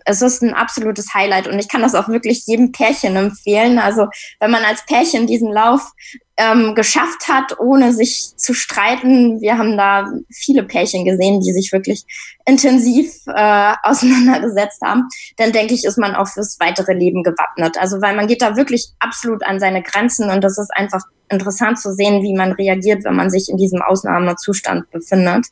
es 0.06 0.22
ist 0.22 0.42
ein 0.42 0.54
absolutes 0.54 1.14
Highlight 1.14 1.48
und 1.48 1.60
ich 1.60 1.70
kann 1.70 1.82
das 1.82 1.96
auch 1.96 2.08
wirklich 2.08 2.46
jedem 2.48 2.72
Pärchen 2.72 3.16
empfehlen. 3.16 3.80
Also 3.80 4.08
wenn 4.40 4.52
man 4.52 4.64
als 4.64 4.86
Pärchen 4.86 5.28
diesen 5.28 5.52
Lauf 5.52 5.92
ähm, 6.40 6.74
geschafft 6.74 7.28
hat, 7.28 7.60
ohne 7.60 7.94
sich 7.94 8.32
zu 8.38 8.54
streiten, 8.54 9.42
wir 9.42 9.58
haben 9.58 9.76
da 9.76 10.10
viele 10.32 10.64
Pärchen 10.64 11.04
gesehen, 11.04 11.42
die 11.42 11.52
sich 11.52 11.74
wirklich 11.74 12.06
intensiv 12.46 13.12
äh, 13.28 13.74
auseinandergesetzt 13.84 14.82
haben, 14.82 15.10
dann 15.38 15.52
denke 15.52 15.74
ich, 15.74 15.84
ist 15.84 15.98
man 15.98 16.16
auch 16.16 16.30
fürs 16.30 16.58
weitere 16.60 16.94
Leben 16.94 17.24
gewappnet. 17.24 17.78
Also 17.78 18.02
weil 18.02 18.16
man 18.16 18.28
geht 18.28 18.42
da 18.42 18.56
wirklich 18.56 18.88
absolut 19.00 19.46
an 19.46 19.60
seine 19.60 19.84
Grenzen 19.84 20.30
und 20.30 20.42
das 20.42 20.58
ist 20.58 20.72
einfach 20.74 21.02
interessant 21.28 21.80
zu 21.80 21.94
sehen, 21.94 22.24
wie 22.24 22.34
man 22.34 22.54
reagiert, 22.54 23.04
wenn 23.04 23.16
man 23.16 23.30
sich 23.30 23.50
in 23.50 23.58
diesem 23.58 23.82
Ausnahmezustand 23.82 24.90
befindet. 24.92 25.48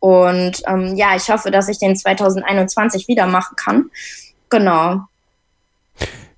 Und 0.00 0.62
ähm, 0.66 0.96
ja, 0.96 1.14
ich 1.14 1.28
hoffe, 1.30 1.50
dass 1.50 1.68
ich 1.68 1.78
den 1.78 1.94
2021 1.94 3.06
wieder 3.06 3.26
machen 3.26 3.54
kann. 3.56 3.90
Genau. 4.48 5.02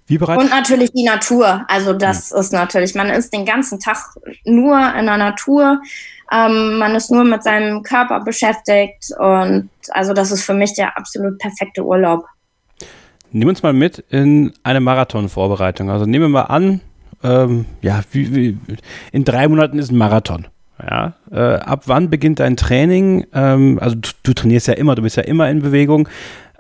Wie 0.07 0.19
bereits? 0.19 0.43
Und 0.43 0.51
natürlich 0.51 0.93
die 0.93 1.05
Natur. 1.05 1.65
Also 1.69 1.93
das 1.93 2.31
ja. 2.31 2.39
ist 2.39 2.53
natürlich, 2.53 2.95
man 2.95 3.09
ist 3.09 3.33
den 3.33 3.47
ganzen 3.47 3.81
Tag 3.81 3.99
nur 4.45 4.79
in 4.95 5.07
der 5.07 5.17
Natur. 5.17 5.81
Ähm, 6.31 6.79
man 6.79 6.95
ist 6.95 7.11
nur 7.11 7.25
mit 7.25 7.43
seinem 7.43 7.83
Körper 7.83 8.21
beschäftigt. 8.21 9.11
Und 9.19 9.71
also 9.91 10.13
das 10.13 10.31
ist 10.31 10.45
für 10.45 10.55
mich 10.55 10.75
der 10.75 10.97
absolut 10.97 11.39
perfekte 11.39 11.85
Urlaub. 11.85 12.27
Nimm 13.33 13.49
uns 13.49 13.63
mal 13.63 13.73
mit 13.73 13.99
in 14.11 14.53
eine 14.63 14.81
Marathonvorbereitung. 14.81 15.91
Also 15.91 16.07
nehmen 16.07 16.27
wir 16.27 16.29
mal 16.29 16.43
an, 16.43 16.81
ähm, 17.23 17.65
ja, 17.81 18.03
wie, 18.13 18.35
wie, 18.35 18.59
in 19.11 19.25
drei 19.25 19.49
Monaten 19.49 19.79
ist 19.79 19.91
ein 19.91 19.97
Marathon. 19.97 20.47
Ja, 20.81 21.15
äh, 21.31 21.57
ab 21.61 21.85
wann 21.87 22.11
beginnt 22.11 22.41
dein 22.41 22.57
Training? 22.57 23.27
Ähm, 23.33 23.79
also 23.81 23.97
du, 23.97 24.11
du, 24.23 24.35
trainierst 24.35 24.67
ja 24.67 24.75
immer, 24.75 24.95
du 24.95 25.03
bist 25.03 25.17
ja 25.17 25.23
immer 25.23 25.49
in 25.49 25.63
Bewegung. 25.63 26.09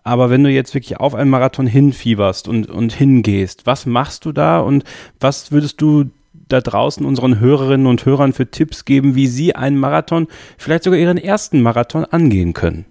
Aber 0.04 0.28
wenn 0.28 0.44
du 0.44 0.50
jetzt 0.50 0.74
wirklich 0.74 1.00
auf 1.00 1.14
einen 1.14 1.30
Marathon 1.30 1.66
hinfieberst 1.66 2.46
und, 2.46 2.68
und 2.68 2.92
hingehst, 2.92 3.66
was 3.66 3.86
machst 3.86 4.26
du 4.26 4.32
da 4.32 4.60
und 4.60 4.84
was 5.18 5.50
würdest 5.50 5.80
du 5.80 6.10
da 6.48 6.60
draußen 6.60 7.06
unseren 7.06 7.40
Hörerinnen 7.40 7.86
und 7.86 8.04
Hörern 8.04 8.34
für 8.34 8.50
Tipps 8.50 8.84
geben, 8.84 9.14
wie 9.14 9.26
sie 9.26 9.56
einen 9.56 9.78
Marathon, 9.78 10.28
vielleicht 10.58 10.84
sogar 10.84 10.98
ihren 10.98 11.16
ersten 11.16 11.62
Marathon 11.62 12.04
angehen 12.04 12.52
können? 12.52 12.84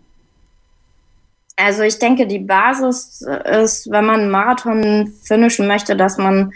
Also 1.56 1.84
ich 1.84 2.00
denke, 2.00 2.26
die 2.26 2.40
Basis 2.40 3.24
ist, 3.46 3.92
wenn 3.92 4.06
man 4.06 4.22
einen 4.22 4.32
Marathon 4.32 5.14
finishen 5.22 5.68
möchte, 5.68 5.96
dass 5.96 6.18
man 6.18 6.52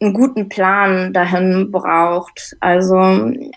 einen 0.00 0.12
guten 0.12 0.48
Plan 0.48 1.12
dahin 1.12 1.70
braucht. 1.70 2.56
Also 2.58 2.98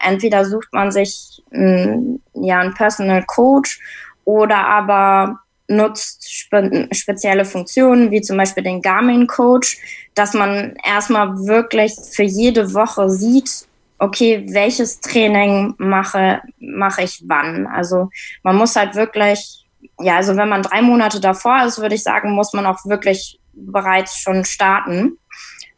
entweder 0.06 0.46
sucht 0.46 0.72
man 0.72 0.92
sich 0.92 1.42
einen, 1.52 2.22
ja, 2.36 2.60
einen 2.60 2.76
Personal 2.76 3.24
Coach 3.26 3.80
oder 4.26 4.68
aber 4.68 5.40
nutzt 5.68 6.32
spe 6.32 6.88
spezielle 6.92 7.46
Funktionen, 7.46 8.12
wie 8.12 8.22
zum 8.22 8.38
Beispiel 8.38 8.64
den 8.64 8.82
Garmin 8.82 9.28
Coach, 9.28 9.78
dass 10.16 10.34
man 10.34 10.76
erstmal 10.84 11.38
wirklich 11.48 11.94
für 12.12 12.24
jede 12.24 12.74
Woche 12.74 13.10
sieht, 13.10 13.68
okay, 14.00 14.46
welches 14.50 15.00
Training 15.00 15.76
mache, 15.78 16.42
mache 16.60 17.04
ich 17.04 17.24
wann. 17.26 17.68
Also 17.68 18.10
man 18.44 18.58
muss 18.58 18.76
halt 18.76 18.96
wirklich, 18.96 19.66
ja, 20.00 20.18
also 20.18 20.36
wenn 20.36 20.50
man 20.50 20.64
drei 20.64 20.82
Monate 20.82 21.20
davor 21.20 21.64
ist, 21.66 21.80
würde 21.80 21.96
ich 21.96 22.04
sagen, 22.04 22.32
muss 22.32 22.54
man 22.54 22.66
auch 22.66 22.84
wirklich 22.86 23.40
bereits 23.54 24.18
schon 24.18 24.44
starten. 24.46 25.18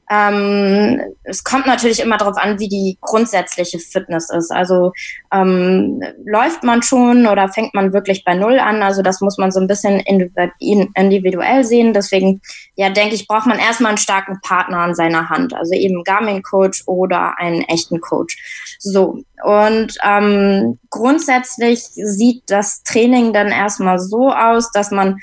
Ähm, 0.09 1.01
es 1.23 1.43
kommt 1.43 1.65
natürlich 1.65 1.99
immer 1.99 2.17
darauf 2.17 2.37
an, 2.37 2.59
wie 2.59 2.67
die 2.67 2.97
grundsätzliche 3.01 3.79
Fitness 3.79 4.29
ist. 4.29 4.51
Also 4.51 4.91
ähm, 5.33 6.01
läuft 6.23 6.63
man 6.63 6.83
schon 6.83 7.25
oder 7.25 7.49
fängt 7.49 7.73
man 7.73 7.91
wirklich 7.93 8.23
bei 8.23 8.35
Null 8.35 8.59
an? 8.59 8.83
Also 8.83 9.01
das 9.01 9.21
muss 9.21 9.37
man 9.37 9.51
so 9.51 9.59
ein 9.59 9.67
bisschen 9.67 9.99
individuell 9.99 11.63
sehen. 11.63 11.93
Deswegen, 11.93 12.41
ja, 12.75 12.89
denke 12.89 13.15
ich, 13.15 13.27
braucht 13.27 13.47
man 13.47 13.57
erstmal 13.57 13.89
einen 13.89 13.97
starken 13.97 14.39
Partner 14.41 14.77
an 14.77 14.95
seiner 14.95 15.29
Hand. 15.29 15.55
Also 15.55 15.73
eben 15.73 16.03
Garmin-Coach 16.03 16.83
oder 16.85 17.39
einen 17.39 17.61
echten 17.63 17.99
Coach. 17.99 18.37
So. 18.79 19.19
Und 19.43 19.97
ähm, 20.03 20.79
grundsätzlich 20.89 21.81
sieht 21.81 22.43
das 22.47 22.83
Training 22.83 23.33
dann 23.33 23.47
erstmal 23.47 23.99
so 23.99 24.31
aus, 24.31 24.71
dass 24.71 24.91
man 24.91 25.19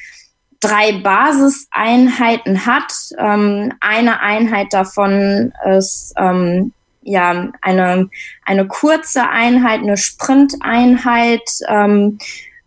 drei 0.63 0.93
Basiseinheiten 0.93 2.65
hat. 2.65 2.93
Ähm, 3.19 3.75
eine 3.81 4.21
Einheit 4.21 4.69
davon 4.73 5.53
ist 5.77 6.15
ähm, 6.17 6.73
ja 7.03 7.51
eine, 7.61 8.09
eine 8.47 8.67
kurze 8.69 9.29
Einheit, 9.29 9.81
eine 9.81 9.97
Sprinteinheit, 9.97 11.43
ähm, 11.69 12.19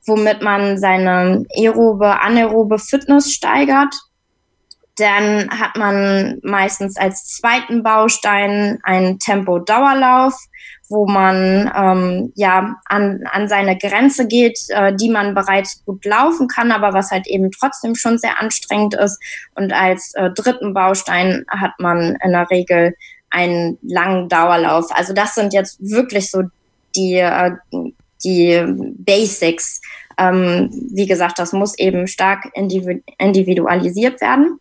womit 0.05 0.41
man 0.41 0.77
seine 0.77 1.45
aerobe, 1.57 2.21
anaerobe 2.21 2.77
Fitness 2.77 3.31
steigert. 3.31 3.95
Dann 4.97 5.49
hat 5.49 5.75
man 5.77 6.39
meistens 6.43 6.97
als 6.97 7.25
zweiten 7.25 7.81
Baustein 7.81 8.79
einen 8.83 9.19
Tempo-Dauerlauf 9.19 10.35
wo 10.89 11.07
man 11.07 11.71
ähm, 11.75 12.31
ja 12.35 12.75
an, 12.85 13.23
an 13.31 13.47
seine 13.47 13.77
Grenze 13.77 14.27
geht, 14.27 14.59
äh, 14.69 14.93
die 14.95 15.09
man 15.09 15.33
bereits 15.33 15.83
gut 15.85 16.05
laufen 16.05 16.47
kann, 16.47 16.71
aber 16.71 16.93
was 16.93 17.11
halt 17.11 17.27
eben 17.27 17.51
trotzdem 17.51 17.95
schon 17.95 18.17
sehr 18.17 18.39
anstrengend 18.39 18.95
ist. 18.95 19.19
Und 19.55 19.73
als 19.73 20.13
äh, 20.15 20.29
dritten 20.31 20.73
Baustein 20.73 21.45
hat 21.49 21.71
man 21.79 22.17
in 22.23 22.31
der 22.31 22.49
Regel 22.49 22.95
einen 23.29 23.77
langen 23.81 24.29
Dauerlauf. 24.29 24.85
Also 24.91 25.13
das 25.13 25.35
sind 25.35 25.53
jetzt 25.53 25.77
wirklich 25.79 26.29
so 26.29 26.43
die, 26.95 27.15
äh, 27.15 27.51
die 28.23 28.63
Basics. 28.97 29.81
Ähm, 30.17 30.69
wie 30.93 31.07
gesagt, 31.07 31.39
das 31.39 31.51
muss 31.51 31.77
eben 31.77 32.07
stark 32.07 32.51
individualisiert 32.55 34.21
werden. 34.21 34.59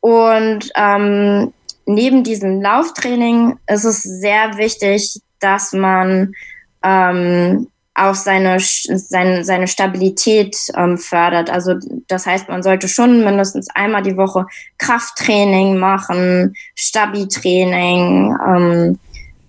Und 0.00 0.70
ähm, 0.76 1.52
neben 1.84 2.22
diesem 2.22 2.62
Lauftraining 2.62 3.58
ist 3.66 3.84
es 3.84 4.02
sehr 4.02 4.56
wichtig, 4.56 5.20
dass 5.40 5.72
man 5.72 6.34
ähm, 6.82 7.68
auch 7.98 8.14
seine, 8.14 8.58
seine, 8.60 9.44
seine 9.44 9.66
Stabilität 9.66 10.56
ähm, 10.76 10.98
fördert. 10.98 11.50
Also 11.50 11.74
das 12.06 12.26
heißt, 12.26 12.48
man 12.48 12.62
sollte 12.62 12.88
schon 12.88 13.24
mindestens 13.24 13.68
einmal 13.74 14.02
die 14.02 14.16
Woche 14.16 14.46
Krafttraining 14.78 15.78
machen, 15.78 16.54
Stabi-Training, 16.76 18.36
ähm, 18.46 18.98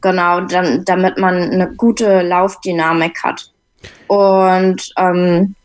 genau, 0.02 0.42
dann, 0.42 0.84
damit 0.86 1.18
man 1.18 1.36
eine 1.36 1.74
gute 1.76 2.22
Laufdynamik 2.22 3.24
hat. 3.24 3.52
Und 4.08 4.92
ähm, 4.98 5.56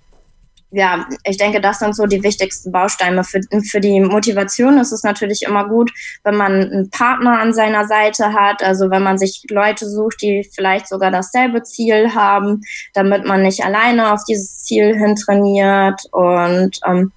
ja, 0.75 1.07
ich 1.23 1.37
denke, 1.37 1.61
das 1.61 1.79
sind 1.79 1.95
so 1.95 2.07
die 2.07 2.23
wichtigsten 2.25 2.73
Bausteine. 2.73 3.23
Für, 3.23 3.41
für 3.71 3.81
die 3.81 4.01
Motivation 4.01 4.79
ist 4.79 4.91
es 4.91 5.05
natürlich 5.05 5.43
immer 5.43 5.69
gut, 5.69 5.93
wenn 6.25 6.37
man 6.37 6.53
einen 6.53 6.91
Partner 6.91 7.39
an 7.39 7.55
seiner 7.55 7.87
Seite 7.87 8.33
hat, 8.33 8.63
also 8.63 8.91
wenn 8.91 9.03
man 9.03 9.17
sich 9.17 9.45
Leute 9.51 9.89
sucht, 9.89 10.21
die 10.21 10.49
vielleicht 10.53 10.89
sogar 10.89 11.13
dasselbe 11.13 11.63
Ziel 11.63 12.15
haben, 12.15 12.63
damit 12.93 13.25
man 13.25 13.43
nicht 13.43 13.65
alleine 13.65 14.13
auf 14.13 14.25
dieses 14.29 14.65
Ziel 14.65 14.97
hin 14.97 15.15
trainiert. 15.15 16.01
Und 16.11 16.81
ähm, 16.85 17.13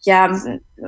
ja, 0.00 0.36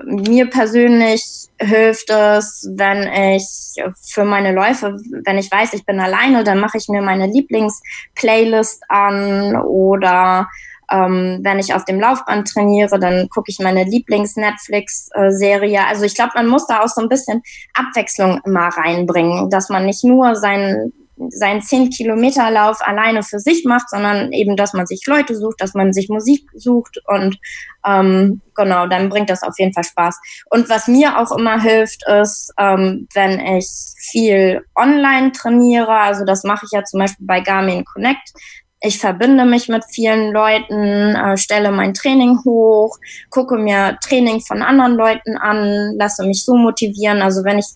mir 0.04 0.50
persönlich 0.50 1.48
hilft 1.60 2.10
es, 2.10 2.68
wenn 2.74 3.02
ich 3.36 3.76
für 4.00 4.24
meine 4.24 4.52
Läufe, 4.52 4.96
wenn 5.24 5.38
ich 5.38 5.50
weiß, 5.50 5.72
ich 5.72 5.86
bin 5.86 6.00
alleine, 6.00 6.42
dann 6.42 6.58
mache 6.58 6.78
ich 6.78 6.88
mir 6.88 7.02
meine 7.02 7.26
Lieblingsplaylist 7.26 8.82
an 8.88 9.56
oder 9.56 10.48
ähm, 10.90 11.40
wenn 11.42 11.58
ich 11.58 11.74
auf 11.74 11.84
dem 11.84 12.00
Laufband 12.00 12.48
trainiere, 12.48 12.98
dann 12.98 13.28
gucke 13.28 13.50
ich 13.50 13.58
meine 13.58 13.84
Lieblings-Netflix-Serie. 13.84 15.86
Also 15.86 16.04
ich 16.04 16.14
glaube, 16.14 16.32
man 16.34 16.48
muss 16.48 16.66
da 16.66 16.80
auch 16.80 16.88
so 16.88 17.00
ein 17.00 17.08
bisschen 17.08 17.42
Abwechslung 17.74 18.40
immer 18.44 18.68
reinbringen, 18.68 19.50
dass 19.50 19.68
man 19.68 19.86
nicht 19.86 20.04
nur 20.04 20.36
seinen 20.36 20.92
seinen 21.30 21.62
10 21.62 21.90
Kilometer 21.90 22.50
Lauf 22.50 22.78
alleine 22.80 23.22
für 23.22 23.38
sich 23.38 23.64
macht, 23.64 23.90
sondern 23.90 24.32
eben, 24.32 24.56
dass 24.56 24.72
man 24.72 24.86
sich 24.86 25.04
Leute 25.06 25.34
sucht, 25.34 25.60
dass 25.60 25.74
man 25.74 25.92
sich 25.92 26.08
Musik 26.08 26.48
sucht 26.54 27.00
und 27.06 27.38
ähm, 27.84 28.40
genau, 28.54 28.86
dann 28.86 29.08
bringt 29.08 29.30
das 29.30 29.42
auf 29.42 29.54
jeden 29.58 29.72
Fall 29.72 29.84
Spaß. 29.84 30.18
Und 30.50 30.68
was 30.68 30.88
mir 30.88 31.18
auch 31.18 31.36
immer 31.36 31.60
hilft, 31.60 32.06
ist, 32.06 32.52
ähm, 32.58 33.08
wenn 33.14 33.40
ich 33.40 33.68
viel 33.98 34.64
online 34.76 35.32
trainiere, 35.32 35.92
also 35.92 36.24
das 36.24 36.44
mache 36.44 36.66
ich 36.66 36.72
ja 36.72 36.84
zum 36.84 37.00
Beispiel 37.00 37.26
bei 37.26 37.40
Garmin 37.40 37.84
Connect, 37.84 38.32
ich 38.80 38.98
verbinde 38.98 39.44
mich 39.44 39.68
mit 39.68 39.84
vielen 39.84 40.32
Leuten, 40.32 41.14
äh, 41.14 41.36
stelle 41.36 41.72
mein 41.72 41.94
Training 41.94 42.38
hoch, 42.44 42.96
gucke 43.30 43.56
mir 43.56 43.98
Training 44.02 44.40
von 44.40 44.62
anderen 44.62 44.94
Leuten 44.94 45.36
an, 45.36 45.94
lasse 45.96 46.24
mich 46.24 46.44
so 46.44 46.56
motivieren. 46.56 47.20
Also 47.20 47.44
wenn 47.44 47.58
ich 47.58 47.66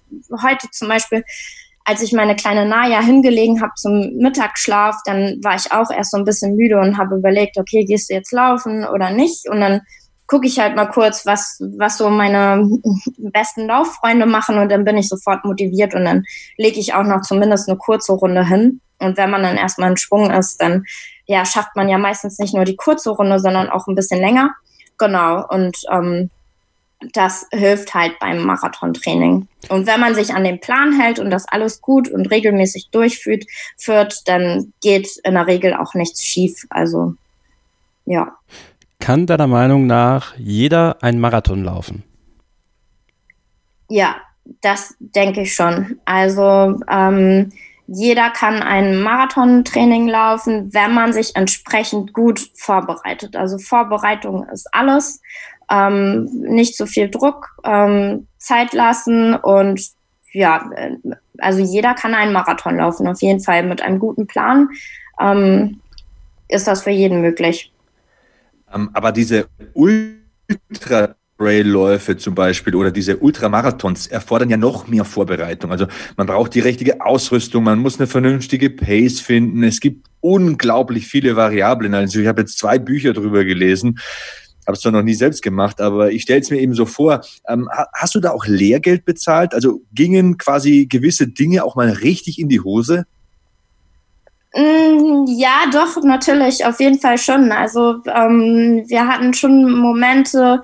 heute 0.42 0.70
zum 0.70 0.88
Beispiel, 0.88 1.24
als 1.84 2.02
ich 2.02 2.12
meine 2.12 2.36
kleine 2.36 2.66
Naya 2.66 3.00
hingelegen 3.00 3.60
habe 3.60 3.72
zum 3.76 4.16
Mittagsschlaf, 4.16 4.96
dann 5.04 5.40
war 5.42 5.56
ich 5.56 5.72
auch 5.72 5.90
erst 5.90 6.12
so 6.12 6.18
ein 6.18 6.24
bisschen 6.24 6.54
müde 6.54 6.78
und 6.78 6.96
habe 6.96 7.16
überlegt, 7.16 7.58
okay, 7.58 7.84
gehst 7.84 8.08
du 8.08 8.14
jetzt 8.14 8.32
laufen 8.32 8.84
oder 8.84 9.10
nicht? 9.10 9.48
Und 9.48 9.60
dann 9.60 9.80
gucke 10.32 10.46
ich 10.46 10.58
halt 10.58 10.76
mal 10.76 10.86
kurz, 10.86 11.26
was, 11.26 11.62
was 11.76 11.98
so 11.98 12.08
meine 12.08 12.66
besten 13.18 13.66
Lauffreunde 13.66 14.24
machen 14.24 14.56
und 14.56 14.70
dann 14.70 14.82
bin 14.82 14.96
ich 14.96 15.10
sofort 15.10 15.44
motiviert 15.44 15.94
und 15.94 16.06
dann 16.06 16.24
lege 16.56 16.80
ich 16.80 16.94
auch 16.94 17.02
noch 17.02 17.20
zumindest 17.20 17.68
eine 17.68 17.76
kurze 17.76 18.14
Runde 18.14 18.48
hin. 18.48 18.80
Und 18.98 19.18
wenn 19.18 19.30
man 19.30 19.42
dann 19.42 19.58
erstmal 19.58 19.90
in 19.90 19.98
Schwung 19.98 20.30
ist, 20.30 20.62
dann 20.62 20.86
ja, 21.26 21.44
schafft 21.44 21.76
man 21.76 21.90
ja 21.90 21.98
meistens 21.98 22.38
nicht 22.38 22.54
nur 22.54 22.64
die 22.64 22.76
kurze 22.76 23.10
Runde, 23.10 23.40
sondern 23.40 23.68
auch 23.68 23.86
ein 23.88 23.94
bisschen 23.94 24.20
länger. 24.20 24.54
Genau. 24.96 25.46
Und 25.48 25.76
ähm, 25.90 26.30
das 27.12 27.46
hilft 27.50 27.92
halt 27.92 28.18
beim 28.18 28.42
Marathontraining. 28.42 29.48
Und 29.68 29.86
wenn 29.86 30.00
man 30.00 30.14
sich 30.14 30.32
an 30.32 30.44
den 30.44 30.60
Plan 30.60 30.98
hält 30.98 31.18
und 31.18 31.28
das 31.28 31.46
alles 31.46 31.82
gut 31.82 32.08
und 32.08 32.30
regelmäßig 32.30 32.88
durchführt, 32.90 33.44
führt, 33.76 34.26
dann 34.28 34.72
geht 34.80 35.08
in 35.24 35.34
der 35.34 35.46
Regel 35.46 35.74
auch 35.74 35.92
nichts 35.92 36.24
schief. 36.24 36.64
Also 36.70 37.16
ja. 38.06 38.32
Kann 39.02 39.26
deiner 39.26 39.48
Meinung 39.48 39.88
nach 39.88 40.32
jeder 40.38 41.02
einen 41.02 41.18
Marathon 41.18 41.64
laufen? 41.64 42.04
Ja, 43.88 44.14
das 44.60 44.94
denke 45.00 45.40
ich 45.40 45.56
schon. 45.56 45.98
Also 46.04 46.78
ähm, 46.88 47.50
jeder 47.88 48.30
kann 48.30 48.62
ein 48.62 49.02
Marathontraining 49.02 50.06
laufen, 50.06 50.72
wenn 50.72 50.94
man 50.94 51.12
sich 51.12 51.34
entsprechend 51.34 52.12
gut 52.12 52.48
vorbereitet. 52.54 53.34
Also 53.34 53.58
Vorbereitung 53.58 54.46
ist 54.50 54.72
alles. 54.72 55.20
Ähm, 55.68 56.26
nicht 56.32 56.76
zu 56.76 56.86
viel 56.86 57.10
Druck, 57.10 57.56
ähm, 57.64 58.28
Zeit 58.38 58.72
lassen 58.72 59.34
und 59.34 59.84
ja, 60.32 60.70
also 61.38 61.60
jeder 61.60 61.94
kann 61.94 62.14
einen 62.14 62.32
Marathon 62.32 62.76
laufen, 62.76 63.08
auf 63.08 63.20
jeden 63.20 63.40
Fall 63.40 63.64
mit 63.64 63.82
einem 63.82 63.98
guten 63.98 64.28
Plan 64.28 64.68
ähm, 65.20 65.80
ist 66.48 66.68
das 66.68 66.82
für 66.82 66.90
jeden 66.90 67.20
möglich. 67.20 67.71
Ähm, 68.74 68.90
aber 68.92 69.12
diese 69.12 69.46
Ultra 69.74 71.14
Trailläufe 71.42 72.16
zum 72.16 72.34
Beispiel 72.34 72.74
oder 72.76 72.90
diese 72.92 73.16
Ultramarathons 73.16 74.06
erfordern 74.06 74.48
ja 74.48 74.56
noch 74.56 74.86
mehr 74.86 75.04
Vorbereitung. 75.04 75.72
Also 75.72 75.86
man 76.16 76.26
braucht 76.26 76.54
die 76.54 76.60
richtige 76.60 77.04
Ausrüstung, 77.04 77.64
man 77.64 77.80
muss 77.80 77.98
eine 77.98 78.06
vernünftige 78.06 78.70
Pace 78.70 79.20
finden. 79.20 79.64
Es 79.64 79.80
gibt 79.80 80.06
unglaublich 80.20 81.06
viele 81.06 81.34
Variablen. 81.34 81.94
Also 81.94 82.20
ich 82.20 82.28
habe 82.28 82.42
jetzt 82.42 82.58
zwei 82.58 82.78
Bücher 82.78 83.12
drüber 83.12 83.44
gelesen, 83.44 83.98
habe 84.66 84.76
es 84.76 84.82
zwar 84.82 84.92
noch 84.92 85.02
nie 85.02 85.14
selbst 85.14 85.42
gemacht, 85.42 85.80
aber 85.80 86.12
ich 86.12 86.22
stelle 86.22 86.40
es 86.40 86.50
mir 86.50 86.60
eben 86.60 86.74
so 86.74 86.86
vor. 86.86 87.22
Ähm, 87.48 87.68
hast 87.92 88.14
du 88.14 88.20
da 88.20 88.30
auch 88.30 88.46
Lehrgeld 88.46 89.04
bezahlt? 89.04 89.54
Also 89.54 89.82
gingen 89.92 90.38
quasi 90.38 90.86
gewisse 90.86 91.26
Dinge 91.26 91.64
auch 91.64 91.74
mal 91.74 91.90
richtig 91.90 92.38
in 92.38 92.48
die 92.48 92.60
Hose? 92.60 93.04
Mm, 94.54 95.24
ja, 95.28 95.64
doch, 95.72 96.02
natürlich, 96.02 96.64
auf 96.66 96.78
jeden 96.80 96.98
Fall 97.00 97.18
schon. 97.18 97.52
Also 97.52 97.96
ähm, 98.06 98.84
wir 98.86 99.06
hatten 99.08 99.32
schon 99.32 99.70
Momente, 99.78 100.60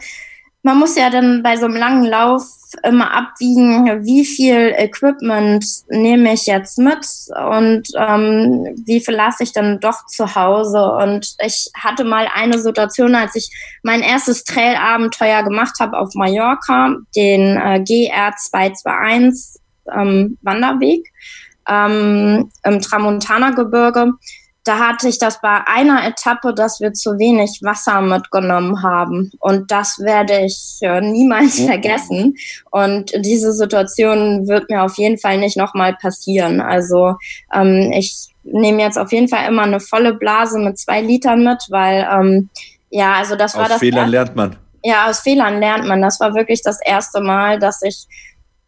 man 0.63 0.79
muss 0.79 0.97
ja 0.97 1.09
dann 1.11 1.43
bei 1.43 1.57
so 1.57 1.65
einem 1.65 1.77
langen 1.77 2.05
Lauf 2.05 2.43
immer 2.83 3.15
abwiegen, 3.15 4.05
wie 4.05 4.27
viel 4.27 4.75
Equipment 4.77 5.65
nehme 5.89 6.35
ich 6.35 6.45
jetzt 6.45 6.79
mit 6.79 7.07
und 7.35 7.89
ähm, 7.97 8.67
wie 8.85 9.01
viel 9.01 9.15
lasse 9.15 9.43
ich 9.45 9.53
dann 9.53 9.81
doch 9.81 10.05
zu 10.07 10.35
Hause. 10.35 10.85
Und 11.03 11.35
ich 11.43 11.71
hatte 11.75 12.05
mal 12.05 12.29
eine 12.35 12.59
Situation, 12.59 13.15
als 13.15 13.35
ich 13.37 13.51
mein 13.83 14.03
erstes 14.03 14.45
Trail-Abenteuer 14.45 15.43
gemacht 15.45 15.77
habe 15.81 15.99
auf 15.99 16.15
Mallorca, 16.15 16.97
den 17.17 17.57
äh, 17.57 17.83
GR 17.83 18.35
221 18.37 19.63
ähm, 19.91 20.37
Wanderweg 20.43 21.11
ähm, 21.69 22.51
im 22.65 22.81
Tramontana-Gebirge 22.81 24.13
da 24.69 24.79
hatte 24.79 25.09
ich 25.09 25.19
das 25.19 25.41
bei 25.41 25.67
einer 25.67 26.07
Etappe, 26.07 26.53
dass 26.53 26.79
wir 26.79 26.93
zu 26.93 27.19
wenig 27.19 27.61
Wasser 27.63 28.03
mitgenommen 28.03 28.83
haben. 28.83 29.33
Und 29.41 29.71
das 29.71 29.99
werde 29.99 30.45
ich 30.45 30.77
äh, 30.83 31.01
niemals 31.01 31.59
vergessen. 31.61 32.37
Und 32.71 33.13
diese 33.17 33.55
Situation 33.55 34.47
wird 34.47 34.69
mir 34.69 34.83
auf 34.83 34.99
jeden 34.99 35.17
Fall 35.17 35.39
nicht 35.39 35.57
nochmal 35.57 35.95
passieren. 35.95 36.61
Also 36.61 37.15
ähm, 37.55 37.93
ich 37.95 38.29
nehme 38.43 38.83
jetzt 38.83 38.99
auf 38.99 39.11
jeden 39.11 39.29
Fall 39.29 39.49
immer 39.49 39.63
eine 39.63 39.81
volle 39.81 40.13
Blase 40.13 40.59
mit 40.59 40.79
zwei 40.79 41.01
Litern 41.01 41.45
mit, 41.45 41.65
weil 41.71 42.07
ähm, 42.13 42.51
ja, 42.91 43.15
also 43.15 43.37
das 43.37 43.55
war 43.55 43.63
aus 43.63 43.69
das. 43.69 43.77
Aus 43.77 43.81
Fehlern 43.81 44.11
lernt 44.11 44.37
man. 44.37 44.57
Ja, 44.85 45.09
aus 45.09 45.21
Fehlern 45.21 45.61
lernt 45.61 45.87
man. 45.87 46.03
Das 46.03 46.21
war 46.21 46.35
wirklich 46.35 46.61
das 46.63 46.79
erste 46.85 47.23
Mal, 47.23 47.59
dass 47.59 47.81
ich 47.81 48.07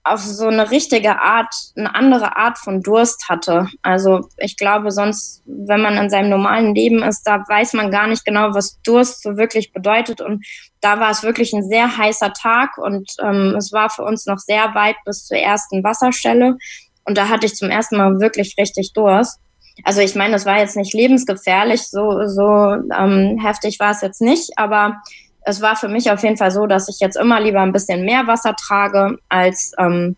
auf 0.03 0.21
so 0.21 0.47
eine 0.47 0.71
richtige 0.71 1.21
Art, 1.21 1.55
eine 1.77 1.95
andere 1.95 2.37
Art 2.37 2.59
von 2.59 2.81
Durst 2.81 3.29
hatte. 3.29 3.69
Also 3.83 4.29
ich 4.39 4.57
glaube, 4.57 4.91
sonst, 4.91 5.43
wenn 5.45 5.83
man 5.83 5.97
in 5.97 6.09
seinem 6.09 6.31
normalen 6.31 6.75
Leben 6.75 7.03
ist, 7.03 7.23
da 7.25 7.45
weiß 7.47 7.75
man 7.75 7.91
gar 7.91 8.07
nicht 8.07 8.25
genau, 8.25 8.55
was 8.55 8.81
Durst 8.83 9.23
so 9.23 9.37
wirklich 9.37 9.73
bedeutet. 9.73 10.21
Und 10.21 10.45
da 10.81 10.99
war 11.01 11.11
es 11.11 11.23
wirklich 11.23 11.53
ein 11.53 11.69
sehr 11.69 11.97
heißer 11.97 12.33
Tag 12.33 12.79
und 12.79 13.13
ähm, 13.23 13.55
es 13.59 13.73
war 13.73 13.91
für 13.91 14.03
uns 14.03 14.27
noch 14.27 14.39
sehr 14.39 14.75
weit 14.75 14.97
bis 15.05 15.27
zur 15.27 15.37
ersten 15.37 15.85
Wasserstelle. 15.85 16.57
Und 17.05 17.19
da 17.19 17.29
hatte 17.29 17.47
ich 17.47 17.55
zum 17.55 17.71
ersten 17.71 17.97
Mal 17.97 18.21
wirklich 18.21 18.55
richtig 18.59 18.93
Durst. 18.95 19.39
Also 19.85 20.01
ich 20.01 20.15
meine, 20.15 20.37
es 20.37 20.47
war 20.47 20.59
jetzt 20.59 20.77
nicht 20.77 20.95
lebensgefährlich, 20.95 21.83
so, 21.83 22.27
so 22.27 22.75
ähm, 22.97 23.39
heftig 23.43 23.79
war 23.81 23.91
es 23.91 24.01
jetzt 24.01 24.21
nicht, 24.21 24.51
aber 24.57 25.01
es 25.43 25.61
war 25.61 25.77
für 25.77 25.89
mich 25.89 26.11
auf 26.11 26.23
jeden 26.23 26.37
Fall 26.37 26.51
so, 26.51 26.67
dass 26.67 26.89
ich 26.89 27.01
jetzt 27.01 27.17
immer 27.17 27.41
lieber 27.41 27.61
ein 27.61 27.73
bisschen 27.73 28.05
mehr 28.05 28.27
Wasser 28.27 28.55
trage, 28.55 29.19
als 29.29 29.73
ähm, 29.79 30.17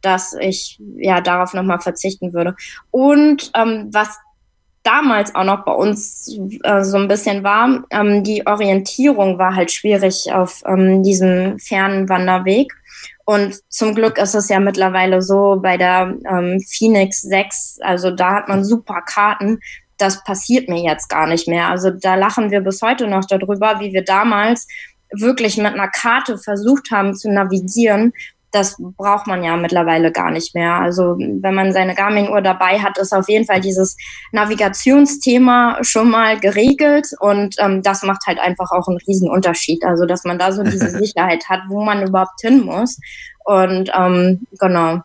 dass 0.00 0.34
ich 0.38 0.78
ja 0.96 1.20
darauf 1.20 1.54
nochmal 1.54 1.80
verzichten 1.80 2.32
würde. 2.32 2.56
Und 2.90 3.50
ähm, 3.54 3.88
was 3.92 4.18
damals 4.82 5.34
auch 5.34 5.44
noch 5.44 5.64
bei 5.64 5.72
uns 5.72 6.36
äh, 6.64 6.82
so 6.82 6.96
ein 6.96 7.08
bisschen 7.08 7.44
war, 7.44 7.84
ähm, 7.90 8.24
die 8.24 8.46
Orientierung 8.46 9.38
war 9.38 9.54
halt 9.54 9.70
schwierig 9.70 10.32
auf 10.32 10.62
ähm, 10.66 11.02
diesem 11.02 11.58
fernen 11.58 12.08
Wanderweg. 12.08 12.72
Und 13.24 13.60
zum 13.68 13.94
Glück 13.94 14.18
ist 14.18 14.34
es 14.34 14.48
ja 14.48 14.58
mittlerweile 14.58 15.22
so 15.22 15.60
bei 15.62 15.76
der 15.76 16.16
ähm, 16.28 16.60
Phoenix 16.60 17.22
6, 17.22 17.78
also 17.80 18.10
da 18.10 18.34
hat 18.34 18.48
man 18.48 18.64
super 18.64 19.02
Karten, 19.02 19.60
das 20.02 20.22
passiert 20.24 20.68
mir 20.68 20.82
jetzt 20.82 21.08
gar 21.08 21.26
nicht 21.26 21.48
mehr. 21.48 21.68
Also 21.68 21.90
da 21.90 22.16
lachen 22.16 22.50
wir 22.50 22.60
bis 22.60 22.82
heute 22.82 23.06
noch 23.06 23.24
darüber, 23.24 23.80
wie 23.80 23.92
wir 23.92 24.04
damals 24.04 24.66
wirklich 25.12 25.56
mit 25.56 25.66
einer 25.66 25.88
Karte 25.88 26.38
versucht 26.38 26.90
haben 26.90 27.14
zu 27.14 27.30
navigieren 27.30 28.12
das 28.52 28.76
braucht 28.78 29.26
man 29.26 29.42
ja 29.42 29.56
mittlerweile 29.56 30.12
gar 30.12 30.30
nicht 30.30 30.54
mehr. 30.54 30.74
Also 30.74 31.16
wenn 31.18 31.54
man 31.54 31.72
seine 31.72 31.94
Garmin-Uhr 31.94 32.42
dabei 32.42 32.78
hat, 32.78 32.98
ist 32.98 33.14
auf 33.14 33.28
jeden 33.28 33.46
Fall 33.46 33.62
dieses 33.62 33.96
Navigationsthema 34.32 35.78
schon 35.80 36.10
mal 36.10 36.38
geregelt 36.38 37.08
und 37.18 37.56
ähm, 37.58 37.82
das 37.82 38.02
macht 38.02 38.26
halt 38.26 38.38
einfach 38.38 38.70
auch 38.70 38.88
einen 38.88 38.98
riesen 39.08 39.30
Unterschied. 39.30 39.82
Also 39.84 40.04
dass 40.04 40.24
man 40.24 40.38
da 40.38 40.52
so 40.52 40.62
diese 40.62 40.90
Sicherheit 40.98 41.48
hat, 41.48 41.60
wo 41.68 41.82
man 41.82 42.06
überhaupt 42.06 42.40
hin 42.42 42.60
muss. 42.64 42.98
Und 43.44 43.90
ähm, 43.98 44.46
genau. 44.60 45.00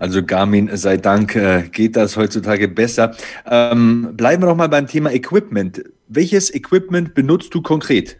Also 0.00 0.24
Garmin 0.24 0.74
sei 0.76 0.96
Dank 0.96 1.36
äh, 1.36 1.68
geht 1.70 1.94
das 1.94 2.16
heutzutage 2.16 2.68
besser. 2.68 3.14
Ähm, 3.46 4.08
bleiben 4.14 4.42
wir 4.42 4.48
noch 4.48 4.56
mal 4.56 4.68
beim 4.68 4.86
Thema 4.86 5.12
Equipment. 5.12 5.84
Welches 6.08 6.52
Equipment 6.52 7.14
benutzt 7.14 7.54
du 7.54 7.60
konkret? 7.60 8.16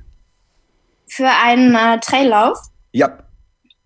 Für 1.08 1.30
einen 1.42 1.74
äh, 1.74 1.98
Traillauf? 1.98 2.58
Ja. 2.92 3.18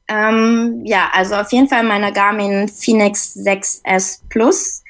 Ähm, 0.09 0.83
ja, 0.85 1.09
also 1.15 1.37
auf 1.37 1.53
jeden 1.53 1.69
Fall 1.69 1.85
meine 1.85 2.13
Garmin 2.13 2.69
Phoenix 2.69 3.37
6S 3.37 4.23
Plus. 4.29 4.83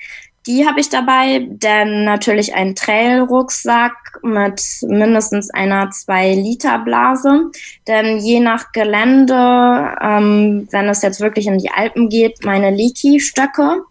Die 0.46 0.66
habe 0.66 0.80
ich 0.80 0.90
dabei, 0.90 1.46
denn 1.48 2.04
natürlich 2.04 2.54
ein 2.54 2.74
Trail-Rucksack 2.74 4.20
mit 4.22 4.62
mindestens 4.82 5.50
einer 5.50 5.88
2-Liter-Blase. 5.88 7.50
Denn 7.88 8.18
je 8.18 8.40
nach 8.40 8.72
Gelände, 8.72 9.96
ähm, 10.02 10.68
wenn 10.70 10.88
es 10.88 11.00
jetzt 11.00 11.20
wirklich 11.20 11.46
in 11.46 11.58
die 11.58 11.70
Alpen 11.70 12.10
geht, 12.10 12.44
meine 12.44 12.70
Leaky-Stöcke. 12.70 13.84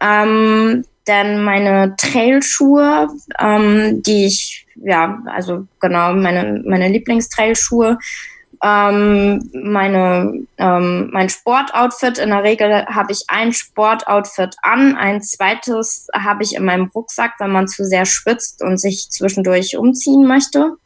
Ähm, 0.00 0.84
denn 1.06 1.42
meine 1.42 1.96
Trailschuhe, 1.96 3.08
ähm, 3.38 4.02
die 4.02 4.26
ich, 4.26 4.66
ja, 4.76 5.22
also 5.24 5.66
genau, 5.80 6.12
meine, 6.12 6.62
meine 6.66 6.88
Lieblingstrailschuhe, 6.88 7.98
ähm, 8.62 9.50
meine, 9.52 10.46
ähm, 10.58 11.10
mein 11.12 11.28
Sportoutfit. 11.28 12.18
In 12.18 12.30
der 12.30 12.42
Regel 12.42 12.86
habe 12.86 13.12
ich 13.12 13.24
ein 13.28 13.52
Sportoutfit 13.52 14.56
an, 14.62 14.96
ein 14.96 15.22
zweites 15.22 16.08
habe 16.12 16.42
ich 16.42 16.54
in 16.54 16.64
meinem 16.64 16.90
Rucksack, 16.94 17.34
wenn 17.38 17.52
man 17.52 17.68
zu 17.68 17.84
sehr 17.84 18.04
schwitzt 18.04 18.62
und 18.62 18.78
sich 18.78 19.10
zwischendurch 19.10 19.76
umziehen 19.76 20.26
möchte. 20.26 20.76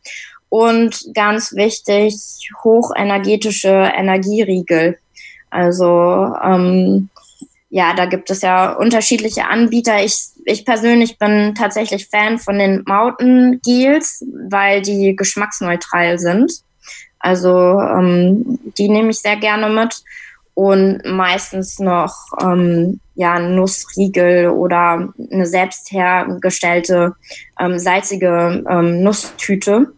Und 0.49 1.09
ganz 1.15 1.55
wichtig, 1.55 2.15
hochenergetische 2.63 3.91
Energieriegel. 3.95 4.99
Also 5.51 6.35
ähm, 6.43 7.09
ja, 7.71 7.95
da 7.95 8.05
gibt 8.05 8.31
es 8.31 8.43
ja 8.43 8.75
unterschiedliche 8.75 9.47
Anbieter. 9.47 10.05
Ich, 10.05 10.27
ich 10.45 10.67
persönlich 10.67 11.17
bin 11.17 11.55
tatsächlich 11.55 12.07
Fan 12.09 12.39
von 12.39 12.59
den 12.59 12.83
Mountain 12.87 13.61
Gels, 13.65 14.23
weil 14.51 14.83
die 14.83 15.17
geschmacksneutral 15.17 16.19
sind. 16.19 16.53
Also 17.23 17.81
ähm, 17.81 18.59
die 18.77 18.89
nehme 18.89 19.11
ich 19.11 19.21
sehr 19.21 19.37
gerne 19.37 19.69
mit 19.69 20.03
und 20.55 21.01
meistens 21.07 21.79
noch 21.79 22.15
ähm, 22.41 23.01
ja 23.15 23.39
Nussriegel 23.39 24.49
oder 24.49 25.09
eine 25.31 25.47
selbst 25.47 25.93
hergestellte 25.93 27.15
ähm, 27.59 27.79
salzige 27.79 28.65
ähm, 28.69 29.03
Nusstüte. 29.03 29.93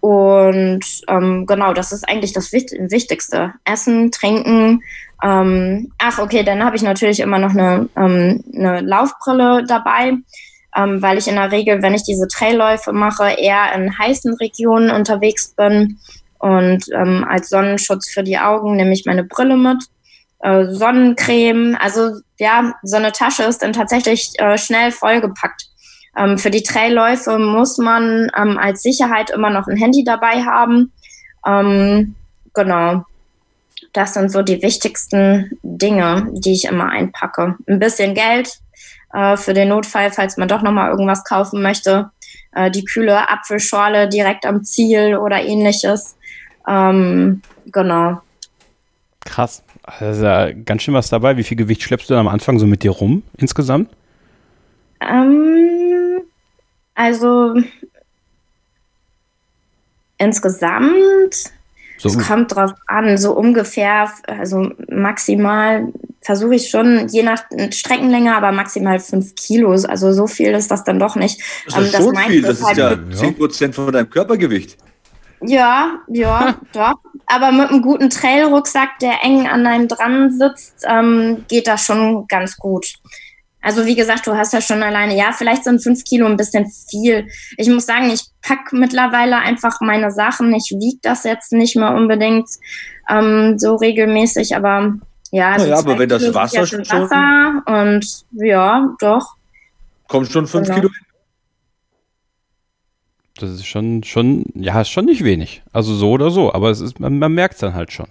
Und 0.00 0.84
ähm, 1.08 1.46
genau, 1.46 1.72
das 1.72 1.92
ist 1.92 2.06
eigentlich 2.08 2.32
das 2.32 2.52
Wichtigste. 2.52 3.54
Essen, 3.64 4.10
trinken. 4.10 4.82
Ähm, 5.22 5.92
ach, 5.98 6.18
okay, 6.18 6.42
dann 6.42 6.64
habe 6.64 6.76
ich 6.76 6.82
natürlich 6.82 7.20
immer 7.20 7.38
noch 7.38 7.52
eine, 7.52 7.88
ähm, 7.96 8.44
eine 8.54 8.80
Laufbrille 8.80 9.64
dabei, 9.66 10.14
ähm, 10.76 11.00
weil 11.00 11.16
ich 11.16 11.28
in 11.28 11.36
der 11.36 11.52
Regel, 11.52 11.80
wenn 11.80 11.94
ich 11.94 12.02
diese 12.02 12.28
Trailläufe 12.28 12.92
mache, 12.92 13.30
eher 13.38 13.72
in 13.74 13.96
heißen 13.96 14.34
Regionen 14.34 14.90
unterwegs 14.90 15.54
bin 15.56 15.98
und 16.44 16.84
ähm, 16.92 17.24
als 17.26 17.48
Sonnenschutz 17.48 18.10
für 18.10 18.22
die 18.22 18.38
Augen 18.38 18.76
nehme 18.76 18.92
ich 18.92 19.06
meine 19.06 19.24
Brille 19.24 19.56
mit. 19.56 19.82
Äh, 20.40 20.66
Sonnencreme, 20.74 21.74
also 21.80 22.20
ja, 22.38 22.74
so 22.82 22.96
eine 22.96 23.12
Tasche 23.12 23.44
ist 23.44 23.62
dann 23.62 23.72
tatsächlich 23.72 24.32
äh, 24.36 24.58
schnell 24.58 24.92
vollgepackt. 24.92 25.70
Ähm, 26.18 26.36
für 26.36 26.50
die 26.50 26.62
Trailläufe 26.62 27.38
muss 27.38 27.78
man 27.78 28.30
ähm, 28.36 28.58
als 28.58 28.82
Sicherheit 28.82 29.30
immer 29.30 29.48
noch 29.48 29.68
ein 29.68 29.78
Handy 29.78 30.04
dabei 30.04 30.42
haben. 30.42 30.92
Ähm, 31.46 32.14
genau. 32.52 33.06
Das 33.94 34.12
sind 34.12 34.30
so 34.30 34.42
die 34.42 34.60
wichtigsten 34.60 35.58
Dinge, 35.62 36.28
die 36.30 36.52
ich 36.52 36.66
immer 36.66 36.90
einpacke. 36.90 37.56
Ein 37.66 37.78
bisschen 37.78 38.12
Geld 38.12 38.58
äh, 39.14 39.38
für 39.38 39.54
den 39.54 39.68
Notfall, 39.68 40.10
falls 40.10 40.36
man 40.36 40.48
doch 40.48 40.60
nochmal 40.60 40.90
irgendwas 40.90 41.24
kaufen 41.24 41.62
möchte. 41.62 42.10
Äh, 42.54 42.70
die 42.70 42.84
kühle 42.84 43.30
Apfelschorle 43.30 44.10
direkt 44.10 44.44
am 44.44 44.62
Ziel 44.62 45.16
oder 45.16 45.42
ähnliches. 45.42 46.16
Ähm, 46.66 47.42
genau. 47.66 48.20
Krass. 49.24 49.62
Also 49.82 50.26
ganz 50.64 50.82
schön 50.82 50.94
was 50.94 51.08
dabei. 51.08 51.36
Wie 51.36 51.44
viel 51.44 51.56
Gewicht 51.56 51.82
schleppst 51.82 52.08
du 52.08 52.14
dann 52.14 52.26
am 52.26 52.32
Anfang 52.32 52.58
so 52.58 52.66
mit 52.66 52.82
dir 52.82 52.90
rum 52.90 53.22
insgesamt? 53.36 53.90
Ähm, 55.00 56.22
also 56.94 57.54
insgesamt, 60.18 61.52
so. 61.98 62.08
es 62.08 62.18
kommt 62.18 62.54
drauf 62.54 62.72
an, 62.86 63.18
so 63.18 63.32
ungefähr, 63.32 64.10
also 64.26 64.72
maximal 64.88 65.88
versuche 66.22 66.54
ich 66.54 66.70
schon, 66.70 67.08
je 67.08 67.22
nach 67.22 67.44
Streckenlänge, 67.70 68.34
aber 68.34 68.52
maximal 68.52 68.98
fünf 68.98 69.34
Kilos. 69.34 69.84
Also 69.84 70.12
so 70.12 70.26
viel 70.26 70.52
ist 70.52 70.70
das 70.70 70.84
dann 70.84 70.98
doch 70.98 71.16
nicht. 71.16 71.40
Das 71.66 71.78
ist 71.78 71.94
ähm, 71.94 72.02
schon 72.02 72.16
viel, 72.16 72.42
das 72.42 72.58
ist 72.58 72.64
halt 72.64 72.76
ja 72.78 72.98
zehn 73.12 73.36
Prozent 73.36 73.74
von 73.74 73.92
deinem 73.92 74.08
Körpergewicht. 74.08 74.78
Ja, 75.46 75.98
ja, 76.08 76.54
doch. 76.72 76.94
Aber 77.26 77.52
mit 77.52 77.70
einem 77.70 77.82
guten 77.82 78.10
Trailrucksack, 78.10 78.98
der 79.00 79.22
eng 79.22 79.46
an 79.46 79.66
einem 79.66 79.88
dran 79.88 80.30
sitzt, 80.30 80.84
ähm, 80.86 81.44
geht 81.48 81.66
das 81.66 81.84
schon 81.84 82.26
ganz 82.28 82.56
gut. 82.56 82.94
Also 83.64 83.86
wie 83.86 83.94
gesagt, 83.94 84.26
du 84.26 84.36
hast 84.36 84.52
ja 84.52 84.60
schon 84.60 84.82
alleine, 84.82 85.16
ja, 85.16 85.32
vielleicht 85.32 85.64
sind 85.64 85.82
fünf 85.82 86.04
Kilo 86.04 86.26
ein 86.26 86.36
bisschen 86.36 86.70
viel. 86.90 87.26
Ich 87.56 87.66
muss 87.68 87.86
sagen, 87.86 88.10
ich 88.10 88.22
pack 88.42 88.72
mittlerweile 88.72 89.38
einfach 89.38 89.80
meine 89.80 90.10
Sachen. 90.10 90.54
Ich 90.54 90.70
wiege 90.78 90.98
das 91.00 91.24
jetzt 91.24 91.50
nicht 91.50 91.74
mehr 91.74 91.94
unbedingt 91.94 92.46
ähm, 93.08 93.58
so 93.58 93.76
regelmäßig, 93.76 94.54
aber 94.54 94.96
ja. 95.30 95.52
Also 95.52 95.66
naja, 95.66 95.78
aber 95.78 95.98
wenn 95.98 96.10
das 96.10 96.34
Wasser, 96.34 96.60
ja 96.60 96.66
schon 96.66 96.80
Wasser 96.80 97.62
und 97.66 98.06
ja, 98.32 98.94
doch. 99.00 99.34
Kommt 100.08 100.30
schon 100.30 100.46
fünf 100.46 100.66
genau. 100.66 100.80
Kilo 100.80 100.90
hin. 100.90 101.06
Das 103.38 103.50
ist 103.50 103.66
schon, 103.66 104.04
schon, 104.04 104.44
ja, 104.54 104.80
ist 104.80 104.90
schon 104.90 105.06
nicht 105.06 105.24
wenig. 105.24 105.62
Also 105.72 105.94
so 105.94 106.10
oder 106.10 106.30
so, 106.30 106.52
aber 106.52 106.70
es 106.70 106.80
ist, 106.80 107.00
man, 107.00 107.18
man 107.18 107.32
merkt 107.32 107.54
es 107.54 107.60
dann 107.60 107.74
halt 107.74 107.92
schon. 107.92 108.06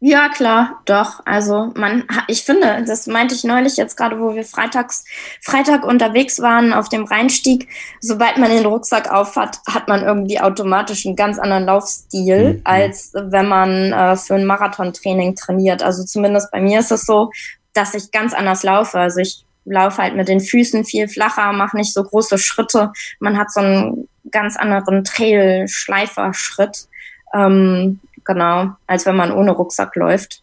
Ja, 0.00 0.28
klar, 0.28 0.80
doch. 0.84 1.20
Also 1.24 1.72
man, 1.74 2.04
ich 2.28 2.44
finde, 2.44 2.84
das 2.86 3.08
meinte 3.08 3.34
ich 3.34 3.42
neulich 3.42 3.76
jetzt 3.76 3.96
gerade, 3.96 4.20
wo 4.20 4.34
wir 4.34 4.44
freitags, 4.44 5.04
Freitag 5.42 5.84
unterwegs 5.84 6.40
waren 6.40 6.72
auf 6.72 6.88
dem 6.88 7.04
Rheinstieg. 7.04 7.68
Sobald 8.00 8.38
man 8.38 8.50
den 8.50 8.64
Rucksack 8.64 9.12
aufhat, 9.12 9.58
hat 9.68 9.88
man 9.88 10.04
irgendwie 10.04 10.40
automatisch 10.40 11.04
einen 11.04 11.16
ganz 11.16 11.38
anderen 11.38 11.64
Laufstil, 11.64 12.54
mhm. 12.54 12.60
als 12.62 13.12
wenn 13.14 13.48
man 13.48 13.92
äh, 13.92 14.16
für 14.16 14.36
ein 14.36 14.46
Marathontraining 14.46 15.34
trainiert. 15.34 15.82
Also 15.82 16.04
zumindest 16.04 16.52
bei 16.52 16.60
mir 16.60 16.78
ist 16.78 16.92
es 16.92 17.04
so, 17.04 17.32
dass 17.72 17.94
ich 17.94 18.12
ganz 18.12 18.34
anders 18.34 18.62
laufe. 18.62 18.98
Also 19.00 19.18
ich 19.18 19.44
laufe 19.64 20.00
halt 20.00 20.14
mit 20.14 20.28
den 20.28 20.40
Füßen 20.40 20.84
viel 20.84 21.08
flacher, 21.08 21.52
mache 21.52 21.76
nicht 21.76 21.92
so 21.92 22.04
große 22.04 22.38
Schritte. 22.38 22.92
Man 23.18 23.36
hat 23.36 23.52
so 23.52 23.60
einen 23.60 24.08
ganz 24.30 24.56
anderen 24.56 25.04
Trail-Schleifer-Schritt, 25.04 26.88
ähm, 27.34 28.00
genau, 28.24 28.72
als 28.86 29.06
wenn 29.06 29.16
man 29.16 29.32
ohne 29.32 29.52
Rucksack 29.52 29.96
läuft. 29.96 30.42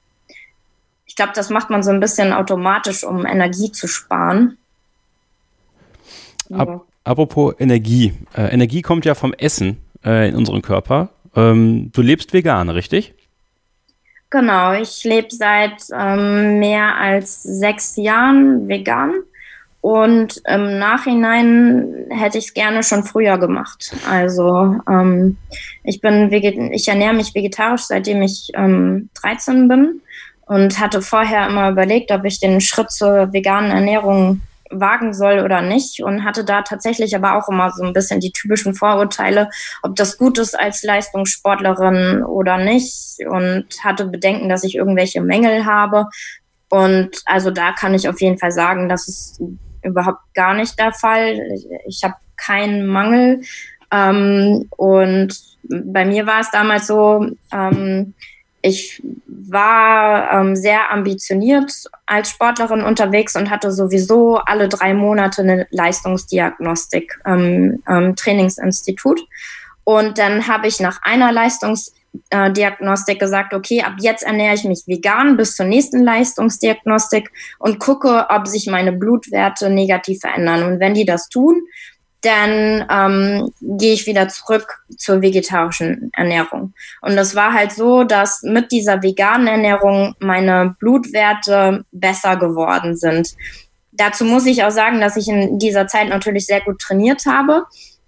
Ich 1.06 1.16
glaube, 1.16 1.34
das 1.36 1.50
macht 1.50 1.70
man 1.70 1.84
so 1.84 1.92
ein 1.92 2.00
bisschen 2.00 2.34
automatisch, 2.34 3.04
um 3.04 3.26
Energie 3.26 3.72
zu 3.72 3.88
sparen. 3.88 4.58
Ab, 6.54 6.86
apropos 7.04 7.56
Energie. 7.60 8.14
Äh, 8.36 8.54
Energie 8.54 8.82
kommt 8.82 9.06
ja 9.06 9.16
vom 9.16 9.34
Essen 9.34 9.78
äh, 10.04 10.30
in 10.30 10.36
unseren 10.36 10.62
Körper. 10.62 11.10
Ähm, 11.36 11.92
du 11.94 12.02
lebst 12.02 12.34
vegan, 12.34 12.70
richtig? 12.70 13.14
Genau, 14.30 14.74
ich 14.74 15.04
lebe 15.04 15.28
seit 15.30 15.84
ähm, 15.98 16.60
mehr 16.60 16.98
als 16.98 17.44
sechs 17.44 17.96
Jahren 17.96 18.68
vegan 18.68 19.14
und 19.86 20.42
im 20.48 20.80
Nachhinein 20.80 22.08
hätte 22.10 22.40
ich 22.40 22.46
es 22.46 22.54
gerne 22.56 22.82
schon 22.82 23.04
früher 23.04 23.38
gemacht. 23.38 23.96
Also 24.10 24.78
ähm, 24.90 25.38
ich 25.84 26.02
bin 26.02 26.32
ich 26.32 26.88
ernähre 26.88 27.14
mich 27.14 27.36
vegetarisch, 27.36 27.84
seitdem 27.84 28.24
ich 28.24 28.50
ähm, 28.56 29.12
13 29.22 29.68
bin 29.68 30.02
und 30.48 30.80
hatte 30.80 31.04
vorher 31.04 31.48
immer 31.48 31.70
überlegt, 31.70 32.10
ob 32.10 32.26
ich 32.26 32.40
den 32.40 32.62
Schritt 32.62 32.90
zur 32.90 33.32
veganen 33.32 33.70
Ernährung 33.70 34.42
wagen 34.72 35.14
soll 35.14 35.42
oder 35.42 35.62
nicht 35.62 36.02
und 36.02 36.24
hatte 36.24 36.44
da 36.44 36.64
tatsächlich 36.64 37.16
aber 37.16 37.36
auch 37.36 37.48
immer 37.48 37.70
so 37.70 37.84
ein 37.84 37.94
bisschen 37.94 38.20
die 38.20 38.32
typischen 38.32 38.74
Vorurteile, 38.74 39.52
ob 39.84 39.96
das 39.96 40.18
gut 40.18 40.40
ist 40.40 40.60
als 40.60 40.82
Leistungssportlerin 40.82 42.24
oder 42.24 42.58
nicht 42.58 43.18
und 43.30 43.68
hatte 43.84 44.06
Bedenken, 44.08 44.50
dass 44.50 44.64
ich 44.64 44.74
irgendwelche 44.74 45.22
Mängel 45.22 45.64
habe. 45.68 46.08
Und 46.72 47.22
also 47.26 47.52
da 47.52 47.72
kann 47.74 47.94
ich 47.94 48.10
auf 48.10 48.20
jeden 48.20 48.40
Fall 48.40 48.52
sagen, 48.52 48.90
dass 48.90 49.08
es 49.08 49.40
überhaupt 49.86 50.34
gar 50.34 50.54
nicht 50.54 50.78
der 50.80 50.92
Fall. 50.92 51.40
Ich, 51.54 51.68
ich 51.88 52.04
habe 52.04 52.16
keinen 52.36 52.88
Mangel. 52.88 53.42
Ähm, 53.92 54.68
und 54.78 55.40
bei 55.70 56.06
mir 56.06 56.28
war 56.28 56.42
es 56.42 56.52
damals 56.52 56.88
so, 56.88 57.28
ähm, 57.52 58.14
ich 58.62 59.02
war 59.28 60.32
ähm, 60.32 60.56
sehr 60.56 60.92
ambitioniert 60.92 61.72
als 62.08 62.32
Sportlerin 62.32 62.82
unterwegs 62.82 63.36
und 63.36 63.52
hatte 63.52 63.72
sowieso 63.72 64.38
alle 64.38 64.68
drei 64.68 64.96
Monate 64.96 65.44
eine 65.44 65.68
Leistungsdiagnostik 65.70 67.20
ähm, 67.26 67.84
Trainingsinstitut. 68.16 69.22
Und 69.84 70.18
dann 70.18 70.48
habe 70.48 70.68
ich 70.68 70.80
nach 70.80 71.00
einer 71.04 71.32
Leistungsdiagnostik 72.32 73.20
gesagt, 73.20 73.54
okay, 73.54 73.82
ab 73.82 73.94
jetzt 74.00 74.24
ernähre 74.24 74.56
ich 74.56 74.64
mich 74.64 74.84
vegan 74.88 75.38
bis 75.38 75.56
zur 75.56 75.66
nächsten 75.66 76.04
Leistungsdiagnostik 76.04 77.32
und 77.60 77.80
gucke, 77.80 78.28
ob 78.30 78.48
sich 78.48 78.68
meine 78.68 78.92
Blutwerte 78.92 79.70
negativ 79.70 80.20
verändern. 80.20 80.64
Und 80.64 80.80
wenn 80.80 80.94
die 80.94 81.06
das 81.06 81.30
tun, 81.30 81.62
dann 82.22 82.86
ähm, 82.90 83.52
gehe 83.62 83.94
ich 83.94 84.08
wieder 84.08 84.28
zurück 84.30 84.84
zur 84.98 85.22
vegetarischen 85.22 86.10
Ernährung. 86.14 86.74
Und 87.02 87.16
das 87.16 87.36
war 87.36 87.54
halt 87.54 87.72
so, 87.72 88.04
dass 88.04 88.42
mit 88.42 88.72
dieser 88.72 89.04
veganen 89.04 89.48
Ernährung 89.48 90.16
meine 90.20 90.76
Blutwerte 90.80 91.86
besser 91.92 92.36
geworden 92.38 92.96
sind. 92.96 93.36
Dazu 93.92 94.26
muss 94.26 94.46
ich 94.46 94.64
auch 94.64 94.72
sagen, 94.72 95.00
dass 95.00 95.18
ich 95.18 95.28
in 95.28 95.60
dieser 95.60 95.88
Zeit 95.88 96.10
natürlich 96.10 96.48
sehr 96.48 96.62
gut 96.62 96.80
trainiert 96.80 97.26
habe. 97.28 97.66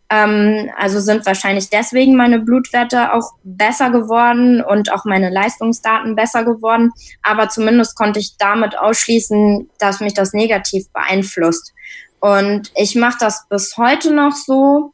Ähm, 0.10 0.70
also 0.78 1.00
sind 1.00 1.26
wahrscheinlich 1.26 1.70
deswegen 1.70 2.16
meine 2.16 2.40
Blutwerte 2.40 3.14
auch 3.14 3.34
besser 3.44 3.90
geworden 3.90 4.62
und 4.62 4.92
auch 4.92 5.04
meine 5.06 5.30
Leistungsdaten 5.30 6.16
besser 6.16 6.46
geworden. 6.46 6.92
Aber 7.24 7.50
zumindest 7.50 7.98
konnte 7.98 8.20
ich 8.20 8.38
damit 8.38 8.78
ausschließen, 8.78 9.70
dass 9.80 10.00
mich 10.00 10.14
das 10.14 10.34
negativ 10.34 10.90
beeinflusst. 10.94 11.74
Und 12.20 12.72
ich 12.76 12.96
mache 12.96 13.18
das 13.20 13.48
bis 13.50 13.76
heute 13.78 14.14
noch 14.14 14.34
so, 14.34 14.94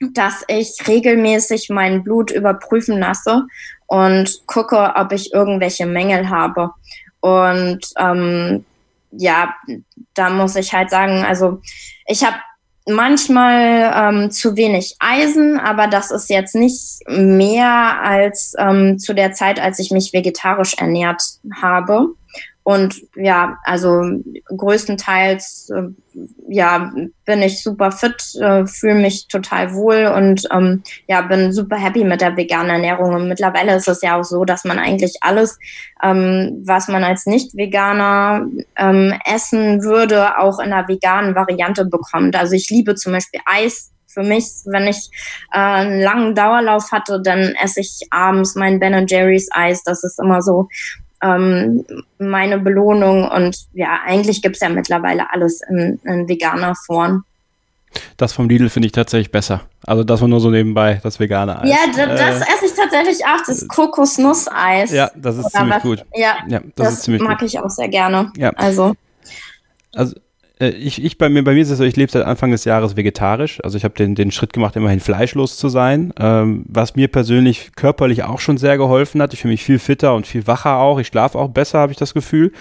dass 0.00 0.44
ich 0.48 0.76
regelmäßig 0.86 1.68
mein 1.70 2.02
Blut 2.02 2.30
überprüfen 2.30 2.98
lasse 2.98 3.44
und 3.86 4.46
gucke, 4.46 4.94
ob 4.96 5.12
ich 5.12 5.32
irgendwelche 5.32 5.86
Mängel 5.86 6.30
habe. 6.30 6.70
Und 7.20 7.80
ähm, 7.98 8.64
ja, 9.12 9.54
da 10.14 10.30
muss 10.30 10.56
ich 10.56 10.72
halt 10.72 10.90
sagen, 10.90 11.24
also 11.24 11.60
ich 12.06 12.24
habe 12.24 12.36
manchmal 12.86 13.92
ähm, 13.94 14.30
zu 14.30 14.56
wenig 14.56 14.96
Eisen, 14.98 15.58
aber 15.58 15.86
das 15.86 16.10
ist 16.10 16.30
jetzt 16.30 16.54
nicht 16.54 17.00
mehr 17.08 18.00
als 18.02 18.54
ähm, 18.58 18.98
zu 18.98 19.14
der 19.14 19.32
Zeit, 19.32 19.60
als 19.60 19.78
ich 19.78 19.90
mich 19.90 20.12
vegetarisch 20.12 20.74
ernährt 20.74 21.22
habe. 21.60 22.14
Und 22.62 23.02
ja, 23.16 23.58
also 23.64 24.02
größtenteils 24.56 25.70
äh, 25.70 25.82
ja, 26.48 26.92
bin 27.24 27.42
ich 27.42 27.62
super 27.62 27.90
fit, 27.90 28.34
äh, 28.40 28.66
fühle 28.66 28.96
mich 28.96 29.28
total 29.28 29.74
wohl 29.74 30.06
und 30.14 30.46
ähm, 30.52 30.82
ja, 31.06 31.22
bin 31.22 31.52
super 31.52 31.76
happy 31.76 32.04
mit 32.04 32.20
der 32.20 32.36
veganen 32.36 32.70
Ernährung. 32.70 33.14
Und 33.14 33.28
mittlerweile 33.28 33.74
ist 33.76 33.88
es 33.88 34.02
ja 34.02 34.18
auch 34.18 34.24
so, 34.24 34.44
dass 34.44 34.64
man 34.64 34.78
eigentlich 34.78 35.14
alles, 35.22 35.58
ähm, 36.02 36.62
was 36.64 36.88
man 36.88 37.02
als 37.02 37.26
Nicht-Veganer 37.26 38.46
ähm, 38.76 39.14
essen 39.24 39.82
würde, 39.82 40.38
auch 40.38 40.58
in 40.58 40.72
einer 40.72 40.86
veganen 40.86 41.34
Variante 41.34 41.86
bekommt. 41.86 42.36
Also 42.36 42.54
ich 42.54 42.68
liebe 42.68 42.94
zum 42.94 43.12
Beispiel 43.12 43.40
Eis 43.46 43.90
für 44.06 44.22
mich, 44.22 44.44
wenn 44.66 44.86
ich 44.86 45.08
äh, 45.52 45.58
einen 45.58 46.00
langen 46.00 46.34
Dauerlauf 46.34 46.92
hatte, 46.92 47.22
dann 47.22 47.54
esse 47.62 47.80
ich 47.80 48.00
abends 48.10 48.54
mein 48.56 48.80
Ben 48.80 49.06
Jerry's 49.06 49.48
Eis. 49.52 49.82
Das 49.84 50.04
ist 50.04 50.18
immer 50.18 50.42
so 50.42 50.68
ähm, 51.22 51.84
meine 52.18 52.58
Belohnung. 52.58 53.28
Und 53.28 53.56
ja, 53.72 54.00
eigentlich 54.04 54.42
gibt's 54.42 54.60
ja 54.60 54.68
mittlerweile 54.68 55.32
alles 55.32 55.60
in, 55.68 56.00
in 56.04 56.28
veganer 56.28 56.74
Form. 56.74 57.24
Das 58.16 58.32
vom 58.32 58.48
Lidl 58.48 58.68
finde 58.68 58.86
ich 58.86 58.92
tatsächlich 58.92 59.32
besser. 59.32 59.62
Also 59.84 60.04
das 60.04 60.20
war 60.20 60.28
nur 60.28 60.40
so 60.40 60.50
nebenbei, 60.50 61.00
das 61.02 61.18
vegane 61.18 61.60
Eis. 61.60 61.70
Ja, 61.70 61.78
das, 61.86 61.96
das 61.96 62.40
äh, 62.40 62.54
esse 62.54 62.66
ich 62.66 62.74
tatsächlich 62.74 63.24
auch, 63.24 63.44
das 63.44 63.66
Kokosnusseis. 63.66 64.92
Ja, 64.92 65.10
das 65.16 65.38
ist 65.38 65.50
ziemlich 65.50 65.76
was, 65.76 65.82
gut. 65.82 66.04
Ja, 66.14 66.36
ja 66.46 66.60
das, 66.60 66.70
das, 66.76 66.92
ist 66.94 67.02
ziemlich 67.02 67.22
mag 67.22 67.38
gut. 67.40 67.48
ich 67.48 67.58
auch 67.58 67.70
sehr 67.70 67.88
gerne. 67.88 68.32
Ja. 68.36 68.50
Also. 68.50 68.94
Also 69.92 70.14
ich, 70.68 71.02
ich 71.02 71.16
bei 71.16 71.28
mir, 71.28 71.42
bei 71.42 71.54
mir 71.54 71.62
ist 71.62 71.70
es 71.70 71.78
so, 71.78 71.84
ich 71.84 71.96
lebe 71.96 72.12
seit 72.12 72.24
Anfang 72.24 72.50
des 72.50 72.64
Jahres 72.64 72.96
vegetarisch. 72.96 73.62
Also 73.64 73.78
ich 73.78 73.84
habe 73.84 73.94
den, 73.94 74.14
den 74.14 74.30
Schritt 74.30 74.52
gemacht, 74.52 74.76
immerhin 74.76 75.00
fleischlos 75.00 75.56
zu 75.56 75.68
sein, 75.70 76.12
ähm, 76.20 76.64
was 76.68 76.96
mir 76.96 77.08
persönlich 77.08 77.72
körperlich 77.76 78.24
auch 78.24 78.40
schon 78.40 78.58
sehr 78.58 78.76
geholfen 78.76 79.22
hat. 79.22 79.32
Ich 79.32 79.40
fühle 79.40 79.52
mich 79.52 79.64
viel 79.64 79.78
fitter 79.78 80.14
und 80.14 80.26
viel 80.26 80.46
wacher 80.46 80.76
auch. 80.76 80.98
Ich 80.98 81.06
schlafe 81.06 81.38
auch 81.38 81.48
besser, 81.48 81.78
habe 81.78 81.92
ich 81.92 81.98
das 81.98 82.12
Gefühl. 82.12 82.52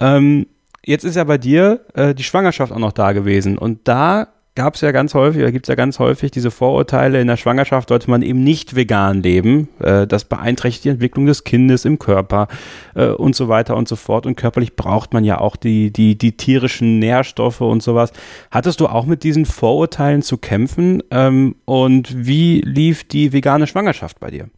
Ähm, 0.00 0.46
jetzt 0.84 1.04
ist 1.04 1.14
ja 1.14 1.24
bei 1.24 1.38
dir 1.38 1.80
äh, 1.94 2.14
die 2.14 2.24
Schwangerschaft 2.24 2.72
auch 2.72 2.78
noch 2.78 2.92
da 2.92 3.12
gewesen. 3.12 3.56
Und 3.56 3.86
da 3.86 4.28
gab 4.54 4.76
es 4.76 4.80
ja 4.82 4.92
ganz 4.92 5.14
häufig, 5.14 5.42
oder 5.42 5.52
gibt 5.52 5.66
es 5.66 5.68
ja 5.68 5.74
ganz 5.74 5.98
häufig 5.98 6.30
diese 6.30 6.50
Vorurteile, 6.50 7.20
in 7.20 7.26
der 7.26 7.36
Schwangerschaft 7.36 7.88
sollte 7.88 8.08
man 8.08 8.22
eben 8.22 8.44
nicht 8.44 8.76
vegan 8.76 9.22
leben. 9.22 9.68
Äh, 9.80 10.06
das 10.06 10.24
beeinträchtigt 10.24 10.84
die 10.84 10.88
Entwicklung 10.90 11.26
des 11.26 11.44
Kindes 11.44 11.84
im 11.84 11.98
Körper 11.98 12.48
äh, 12.94 13.08
und 13.08 13.34
so 13.34 13.48
weiter 13.48 13.76
und 13.76 13.88
so 13.88 13.96
fort. 13.96 14.26
Und 14.26 14.36
körperlich 14.36 14.76
braucht 14.76 15.12
man 15.12 15.24
ja 15.24 15.38
auch 15.38 15.56
die, 15.56 15.92
die, 15.92 16.16
die 16.16 16.36
tierischen 16.36 16.98
Nährstoffe 16.98 17.60
und 17.60 17.82
sowas. 17.82 18.12
Hattest 18.50 18.80
du 18.80 18.86
auch 18.86 19.06
mit 19.06 19.24
diesen 19.24 19.44
Vorurteilen 19.44 20.22
zu 20.22 20.38
kämpfen? 20.38 21.02
Ähm, 21.10 21.56
und 21.64 22.26
wie 22.26 22.60
lief 22.60 23.04
die 23.04 23.32
vegane 23.32 23.66
Schwangerschaft 23.66 24.20
bei 24.20 24.30
dir? 24.30 24.48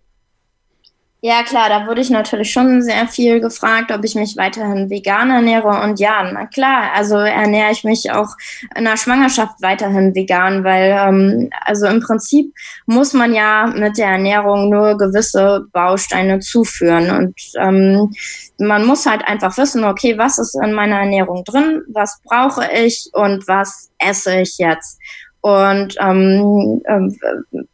Ja, 1.23 1.43
klar, 1.43 1.71
da 1.71 1.87
wurde 1.87 2.03
ich 2.03 2.11
natürlich 2.11 2.53
schon 2.53 2.83
sehr 2.83 3.09
viel 3.09 3.41
gefragt, 3.41 3.91
ob 3.91 4.05
ich 4.05 4.15
mich 4.15 4.37
weiterhin 4.37 4.91
vegan 4.91 5.31
ernähre. 5.31 5.83
Und 5.83 5.99
ja, 5.99 6.31
na 6.31 6.47
klar, 6.47 6.93
also 6.95 7.17
ernähre 7.17 7.73
ich 7.73 7.85
mich 7.85 8.11
auch 8.13 8.29
in 8.77 8.85
der 8.85 8.99
Schwangerschaft 8.99 9.63
weiterhin 9.63 10.15
vegan, 10.15 10.63
weil 10.63 10.91
ähm, 10.91 11.51
also 11.63 11.87
im 11.87 12.01
Prinzip 12.01 12.53
muss 12.85 13.15
man 13.15 13.35
ja 13.35 13.67
mit 13.67 13.97
der 13.97 14.09
Ernährung 14.09 14.69
nur 14.69 14.99
gewisse 14.99 15.65
Bausteine 15.73 16.41
zuführen. 16.41 17.11
Und 17.11 17.35
ähm, 17.59 18.13
man 18.59 18.85
muss 18.85 19.07
halt 19.07 19.27
einfach 19.27 19.57
wissen, 19.57 19.85
okay, 19.85 20.19
was 20.19 20.39
ist 20.39 20.55
in 20.63 20.75
meiner 20.75 21.01
Ernährung 21.01 21.45
drin, 21.45 21.83
was 21.89 22.21
brauche 22.25 22.71
ich 22.71 23.09
und 23.15 23.49
was 23.49 23.91
esse 23.99 24.41
ich 24.41 24.59
jetzt. 24.59 24.99
Und 25.47 25.95
ähm, 26.01 26.83
ähm, 26.89 27.17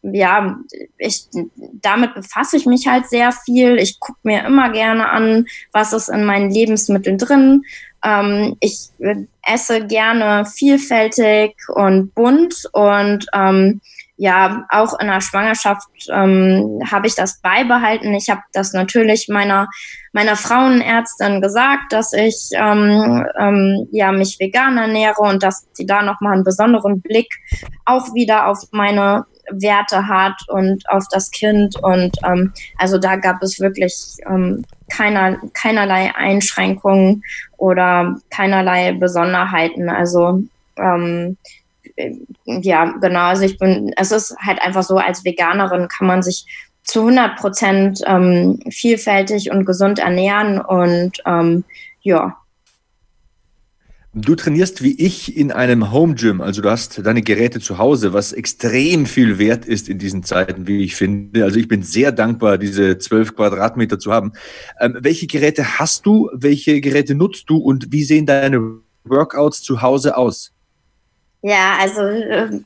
ja, 0.03 0.59
ich, 0.99 1.25
damit 1.81 2.13
befasse 2.15 2.59
ich 2.59 2.67
mich 2.67 2.87
halt 2.87 3.09
sehr 3.09 3.33
viel. 3.33 3.79
Ich 3.79 3.99
gucke 3.99 4.19
mir 4.25 4.45
immer 4.45 4.71
gerne 4.73 5.09
an, 5.09 5.47
was 5.73 5.95
ist 5.95 6.11
in 6.11 6.27
meinen 6.27 6.51
Lebensmitteln 6.51 7.17
drin. 7.17 7.63
Ähm, 8.05 8.59
ich 8.61 8.91
esse 9.43 9.87
gerne 9.87 10.45
vielfältig 10.45 11.55
und 11.75 12.15
bunt 12.15 12.69
und 12.73 13.25
ähm, 13.33 13.81
ja, 14.17 14.67
auch 14.69 14.99
in 15.01 15.07
der 15.09 15.21
Schwangerschaft 15.21 15.89
ähm, 16.11 16.81
habe 16.91 17.07
ich 17.07 17.15
das 17.15 17.41
beibehalten. 17.41 18.15
Ich 18.15 18.29
habe 18.31 18.43
das 18.53 18.73
natürlich 18.73 19.29
meiner, 19.29 19.69
meiner 20.13 20.37
Frauenärztin 20.37 21.41
gesagt, 21.41 21.93
dass 21.93 22.13
ich 22.13 22.51
ähm, 22.55 23.25
ähm, 23.39 23.89
ja, 23.91 24.13
mich 24.13 24.39
vegan 24.39 24.77
ernähre 24.77 25.21
und 25.21 25.43
dass 25.43 25.67
sie 25.73 25.87
da 25.87 26.03
nochmal 26.03 26.35
einen 26.35 26.45
besonderen 26.45 27.01
Blick 27.01 27.35
auch 27.85 28.15
wieder 28.15 28.47
auf 28.47 28.59
meine 28.71 29.25
Werte 29.51 30.07
hat 30.09 30.37
und 30.49 30.89
auf 30.89 31.05
das 31.11 31.31
Kind. 31.31 31.77
Und 31.83 32.17
ähm, 32.25 32.53
also 32.79 32.99
da 32.99 33.17
gab 33.17 33.43
es 33.43 33.61
wirklich 33.61 33.97
ähm, 34.27 34.65
keiner, 34.91 35.39
keinerlei 35.55 36.15
Einschränkungen 36.15 37.25
oder 37.57 38.17
keinerlei 38.31 38.93
Besonderheiten. 38.93 39.89
Also 39.89 40.43
ähm, 40.77 41.37
ja, 42.45 42.85
genau. 43.01 43.27
Also 43.27 43.45
ich 43.45 43.59
bin, 43.59 43.93
es 43.97 44.13
ist 44.13 44.35
halt 44.39 44.61
einfach 44.63 44.83
so, 44.83 44.97
als 44.97 45.25
Veganerin 45.25 45.89
kann 45.89 46.07
man 46.07 46.23
sich 46.23 46.47
zu 46.85 47.01
100 47.01 47.37
Prozent 47.37 48.01
ähm, 48.07 48.61
vielfältig 48.71 49.51
und 49.51 49.65
gesund 49.65 49.99
ernähren 49.99 50.61
und 50.61 51.19
ähm, 51.27 51.65
ja. 52.01 52.37
Du 54.15 54.35
trainierst 54.35 54.83
wie 54.83 55.01
ich 55.01 55.39
in 55.39 55.53
einem 55.53 55.91
Home 55.91 56.15
Gym, 56.17 56.43
also 56.43 56.61
du 56.61 56.69
hast 56.69 57.01
deine 57.07 57.23
Geräte 57.23 57.61
zu 57.61 57.79
Hause, 57.79 58.13
was 58.13 58.35
extrem 58.35 59.07
viel 59.07 59.39
wert 59.39 59.65
ist 59.65 59.89
in 59.89 59.99
diesen 59.99 60.23
Zeiten, 60.23 60.67
wie 60.67 60.85
ich 60.85 60.97
finde. 60.97 61.45
Also 61.45 61.59
ich 61.59 61.67
bin 61.67 61.83
sehr 61.83 62.13
dankbar, 62.13 62.59
diese 62.59 62.99
zwölf 62.99 63.35
Quadratmeter 63.35 63.99
zu 63.99 64.13
haben. 64.13 64.33
Ähm, 64.81 64.99
welche 65.01 65.27
Geräte 65.27 65.79
hast 65.79 66.05
du? 66.05 66.29
Welche 66.35 66.83
Geräte 66.83 67.15
nutzt 67.15 67.49
du 67.49 67.57
und 67.57 67.91
wie 67.91 68.05
sehen 68.05 68.27
deine 68.27 68.81
Workouts 69.05 69.63
zu 69.63 69.81
Hause 69.81 70.15
aus? 70.17 70.53
Ja, 71.45 71.79
also 71.81 72.03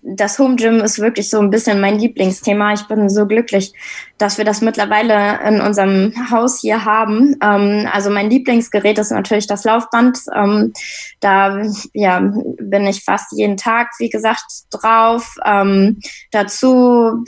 das 0.03 0.39
Home 0.39 0.57
Gym 0.57 0.81
ist 0.81 0.99
wirklich 0.99 1.31
so 1.31 1.41
ein 1.41 1.49
bisschen 1.49 1.81
mein 1.81 1.99
Lieblingsthema. 1.99 2.75
Ich 2.75 2.87
bin 2.87 3.09
so 3.09 3.25
glücklich, 3.27 3.73
dass 4.19 4.37
wir 4.37 4.45
das 4.45 4.61
mittlerweile 4.61 5.41
in 5.49 5.63
unserem 5.63 6.13
Haus 6.31 6.61
hier 6.61 6.85
haben. 6.85 7.37
Ähm, 7.43 7.89
also 7.91 8.11
mein 8.11 8.29
Lieblingsgerät 8.29 8.99
ist 8.99 9.13
natürlich 9.13 9.47
das 9.47 9.65
Laufband. 9.65 10.19
Ähm, 10.35 10.75
da 11.21 11.63
ja, 11.95 12.21
bin 12.21 12.87
ich 12.87 13.03
fast 13.03 13.33
jeden 13.33 13.57
Tag, 13.57 13.93
wie 13.99 14.11
gesagt, 14.11 14.45
drauf. 14.71 15.37
Ähm, 15.47 15.99
dazu 16.31 17.25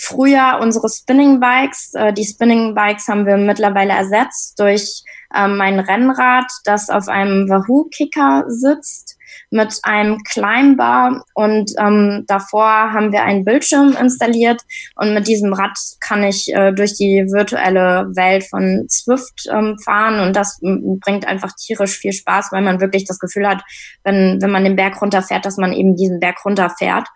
früher 0.00 0.58
unsere 0.62 0.88
Spinning 0.88 1.38
Bikes. 1.38 1.92
Äh, 1.92 2.14
die 2.14 2.24
Spinning 2.24 2.74
Bikes 2.74 3.08
haben 3.08 3.26
wir 3.26 3.36
mittlerweile 3.36 3.92
ersetzt 3.92 4.58
durch 4.58 5.02
mein 5.34 5.80
Rennrad, 5.80 6.44
das 6.66 6.90
auf 6.90 7.08
einem 7.08 7.48
Wahoo-Kicker 7.48 8.44
sitzt. 8.48 9.11
Mit 9.52 9.78
einem 9.82 10.18
Climbbar 10.24 11.24
und 11.34 11.72
ähm, 11.78 12.24
davor 12.26 12.66
haben 12.92 13.12
wir 13.12 13.22
einen 13.22 13.44
Bildschirm 13.44 13.94
installiert 14.00 14.62
und 14.96 15.12
mit 15.12 15.28
diesem 15.28 15.52
Rad 15.52 15.76
kann 16.00 16.24
ich 16.24 16.52
äh, 16.54 16.72
durch 16.72 16.94
die 16.94 17.26
virtuelle 17.30 18.10
Welt 18.16 18.44
von 18.48 18.86
Swift 18.88 19.46
ähm, 19.52 19.76
fahren 19.84 20.20
und 20.20 20.34
das 20.34 20.58
bringt 20.60 21.26
einfach 21.26 21.52
tierisch 21.52 21.98
viel 21.98 22.14
Spaß, 22.14 22.48
weil 22.50 22.62
man 22.62 22.80
wirklich 22.80 23.04
das 23.04 23.18
Gefühl 23.18 23.46
hat, 23.46 23.62
wenn, 24.04 24.40
wenn 24.40 24.50
man 24.50 24.64
den 24.64 24.76
Berg 24.76 25.00
runterfährt, 25.00 25.44
dass 25.44 25.58
man 25.58 25.74
eben 25.74 25.96
diesen 25.96 26.18
Berg 26.18 26.44
runterfährt. 26.44 27.06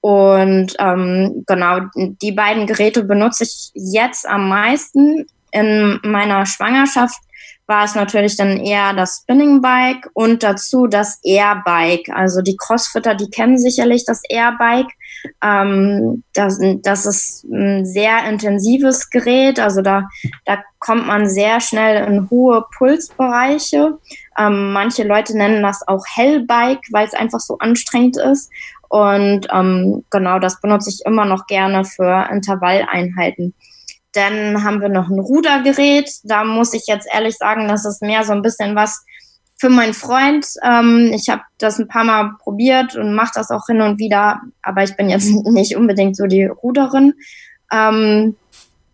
Und 0.00 0.76
ähm, 0.78 1.42
genau, 1.46 1.80
die 1.96 2.32
beiden 2.32 2.66
Geräte 2.66 3.02
benutze 3.02 3.44
ich 3.44 3.70
jetzt 3.74 4.28
am 4.28 4.48
meisten. 4.48 5.26
In 5.50 5.98
meiner 6.02 6.44
Schwangerschaft 6.44 7.18
war 7.68 7.84
es 7.84 7.94
natürlich 7.94 8.36
dann 8.36 8.56
eher 8.56 8.94
das 8.94 9.20
Spinning 9.22 9.60
Bike 9.60 10.08
und 10.14 10.42
dazu 10.42 10.86
das 10.86 11.20
Airbike. 11.22 12.08
Also 12.08 12.40
die 12.40 12.56
Crossfitter, 12.56 13.14
die 13.14 13.28
kennen 13.28 13.58
sicherlich 13.58 14.06
das 14.06 14.22
Airbike. 14.28 14.90
Ähm, 15.42 16.24
das, 16.32 16.58
das 16.82 17.04
ist 17.04 17.44
ein 17.44 17.84
sehr 17.84 18.26
intensives 18.26 19.10
Gerät. 19.10 19.60
Also 19.60 19.82
da, 19.82 20.08
da 20.46 20.58
kommt 20.78 21.06
man 21.06 21.28
sehr 21.28 21.60
schnell 21.60 22.08
in 22.08 22.30
hohe 22.30 22.64
Pulsbereiche. 22.78 23.98
Ähm, 24.38 24.72
manche 24.72 25.04
Leute 25.04 25.36
nennen 25.36 25.62
das 25.62 25.86
auch 25.86 26.04
Hellbike, 26.14 26.80
weil 26.90 27.06
es 27.06 27.14
einfach 27.14 27.40
so 27.40 27.58
anstrengend 27.58 28.16
ist. 28.16 28.50
Und 28.88 29.46
ähm, 29.52 30.04
genau 30.08 30.38
das 30.38 30.58
benutze 30.62 30.88
ich 30.88 31.04
immer 31.04 31.26
noch 31.26 31.46
gerne 31.46 31.84
für 31.84 32.28
Intervalleinheiten. 32.32 33.52
Dann 34.12 34.64
haben 34.64 34.80
wir 34.80 34.88
noch 34.88 35.08
ein 35.08 35.18
Rudergerät. 35.18 36.10
Da 36.24 36.44
muss 36.44 36.72
ich 36.72 36.84
jetzt 36.86 37.08
ehrlich 37.12 37.36
sagen, 37.36 37.68
das 37.68 37.84
ist 37.84 38.02
mehr 38.02 38.24
so 38.24 38.32
ein 38.32 38.42
bisschen 38.42 38.74
was 38.74 39.04
für 39.58 39.68
meinen 39.68 39.94
Freund. 39.94 40.46
Ähm, 40.64 41.10
ich 41.12 41.28
habe 41.28 41.42
das 41.58 41.78
ein 41.78 41.88
paar 41.88 42.04
Mal 42.04 42.32
probiert 42.38 42.96
und 42.96 43.14
mache 43.14 43.32
das 43.34 43.50
auch 43.50 43.66
hin 43.66 43.80
und 43.80 43.98
wieder, 43.98 44.40
aber 44.62 44.84
ich 44.84 44.96
bin 44.96 45.10
jetzt 45.10 45.28
nicht 45.44 45.76
unbedingt 45.76 46.16
so 46.16 46.26
die 46.26 46.44
Ruderin. 46.44 47.14
Ähm, 47.72 48.36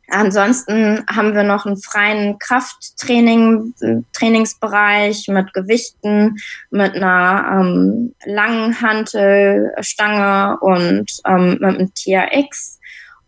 ansonsten 0.09 1.05
haben 1.07 1.35
wir 1.35 1.43
noch 1.43 1.67
einen 1.67 1.77
freien 1.77 2.39
Krafttraining, 2.39 3.75
Trainingsbereich 4.15 5.29
mit 5.29 5.53
Gewichten, 5.53 6.37
mit 6.71 6.95
einer 6.95 7.61
ähm, 7.61 8.15
langen 8.25 8.81
Hantelstange 8.81 10.59
und 10.61 11.13
ähm, 11.27 11.59
mit 11.61 11.63
einem 11.63 11.93
TRX. 11.95 12.81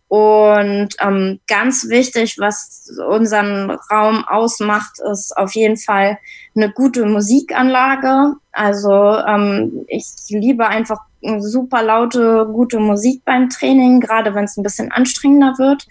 Und 0.09 0.89
ähm, 1.01 1.39
ganz 1.47 1.89
wichtig, 1.89 2.37
was 2.39 2.89
unseren 3.09 3.71
Raum 3.91 4.23
ausmacht, 4.25 4.99
ist 5.11 5.35
auf 5.35 5.53
jeden 5.53 5.75
Fall 5.75 6.17
eine 6.55 6.71
gute 6.71 7.05
Musikanlage. 7.05 8.35
Also 8.53 9.17
ähm, 9.17 9.85
ich 9.87 10.05
liebe 10.29 10.67
einfach 10.67 11.01
super 11.39 11.83
laute, 11.83 12.47
gute 12.51 12.79
Musik 12.79 13.23
beim 13.25 13.49
Training, 13.49 13.99
gerade 13.99 14.33
wenn 14.33 14.45
es 14.45 14.55
ein 14.55 14.63
bisschen 14.63 14.91
anstrengender 14.91 15.55
wird. 15.57 15.85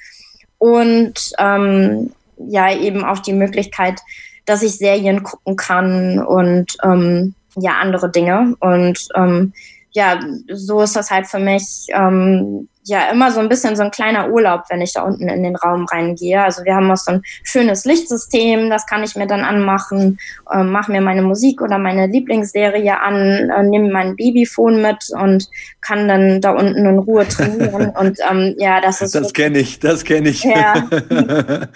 Und 0.59 1.33
ähm, 1.39 2.13
ja, 2.39 2.75
eben 2.75 3.05
auch 3.05 3.19
die 3.19 3.35
Möglichkeit, 3.35 4.01
dass 4.47 4.63
ich 4.63 4.79
Serien 4.79 5.23
gucken 5.23 5.57
kann 5.57 6.25
und 6.25 6.77
ähm, 6.83 7.35
ja, 7.57 7.73
andere 7.81 8.11
Dinge. 8.11 8.55
Und 8.61 9.09
ähm, 9.15 9.53
ja, 9.97 10.21
so 10.53 10.83
ist 10.83 10.95
das 10.95 11.11
halt 11.11 11.27
für 11.27 11.39
mich 11.39 11.87
ähm, 11.89 12.69
ja 12.85 13.09
immer 13.11 13.33
so 13.33 13.41
ein 13.41 13.49
bisschen 13.49 13.77
so 13.77 13.83
ein 13.83 13.91
kleiner 13.91 14.29
Urlaub, 14.29 14.65
wenn 14.69 14.83
ich 14.83 14.93
da 14.93 15.03
unten 15.03 15.27
in 15.27 15.43
den 15.43 15.57
Raum 15.57 15.87
reingehe. 15.87 16.43
Also 16.43 16.65
wir 16.65 16.75
haben 16.75 16.91
auch 16.91 16.99
so 16.99 17.13
ein 17.13 17.23
schönes 17.45 17.87
Lichtsystem, 17.87 18.69
das 18.69 18.85
kann 18.87 19.03
ich 19.03 19.17
mir 19.17 19.27
dann 19.27 19.41
anmachen, 19.41 20.19
äh, 20.53 20.63
mache 20.63 20.93
mir 20.93 21.01
meine 21.01 21.23
Musik 21.23 21.63
oder 21.63 21.79
meine 21.79 22.09
Lieblingsserie 22.09 23.01
an, 23.01 23.49
äh, 23.49 23.63
nehme 23.63 23.91
mein 23.91 24.17
Babyphone 24.17 24.83
mit 24.83 25.03
und 25.19 25.49
kann 25.81 26.09
dann 26.09 26.43
da 26.43 26.51
unten 26.51 26.85
in 26.85 26.99
Ruhe 26.99 27.27
trainieren. 27.27 27.89
und 27.99 28.19
ähm, 28.31 28.55
ja, 28.59 28.83
das 28.83 29.01
ist. 29.01 29.15
Das 29.15 29.33
kenne 29.33 29.61
ich, 29.61 29.79
das 29.81 30.05
kenne 30.05 30.29
ich. 30.29 30.45
Ja, 30.45 30.75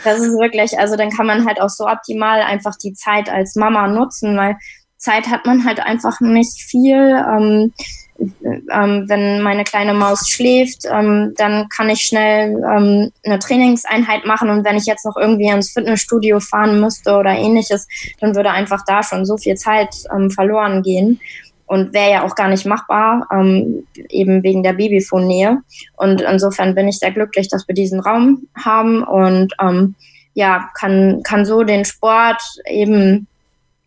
das 0.05 0.21
ist 0.21 0.39
wirklich, 0.39 0.79
also 0.79 0.97
dann 0.97 1.09
kann 1.09 1.25
man 1.25 1.47
halt 1.47 1.59
auch 1.62 1.71
so 1.71 1.87
optimal 1.87 2.43
einfach 2.43 2.77
die 2.77 2.93
Zeit 2.93 3.31
als 3.31 3.57
Mama 3.57 3.89
nutzen, 3.89 4.37
weil 4.37 4.57
Zeit 4.99 5.29
hat 5.29 5.47
man 5.47 5.64
halt 5.64 5.81
einfach 5.81 6.21
nicht 6.21 6.61
viel. 6.61 6.95
Ähm, 6.97 7.73
ähm, 8.21 9.05
wenn 9.09 9.43
meine 9.43 9.64
kleine 9.64 9.95
Maus 9.95 10.29
schläft, 10.29 10.85
ähm, 10.91 11.33
dann 11.37 11.68
kann 11.68 11.89
ich 11.89 12.03
schnell 12.03 12.51
ähm, 12.51 13.11
eine 13.25 13.39
Trainingseinheit 13.39 14.27
machen 14.27 14.51
und 14.51 14.64
wenn 14.64 14.77
ich 14.77 14.87
jetzt 14.87 15.05
noch 15.05 15.16
irgendwie 15.16 15.49
ins 15.49 15.73
Fitnessstudio 15.73 16.41
fahren 16.41 16.81
müsste 16.81 17.16
oder 17.16 17.31
ähnliches, 17.31 17.87
dann 18.21 18.35
würde 18.35 18.51
einfach 18.51 18.85
da 18.87 19.03
schon 19.03 19.25
so 19.25 19.37
viel 19.37 19.57
Zeit 19.57 19.95
ähm, 20.14 20.31
verloren 20.31 20.83
gehen 20.83 21.21
und 21.66 21.95
wäre 21.95 22.11
ja 22.11 22.25
auch 22.25 22.35
gar 22.35 22.49
nicht 22.49 22.66
machbar, 22.66 23.29
ähm, 23.33 23.87
eben 24.09 24.43
wegen 24.43 24.64
der 24.64 24.73
Babyphone-Nähe. 24.73 25.59
Und 25.97 26.21
insofern 26.21 26.75
bin 26.75 26.89
ich 26.89 26.99
sehr 26.99 27.12
glücklich, 27.12 27.49
dass 27.49 27.68
wir 27.68 27.77
diesen 27.77 28.01
Raum 28.01 28.49
haben 28.57 29.05
und 29.05 29.55
ähm, 29.62 29.95
ja, 30.35 30.68
kann, 30.75 31.23
kann 31.23 31.45
so 31.45 31.62
den 31.62 31.85
Sport 31.85 32.43
eben 32.68 33.29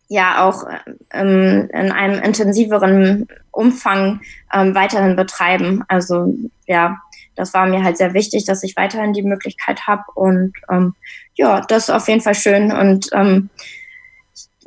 ja 0.08 0.46
auch 0.46 0.64
ähm, 1.12 1.68
in 1.72 1.92
einem 1.92 2.22
intensiveren 2.22 3.26
Umfang 3.50 4.20
ähm, 4.52 4.74
weiterhin 4.74 5.16
betreiben. 5.16 5.84
Also 5.88 6.34
ja, 6.66 6.98
das 7.36 7.54
war 7.54 7.66
mir 7.66 7.82
halt 7.82 7.96
sehr 7.96 8.14
wichtig, 8.14 8.44
dass 8.44 8.62
ich 8.62 8.76
weiterhin 8.76 9.12
die 9.12 9.22
Möglichkeit 9.22 9.86
habe 9.86 10.04
und 10.14 10.52
ähm, 10.70 10.94
ja, 11.34 11.60
das 11.62 11.84
ist 11.84 11.90
auf 11.90 12.08
jeden 12.08 12.20
Fall 12.20 12.34
schön 12.34 12.70
und 12.72 13.08
ähm, 13.12 13.50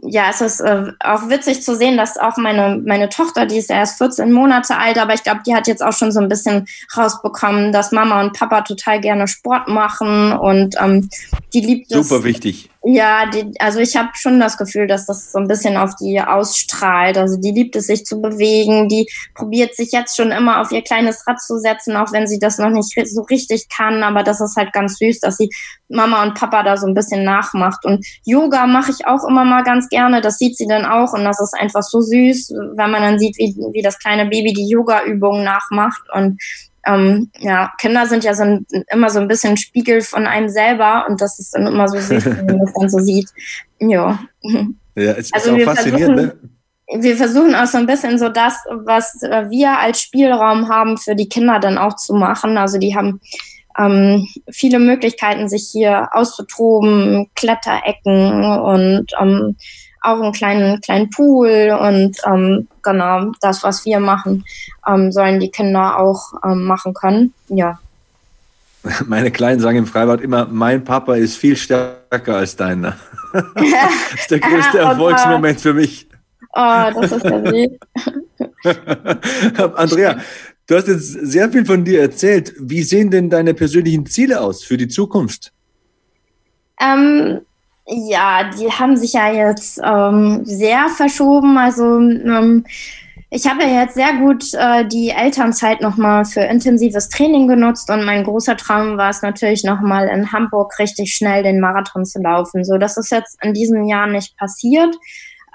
ja, 0.02 0.30
es 0.30 0.42
ist 0.42 0.60
äh, 0.60 0.92
auch 1.00 1.30
witzig 1.30 1.64
zu 1.64 1.76
sehen, 1.76 1.98
dass 1.98 2.18
auch 2.18 2.38
meine, 2.38 2.82
meine 2.86 3.10
Tochter, 3.10 3.46
die 3.46 3.58
ist 3.58 3.70
erst 3.70 3.98
14 3.98 4.32
Monate 4.32 4.78
alt, 4.78 4.98
aber 4.98 5.14
ich 5.14 5.24
glaube, 5.24 5.42
die 5.46 5.56
hat 5.56 5.68
jetzt 5.68 5.84
auch 5.84 5.94
schon 5.94 6.12
so 6.12 6.20
ein 6.20 6.30
bisschen 6.30 6.68
rausbekommen, 6.96 7.72
dass 7.72 7.92
Mama 7.92 8.22
und 8.22 8.34
Papa 8.34 8.62
total 8.62 9.02
gerne 9.02 9.28
Sport 9.28 9.68
machen 9.68 10.34
und 10.34 10.76
ähm, 10.80 11.10
die 11.54 11.62
liebt 11.62 11.92
es. 11.92 12.08
Super 12.08 12.24
wichtig. 12.24 12.70
Ja, 12.90 13.26
die, 13.26 13.52
also 13.60 13.80
ich 13.80 13.98
habe 13.98 14.12
schon 14.14 14.40
das 14.40 14.58
Gefühl, 14.58 14.88
dass 14.88 15.06
das 15.06 15.34
so 15.34 15.40
ein 15.40 15.50
bisschen 15.50 15.76
auf 15.76 15.96
die 15.96 16.22
ausstrahlt. 16.22 17.18
Also 17.18 17.36
die 17.36 17.52
liebt 17.52 17.76
es, 17.76 17.88
sich 17.88 18.06
zu 18.06 18.22
bewegen. 18.22 18.88
Die 18.88 19.12
probiert 19.36 19.76
sich 19.76 19.92
jetzt 19.92 20.16
schon 20.16 20.32
immer 20.32 20.62
auf 20.62 20.72
ihr 20.72 20.82
kleines 20.82 21.28
Rad 21.28 21.42
zu 21.42 21.60
setzen, 21.60 21.98
auch 21.98 22.14
wenn 22.14 22.28
sie 22.28 22.40
das 22.40 22.60
noch 22.60 22.70
nicht 22.70 22.98
so 23.10 23.24
richtig 23.24 23.68
kann. 23.68 24.04
Aber 24.04 24.24
das 24.24 24.40
ist 24.40 24.56
halt 24.56 24.72
ganz 24.72 25.00
süß, 25.00 25.20
dass 25.20 25.36
sie 25.36 25.50
Mama 25.90 26.24
und 26.24 26.36
Papa 26.36 26.64
da 26.64 26.78
so 26.78 26.88
ein 26.88 26.94
bisschen 26.94 27.26
nachmacht. 27.26 27.84
Und 27.84 28.06
Yoga 28.24 28.66
mache 28.68 28.92
ich 28.92 29.06
auch 29.06 29.28
immer 29.28 29.44
mal 29.44 29.64
ganz 29.64 29.90
gerne. 29.90 30.22
Das 30.22 30.38
sieht 30.38 30.56
sie 30.56 30.68
dann 30.68 30.86
auch. 30.86 31.12
Und 31.12 31.26
das 31.26 31.42
ist 31.42 31.56
einfach 31.60 31.84
so 31.84 32.00
süß, 32.00 32.54
wenn 32.76 32.92
man 32.92 33.02
dann 33.02 33.20
sieht, 33.20 33.38
wie, 33.38 33.54
wie 33.74 33.82
das 33.82 34.00
kleine 34.00 34.28
Baby 34.28 34.54
die 34.54 34.70
Yoga-Übungen 34.70 35.44
nachmacht. 35.44 36.04
Und 36.14 36.42
ähm, 36.88 37.30
ja, 37.40 37.72
Kinder 37.80 38.08
sind 38.08 38.24
ja 38.24 38.34
so 38.34 38.44
ein, 38.44 38.66
immer 38.92 39.10
so 39.10 39.20
ein 39.20 39.28
bisschen 39.28 39.58
Spiegel 39.58 40.02
von 40.02 40.26
einem 40.26 40.50
selber 40.50 41.06
und 41.08 41.22
das 41.22 41.40
ist 41.40 41.54
dann 41.54 41.68
immer 41.68 41.88
so 41.88 42.00
süß, 42.00 42.26
wenn 42.26 42.46
man 42.46 42.60
das 42.60 42.74
dann 42.74 42.90
so 42.90 43.00
sieht. 43.00 43.30
Ja. 43.80 44.18
Ja, 44.96 45.12
es 45.12 45.32
also 45.32 45.56
ist 45.56 45.68
auch 45.68 45.76
faszinierend, 45.76 46.16
ne? 46.16 46.36
wir 46.96 47.18
versuchen 47.18 47.54
auch 47.54 47.66
so 47.66 47.78
ein 47.78 47.86
bisschen 47.86 48.18
so 48.18 48.30
das, 48.30 48.56
was 48.70 49.14
wir 49.22 49.78
als 49.78 50.02
Spielraum 50.02 50.70
haben, 50.70 50.98
für 50.98 51.16
die 51.16 51.30
Kinder 51.30 51.60
dann 51.60 51.78
auch 51.78 51.96
zu 51.96 52.14
machen. 52.14 52.58
Also 52.58 52.78
die 52.78 52.96
haben 52.96 53.20
ähm, 53.78 54.28
viele 54.50 54.80
Möglichkeiten, 54.80 55.50
sich 55.50 55.70
hier 55.72 56.10
auszutoben, 56.14 57.30
Kletterecken 57.36 58.44
und 58.44 59.08
ähm, 59.20 59.58
auch 60.02 60.22
einen 60.22 60.34
kleinen, 60.34 60.82
kleinen 60.82 61.10
Pool 61.10 61.78
und 61.80 62.18
ähm, 62.26 62.68
genau 62.84 63.32
das, 63.42 63.64
was 63.64 63.86
wir 63.86 64.00
machen, 64.00 64.44
ähm, 64.88 65.12
sollen 65.12 65.40
die 65.40 65.50
Kinder 65.50 66.00
auch 66.00 66.34
ähm, 66.44 66.66
machen 66.66 66.94
können. 66.94 67.34
Ja. 67.50 67.80
Meine 69.06 69.32
Kleinen 69.32 69.60
sagen 69.60 69.80
im 69.80 69.88
Freibad 69.88 70.22
immer, 70.22 70.46
mein 70.46 70.84
Papa 70.84 71.16
ist 71.16 71.38
viel 71.38 71.56
stärker 71.56 72.38
als 72.38 72.56
deiner. 72.56 72.98
das 73.34 74.22
ist 74.22 74.32
der 74.32 74.40
größte 74.40 74.78
Erfolgsmoment 74.80 75.60
für 75.60 75.74
mich. 75.74 76.08
Oh, 76.54 76.90
das 76.94 77.12
ist 77.12 77.26
ja 77.26 77.38
lieb. 77.38 77.80
Andrea, 79.76 80.18
du 80.66 80.76
hast 80.76 80.88
jetzt 80.88 81.12
sehr 81.12 81.52
viel 81.52 81.66
von 81.66 81.84
dir 81.84 82.02
erzählt. 82.02 82.54
Wie 82.60 82.82
sehen 82.82 83.12
denn 83.12 83.30
deine 83.30 83.54
persönlichen 83.54 84.06
Ziele 84.06 84.42
aus 84.42 84.64
für 84.64 84.78
die 84.78 84.88
Zukunft? 84.88 85.52
Ähm, 86.80 87.42
ja, 87.88 88.50
die 88.50 88.70
haben 88.70 88.98
sich 88.98 89.14
ja 89.14 89.32
jetzt 89.32 89.80
ähm, 89.84 90.42
sehr 90.44 90.90
verschoben. 90.90 91.58
Also 91.58 92.00
ähm, 92.00 92.66
ich 93.30 93.48
habe 93.48 93.64
ja 93.64 93.82
jetzt 93.82 93.96
sehr 93.96 94.14
gut 94.18 94.54
äh, 94.54 94.86
die 94.86 95.10
Elternzeit 95.10 95.82
nochmal 95.82 96.26
für 96.26 96.42
intensives 96.42 97.10
Training 97.10 97.48
genutzt 97.48 97.90
und 97.90 98.06
mein 98.06 98.24
großer 98.24 98.58
Traum 98.58 98.98
war 98.98 99.10
es 99.10 99.22
natürlich 99.22 99.64
nochmal 99.64 100.08
in 100.10 100.32
Hamburg 100.32 100.78
richtig 100.80 101.14
schnell 101.14 101.44
den 101.44 101.60
Marathon 101.60 102.06
zu 102.06 102.20
laufen. 102.22 102.64
So, 102.64 102.78
das 102.78 102.98
ist 102.98 103.12
jetzt 103.12 103.38
in 103.42 103.54
diesem 103.54 103.86
Jahr 103.86 104.08
nicht 104.08 104.38
passiert. 104.38 104.96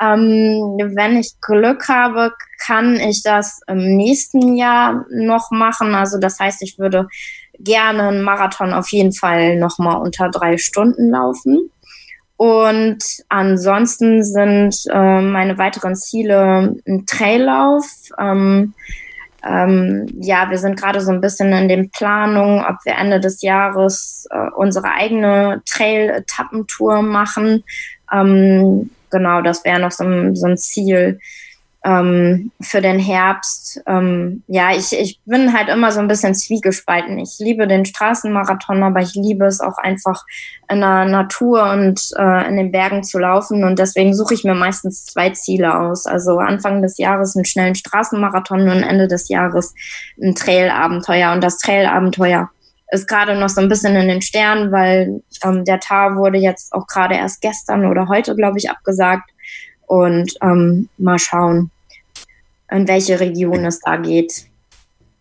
Ähm, 0.01 0.79
wenn 0.95 1.19
ich 1.19 1.35
Glück 1.41 1.89
habe, 1.89 2.33
kann 2.65 2.97
ich 2.97 3.23
das 3.23 3.61
im 3.67 3.97
nächsten 3.97 4.57
Jahr 4.57 5.05
noch 5.11 5.51
machen. 5.51 5.95
Also 5.95 6.19
das 6.19 6.39
heißt, 6.41 6.63
ich 6.63 6.79
würde 6.79 7.09
gerne 7.59 8.09
einen 8.09 8.23
Marathon 8.23 8.73
auf 8.73 8.91
jeden 8.91 9.13
Fall 9.13 9.59
nochmal 9.59 10.01
unter 10.01 10.31
drei 10.31 10.57
Stunden 10.57 11.11
laufen. 11.11 11.71
Und 12.43 13.05
ansonsten 13.29 14.25
sind 14.25 14.75
äh, 14.93 15.21
meine 15.21 15.59
weiteren 15.59 15.95
Ziele 15.95 16.75
ein 16.89 17.07
Traillauf. 17.07 17.85
Ähm, 18.19 18.75
ähm, 19.45 20.07
ja, 20.19 20.51
wir 20.51 20.59
sind 20.59 20.77
gerade 20.77 21.01
so 21.01 21.13
ein 21.13 21.21
bisschen 21.21 21.53
in 21.53 21.69
den 21.69 21.93
Planungen, 21.93 22.65
ob 22.65 22.79
wir 22.85 22.97
Ende 22.99 23.21
des 23.21 23.43
Jahres 23.43 24.27
äh, 24.31 24.51
unsere 24.57 24.91
eigene 24.91 25.63
Trail-Etappentour 25.71 27.03
machen. 27.03 27.63
Ähm, 28.13 28.91
genau, 29.13 29.41
das 29.43 29.65
wäre 29.65 29.79
noch 29.79 29.93
so 29.93 30.05
so 30.35 30.49
ein 30.49 30.59
Ziel 30.59 31.21
ähm, 31.85 32.53
für 32.61 32.81
den 32.81 32.99
Herbst. 32.99 33.83
Ähm, 33.87 34.43
ja, 34.47 34.71
ich, 34.71 34.93
ich 34.93 35.21
bin 35.25 35.53
halt 35.53 35.69
immer 35.69 35.91
so 35.91 36.01
ein 36.01 36.09
bisschen 36.09 36.35
zwiegespalten. 36.35 37.19
Ich 37.19 37.39
liebe 37.39 37.67
den 37.67 37.85
Straßenmarathon, 37.85 38.83
aber 38.83 39.01
ich 39.01 39.15
liebe 39.15 39.47
es 39.47 39.61
auch 39.61 39.79
einfach 39.79 40.25
in 40.71 40.81
der 40.81 41.07
Natur 41.07 41.71
und 41.71 42.01
äh, 42.17 42.49
in 42.49 42.57
den 42.57 42.71
Bergen 42.71 43.03
zu 43.03 43.19
laufen. 43.19 43.65
Und 43.65 43.79
deswegen 43.79 44.15
suche 44.15 44.35
ich 44.35 44.45
mir 44.45 44.55
meistens 44.55 45.07
zwei 45.07 45.31
Ziele 45.31 45.77
aus. 45.77 46.07
Also 46.07 46.39
Anfang 46.39 46.83
des 46.83 46.99
Jahres 46.99 47.37
einen 47.37 47.45
schnellen 47.45 47.75
Straßenmarathon 47.75 48.69
und 48.69 48.83
Ende 48.83 49.09
des 49.09 49.29
Jahres 49.29 49.75
ein 50.23 50.35
Trailabenteuer. 50.35 51.33
Und 51.33 51.43
das 51.43 51.59
Trailabenteuer 51.59 52.51
ist 52.93 53.09
gerade 53.09 53.35
noch 53.35 53.49
so 53.49 53.61
ein 53.61 53.69
bisschen 53.69 53.97
in 53.97 54.07
den 54.07 54.23
Sternen, 54.23 54.71
weil 54.71 55.23
ähm, 55.43 55.65
der 55.65 55.81
Tar 55.81 56.17
wurde 56.17 56.39
jetzt 56.39 56.73
auch 56.75 56.87
gerade 56.87 57.17
erst 57.17 57.41
gestern 57.41 57.87
oder 57.87 58.07
heute, 58.09 58.37
glaube 58.37 58.59
ich, 58.59 58.71
abgesagt. 58.71 59.32
Und 59.87 60.35
ähm, 60.43 60.89
mal 60.99 61.19
schauen, 61.19 61.71
in 62.71 62.89
welche 62.89 63.21
Region 63.21 63.65
es 63.65 63.81
da 63.81 63.97
geht. 63.97 64.47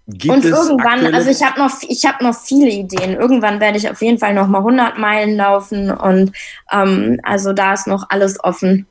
Gibt 0.07 0.33
und 0.33 0.45
irgendwann, 0.45 1.13
also 1.13 1.29
ich 1.29 1.43
habe 1.43 1.59
noch, 1.59 1.71
ich 1.87 2.05
habe 2.05 2.23
noch 2.23 2.35
viele 2.35 2.69
Ideen. 2.69 3.13
Irgendwann 3.13 3.59
werde 3.59 3.77
ich 3.77 3.89
auf 3.89 4.01
jeden 4.01 4.17
Fall 4.17 4.33
noch 4.33 4.47
mal 4.47 4.59
100 4.59 4.97
Meilen 4.97 5.37
laufen 5.37 5.91
und 5.91 6.31
ähm, 6.71 7.19
also 7.23 7.53
da 7.53 7.73
ist 7.73 7.87
noch 7.87 8.07
alles 8.09 8.43
offen. 8.43 8.87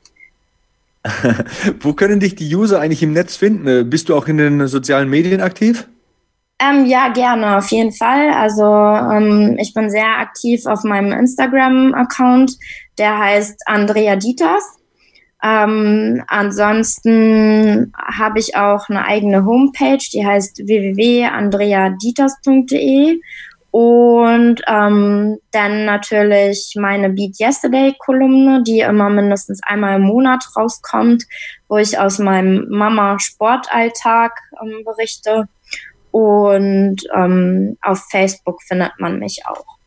Wo 1.79 1.93
können 1.93 2.19
dich 2.19 2.35
die 2.35 2.55
User 2.55 2.79
eigentlich 2.79 3.03
im 3.03 3.13
Netz 3.13 3.35
finden? 3.35 3.89
Bist 3.89 4.09
du 4.09 4.15
auch 4.15 4.27
in 4.27 4.37
den 4.37 4.67
sozialen 4.67 5.09
Medien 5.09 5.41
aktiv? 5.41 5.87
Ähm, 6.59 6.85
ja, 6.85 7.09
gerne, 7.09 7.57
auf 7.57 7.71
jeden 7.71 7.91
Fall. 7.91 8.29
Also 8.29 8.63
ähm, 8.63 9.57
ich 9.59 9.73
bin 9.73 9.89
sehr 9.89 10.19
aktiv 10.19 10.65
auf 10.67 10.83
meinem 10.83 11.11
Instagram-Account. 11.11 12.55
Der 12.99 13.17
heißt 13.17 13.63
Andrea 13.65 14.15
Dieters. 14.15 14.63
Ähm, 15.43 16.23
ansonsten 16.27 17.91
habe 17.97 18.39
ich 18.39 18.55
auch 18.55 18.89
eine 18.89 19.05
eigene 19.05 19.45
Homepage, 19.45 20.03
die 20.13 20.25
heißt 20.25 20.67
www.andreadieters.de 20.67 23.19
und 23.71 24.61
ähm, 24.67 25.39
dann 25.51 25.85
natürlich 25.85 26.75
meine 26.77 27.09
Beat 27.09 27.39
Yesterday 27.39 27.95
Kolumne, 27.97 28.63
die 28.63 28.81
immer 28.81 29.09
mindestens 29.09 29.61
einmal 29.63 29.95
im 29.95 30.03
Monat 30.03 30.43
rauskommt, 30.57 31.23
wo 31.69 31.77
ich 31.77 31.97
aus 31.97 32.19
meinem 32.19 32.67
Mama 32.69 33.17
Sportalltag 33.19 34.37
ähm, 34.61 34.83
berichte. 34.83 35.47
Und 36.11 36.97
ähm, 37.15 37.77
auf 37.81 37.99
Facebook 38.11 38.61
findet 38.61 38.91
man 38.99 39.19
mich 39.19 39.43
auch. 39.45 39.80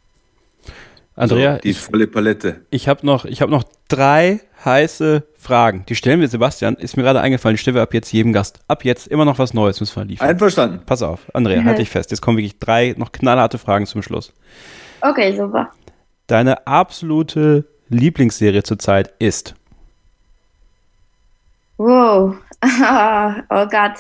Andrea, 1.17 1.55
so, 1.55 1.61
die 1.61 1.75
volle 1.75 2.07
Palette. 2.07 2.63
Ich 2.71 2.89
habe 2.89 3.07
noch, 3.07 3.25
ich 3.25 3.41
habe 3.41 3.53
noch 3.53 3.65
drei 3.89 4.41
heiße 4.65 5.23
Fragen. 5.37 5.85
Die 5.89 5.95
stellen 5.95 6.21
wir 6.21 6.29
Sebastian, 6.29 6.75
ist 6.75 6.97
mir 6.97 7.03
gerade 7.05 7.21
eingefallen, 7.21 7.55
die 7.55 7.61
stellen 7.61 7.77
wir 7.77 7.83
ab 7.83 7.95
jetzt 7.95 8.13
jedem 8.13 8.33
Gast. 8.33 8.61
Ab 8.67 8.85
jetzt 8.85 9.07
immer 9.07 9.25
noch 9.25 9.39
was 9.39 9.55
Neues 9.55 9.79
müssen 9.79 9.97
wir 9.97 10.05
liefern. 10.05 10.29
Einverstanden. 10.29 10.81
Pass 10.85 11.03
auf, 11.03 11.21
Andrea, 11.33 11.61
mhm. 11.61 11.67
halt 11.67 11.79
dich 11.79 11.91
fest. 11.91 12.11
Jetzt 12.11 12.21
kommen 12.21 12.39
wirklich 12.39 12.59
drei 12.59 12.95
noch 12.97 13.13
knallharte 13.13 13.59
Fragen 13.59 13.87
zum 13.87 14.03
Schluss. 14.03 14.33
Okay, 15.03 15.37
super. 15.37 15.71
Deine 16.27 16.67
absolute 16.67 17.67
Lieblingsserie 17.91 18.63
zurzeit 18.63 19.13
ist? 19.19 19.55
Wow. 21.77 22.37
oh 22.65 23.67
Gott. 23.67 23.99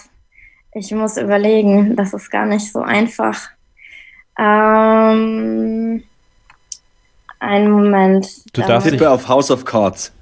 Ich 0.73 0.91
muss 0.93 1.17
überlegen. 1.17 1.95
Das 1.95 2.15
ist 2.15 2.31
gar 2.31 2.47
nicht 2.47 2.73
so 2.73 2.81
einfach. 2.81 3.51
Ähm, 4.39 6.03
einen 7.41 7.71
Moment. 7.71 8.29
Du 8.53 8.63
darfst 8.63 8.89
Tippe 8.89 9.11
auf 9.11 9.29
House 9.29 9.51
of 9.51 9.65
Cards. 9.65 10.13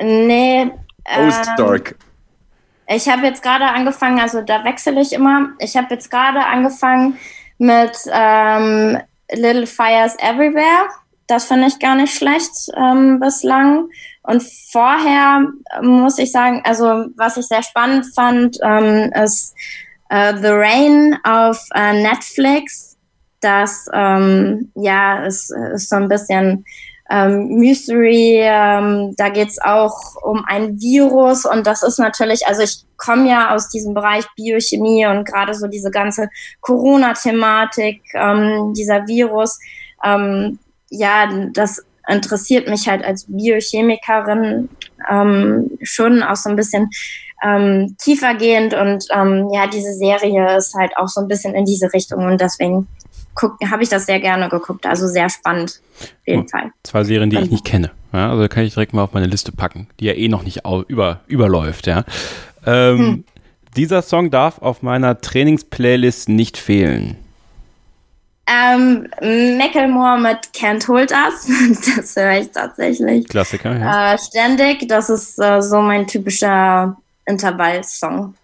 Nee. 0.00 0.70
Ähm, 1.06 1.32
ich 2.88 3.08
habe 3.08 3.26
jetzt 3.26 3.42
gerade 3.42 3.64
angefangen, 3.64 4.20
also 4.20 4.42
da 4.42 4.64
wechsle 4.64 5.00
ich 5.00 5.12
immer. 5.12 5.50
Ich 5.58 5.76
habe 5.76 5.88
jetzt 5.90 6.10
gerade 6.10 6.44
angefangen 6.44 7.18
mit 7.58 7.96
ähm, 8.12 8.98
Little 9.32 9.66
Fires 9.66 10.16
Everywhere. 10.18 10.88
Das 11.26 11.46
finde 11.46 11.66
ich 11.66 11.78
gar 11.80 11.96
nicht 11.96 12.14
schlecht 12.14 12.52
ähm, 12.76 13.18
bislang. 13.18 13.88
Und 14.22 14.44
vorher 14.70 15.46
muss 15.82 16.18
ich 16.18 16.30
sagen, 16.30 16.62
also 16.64 17.06
was 17.16 17.36
ich 17.36 17.46
sehr 17.46 17.62
spannend 17.62 18.06
fand, 18.14 18.58
ähm, 18.62 19.10
ist 19.12 19.54
uh, 20.12 20.36
The 20.36 20.48
Rain 20.48 21.18
auf 21.24 21.60
uh, 21.74 21.92
Netflix. 21.92 22.85
Das 23.46 23.86
ähm, 23.92 24.72
ja 24.74 25.24
ist, 25.24 25.52
ist 25.72 25.88
so 25.88 25.94
ein 25.94 26.08
bisschen 26.08 26.64
ähm, 27.08 27.46
Mystery, 27.60 28.40
ähm, 28.42 29.14
da 29.16 29.28
geht's 29.28 29.60
auch 29.62 30.16
um 30.20 30.44
ein 30.48 30.80
Virus 30.80 31.44
und 31.44 31.64
das 31.64 31.84
ist 31.84 32.00
natürlich, 32.00 32.44
also 32.48 32.62
ich 32.62 32.84
komme 32.96 33.28
ja 33.28 33.54
aus 33.54 33.68
diesem 33.68 33.94
Bereich 33.94 34.24
Biochemie 34.34 35.06
und 35.06 35.24
gerade 35.28 35.54
so 35.54 35.68
diese 35.68 35.92
ganze 35.92 36.28
Corona-Thematik, 36.60 38.02
ähm, 38.14 38.74
dieser 38.76 39.06
Virus, 39.06 39.60
ähm, 40.02 40.58
ja, 40.90 41.30
das 41.52 41.84
interessiert 42.08 42.68
mich 42.68 42.88
halt 42.88 43.04
als 43.04 43.26
Biochemikerin 43.28 44.68
ähm, 45.08 45.70
schon 45.82 46.24
auch 46.24 46.34
so 46.34 46.50
ein 46.50 46.56
bisschen 46.56 46.90
ähm, 47.44 47.94
tiefergehend 48.02 48.74
und 48.74 49.04
ähm, 49.14 49.48
ja, 49.52 49.68
diese 49.68 49.92
Serie 49.92 50.56
ist 50.56 50.74
halt 50.74 50.96
auch 50.96 51.06
so 51.06 51.20
ein 51.20 51.28
bisschen 51.28 51.54
in 51.54 51.64
diese 51.64 51.92
Richtung 51.92 52.24
und 52.24 52.40
deswegen 52.40 52.88
habe 53.70 53.82
ich 53.82 53.88
das 53.88 54.06
sehr 54.06 54.20
gerne 54.20 54.48
geguckt. 54.48 54.86
Also 54.86 55.06
sehr 55.08 55.28
spannend, 55.30 55.80
auf 56.00 56.26
jeden 56.26 56.44
oh, 56.44 56.48
Fall. 56.48 56.72
Zwei 56.82 57.04
Serien, 57.04 57.30
die 57.30 57.38
ich 57.38 57.50
nicht 57.50 57.64
kenne. 57.64 57.90
Ja, 58.12 58.30
also 58.30 58.48
kann 58.48 58.64
ich 58.64 58.74
direkt 58.74 58.94
mal 58.94 59.02
auf 59.02 59.12
meine 59.12 59.26
Liste 59.26 59.52
packen, 59.52 59.88
die 60.00 60.06
ja 60.06 60.14
eh 60.14 60.28
noch 60.28 60.42
nicht 60.42 60.62
über, 60.88 61.20
überläuft. 61.26 61.86
Ja. 61.86 62.04
Ähm, 62.64 62.98
hm. 62.98 63.24
Dieser 63.76 64.00
Song 64.00 64.30
darf 64.30 64.58
auf 64.62 64.82
meiner 64.82 65.20
Trainingsplaylist 65.20 66.30
nicht 66.30 66.56
fehlen. 66.56 67.18
Ähm, 68.48 69.08
Macklemore 69.58 70.20
mit 70.20 70.38
Can't 70.54 70.86
Hold 70.86 71.10
Us, 71.10 71.48
das 71.96 72.14
höre 72.14 72.40
ich 72.40 72.50
tatsächlich. 72.52 73.28
Klassiker, 73.28 73.76
ja. 73.76 74.14
Äh, 74.14 74.18
ständig, 74.18 74.88
das 74.88 75.10
ist 75.10 75.38
äh, 75.40 75.60
so 75.60 75.80
mein 75.82 76.06
typischer 76.06 76.96
Intervallsong. 77.26 78.34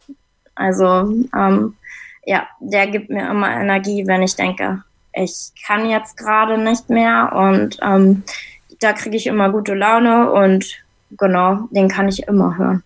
Also, 0.57 1.15
ähm, 1.35 1.77
ja, 2.25 2.47
der 2.61 2.87
gibt 2.87 3.11
mir 3.11 3.29
immer 3.31 3.51
Energie, 3.51 4.07
wenn 4.07 4.23
ich 4.23 4.37
denke, 4.37 4.83
ich 5.13 5.53
kann 5.67 5.89
jetzt 5.89 6.17
gerade 6.17 6.59
nicht 6.59 6.89
mehr 6.89 7.33
und 7.35 7.79
ähm, 7.83 8.23
da 8.81 8.93
kriege 8.93 9.17
ich 9.17 9.27
immer 9.27 9.51
gute 9.51 9.75
Laune 9.75 10.31
und 10.31 10.83
genau, 11.19 11.69
den 11.71 11.89
kann 11.89 12.09
ich 12.09 12.23
immer 12.25 12.57
hören. 12.57 12.83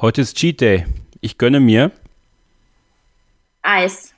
Heute 0.00 0.20
ist 0.20 0.36
Cheat 0.36 0.60
Day. 0.60 0.86
Ich 1.20 1.38
gönne 1.38 1.60
mir 1.60 1.90
Eis. 3.62 4.14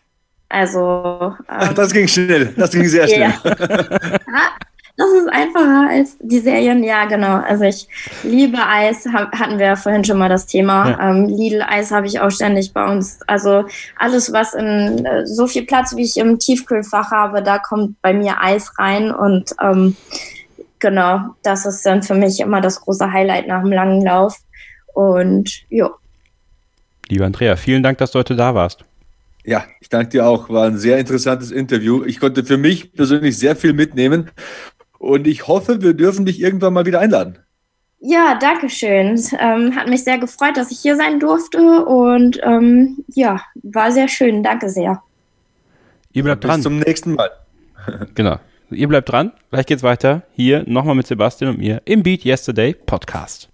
Also. 0.49 1.35
Ähm, 1.49 1.59
Ach, 1.61 1.73
das 1.75 1.93
ging 1.93 2.09
schnell. 2.09 2.53
Das 2.57 2.73
ging 2.73 2.87
sehr 2.87 3.07
schnell. 3.07 3.33
Ja. 3.45 4.53
Das 4.97 5.11
ist 5.11 5.29
einfacher 5.29 5.91
als 5.91 6.17
die 6.21 6.39
Serien. 6.39 6.83
Ja, 6.83 7.05
genau. 7.05 7.37
Also 7.37 7.65
ich 7.65 7.87
liebe 8.23 8.59
Eis. 8.67 9.07
Hatten 9.07 9.59
wir 9.59 9.67
ja 9.67 9.77
vorhin 9.77 10.05
schon 10.05 10.17
mal 10.17 10.31
das 10.31 10.47
Thema. 10.47 10.91
Ja. 10.91 11.11
Ähm, 11.11 11.27
Lidl-Eis 11.27 11.91
habe 11.91 12.07
ich 12.07 12.19
auch 12.21 12.31
ständig 12.31 12.73
bei 12.73 12.91
uns. 12.91 13.19
Also 13.27 13.67
alles, 13.99 14.33
was 14.33 14.55
in 14.55 15.05
äh, 15.05 15.27
so 15.27 15.47
viel 15.47 15.67
Platz, 15.67 15.95
wie 15.97 16.03
ich 16.03 16.17
im 16.17 16.39
Tiefkühlfach 16.39 17.11
habe, 17.11 17.43
da 17.43 17.59
kommt 17.59 18.01
bei 18.01 18.15
mir 18.15 18.41
Eis 18.41 18.79
rein. 18.79 19.13
Und 19.13 19.55
ähm, 19.63 19.97
genau, 20.79 21.35
das 21.43 21.67
ist 21.67 21.85
dann 21.85 22.03
für 22.03 22.15
mich 22.15 22.41
immer 22.41 22.63
das 22.63 22.81
große 22.81 23.13
Highlight 23.13 23.49
nach 23.49 23.61
einem 23.61 23.73
langen 23.73 24.03
Lauf. 24.03 24.39
Und 24.95 25.63
ja. 25.69 25.91
Lieber 27.09 27.27
Andrea, 27.27 27.57
vielen 27.57 27.83
Dank, 27.83 27.99
dass 27.99 28.13
du 28.13 28.19
heute 28.19 28.35
da 28.35 28.55
warst. 28.55 28.83
Ja, 29.45 29.65
ich 29.81 29.91
danke 29.91 30.09
dir 30.09 30.27
auch. 30.27 30.49
War 30.49 30.67
ein 30.67 30.79
sehr 30.79 30.99
interessantes 30.99 31.51
Interview. 31.51 32.03
Ich 32.03 32.19
konnte 32.19 32.43
für 32.45 32.57
mich 32.57 32.95
persönlich 32.95 33.39
sehr 33.39 33.55
viel 33.55 33.75
mitnehmen 33.75 34.31
und 35.07 35.27
ich 35.27 35.47
hoffe, 35.47 35.83
wir 35.83 35.95
dürfen 35.95 36.27
dich 36.27 36.41
irgendwann 36.41 36.75
mal 36.75 36.87
wieder 36.87 37.01
einladen. 37.01 37.39
Ja, 37.99 38.39
danke 38.39 38.69
schön. 38.69 39.21
Ähm, 39.39 39.75
hat 39.75 39.89
mich 39.89 40.05
sehr 40.05 40.19
gefreut, 40.19 40.57
dass 40.57 40.71
ich 40.71 40.79
hier 40.81 40.97
sein 40.97 41.19
durfte. 41.19 41.85
Und 41.87 42.39
ähm, 42.43 43.05
ja, 43.09 43.41
war 43.63 43.91
sehr 43.91 44.09
schön. 44.09 44.43
Danke 44.43 44.69
sehr. 44.69 45.03
Ihr 46.13 46.23
bleibt 46.23 46.45
dran. 46.45 46.57
Bis 46.57 46.63
zum 46.65 46.79
nächsten 46.79 47.15
Mal. 47.15 47.31
genau. 48.15 48.39
Ihr 48.71 48.89
bleibt 48.89 49.11
dran. 49.11 49.33
Gleich 49.51 49.67
geht's 49.67 49.83
weiter. 49.83 50.23
Hier 50.33 50.65
nochmal 50.67 50.95
mit 50.95 51.07
Sebastian 51.07 51.53
und 51.53 51.59
mir 51.59 51.81
im 51.85 52.03
Beat 52.03 52.25
Yesterday 52.25 52.75
Podcast. 52.75 53.49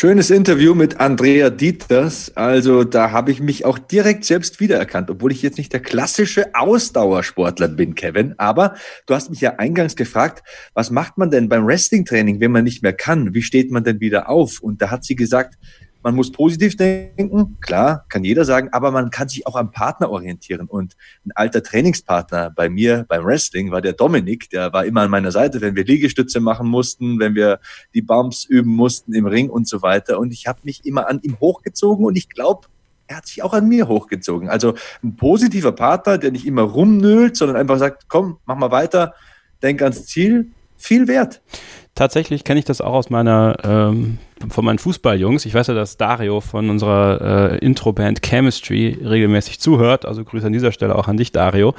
Schönes 0.00 0.30
Interview 0.30 0.74
mit 0.74 0.98
Andrea 0.98 1.50
Dieters. 1.50 2.34
Also 2.34 2.84
da 2.84 3.10
habe 3.10 3.32
ich 3.32 3.40
mich 3.40 3.66
auch 3.66 3.78
direkt 3.78 4.24
selbst 4.24 4.58
wiedererkannt, 4.58 5.10
obwohl 5.10 5.30
ich 5.30 5.42
jetzt 5.42 5.58
nicht 5.58 5.74
der 5.74 5.80
klassische 5.80 6.54
Ausdauersportler 6.54 7.68
bin, 7.68 7.94
Kevin. 7.94 8.34
Aber 8.38 8.76
du 9.04 9.14
hast 9.14 9.28
mich 9.28 9.42
ja 9.42 9.56
eingangs 9.58 9.96
gefragt, 9.96 10.42
was 10.72 10.90
macht 10.90 11.18
man 11.18 11.30
denn 11.30 11.50
beim 11.50 11.66
Wrestling-Training, 11.66 12.40
wenn 12.40 12.50
man 12.50 12.64
nicht 12.64 12.82
mehr 12.82 12.94
kann? 12.94 13.34
Wie 13.34 13.42
steht 13.42 13.70
man 13.70 13.84
denn 13.84 14.00
wieder 14.00 14.30
auf? 14.30 14.60
Und 14.62 14.80
da 14.80 14.90
hat 14.90 15.04
sie 15.04 15.16
gesagt, 15.16 15.58
man 16.02 16.14
muss 16.14 16.32
positiv 16.32 16.76
denken, 16.76 17.58
klar, 17.60 18.04
kann 18.08 18.24
jeder 18.24 18.44
sagen, 18.44 18.68
aber 18.72 18.90
man 18.90 19.10
kann 19.10 19.28
sich 19.28 19.46
auch 19.46 19.56
am 19.56 19.70
Partner 19.70 20.10
orientieren. 20.10 20.66
Und 20.66 20.96
ein 21.24 21.32
alter 21.34 21.62
Trainingspartner 21.62 22.50
bei 22.50 22.68
mir 22.68 23.04
beim 23.08 23.24
Wrestling 23.24 23.70
war 23.70 23.80
der 23.80 23.92
Dominik, 23.92 24.50
der 24.50 24.72
war 24.72 24.84
immer 24.84 25.02
an 25.02 25.10
meiner 25.10 25.32
Seite, 25.32 25.60
wenn 25.60 25.76
wir 25.76 25.84
Liegestütze 25.84 26.40
machen 26.40 26.68
mussten, 26.68 27.18
wenn 27.18 27.34
wir 27.34 27.60
die 27.94 28.02
Bumps 28.02 28.44
üben 28.44 28.74
mussten 28.74 29.12
im 29.14 29.26
Ring 29.26 29.50
und 29.50 29.68
so 29.68 29.82
weiter. 29.82 30.18
Und 30.18 30.32
ich 30.32 30.46
habe 30.46 30.60
mich 30.64 30.84
immer 30.84 31.08
an 31.08 31.20
ihm 31.22 31.38
hochgezogen 31.40 32.04
und 32.04 32.16
ich 32.16 32.28
glaube, 32.28 32.68
er 33.06 33.18
hat 33.18 33.26
sich 33.26 33.42
auch 33.42 33.52
an 33.52 33.68
mir 33.68 33.88
hochgezogen. 33.88 34.48
Also 34.48 34.74
ein 35.02 35.16
positiver 35.16 35.72
Partner, 35.72 36.16
der 36.16 36.30
nicht 36.30 36.46
immer 36.46 36.62
rumnölt, 36.62 37.36
sondern 37.36 37.56
einfach 37.56 37.78
sagt, 37.78 38.04
komm, 38.08 38.38
mach 38.46 38.56
mal 38.56 38.70
weiter, 38.70 39.14
denk 39.62 39.82
ans 39.82 40.06
Ziel, 40.06 40.52
viel 40.76 41.08
wert 41.08 41.42
tatsächlich 41.94 42.44
kenne 42.44 42.58
ich 42.58 42.64
das 42.64 42.80
auch 42.80 42.94
aus 42.94 43.10
meiner, 43.10 43.56
ähm, 43.62 44.18
von 44.48 44.64
meinen 44.64 44.78
Fußballjungs. 44.78 45.44
Ich 45.44 45.52
weiß 45.52 45.66
ja, 45.66 45.74
dass 45.74 45.98
Dario 45.98 46.40
von 46.40 46.70
unserer 46.70 47.52
äh, 47.52 47.58
Intro-Band 47.58 48.22
Chemistry 48.22 48.98
regelmäßig 49.04 49.60
zuhört. 49.60 50.06
Also 50.06 50.24
Grüße 50.24 50.46
an 50.46 50.52
dieser 50.52 50.72
Stelle 50.72 50.96
auch 50.96 51.08
an 51.08 51.18
dich, 51.18 51.32
Dario. 51.32 51.74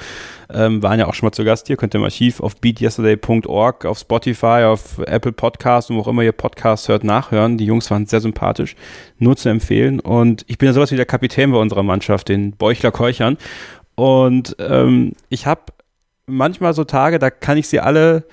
Ähm, 0.53 0.83
waren 0.83 0.99
ja 0.99 1.07
auch 1.07 1.13
schon 1.15 1.27
mal 1.27 1.31
zu 1.31 1.43
Gast 1.43 1.67
hier. 1.67 1.77
Könnt 1.77 1.95
ihr 1.95 1.99
im 1.99 2.03
Archiv 2.03 2.39
auf 2.39 2.55
beatyesterday.org, 2.57 3.85
auf 3.85 3.97
Spotify, 3.97 4.65
auf 4.65 4.99
Apple 4.99 5.31
Podcasts 5.31 5.89
und 5.89 5.97
wo 5.97 6.01
auch 6.01 6.07
immer 6.07 6.21
ihr 6.21 6.33
Podcasts 6.33 6.87
hört, 6.87 7.03
nachhören. 7.03 7.57
Die 7.57 7.65
Jungs 7.65 7.89
waren 7.89 8.05
sehr 8.05 8.21
sympathisch. 8.21 8.75
Nur 9.17 9.35
zu 9.35 9.49
empfehlen. 9.49 9.99
Und 9.99 10.45
ich 10.47 10.59
bin 10.59 10.67
ja 10.67 10.73
sowas 10.73 10.91
wie 10.91 10.97
der 10.97 11.05
Kapitän 11.05 11.51
bei 11.51 11.57
unserer 11.57 11.83
Mannschaft, 11.83 12.29
den 12.29 12.51
Beuchler 12.51 12.91
Keuchern. 12.91 13.37
Und 13.95 14.55
ähm, 14.59 15.13
ich 15.29 15.47
habe 15.47 15.61
manchmal 16.27 16.73
so 16.73 16.83
Tage, 16.83 17.17
da 17.17 17.31
kann 17.31 17.57
ich 17.57 17.67
sie 17.67 17.79
alle 17.79 18.23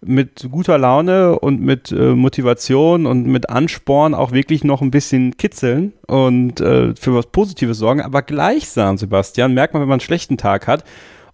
mit 0.00 0.48
guter 0.50 0.78
Laune 0.78 1.38
und 1.38 1.60
mit 1.60 1.90
äh, 1.92 2.14
Motivation 2.14 3.06
und 3.06 3.26
mit 3.26 3.48
Ansporn 3.48 4.14
auch 4.14 4.32
wirklich 4.32 4.64
noch 4.64 4.82
ein 4.82 4.90
bisschen 4.90 5.36
kitzeln 5.36 5.92
und 6.06 6.60
äh, 6.60 6.94
für 6.94 7.14
was 7.14 7.26
Positives 7.26 7.78
sorgen. 7.78 8.02
Aber 8.02 8.22
gleichsam, 8.22 8.98
Sebastian, 8.98 9.54
merkt 9.54 9.74
man, 9.74 9.82
wenn 9.82 9.88
man 9.88 9.94
einen 9.94 10.00
schlechten 10.00 10.36
Tag 10.36 10.66
hat 10.66 10.84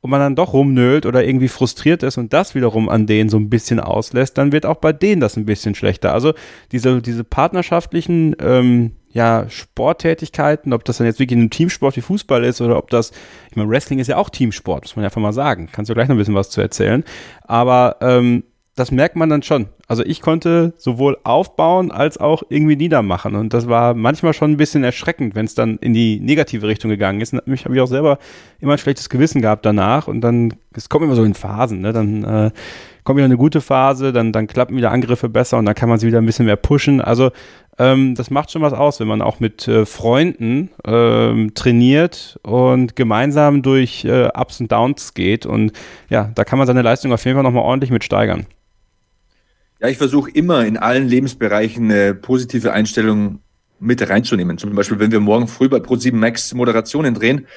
und 0.01 0.11
man 0.11 0.21
dann 0.21 0.37
doch 0.37 0.53
rumnölt 0.53 1.07
oder 1.07 1.25
irgendwie 1.25 1.49
frustriert 1.49 2.03
ist 2.03 2.19
und 2.19 2.33
das 2.33 2.55
wiederum 2.55 2.89
an 2.89 3.07
denen 3.07 3.31
so 3.31 3.37
ein 3.37 3.51
bisschen 3.51 3.81
auslässt, 3.81 4.37
dann 4.37 4.53
wird 4.53 4.67
auch 4.67 4.77
bei 4.77 4.93
denen 4.93 5.21
das 5.21 5.37
ein 5.37 5.47
bisschen 5.47 5.75
schlechter. 5.75 6.13
Also 6.13 6.35
diese, 6.73 7.01
diese 7.01 7.25
partnerschaftlichen 7.25 8.37
ähm, 8.41 8.93
ja, 9.13 9.49
Sporttätigkeiten, 9.49 10.73
ob 10.73 10.85
das 10.85 10.99
dann 10.99 11.07
jetzt 11.07 11.21
wirklich 11.21 11.39
ein 11.39 11.51
Teamsport 11.51 11.97
wie 11.97 12.01
Fußball 12.01 12.43
ist 12.45 12.61
oder 12.61 12.79
ob 12.79 12.91
das, 12.91 13.13
ich 13.51 13.57
meine, 13.57 13.69
Wrestling 13.69 13.99
ist 13.99 14.09
ja 14.09 14.17
auch 14.17 14.31
Teamsport, 14.31 14.85
muss 14.85 14.97
man 14.97 15.05
einfach 15.05 15.21
mal 15.21 15.33
sagen. 15.33 15.69
Kannst 15.71 15.91
du 15.91 15.95
gleich 15.95 16.09
noch 16.09 16.15
ein 16.15 16.19
bisschen 16.19 16.35
was 16.35 16.51
zu 16.51 16.61
erzählen. 16.61 17.05
Aber 17.43 17.97
ähm, 18.01 18.45
das 18.75 18.91
merkt 18.91 19.17
man 19.17 19.29
dann 19.29 19.43
schon. 19.43 19.67
Also 19.87 20.03
ich 20.03 20.23
konnte 20.23 20.73
sowohl 20.79 21.19
aufbauen 21.25 21.91
als 21.91 22.17
auch 22.17 22.43
irgendwie 22.49 22.77
niedermachen. 22.77 23.35
Und 23.35 23.53
das 23.53 23.69
war 23.69 23.93
manchmal 23.93 24.33
schon 24.33 24.53
ein 24.53 24.57
bisschen 24.57 24.83
erschreckend, 24.83 25.35
wenn 25.35 25.45
es 25.45 25.55
dann 25.55 25.77
in 25.79 25.93
die 25.93 26.19
negative 26.21 26.67
Richtung 26.67 26.91
gegangen 26.91 27.21
ist. 27.21 27.35
Und 27.35 27.47
mich 27.47 27.67
habe 27.67 27.75
ich 27.75 27.81
auch 27.83 27.87
selber 27.87 28.19
immer 28.61 28.73
ein 28.73 28.79
schlechtes 28.79 29.11
Gewissen 29.11 29.43
gehabt 29.43 29.67
danach. 29.67 30.09
Und 30.09 30.23
dann, 30.23 30.55
es 30.75 30.89
kommt 30.89 31.05
immer 31.05 31.17
so 31.17 31.25
in 31.25 31.35
Phasen, 31.35 31.83
ne? 31.83 31.93
Dann 31.93 32.25
äh, 32.25 32.51
kommt 33.05 33.19
wieder 33.19 33.27
eine 33.27 33.37
gute 33.37 33.61
Phase, 33.61 34.13
dann, 34.13 34.33
dann 34.33 34.47
klappen 34.47 34.77
wieder 34.77 34.91
Angriffe 34.91 35.29
besser 35.29 35.59
und 35.59 35.67
dann 35.67 35.75
kann 35.75 35.89
man 35.89 35.99
sie 35.99 36.07
wieder 36.07 36.19
ein 36.19 36.27
bisschen 36.27 36.47
mehr 36.47 36.57
pushen. 36.57 37.03
Also 37.03 37.31
ähm, 37.79 38.15
das 38.15 38.31
macht 38.31 38.51
schon 38.51 38.63
was 38.63 38.73
aus, 38.73 39.01
wenn 39.01 39.09
man 39.09 39.21
auch 39.21 39.41
mit 39.41 39.67
äh, 39.69 39.85
Freunden 39.85 40.71
ähm, 40.87 41.53
trainiert 41.55 42.39
und 42.43 42.97
gemeinsam 42.97 43.61
durch 43.63 44.05
äh, 44.07 44.29
Ups 44.35 44.61
und 44.61 44.73
Downs 44.73 45.13
geht. 45.13 45.45
Und 45.45 45.73
ja, 46.09 46.31
da 46.35 46.45
kann 46.45 46.59
man 46.59 46.67
seine 46.67 46.83
Leistung 46.83 47.13
auf 47.13 47.25
jeden 47.25 47.37
Fall 47.37 47.45
nochmal 47.45 47.65
ordentlich 47.65 47.91
mit 47.91 48.05
steigern. 48.05 48.47
Ja, 49.83 49.89
ich 49.89 49.99
versuche 49.99 50.31
immer 50.31 50.65
in 50.65 50.77
allen 50.77 51.09
Lebensbereichen 51.09 51.91
eine 51.91 52.15
positive 52.15 52.73
Einstellung 52.73 53.41
mit 53.81 54.09
reinzunehmen. 54.09 54.57
Zum 54.57 54.73
Beispiel, 54.77 55.01
wenn 55.01 55.11
wir 55.11 55.19
morgen 55.19 55.49
früh 55.49 55.69
bei 55.69 55.79
Pro7 55.79 56.15
Max 56.15 56.55
Moderationen 56.55 57.15
drehen, 57.15 57.49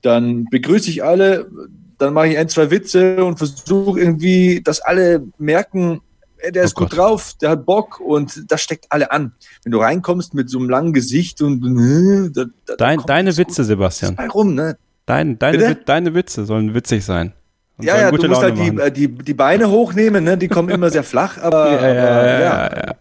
dann 0.00 0.44
begrüße 0.44 0.88
ich 0.88 1.02
alle, 1.02 1.50
dann 1.98 2.14
mache 2.14 2.28
ich 2.28 2.38
ein, 2.38 2.48
zwei 2.48 2.70
Witze 2.70 3.24
und 3.24 3.38
versuche 3.38 3.98
irgendwie, 3.98 4.60
dass 4.62 4.80
alle 4.82 5.26
merken, 5.38 6.00
ey, 6.36 6.52
der 6.52 6.62
ist 6.62 6.76
oh 6.76 6.82
gut 6.82 6.90
Gott. 6.90 6.98
drauf, 6.98 7.34
der 7.42 7.50
hat 7.50 7.66
Bock 7.66 7.98
und 7.98 8.44
das 8.52 8.62
steckt 8.62 8.86
alle 8.90 9.10
an. 9.10 9.32
Wenn 9.64 9.72
du 9.72 9.78
reinkommst 9.78 10.32
mit 10.32 10.48
so 10.48 10.60
einem 10.60 10.70
langen 10.70 10.92
Gesicht 10.92 11.42
und 11.42 11.64
äh, 11.64 12.30
da, 12.32 12.44
da 12.66 12.76
Dein, 12.76 13.00
deine 13.04 13.36
Witze, 13.36 13.62
gut. 13.62 13.66
Sebastian. 13.66 14.16
Rum, 14.32 14.54
ne? 14.54 14.78
Dein, 15.06 15.40
deine, 15.40 15.74
deine 15.74 16.14
Witze 16.14 16.44
sollen 16.44 16.72
witzig 16.72 17.04
sein. 17.04 17.32
Und 17.76 17.86
ja, 17.86 17.98
ja, 17.98 18.10
du 18.10 18.28
musst 18.28 18.42
Laune 18.42 18.56
halt 18.56 18.58
die, 18.58 18.80
äh, 18.80 18.90
die, 18.90 19.08
die 19.08 19.34
Beine 19.34 19.68
hochnehmen, 19.68 20.22
ne? 20.22 20.38
die 20.38 20.48
kommen 20.48 20.68
immer 20.68 20.90
sehr 20.90 21.02
flach, 21.02 21.38
aber, 21.38 21.70
ja, 21.72 21.78
aber, 21.78 21.88
ja, 21.88 22.40
ja, 22.40 22.76
ja. 22.76 22.94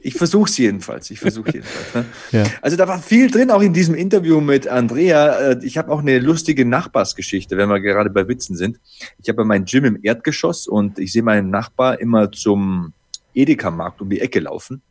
Ich 0.00 0.14
versuche 0.14 0.50
es 0.50 0.58
jedenfalls. 0.58 1.10
Ich 1.10 1.18
versuche 1.18 1.50
jedenfalls. 1.50 1.94
Ne? 1.94 2.04
Ja. 2.32 2.44
Also 2.60 2.76
da 2.76 2.86
war 2.86 3.00
viel 3.00 3.30
drin, 3.30 3.50
auch 3.50 3.62
in 3.62 3.72
diesem 3.72 3.94
Interview 3.94 4.40
mit 4.40 4.68
Andrea. 4.68 5.38
Äh, 5.38 5.64
ich 5.64 5.78
habe 5.78 5.90
auch 5.90 6.00
eine 6.00 6.18
lustige 6.18 6.66
Nachbarsgeschichte, 6.66 7.56
wenn 7.56 7.70
wir 7.70 7.80
gerade 7.80 8.10
bei 8.10 8.28
Witzen 8.28 8.56
sind. 8.56 8.80
Ich 9.22 9.28
habe 9.30 9.44
mein 9.44 9.64
Gym 9.64 9.84
im 9.84 9.98
Erdgeschoss 10.02 10.66
und 10.66 10.98
ich 10.98 11.12
sehe 11.12 11.22
meinen 11.22 11.48
Nachbar 11.48 12.00
immer 12.00 12.30
zum 12.32 12.92
Edeka-Markt 13.34 14.02
um 14.02 14.10
die 14.10 14.20
Ecke 14.20 14.40
laufen. 14.40 14.82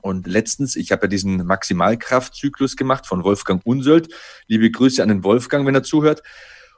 Und 0.00 0.26
letztens, 0.26 0.76
ich 0.76 0.92
habe 0.92 1.02
ja 1.02 1.08
diesen 1.08 1.46
Maximalkraftzyklus 1.46 2.76
gemacht 2.76 3.06
von 3.06 3.24
Wolfgang 3.24 3.62
Unsöld. 3.64 4.08
Liebe 4.48 4.70
Grüße 4.70 5.02
an 5.02 5.08
den 5.08 5.24
Wolfgang, 5.24 5.66
wenn 5.66 5.74
er 5.74 5.82
zuhört. 5.82 6.22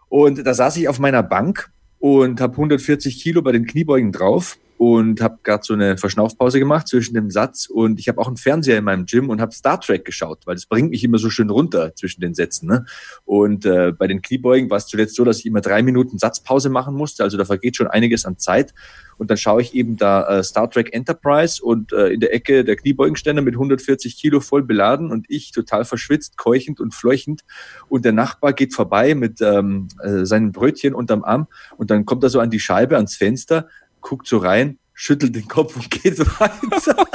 Und 0.08 0.46
da 0.46 0.54
saß 0.54 0.76
ich 0.76 0.88
auf 0.88 0.98
meiner 0.98 1.22
Bank 1.22 1.70
und 1.98 2.40
habe 2.40 2.52
140 2.52 3.22
Kilo 3.22 3.42
bei 3.42 3.52
den 3.52 3.66
Kniebeugen 3.66 4.12
drauf 4.12 4.58
und 4.78 5.20
habe 5.20 5.38
gerade 5.42 5.62
so 5.64 5.74
eine 5.74 5.96
Verschnaufpause 5.96 6.58
gemacht 6.58 6.88
zwischen 6.88 7.14
dem 7.14 7.30
Satz 7.30 7.66
und 7.66 7.98
ich 7.98 8.08
habe 8.08 8.20
auch 8.20 8.26
einen 8.26 8.36
Fernseher 8.36 8.78
in 8.78 8.84
meinem 8.84 9.06
Gym 9.06 9.30
und 9.30 9.40
habe 9.40 9.52
Star 9.52 9.80
Trek 9.80 10.04
geschaut, 10.04 10.46
weil 10.46 10.54
das 10.54 10.66
bringt 10.66 10.90
mich 10.90 11.02
immer 11.02 11.18
so 11.18 11.30
schön 11.30 11.50
runter 11.50 11.94
zwischen 11.94 12.20
den 12.20 12.34
Sätzen. 12.34 12.68
Ne? 12.68 12.84
Und 13.24 13.64
äh, 13.64 13.92
bei 13.92 14.06
den 14.06 14.22
Kniebeugen 14.22 14.68
war 14.70 14.76
es 14.76 14.86
zuletzt 14.86 15.16
so, 15.16 15.24
dass 15.24 15.38
ich 15.38 15.46
immer 15.46 15.60
drei 15.60 15.82
Minuten 15.82 16.18
Satzpause 16.18 16.68
machen 16.68 16.94
musste, 16.94 17.22
also 17.22 17.38
da 17.38 17.44
vergeht 17.44 17.76
schon 17.76 17.86
einiges 17.86 18.24
an 18.26 18.38
Zeit. 18.38 18.74
Und 19.18 19.30
dann 19.30 19.38
schaue 19.38 19.62
ich 19.62 19.74
eben 19.74 19.96
da 19.96 20.28
äh, 20.28 20.44
Star 20.44 20.70
Trek 20.70 20.92
Enterprise 20.92 21.62
und 21.62 21.92
äh, 21.92 22.08
in 22.08 22.20
der 22.20 22.34
Ecke 22.34 22.64
der 22.64 22.76
Kniebeugenständer 22.76 23.40
mit 23.42 23.54
140 23.54 24.16
Kilo 24.16 24.40
voll 24.40 24.62
beladen 24.62 25.10
und 25.10 25.24
ich 25.28 25.52
total 25.52 25.86
verschwitzt, 25.86 26.36
keuchend 26.36 26.80
und 26.80 26.94
fleuchend. 26.94 27.42
Und 27.88 28.04
der 28.04 28.12
Nachbar 28.12 28.52
geht 28.52 28.74
vorbei 28.74 29.14
mit 29.14 29.40
ähm, 29.40 29.88
äh, 30.02 30.26
seinen 30.26 30.52
Brötchen 30.52 30.94
unterm 30.94 31.24
Arm 31.24 31.46
und 31.78 31.90
dann 31.90 32.04
kommt 32.04 32.24
er 32.24 32.30
so 32.30 32.40
an 32.40 32.50
die 32.50 32.60
Scheibe, 32.60 32.96
ans 32.96 33.16
Fenster, 33.16 33.68
guckt 34.00 34.26
so 34.26 34.38
rein, 34.38 34.78
schüttelt 34.94 35.34
den 35.34 35.48
Kopf 35.48 35.76
und 35.76 35.90
geht 35.90 36.18
weiter. 36.40 37.06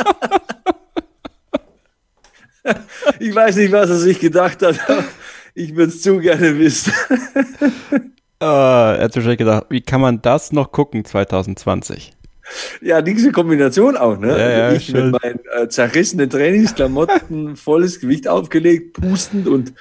ich 3.20 3.34
weiß 3.34 3.56
nicht, 3.58 3.72
was 3.72 3.90
er 3.90 3.98
sich 3.98 4.20
gedacht 4.20 4.62
hat. 4.62 4.80
Ich 5.54 5.76
würde 5.76 5.92
es 5.92 6.02
zu 6.02 6.20
gerne 6.20 6.58
wissen. 6.58 6.94
uh, 8.42 8.46
er 8.46 9.00
hat 9.02 9.16
wahrscheinlich 9.16 9.40
gedacht, 9.40 9.66
wie 9.70 9.82
kann 9.82 10.02
man 10.02 10.22
das 10.22 10.52
noch 10.52 10.72
gucken 10.72 11.04
2020? 11.04 12.14
Ja, 12.82 13.02
diese 13.02 13.32
Kombination 13.32 13.98
auch, 13.98 14.18
ne? 14.18 14.38
Ja, 14.38 14.50
ja, 14.50 14.66
also 14.66 14.78
ich 14.78 14.86
schön. 14.86 15.12
mit 15.12 15.22
meinen 15.22 15.40
äh, 15.58 15.68
zerrissenen 15.70 16.30
Trainingsklamotten, 16.30 17.56
volles 17.56 18.00
Gewicht 18.00 18.28
aufgelegt, 18.28 18.94
pustend 18.94 19.48
und 19.48 19.74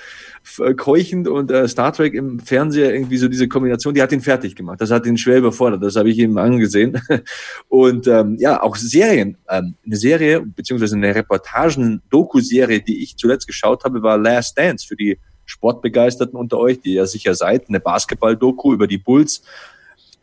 keuchend 0.76 1.28
und 1.28 1.50
äh, 1.50 1.68
Star 1.68 1.92
Trek 1.92 2.14
im 2.14 2.40
Fernseher 2.40 2.92
irgendwie 2.92 3.18
so 3.18 3.28
diese 3.28 3.48
Kombination, 3.48 3.94
die 3.94 4.02
hat 4.02 4.12
ihn 4.12 4.20
fertig 4.20 4.56
gemacht. 4.56 4.80
Das 4.80 4.90
hat 4.90 5.06
ihn 5.06 5.16
schwer 5.16 5.38
überfordert. 5.38 5.82
Das 5.82 5.96
habe 5.96 6.10
ich 6.10 6.18
ihm 6.18 6.38
angesehen. 6.38 7.00
Und 7.68 8.06
ähm, 8.06 8.36
ja, 8.38 8.62
auch 8.62 8.76
Serien. 8.76 9.36
Ähm, 9.48 9.74
eine 9.84 9.96
Serie 9.96 10.40
beziehungsweise 10.40 10.96
eine 10.96 11.14
Reportagen-Doku-Serie, 11.14 12.80
die 12.80 13.02
ich 13.02 13.16
zuletzt 13.16 13.46
geschaut 13.46 13.84
habe, 13.84 14.02
war 14.02 14.18
Last 14.18 14.58
Dance 14.58 14.86
für 14.86 14.96
die 14.96 15.18
Sportbegeisterten 15.44 16.38
unter 16.38 16.58
euch, 16.58 16.80
die 16.80 16.94
ja 16.94 17.06
sicher 17.06 17.34
seid. 17.34 17.68
Eine 17.68 17.80
Basketball-Doku 17.80 18.72
über 18.72 18.86
die 18.86 18.98
Bulls 18.98 19.42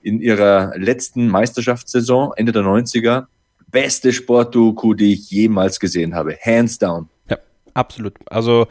in 0.01 0.21
ihrer 0.21 0.73
letzten 0.77 1.27
Meisterschaftssaison 1.27 2.33
Ende 2.35 2.51
der 2.51 2.63
90er. 2.63 3.25
Beste 3.69 4.13
Sportdoku, 4.13 4.93
die 4.93 5.13
ich 5.13 5.29
jemals 5.29 5.79
gesehen 5.79 6.15
habe. 6.15 6.37
Hands 6.41 6.77
down. 6.77 7.09
Ja, 7.29 7.37
absolut. 7.73 8.13
Also 8.25 8.67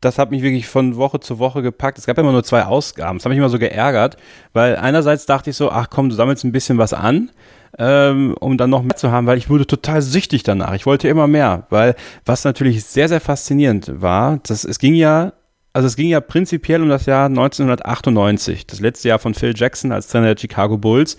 das 0.00 0.18
hat 0.18 0.30
mich 0.30 0.42
wirklich 0.42 0.68
von 0.68 0.96
Woche 0.96 1.20
zu 1.20 1.38
Woche 1.38 1.62
gepackt. 1.62 1.98
Es 1.98 2.06
gab 2.06 2.18
immer 2.18 2.32
nur 2.32 2.44
zwei 2.44 2.64
Ausgaben. 2.64 3.18
Das 3.18 3.24
hat 3.24 3.30
mich 3.30 3.38
immer 3.38 3.48
so 3.48 3.58
geärgert, 3.58 4.16
weil 4.52 4.76
einerseits 4.76 5.26
dachte 5.26 5.50
ich 5.50 5.56
so, 5.56 5.70
ach 5.70 5.88
komm, 5.90 6.08
du 6.08 6.14
sammelst 6.14 6.44
ein 6.44 6.52
bisschen 6.52 6.78
was 6.78 6.92
an, 6.92 7.30
ähm, 7.78 8.34
um 8.38 8.56
dann 8.56 8.70
noch 8.70 8.82
mehr 8.82 8.96
zu 8.96 9.10
haben, 9.10 9.26
weil 9.26 9.38
ich 9.38 9.50
wurde 9.50 9.66
total 9.66 10.02
süchtig 10.02 10.42
danach. 10.42 10.74
Ich 10.74 10.86
wollte 10.86 11.08
immer 11.08 11.26
mehr, 11.26 11.66
weil 11.70 11.96
was 12.24 12.44
natürlich 12.44 12.84
sehr, 12.84 13.08
sehr 13.08 13.20
faszinierend 13.20 14.00
war, 14.00 14.38
dass 14.38 14.64
es 14.64 14.78
ging 14.78 14.94
ja 14.94 15.32
also 15.74 15.86
es 15.86 15.96
ging 15.96 16.08
ja 16.08 16.20
prinzipiell 16.20 16.82
um 16.82 16.88
das 16.88 17.06
Jahr 17.06 17.26
1998, 17.26 18.66
das 18.66 18.80
letzte 18.80 19.08
Jahr 19.08 19.20
von 19.20 19.34
Phil 19.34 19.52
Jackson 19.54 19.92
als 19.92 20.08
Trainer 20.08 20.34
der 20.34 20.40
Chicago 20.40 20.76
Bulls 20.76 21.16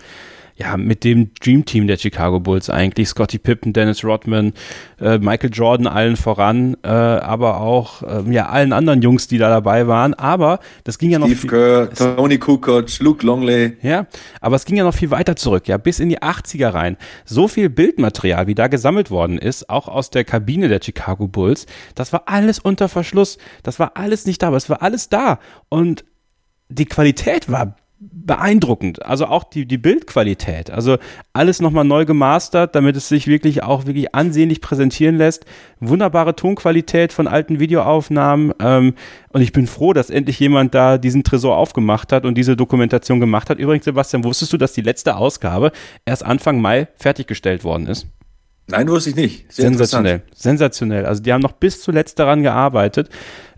ja, 0.60 0.76
mit 0.76 1.04
dem 1.04 1.30
Dream 1.40 1.64
Team 1.64 1.86
der 1.86 1.96
Chicago 1.96 2.38
Bulls 2.38 2.68
eigentlich. 2.68 3.08
Scottie 3.08 3.38
Pippen, 3.38 3.72
Dennis 3.72 4.04
Rodman, 4.04 4.52
äh, 5.00 5.18
Michael 5.18 5.50
Jordan 5.52 5.86
allen 5.86 6.16
voran, 6.16 6.76
äh, 6.82 6.88
aber 6.88 7.60
auch 7.60 8.02
äh, 8.02 8.30
ja, 8.30 8.46
allen 8.46 8.72
anderen 8.72 9.00
Jungs, 9.00 9.26
die 9.26 9.38
da 9.38 9.48
dabei 9.48 9.86
waren. 9.86 10.12
Aber 10.14 10.60
das 10.84 10.98
ging 10.98 11.10
ja 11.10 11.18
noch. 11.18 11.28
Steve 11.28 11.46
Kerr, 11.46 11.90
Tony 12.16 12.38
Kukoc, 12.38 12.98
Luke 13.00 13.24
Longley. 13.24 13.78
Ja, 13.80 14.06
aber 14.40 14.56
es 14.56 14.66
ging 14.66 14.76
ja 14.76 14.84
noch 14.84 14.94
viel 14.94 15.10
weiter 15.10 15.34
zurück, 15.34 15.66
ja, 15.66 15.78
bis 15.78 15.98
in 15.98 16.10
die 16.10 16.20
80er 16.20 16.74
rein. 16.74 16.96
So 17.24 17.48
viel 17.48 17.70
Bildmaterial, 17.70 18.46
wie 18.46 18.54
da 18.54 18.68
gesammelt 18.68 19.10
worden 19.10 19.38
ist, 19.38 19.70
auch 19.70 19.88
aus 19.88 20.10
der 20.10 20.24
Kabine 20.24 20.68
der 20.68 20.80
Chicago 20.82 21.26
Bulls, 21.26 21.66
das 21.94 22.12
war 22.12 22.24
alles 22.26 22.58
unter 22.58 22.88
Verschluss. 22.88 23.38
Das 23.62 23.78
war 23.78 23.92
alles 23.96 24.26
nicht 24.26 24.42
da, 24.42 24.48
aber 24.48 24.58
es 24.58 24.68
war 24.68 24.82
alles 24.82 25.08
da. 25.08 25.38
Und 25.68 26.04
die 26.68 26.86
Qualität 26.86 27.50
war 27.50 27.76
beeindruckend. 28.00 29.04
Also 29.04 29.26
auch 29.26 29.44
die, 29.44 29.66
die 29.66 29.76
Bildqualität. 29.76 30.70
Also 30.70 30.96
alles 31.34 31.60
nochmal 31.60 31.84
neu 31.84 32.06
gemastert, 32.06 32.74
damit 32.74 32.96
es 32.96 33.08
sich 33.08 33.26
wirklich 33.26 33.62
auch 33.62 33.84
wirklich 33.84 34.14
ansehnlich 34.14 34.62
präsentieren 34.62 35.16
lässt. 35.16 35.44
Wunderbare 35.80 36.34
Tonqualität 36.34 37.12
von 37.12 37.28
alten 37.28 37.60
Videoaufnahmen. 37.60 38.54
Ähm, 38.58 38.94
und 39.32 39.42
ich 39.42 39.52
bin 39.52 39.66
froh, 39.66 39.92
dass 39.92 40.08
endlich 40.08 40.40
jemand 40.40 40.74
da 40.74 40.96
diesen 40.96 41.24
Tresor 41.24 41.58
aufgemacht 41.58 42.10
hat 42.10 42.24
und 42.24 42.36
diese 42.36 42.56
Dokumentation 42.56 43.20
gemacht 43.20 43.50
hat. 43.50 43.58
Übrigens, 43.58 43.84
Sebastian, 43.84 44.24
wusstest 44.24 44.54
du, 44.54 44.56
dass 44.56 44.72
die 44.72 44.82
letzte 44.82 45.16
Ausgabe 45.16 45.70
erst 46.06 46.24
Anfang 46.24 46.60
Mai 46.60 46.88
fertiggestellt 46.96 47.64
worden 47.64 47.86
ist? 47.86 48.06
Nein, 48.66 48.88
wusste 48.88 49.10
ich 49.10 49.16
nicht. 49.16 49.52
Sehr 49.52 49.66
Sensationell. 49.66 50.22
Sensationell. 50.34 51.04
Also 51.04 51.22
die 51.22 51.32
haben 51.32 51.42
noch 51.42 51.52
bis 51.52 51.82
zuletzt 51.82 52.18
daran 52.18 52.42
gearbeitet. 52.42 53.10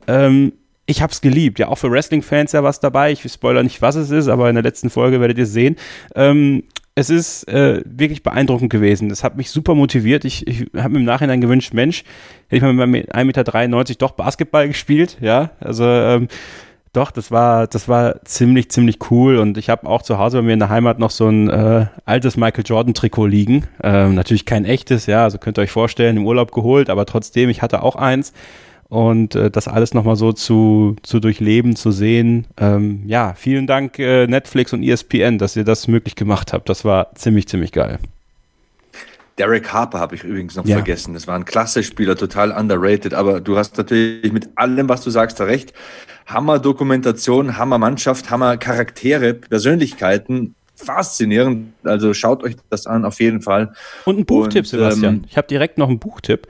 Ähm, 0.09 0.52
ich 0.86 1.02
habe 1.02 1.12
es 1.12 1.20
geliebt. 1.20 1.59
Ja, 1.59 1.68
auch 1.68 1.78
für 1.78 1.90
Wrestling-Fans 1.90 2.52
ja 2.52 2.62
was 2.62 2.80
dabei. 2.80 3.12
Ich 3.12 3.22
spoiler 3.30 3.62
nicht, 3.62 3.82
was 3.82 3.94
es 3.94 4.10
ist, 4.10 4.28
aber 4.28 4.48
in 4.48 4.54
der 4.54 4.64
letzten 4.64 4.90
Folge 4.90 5.20
werdet 5.20 5.38
ihr 5.38 5.46
sehen. 5.46 5.76
Ähm, 6.14 6.64
es 6.94 7.09
ist 7.09 7.48
äh, 7.48 7.82
wirklich 7.86 8.22
beeindruckend 8.22 8.70
gewesen. 8.70 9.09
Das 9.09 9.24
hat 9.24 9.36
mich 9.36 9.50
super 9.50 9.74
motiviert. 9.74 10.24
Ich, 10.24 10.46
ich 10.46 10.66
habe 10.76 10.90
mir 10.90 10.98
im 10.98 11.04
Nachhinein 11.04 11.40
gewünscht, 11.40 11.72
Mensch, 11.72 12.04
hätte 12.48 12.56
ich 12.66 12.74
mal 12.74 12.86
mit 12.86 13.14
1,93 13.14 13.24
Meter 13.24 13.94
doch 13.98 14.10
Basketball 14.12 14.68
gespielt. 14.68 15.16
Ja, 15.20 15.52
also 15.60 15.84
ähm, 15.84 16.28
doch, 16.92 17.10
das 17.10 17.30
war, 17.30 17.66
das 17.66 17.88
war 17.88 18.22
ziemlich, 18.24 18.70
ziemlich 18.70 18.98
cool. 19.10 19.38
Und 19.38 19.56
ich 19.56 19.70
habe 19.70 19.86
auch 19.86 20.02
zu 20.02 20.18
Hause 20.18 20.38
bei 20.38 20.42
mir 20.42 20.52
in 20.52 20.59
der 20.59 20.68
Heimat 20.68 20.98
noch 20.98 21.10
so 21.10 21.28
ein 21.28 21.48
äh, 21.48 21.86
altes 22.04 22.36
Michael 22.36 22.64
Jordan-Trikot 22.66 23.26
liegen. 23.26 23.66
Ähm, 23.82 24.14
natürlich 24.14 24.44
kein 24.44 24.66
echtes, 24.66 25.06
ja, 25.06 25.24
also 25.24 25.38
könnt 25.38 25.59
ihr 25.59 25.62
euch 25.62 25.70
vorstellen, 25.70 26.18
im 26.18 26.26
Urlaub 26.26 26.52
geholt, 26.52 26.90
aber 26.90 27.06
trotzdem, 27.06 27.48
ich 27.48 27.62
hatte 27.62 27.82
auch 27.82 27.96
eins 27.96 28.34
und 28.93 29.35
äh, 29.36 29.51
das 29.51 29.69
alles 29.69 29.94
nochmal 29.94 30.16
so 30.16 30.35
zu, 30.35 30.97
zu 31.02 31.19
durchleben, 31.19 31.77
zu 31.77 31.93
sehen. 31.93 32.47
Ähm, 32.59 33.05
ja, 33.06 33.32
vielen 33.32 33.66
Dank 33.66 33.98
äh, 33.98 34.27
Netflix 34.27 34.74
und 34.74 34.82
ESPN, 34.82 35.39
dass 35.39 35.56
ihr 35.56 35.64
das 35.64 35.89
möglich 35.89 36.14
gemacht 36.14 36.52
habt. 36.52 36.69
Das 36.69 36.85
war 36.85 37.14
ziemlich, 37.14 37.48
ziemlich 37.48 37.73
geil. 37.73 37.98
Derek 39.39 39.73
Harper 39.73 39.98
habe 39.98 40.14
ich 40.14 40.24
übrigens 40.24 40.56
noch 40.56 40.66
ja. 40.66 40.77
vergessen. 40.77 41.14
Das 41.14 41.27
war 41.27 41.36
ein 41.36 41.47
klasse 41.47 41.82
Spieler, 41.82 42.16
total 42.16 42.52
underrated. 42.52 43.14
Aber 43.14 43.40
du 43.40 43.56
hast 43.56 43.78
natürlich 43.78 44.31
mit 44.31 44.51
allem, 44.56 44.90
was 44.90 45.01
du 45.01 45.09
sagst, 45.09 45.40
da 45.40 45.44
recht. 45.44 45.73
Hammer 46.27 46.59
Dokumentation, 46.59 47.56
Hammer 47.56 47.78
Mannschaft, 47.78 48.28
Hammer 48.28 48.59
Charaktere, 48.59 49.32
Persönlichkeiten. 49.32 50.55
Faszinierend. 50.77 51.73
Also 51.82 52.12
schaut 52.12 52.44
euch 52.44 52.56
das 52.69 52.86
an, 52.86 53.06
auf 53.06 53.20
jeden 53.20 53.40
Fall. 53.40 53.73
Und 54.05 54.19
ein 54.19 54.27
Buchtipp, 54.27 54.64
Und, 54.64 54.69
Sebastian. 54.69 55.14
Ähm, 55.14 55.24
ich 55.31 55.39
habe 55.39 55.48
direkt 55.48 55.78
noch 55.78 55.89
einen 55.89 55.98
Buchtipp. 55.98 56.47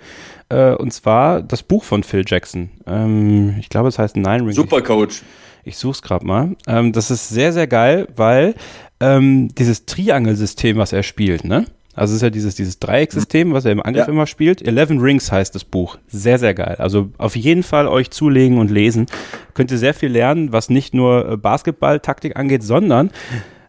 Äh, 0.52 0.74
und 0.74 0.92
zwar 0.92 1.42
das 1.42 1.62
Buch 1.62 1.84
von 1.84 2.02
Phil 2.02 2.24
Jackson. 2.26 2.70
Ähm, 2.86 3.56
ich 3.58 3.70
glaube, 3.70 3.88
es 3.88 3.98
heißt 3.98 4.16
Nine 4.16 4.42
Ring. 4.46 4.52
Super 4.52 4.82
Coach. 4.82 5.22
Ich, 5.62 5.72
ich 5.72 5.76
suche 5.78 5.92
es 5.92 6.02
gerade 6.02 6.26
mal. 6.26 6.56
Ähm, 6.66 6.92
das 6.92 7.10
ist 7.10 7.30
sehr, 7.30 7.52
sehr 7.52 7.66
geil, 7.66 8.06
weil 8.16 8.54
ähm, 9.00 9.48
dieses 9.56 9.86
Triangelsystem, 9.86 10.76
was 10.76 10.92
er 10.92 11.02
spielt, 11.02 11.44
ne? 11.44 11.64
Also 11.94 12.12
es 12.12 12.16
ist 12.16 12.22
ja 12.22 12.30
dieses, 12.30 12.54
dieses 12.54 12.78
Dreiecksystem, 12.78 13.52
was 13.52 13.66
er 13.66 13.72
im 13.72 13.82
Angriff 13.82 14.06
ja. 14.06 14.12
immer 14.12 14.26
spielt. 14.26 14.66
Eleven 14.66 14.98
Rings 14.98 15.30
heißt 15.30 15.54
das 15.54 15.64
Buch. 15.64 15.98
Sehr, 16.08 16.38
sehr 16.38 16.54
geil. 16.54 16.76
Also 16.78 17.10
auf 17.18 17.36
jeden 17.36 17.62
Fall 17.62 17.86
euch 17.86 18.10
zulegen 18.10 18.58
und 18.58 18.70
lesen. 18.70 19.06
Könnt 19.52 19.70
ihr 19.70 19.76
sehr 19.76 19.92
viel 19.92 20.10
lernen, 20.10 20.52
was 20.52 20.70
nicht 20.70 20.94
nur 20.94 21.32
äh, 21.32 21.36
Basketball-Taktik 21.36 22.36
angeht, 22.36 22.62
sondern 22.62 23.10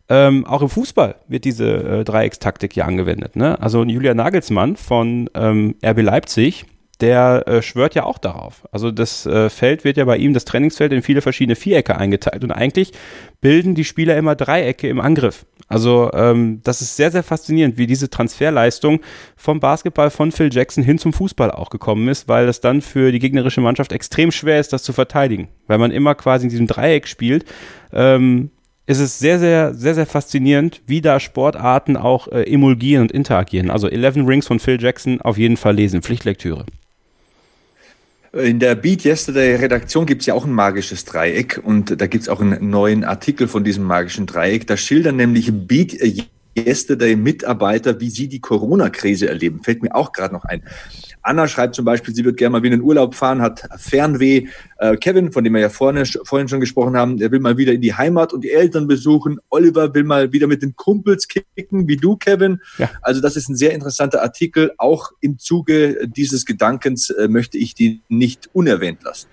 ähm, 0.10 0.45
auch 0.45 0.61
im 0.61 0.69
Fußball 0.69 1.15
wird 1.27 1.43
diese 1.43 1.99
äh, 1.99 2.03
Dreieckstaktik 2.05 2.73
hier 2.73 2.85
angewendet. 2.85 3.35
Ne? 3.35 3.61
Also 3.61 3.84
Julian 3.84 4.18
Nagelsmann 4.18 4.77
von 4.77 5.30
ähm, 5.34 5.76
RB 5.84 6.01
Leipzig, 6.01 6.65
der 7.04 7.44
äh, 7.48 7.62
schwört 7.62 7.96
ja 7.96 8.06
auch 8.06 8.18
darauf. 8.18 8.66
Also 8.72 8.90
das 8.90 9.26
äh, 9.26 9.50
Feld 9.50 9.84
wird 9.84 9.98
ja 9.98 10.06
bei 10.06 10.16
ihm, 10.16 10.34
das 10.34 10.46
Trainingsfeld, 10.46 10.94
in 10.94 11.02
viele 11.02 11.22
verschiedene 11.22 11.58
Vierecke 11.58 11.98
eingeteilt 11.98 12.46
und 12.46 12.52
eigentlich 12.52 12.94
bilden 13.42 13.76
die 13.76 13.84
Spieler 13.84 14.16
immer 14.16 14.36
Dreiecke 14.36 14.88
im 14.88 15.02
Angriff. 15.02 15.46
Also 15.68 16.12
ähm, 16.14 16.62
das 16.64 16.82
ist 16.82 16.96
sehr, 16.96 17.12
sehr 17.12 17.24
faszinierend, 17.24 17.78
wie 17.78 17.88
diese 17.88 18.10
Transferleistung 18.10 19.02
vom 19.36 19.60
Basketball 19.60 20.12
von 20.12 20.32
Phil 20.32 20.50
Jackson 20.50 20.82
hin 20.82 20.98
zum 20.98 21.12
Fußball 21.12 21.52
auch 21.52 21.70
gekommen 21.70 22.08
ist, 22.08 22.30
weil 22.30 22.48
es 22.48 22.62
dann 22.62 22.82
für 22.82 23.12
die 23.12 23.20
gegnerische 23.20 23.60
Mannschaft 23.60 23.92
extrem 23.92 24.32
schwer 24.32 24.62
ist, 24.62 24.72
das 24.72 24.84
zu 24.84 24.94
verteidigen, 24.94 25.50
weil 25.68 25.80
man 25.80 25.92
immer 25.92 26.16
quasi 26.16 26.46
in 26.46 26.52
diesem 26.52 26.68
Dreieck 26.68 27.06
spielt. 27.06 27.44
Ähm, 27.92 28.50
ist 28.86 29.00
es 29.00 29.20
sehr, 29.20 29.40
sehr, 29.40 29.74
sehr, 29.74 29.96
sehr 29.96 30.06
faszinierend, 30.06 30.82
wie 30.88 31.02
da 31.02 31.20
Sportarten 31.20 31.98
auch 31.98 32.30
äh, 32.30 32.44
emulgieren 32.44 33.04
und 33.04 33.12
interagieren. 33.12 33.70
Also 33.70 33.90
Eleven 33.90 34.26
Rings 34.26 34.48
von 34.48 34.60
Phil 34.60 34.82
Jackson 34.82 35.20
auf 35.20 35.38
jeden 35.38 35.58
Fall 35.58 35.76
lesen, 35.76 36.02
Pflichtlektüre. 36.02 36.66
In 38.34 38.57
der 38.57 38.73
Beat 38.73 39.05
Yesterday 39.05 39.53
Redaktion 39.57 40.07
gibt 40.07 40.22
es 40.22 40.26
ja 40.26 40.34
auch 40.34 40.43
ein 40.43 40.51
magisches 40.51 41.05
Dreieck 41.05 41.61
und 41.64 42.01
da 42.01 42.07
gibt 42.07 42.23
es 42.23 42.30
auch 42.30 42.41
einen 42.41 42.68
neuen 42.68 43.03
Artikel 43.03 43.47
von 43.47 43.64
diesem 43.64 43.84
magischen 43.84 44.26
Dreieck. 44.26 44.65
Da 44.65 44.76
schildern 44.76 45.18
nämlich 45.18 45.51
Beat 45.53 45.95
Yesterday 46.57 47.15
Mitarbeiter, 47.15 47.99
wie 47.99 48.10
sie 48.10 48.27
die 48.27 48.39
Corona-Krise 48.39 49.30
erleben. 49.30 49.61
Fällt 49.61 49.84
mir 49.84 49.93
auch 49.93 50.14
gerade 50.14 50.34
noch 50.34 50.45
ein. 50.45 50.64
Anna 51.24 51.48
schreibt 51.48 51.76
zum 51.76 51.86
Beispiel, 51.86 52.14
sie 52.14 52.26
wird 52.26 52.38
gerne 52.38 52.52
mal 52.52 52.64
wieder 52.64 52.76
in 52.76 52.82
den 52.82 52.86
Urlaub 52.86 53.16
fahren, 53.16 53.41
hat 53.41 53.68
Fernweh. 53.78 54.48
Äh, 54.78 54.98
Kevin, 54.98 55.32
von 55.32 55.44
dem 55.44 55.54
wir 55.54 55.62
ja 55.62 55.70
vorne, 55.70 56.06
vorhin 56.06 56.48
schon 56.48 56.60
gesprochen 56.60 56.95
haben, 56.98 57.18
der 57.18 57.32
will 57.32 57.40
mal 57.40 57.58
wieder 57.58 57.74
in 57.74 57.82
die 57.82 57.94
Heimat 57.94 58.34
und 58.34 58.44
die 58.44 58.52
Eltern 58.52 58.88
besuchen. 58.88 59.40
Oliver 59.50 59.94
will 59.94 60.04
mal 60.04 60.32
wieder 60.34 60.48
mit 60.48 60.62
den 60.62 60.76
Kumpels 60.76 61.28
kicken, 61.28 61.88
wie 61.88 61.98
du, 61.98 62.18
Kevin. 62.18 62.62
Ja. 62.78 62.91
Also 63.02 63.22
das 63.22 63.36
ist 63.36 63.50
ein 63.50 63.56
sehr 63.56 63.74
interessanter 63.74 64.22
Artikel. 64.22 64.74
Auch 64.78 65.12
im 65.22 65.40
Zuge 65.40 66.08
dieses 66.08 66.45
Gedankens 66.45 67.10
äh, 67.10 67.28
möchte 67.28 67.58
ich 67.58 67.74
die 67.74 68.02
nicht 68.10 68.50
unerwähnt 68.54 69.04
lassen. 69.04 69.28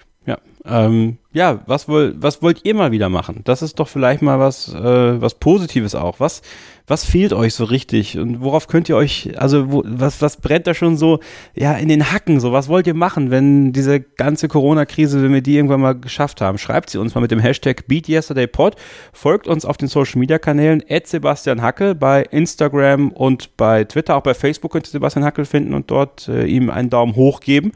Ja, 0.64 0.86
ähm, 0.86 1.18
ja, 1.32 1.60
was, 1.66 1.88
woll, 1.88 2.14
was 2.18 2.42
wollt 2.42 2.64
ihr 2.64 2.74
mal 2.74 2.90
wieder 2.90 3.08
machen? 3.08 3.42
Das 3.44 3.62
ist 3.62 3.78
doch 3.78 3.88
vielleicht 3.88 4.20
mal 4.20 4.38
was, 4.40 4.74
äh, 4.74 5.20
was 5.20 5.34
Positives 5.34 5.94
auch. 5.94 6.18
Was, 6.18 6.42
was 6.90 7.04
fehlt 7.04 7.32
euch 7.32 7.54
so 7.54 7.64
richtig 7.64 8.18
und 8.18 8.40
worauf 8.40 8.66
könnt 8.66 8.88
ihr 8.88 8.96
euch, 8.96 9.30
also 9.38 9.70
wo, 9.70 9.82
was, 9.86 10.20
was 10.20 10.38
brennt 10.38 10.66
da 10.66 10.74
schon 10.74 10.96
so, 10.96 11.20
ja, 11.54 11.74
in 11.74 11.88
den 11.88 12.10
Hacken, 12.10 12.40
so 12.40 12.52
was 12.52 12.68
wollt 12.68 12.88
ihr 12.88 12.94
machen, 12.94 13.30
wenn 13.30 13.72
diese 13.72 14.00
ganze 14.00 14.48
Corona-Krise, 14.48 15.22
wenn 15.22 15.32
wir 15.32 15.40
die 15.40 15.54
irgendwann 15.54 15.80
mal 15.80 15.94
geschafft 15.94 16.40
haben, 16.40 16.58
schreibt 16.58 16.90
sie 16.90 16.98
uns 16.98 17.14
mal 17.14 17.20
mit 17.20 17.30
dem 17.30 17.38
Hashtag 17.38 17.86
BeatYesterdayPod, 17.86 18.74
folgt 19.12 19.46
uns 19.46 19.64
auf 19.64 19.76
den 19.76 19.86
Social-Media-Kanälen, 19.86 20.82
Sebastian 21.04 21.62
Hackel 21.62 21.94
bei 21.94 22.22
Instagram 22.22 23.12
und 23.12 23.56
bei 23.56 23.84
Twitter, 23.84 24.16
auch 24.16 24.22
bei 24.22 24.34
Facebook 24.34 24.72
könnt 24.72 24.88
ihr 24.88 24.90
Sebastian 24.90 25.24
Hackel 25.24 25.44
finden 25.44 25.74
und 25.74 25.92
dort 25.92 26.28
äh, 26.28 26.44
ihm 26.44 26.70
einen 26.70 26.90
Daumen 26.90 27.14
hoch 27.14 27.38
geben. 27.38 27.70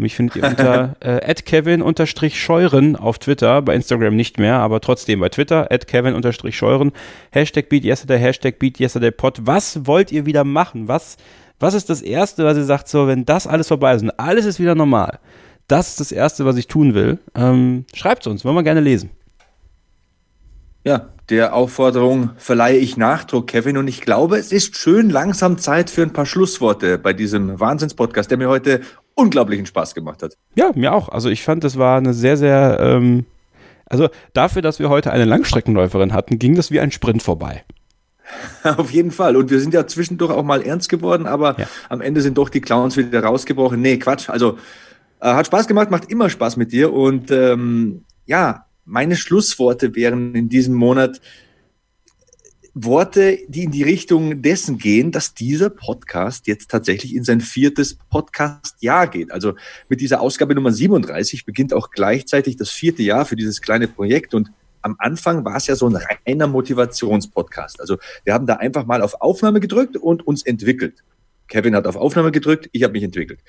Mich 0.00 0.16
findet 0.16 0.36
ihr 0.36 0.44
unter 0.44 0.96
äh, 1.00 1.34
@kevin_scheuren 1.34 2.96
auf 2.96 3.18
Twitter, 3.18 3.62
bei 3.62 3.74
Instagram 3.74 4.16
nicht 4.16 4.38
mehr, 4.38 4.56
aber 4.56 4.80
trotzdem 4.80 5.20
bei 5.20 5.28
Twitter 5.28 5.66
@kevin_scheuren. 5.66 6.92
Hashtag 7.30 7.68
BeatYesterday, 7.68 8.18
Hashtag 8.18 8.58
BeatYesterdayPod. 8.58 9.46
Was 9.46 9.86
wollt 9.86 10.10
ihr 10.10 10.26
wieder 10.26 10.44
machen? 10.44 10.88
Was, 10.88 11.16
was 11.58 11.74
ist 11.74 11.90
das 11.90 12.02
Erste, 12.02 12.44
was 12.44 12.56
ihr 12.56 12.64
sagt, 12.64 12.88
so, 12.88 13.06
wenn 13.06 13.24
das 13.26 13.46
alles 13.46 13.68
vorbei 13.68 13.94
ist 13.94 14.02
und 14.02 14.18
alles 14.18 14.46
ist 14.46 14.58
wieder 14.58 14.74
normal? 14.74 15.18
Das 15.68 15.90
ist 15.90 16.00
das 16.00 16.12
Erste, 16.12 16.44
was 16.44 16.56
ich 16.56 16.66
tun 16.66 16.94
will. 16.94 17.18
Ähm, 17.36 17.84
Schreibt 17.94 18.22
es 18.22 18.26
uns, 18.26 18.44
wollen 18.44 18.56
wir 18.56 18.64
gerne 18.64 18.80
lesen. 18.80 19.10
Ja, 20.84 21.10
der 21.28 21.54
Aufforderung 21.54 22.30
verleihe 22.38 22.78
ich 22.78 22.96
Nachdruck, 22.96 23.46
Kevin. 23.46 23.76
Und 23.76 23.86
ich 23.86 24.00
glaube, 24.00 24.36
es 24.36 24.50
ist 24.50 24.76
schön 24.76 25.10
langsam 25.10 25.58
Zeit 25.58 25.90
für 25.90 26.02
ein 26.02 26.12
paar 26.12 26.26
Schlussworte 26.26 26.98
bei 26.98 27.12
diesem 27.12 27.60
Wahnsinnspodcast, 27.60 28.30
der 28.30 28.38
mir 28.38 28.48
heute 28.48 28.80
unglaublichen 29.20 29.66
Spaß 29.66 29.94
gemacht 29.94 30.22
hat. 30.22 30.36
Ja, 30.54 30.72
mir 30.74 30.92
auch. 30.92 31.08
Also 31.08 31.28
ich 31.28 31.42
fand, 31.42 31.64
das 31.64 31.78
war 31.78 31.98
eine 31.98 32.14
sehr, 32.14 32.36
sehr, 32.36 32.78
ähm, 32.80 33.26
also 33.86 34.08
dafür, 34.32 34.62
dass 34.62 34.78
wir 34.78 34.88
heute 34.88 35.12
eine 35.12 35.24
Langstreckenläuferin 35.24 36.12
hatten, 36.12 36.38
ging 36.38 36.54
das 36.54 36.70
wie 36.70 36.80
ein 36.80 36.92
Sprint 36.92 37.22
vorbei. 37.22 37.64
Auf 38.62 38.90
jeden 38.90 39.10
Fall. 39.10 39.36
Und 39.36 39.50
wir 39.50 39.60
sind 39.60 39.74
ja 39.74 39.86
zwischendurch 39.86 40.30
auch 40.30 40.44
mal 40.44 40.62
ernst 40.62 40.88
geworden, 40.88 41.26
aber 41.26 41.58
ja. 41.58 41.66
am 41.88 42.00
Ende 42.00 42.20
sind 42.20 42.38
doch 42.38 42.48
die 42.48 42.60
Clowns 42.60 42.96
wieder 42.96 43.22
rausgebrochen. 43.22 43.80
Nee, 43.80 43.98
Quatsch. 43.98 44.30
Also 44.30 44.58
äh, 45.20 45.32
hat 45.32 45.46
Spaß 45.46 45.66
gemacht, 45.66 45.90
macht 45.90 46.10
immer 46.10 46.30
Spaß 46.30 46.56
mit 46.56 46.72
dir. 46.72 46.92
Und 46.92 47.30
ähm, 47.30 48.04
ja, 48.26 48.66
meine 48.84 49.16
Schlussworte 49.16 49.94
wären 49.94 50.34
in 50.34 50.48
diesem 50.48 50.74
Monat, 50.74 51.20
Worte, 52.74 53.38
die 53.48 53.64
in 53.64 53.70
die 53.70 53.82
Richtung 53.82 54.42
dessen 54.42 54.78
gehen, 54.78 55.10
dass 55.10 55.34
dieser 55.34 55.70
Podcast 55.70 56.46
jetzt 56.46 56.70
tatsächlich 56.70 57.14
in 57.14 57.24
sein 57.24 57.40
viertes 57.40 57.94
Podcast-Jahr 58.10 59.08
geht. 59.08 59.32
Also 59.32 59.54
mit 59.88 60.00
dieser 60.00 60.20
Ausgabe 60.20 60.54
Nummer 60.54 60.72
37 60.72 61.44
beginnt 61.44 61.74
auch 61.74 61.90
gleichzeitig 61.90 62.56
das 62.56 62.70
vierte 62.70 63.02
Jahr 63.02 63.24
für 63.24 63.36
dieses 63.36 63.60
kleine 63.60 63.88
Projekt 63.88 64.34
und 64.34 64.50
am 64.82 64.96
Anfang 64.98 65.44
war 65.44 65.56
es 65.56 65.66
ja 65.66 65.76
so 65.76 65.88
ein 65.88 65.98
reiner 66.26 66.46
Motivationspodcast. 66.46 67.80
Also 67.80 67.98
wir 68.24 68.32
haben 68.32 68.46
da 68.46 68.54
einfach 68.54 68.86
mal 68.86 69.02
auf 69.02 69.20
Aufnahme 69.20 69.60
gedrückt 69.60 69.96
und 69.96 70.26
uns 70.26 70.42
entwickelt. 70.42 71.02
Kevin 71.50 71.74
hat 71.74 71.86
auf 71.86 71.96
Aufnahme 71.96 72.30
gedrückt, 72.30 72.70
ich 72.72 72.82
habe 72.84 72.92
mich 72.92 73.02
entwickelt. 73.02 73.40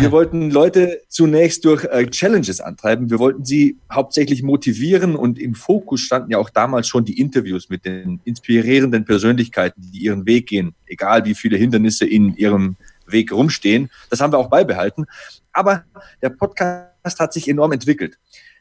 Wir 0.00 0.10
wollten 0.12 0.50
Leute 0.50 1.02
zunächst 1.08 1.64
durch 1.66 1.84
äh, 1.84 2.06
Challenges 2.06 2.60
antreiben. 2.60 3.10
Wir 3.10 3.18
wollten 3.18 3.44
sie 3.44 3.76
hauptsächlich 3.92 4.42
motivieren 4.42 5.16
und 5.16 5.38
im 5.38 5.54
Fokus 5.54 6.00
standen 6.00 6.30
ja 6.30 6.38
auch 6.38 6.48
damals 6.48 6.88
schon 6.88 7.04
die 7.04 7.20
Interviews 7.20 7.68
mit 7.68 7.84
den 7.84 8.20
inspirierenden 8.24 9.04
Persönlichkeiten, 9.04 9.82
die 9.92 9.98
ihren 9.98 10.24
Weg 10.26 10.46
gehen, 10.46 10.74
egal 10.86 11.26
wie 11.26 11.34
viele 11.34 11.58
Hindernisse 11.58 12.06
in 12.06 12.34
ihrem 12.36 12.76
Weg 13.06 13.32
rumstehen. 13.32 13.90
Das 14.08 14.20
haben 14.20 14.32
wir 14.32 14.38
auch 14.38 14.48
beibehalten. 14.48 15.04
Aber 15.52 15.84
der 16.22 16.30
Podcast 16.30 17.18
hat 17.18 17.32
sich 17.32 17.48
enorm 17.48 17.72
entwickelt. 17.72 18.16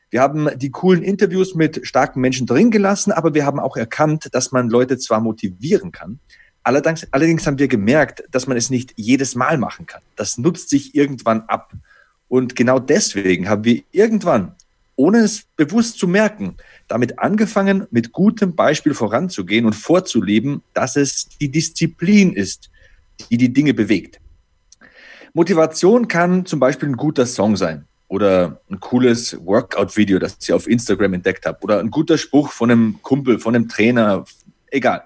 Wir 0.09 0.21
haben 0.21 0.47
die 0.57 0.69
coolen 0.69 1.01
Interviews 1.01 1.55
mit 1.55 1.87
starken 1.87 2.21
Menschen 2.21 2.45
drin 2.45 2.69
gelassen, 2.69 3.11
aber 3.11 3.33
wir 3.33 3.45
haben 3.45 3.59
auch 3.59 3.77
erkannt, 3.77 4.29
dass 4.31 4.51
man 4.51 4.69
Leute 4.69 4.99
zwar 4.99 5.21
motivieren 5.21 5.91
kann, 5.91 6.19
allerdings, 6.63 7.07
allerdings 7.11 7.45
haben 7.45 7.59
wir 7.59 7.67
gemerkt, 7.67 8.23
dass 8.31 8.47
man 8.47 8.57
es 8.57 8.69
nicht 8.69 8.93
jedes 8.95 9.35
Mal 9.35 9.57
machen 9.57 9.85
kann. 9.85 10.01
Das 10.15 10.37
nutzt 10.37 10.69
sich 10.69 10.95
irgendwann 10.95 11.41
ab. 11.47 11.73
Und 12.27 12.55
genau 12.55 12.79
deswegen 12.79 13.47
haben 13.47 13.63
wir 13.63 13.83
irgendwann, 13.91 14.55
ohne 14.95 15.19
es 15.19 15.43
bewusst 15.55 15.99
zu 15.99 16.07
merken, 16.07 16.55
damit 16.87 17.19
angefangen, 17.19 17.87
mit 17.91 18.11
gutem 18.11 18.55
Beispiel 18.55 18.93
voranzugehen 18.93 19.65
und 19.65 19.73
vorzuleben, 19.73 20.61
dass 20.73 20.95
es 20.95 21.29
die 21.39 21.49
Disziplin 21.49 22.33
ist, 22.33 22.69
die 23.29 23.37
die 23.37 23.53
Dinge 23.53 23.73
bewegt. 23.73 24.19
Motivation 25.33 26.07
kann 26.07 26.45
zum 26.45 26.59
Beispiel 26.59 26.89
ein 26.89 26.97
guter 26.97 27.25
Song 27.25 27.57
sein 27.57 27.85
oder 28.07 28.61
ein 28.69 28.79
cooles 28.79 29.35
Workout-Video, 29.43 30.19
das 30.19 30.37
ich 30.39 30.53
auf 30.53 30.67
Instagram 30.67 31.15
entdeckt 31.15 31.47
habe 31.47 31.57
oder 31.61 31.79
ein 31.79 31.89
guter 31.89 32.19
Spruch 32.19 32.51
von 32.51 32.69
einem 32.69 32.99
Kumpel, 33.01 33.39
von 33.39 33.55
einem 33.55 33.67
Trainer, 33.67 34.25
egal. 34.69 35.03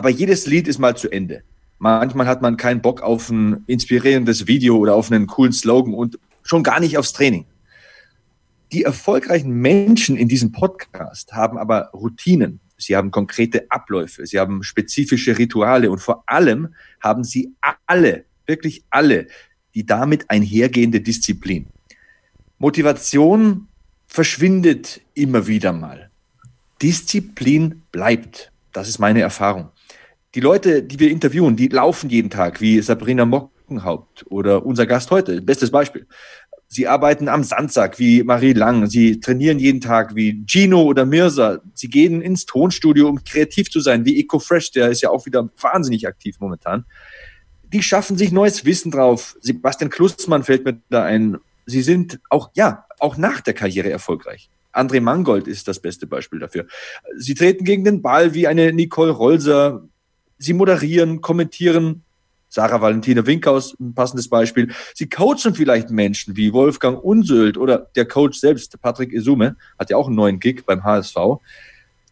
Aber 0.00 0.08
jedes 0.08 0.46
Lied 0.46 0.66
ist 0.66 0.78
mal 0.78 0.96
zu 0.96 1.10
Ende. 1.10 1.42
Manchmal 1.78 2.26
hat 2.26 2.40
man 2.40 2.56
keinen 2.56 2.80
Bock 2.80 3.02
auf 3.02 3.28
ein 3.28 3.64
inspirierendes 3.66 4.46
Video 4.46 4.78
oder 4.78 4.94
auf 4.94 5.12
einen 5.12 5.26
coolen 5.26 5.52
Slogan 5.52 5.92
und 5.92 6.18
schon 6.42 6.62
gar 6.62 6.80
nicht 6.80 6.96
aufs 6.96 7.12
Training. 7.12 7.44
Die 8.72 8.82
erfolgreichen 8.82 9.50
Menschen 9.50 10.16
in 10.16 10.26
diesem 10.26 10.52
Podcast 10.52 11.34
haben 11.34 11.58
aber 11.58 11.90
Routinen. 11.92 12.60
Sie 12.78 12.96
haben 12.96 13.10
konkrete 13.10 13.70
Abläufe. 13.70 14.24
Sie 14.24 14.40
haben 14.40 14.62
spezifische 14.62 15.36
Rituale 15.36 15.90
und 15.90 15.98
vor 15.98 16.24
allem 16.24 16.74
haben 17.02 17.22
sie 17.22 17.52
alle, 17.86 18.24
wirklich 18.46 18.82
alle 18.88 19.26
die 19.74 19.84
damit 19.84 20.30
einhergehende 20.30 21.02
Disziplin. 21.02 21.66
Motivation 22.58 23.68
verschwindet 24.06 25.02
immer 25.12 25.46
wieder 25.46 25.74
mal. 25.74 26.08
Disziplin 26.80 27.82
bleibt. 27.92 28.50
Das 28.72 28.88
ist 28.88 28.98
meine 28.98 29.20
Erfahrung. 29.20 29.68
Die 30.34 30.40
Leute, 30.40 30.82
die 30.82 30.98
wir 31.00 31.10
interviewen, 31.10 31.56
die 31.56 31.68
laufen 31.68 32.08
jeden 32.10 32.30
Tag, 32.30 32.60
wie 32.60 32.80
Sabrina 32.80 33.24
Mockenhaupt 33.24 34.26
oder 34.30 34.64
unser 34.64 34.86
Gast 34.86 35.10
heute. 35.10 35.42
Bestes 35.42 35.70
Beispiel. 35.70 36.06
Sie 36.68 36.86
arbeiten 36.86 37.28
am 37.28 37.42
Sandsack 37.42 37.98
wie 37.98 38.22
Marie 38.22 38.52
Lang. 38.52 38.86
Sie 38.86 39.18
trainieren 39.18 39.58
jeden 39.58 39.80
Tag 39.80 40.14
wie 40.14 40.44
Gino 40.46 40.82
oder 40.82 41.04
Mirza. 41.04 41.60
Sie 41.74 41.88
gehen 41.88 42.22
ins 42.22 42.46
Tonstudio, 42.46 43.08
um 43.08 43.24
kreativ 43.24 43.70
zu 43.70 43.80
sein, 43.80 44.04
wie 44.04 44.20
EcoFresh. 44.20 44.70
Der 44.70 44.90
ist 44.90 45.00
ja 45.02 45.10
auch 45.10 45.26
wieder 45.26 45.50
wahnsinnig 45.60 46.06
aktiv 46.06 46.36
momentan 46.38 46.84
die 47.72 47.82
schaffen 47.82 48.16
sich 48.16 48.32
neues 48.32 48.64
Wissen 48.64 48.90
drauf. 48.90 49.36
Sebastian 49.40 49.90
Klussmann 49.90 50.42
fällt 50.42 50.64
mir 50.64 50.80
da 50.90 51.04
ein. 51.04 51.38
Sie 51.66 51.82
sind 51.82 52.20
auch, 52.28 52.50
ja, 52.54 52.86
auch 52.98 53.16
nach 53.16 53.40
der 53.40 53.54
Karriere 53.54 53.90
erfolgreich. 53.90 54.50
André 54.72 55.00
Mangold 55.00 55.46
ist 55.48 55.68
das 55.68 55.80
beste 55.80 56.06
Beispiel 56.06 56.38
dafür. 56.38 56.66
Sie 57.16 57.34
treten 57.34 57.64
gegen 57.64 57.84
den 57.84 58.02
Ball 58.02 58.34
wie 58.34 58.46
eine 58.46 58.72
Nicole 58.72 59.10
Rolser. 59.10 59.84
Sie 60.40 60.54
moderieren, 60.54 61.20
kommentieren. 61.20 62.02
Sarah 62.48 62.80
Valentina 62.80 63.24
Winkhaus, 63.26 63.76
ein 63.78 63.94
passendes 63.94 64.28
Beispiel. 64.28 64.72
Sie 64.94 65.08
coachen 65.08 65.54
vielleicht 65.54 65.90
Menschen 65.90 66.36
wie 66.36 66.52
Wolfgang 66.52 66.98
Unsöld 67.00 67.56
oder 67.58 67.90
der 67.94 68.06
Coach 68.06 68.40
selbst, 68.40 68.80
Patrick 68.80 69.12
Isume, 69.12 69.56
hat 69.78 69.90
ja 69.90 69.96
auch 69.98 70.06
einen 70.06 70.16
neuen 70.16 70.40
Gig 70.40 70.64
beim 70.66 70.82
HSV. 70.82 71.16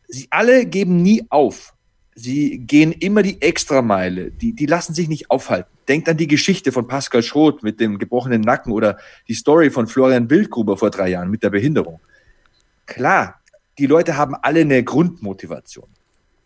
Sie 0.07 0.29
alle 0.31 0.67
geben 0.67 1.03
nie 1.03 1.27
auf. 1.31 1.75
Sie 2.15 2.59
gehen 2.59 2.93
immer 2.93 3.23
die 3.23 3.41
Extrameile. 3.41 4.31
Die, 4.31 4.53
die 4.53 4.67
lassen 4.67 4.93
sich 4.93 5.09
nicht 5.09 5.31
aufhalten. 5.31 5.71
Denkt 5.89 6.09
an 6.09 6.19
die 6.19 6.27
Geschichte 6.27 6.71
von 6.71 6.87
Pascal 6.87 7.23
Schroth 7.23 7.63
mit 7.63 7.81
dem 7.81 7.99
gebrochenen 7.99 8.43
Nacken 8.43 8.73
oder 8.73 8.99
die 9.27 9.35
Story 9.35 9.71
von 9.71 9.87
Florian 9.87 10.29
Wildgruber 10.29 10.77
vor 10.77 10.91
drei 10.91 11.09
Jahren 11.09 11.31
mit 11.31 11.43
der 11.43 11.51
Behinderung. 11.51 12.01
Klar, 12.87 13.41
die 13.79 13.87
Leute 13.87 14.17
haben 14.17 14.35
alle 14.35 14.61
eine 14.61 14.85
Grundmotivation. 14.85 15.89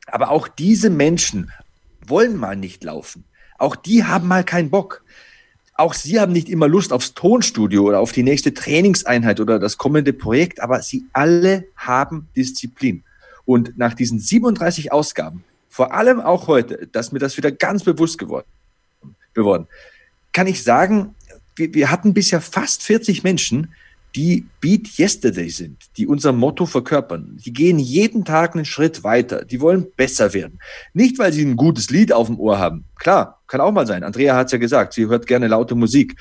Aber 0.06 0.30
auch 0.30 0.46
diese 0.46 0.90
Menschen 0.90 1.50
wollen 2.06 2.36
mal 2.36 2.56
nicht 2.56 2.84
laufen. 2.84 3.24
Auch 3.58 3.76
die 3.76 4.04
haben 4.04 4.28
mal 4.28 4.44
keinen 4.44 4.70
Bock. 4.70 5.04
Auch 5.74 5.94
sie 5.94 6.20
haben 6.20 6.32
nicht 6.32 6.48
immer 6.48 6.68
Lust 6.68 6.92
aufs 6.92 7.14
Tonstudio 7.14 7.84
oder 7.84 8.00
auf 8.00 8.12
die 8.12 8.22
nächste 8.22 8.54
Trainingseinheit 8.54 9.40
oder 9.40 9.58
das 9.58 9.78
kommende 9.78 10.12
Projekt, 10.12 10.60
aber 10.60 10.82
sie 10.82 11.06
alle 11.12 11.64
haben 11.76 12.28
Disziplin. 12.36 13.04
Und 13.44 13.78
nach 13.78 13.94
diesen 13.94 14.18
37 14.18 14.92
Ausgaben 14.92 15.44
vor 15.68 15.94
allem 15.94 16.20
auch 16.20 16.48
heute, 16.48 16.86
dass 16.92 17.12
mir 17.12 17.18
das 17.18 17.38
wieder 17.38 17.50
ganz 17.50 17.82
bewusst 17.82 18.18
geworden, 18.18 18.46
geworden 19.32 19.66
kann 20.32 20.46
ich 20.46 20.62
sagen, 20.62 21.14
wir, 21.56 21.72
wir 21.74 21.90
hatten 21.90 22.14
bisher 22.14 22.40
fast 22.40 22.82
40 22.82 23.22
Menschen, 23.22 23.72
die 24.14 24.47
Beat 24.60 24.98
Yesterday 24.98 25.48
sind, 25.48 25.78
die 25.97 26.06
unser 26.06 26.32
Motto 26.32 26.66
verkörpern. 26.66 27.39
Die 27.44 27.52
gehen 27.52 27.78
jeden 27.78 28.24
Tag 28.24 28.55
einen 28.55 28.64
Schritt 28.64 29.05
weiter. 29.05 29.44
Die 29.44 29.60
wollen 29.60 29.86
besser 29.97 30.34
werden. 30.34 30.60
Nicht, 30.93 31.18
weil 31.18 31.32
sie 31.32 31.44
ein 31.44 31.56
gutes 31.56 31.90
Lied 31.90 32.12
auf 32.12 32.26
dem 32.26 32.39
Ohr 32.39 32.59
haben. 32.59 32.84
Klar, 32.98 33.43
kann 33.47 33.60
auch 33.60 33.72
mal 33.72 33.86
sein. 33.86 34.05
Andrea 34.05 34.36
hat 34.36 34.47
es 34.47 34.52
ja 34.52 34.59
gesagt, 34.59 34.93
sie 34.93 35.06
hört 35.06 35.26
gerne 35.26 35.48
laute 35.48 35.74
Musik. 35.74 36.16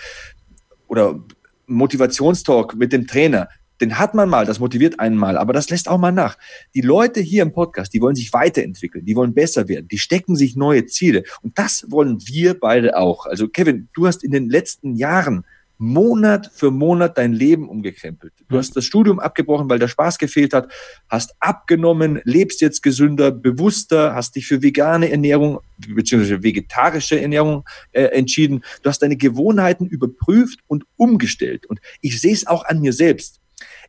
Oder 0.87 1.19
Motivationstalk 1.67 2.75
mit 2.75 2.93
dem 2.93 3.07
Trainer 3.07 3.49
den 3.81 3.97
hat 3.97 4.13
man 4.13 4.29
mal, 4.29 4.45
das 4.45 4.59
motiviert 4.59 4.99
einen 4.99 5.17
mal, 5.17 5.37
aber 5.37 5.53
das 5.53 5.69
lässt 5.69 5.89
auch 5.89 5.97
mal 5.97 6.11
nach. 6.11 6.37
Die 6.75 6.81
Leute 6.81 7.19
hier 7.19 7.41
im 7.41 7.51
Podcast, 7.51 7.93
die 7.93 7.99
wollen 7.99 8.15
sich 8.15 8.31
weiterentwickeln, 8.31 9.03
die 9.05 9.15
wollen 9.15 9.33
besser 9.33 9.67
werden, 9.67 9.87
die 9.87 9.97
stecken 9.97 10.35
sich 10.35 10.55
neue 10.55 10.85
Ziele. 10.85 11.23
Und 11.41 11.57
das 11.57 11.85
wollen 11.89 12.19
wir 12.25 12.59
beide 12.59 12.95
auch. 12.95 13.25
Also 13.25 13.47
Kevin, 13.47 13.89
du 13.93 14.05
hast 14.05 14.23
in 14.23 14.31
den 14.31 14.49
letzten 14.49 14.95
Jahren 14.95 15.45
Monat 15.81 16.51
für 16.53 16.69
Monat 16.69 17.17
dein 17.17 17.33
Leben 17.33 17.67
umgekrempelt. 17.67 18.33
Du 18.47 18.57
hast 18.57 18.75
das 18.75 18.85
Studium 18.85 19.19
abgebrochen, 19.19 19.67
weil 19.67 19.79
der 19.79 19.87
Spaß 19.87 20.19
gefehlt 20.19 20.53
hat, 20.53 20.71
hast 21.09 21.33
abgenommen, 21.39 22.21
lebst 22.23 22.61
jetzt 22.61 22.83
gesünder, 22.83 23.31
bewusster, 23.31 24.13
hast 24.13 24.35
dich 24.35 24.45
für 24.45 24.61
vegane 24.61 25.09
Ernährung 25.09 25.59
bzw. 25.79 26.43
vegetarische 26.43 27.19
Ernährung 27.19 27.65
äh, 27.93 28.03
entschieden. 28.03 28.63
Du 28.83 28.89
hast 28.89 29.01
deine 29.01 29.17
Gewohnheiten 29.17 29.87
überprüft 29.87 30.59
und 30.67 30.85
umgestellt. 30.97 31.65
Und 31.65 31.79
ich 31.99 32.21
sehe 32.21 32.33
es 32.33 32.45
auch 32.45 32.63
an 32.63 32.79
mir 32.79 32.93
selbst 32.93 33.39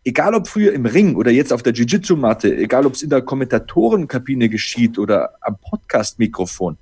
egal 0.04 0.34
ob 0.34 0.48
früher 0.48 0.72
im 0.72 0.84
Ring 0.84 1.14
oder 1.14 1.30
jetzt 1.30 1.52
auf 1.52 1.62
der 1.62 1.72
Jiu-Jitsu-Matte, 1.72 2.56
egal 2.56 2.86
ob 2.86 2.94
es 2.94 3.02
in 3.02 3.10
der 3.10 3.22
Kommentatorenkabine 3.22 4.48
geschieht 4.48 4.98
oder 4.98 5.34
am 5.40 5.56
Podcast-Mikrofon, 5.58 6.76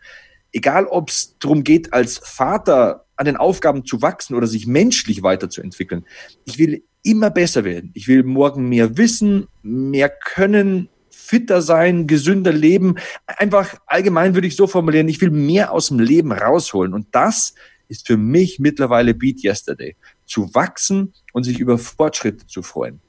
egal 0.53 0.87
ob 0.87 1.11
es 1.11 1.37
darum 1.39 1.63
geht, 1.63 1.93
als 1.93 2.19
Vater 2.25 3.05
an 3.21 3.27
den 3.27 3.37
Aufgaben 3.37 3.85
zu 3.85 4.01
wachsen 4.01 4.35
oder 4.35 4.47
sich 4.47 4.67
menschlich 4.67 5.23
weiterzuentwickeln. 5.23 6.07
Ich 6.47 6.59
will 6.59 6.83
immer 7.03 7.29
besser 7.29 7.65
werden. 7.65 7.91
Ich 7.93 8.09
will 8.09 8.23
morgen 8.23 8.69
mehr 8.71 8.97
wissen, 8.97 9.47
mehr 9.63 10.09
können, 10.09 10.89
fitter 11.11 11.61
sein, 11.61 12.07
gesünder 12.07 12.53
leben. 12.53 12.95
Einfach 13.27 13.75
allgemein 13.87 14.35
würde 14.35 14.47
ich 14.47 14.57
so 14.57 14.67
formulieren, 14.67 15.09
ich 15.09 15.21
will 15.21 15.31
mehr 15.31 15.73
aus 15.73 15.89
dem 15.89 15.99
Leben 15.99 16.33
rausholen. 16.33 16.95
Und 16.95 17.09
das 17.13 17.55
ist 17.89 18.07
für 18.07 18.17
mich 18.17 18.59
mittlerweile 18.59 19.13
Beat 19.13 19.45
Yesterday. 19.45 19.97
Zu 20.25 20.55
wachsen 20.55 21.13
und 21.35 21.45
sich 21.45 21.59
über 21.59 21.77
Fortschritte 21.77 22.47
zu 22.47 22.63
freuen 22.63 23.01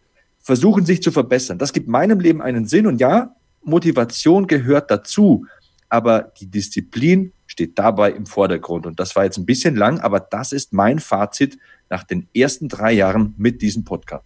versuchen 0.42 0.86
sich 0.86 1.02
zu 1.04 1.12
verbessern. 1.12 1.60
Das 1.60 1.72
gibt 1.72 1.88
meinem 1.88 2.20
Leben 2.20 2.42
einen 2.42 2.66
Sinn 2.66 2.88
und 2.88 3.00
ja, 3.00 3.36
Motivation 3.64 4.48
gehört 4.48 4.90
dazu, 4.90 5.46
aber 5.92 6.32
die 6.40 6.48
Disziplin 6.48 7.34
steht 7.46 7.78
dabei 7.78 8.12
im 8.12 8.26
Vordergrund. 8.26 8.86
Und 8.86 9.00
das 9.00 9.16
war 9.16 9.26
jetzt 9.26 9.38
ein 9.38 9.46
bisschen 9.46 9.76
lang, 9.76 10.00
aber 10.00 10.20
das 10.20 10.52
ist 10.52 10.74
mein 10.74 11.00
Fazit 11.00 11.58
nach 11.90 12.04
den 12.04 12.28
ersten 12.34 12.70
drei 12.70 12.94
Jahren 12.94 13.34
mit 13.38 13.62
diesem 13.62 13.84
Podcast. 13.84 14.26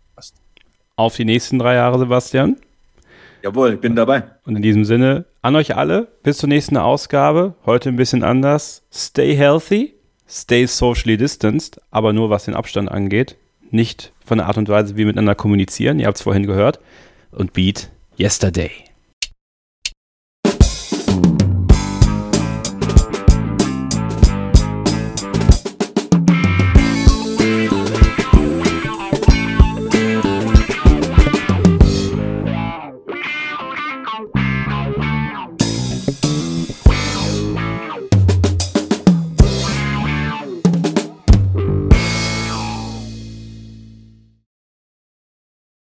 Auf 0.96 1.16
die 1.16 1.26
nächsten 1.26 1.60
drei 1.60 1.76
Jahre, 1.76 2.00
Sebastian. 2.00 2.58
Jawohl, 3.42 3.74
ich 3.74 3.82
bin 3.82 3.96
dabei. 3.96 4.24
Und 4.46 4.56
in 4.56 4.62
diesem 4.62 4.86
Sinne, 4.86 5.26
an 5.42 5.56
euch 5.56 5.76
alle, 5.76 6.08
bis 6.24 6.38
zur 6.38 6.50
nächsten 6.50 6.78
Ausgabe. 6.78 7.56
Heute 7.66 7.90
ein 7.90 7.98
bisschen 7.98 8.24
anders. 8.24 8.84
Stay 8.94 9.36
healthy, 9.36 9.94
stay 10.28 10.66
socially 10.66 11.18
distanced, 11.18 11.82
aber 11.92 12.14
nur 12.14 12.30
was 12.30 12.46
den 12.46 12.54
Abstand 12.54 12.90
angeht 12.90 13.38
nicht 13.72 14.14
von 14.26 14.40
der 14.40 14.48
Art 14.48 14.58
und 14.58 14.70
Weise, 14.70 14.96
wie 14.96 15.00
wir 15.00 15.06
miteinander 15.08 15.36
kommunizieren. 15.36 16.00
Ihr 16.00 16.08
habt 16.08 16.18
es 16.18 16.24
vorhin 16.24 16.48
gehört. 16.48 16.80
Und 17.32 17.54
Beat 17.54 17.90
Yesterday. 18.18 18.72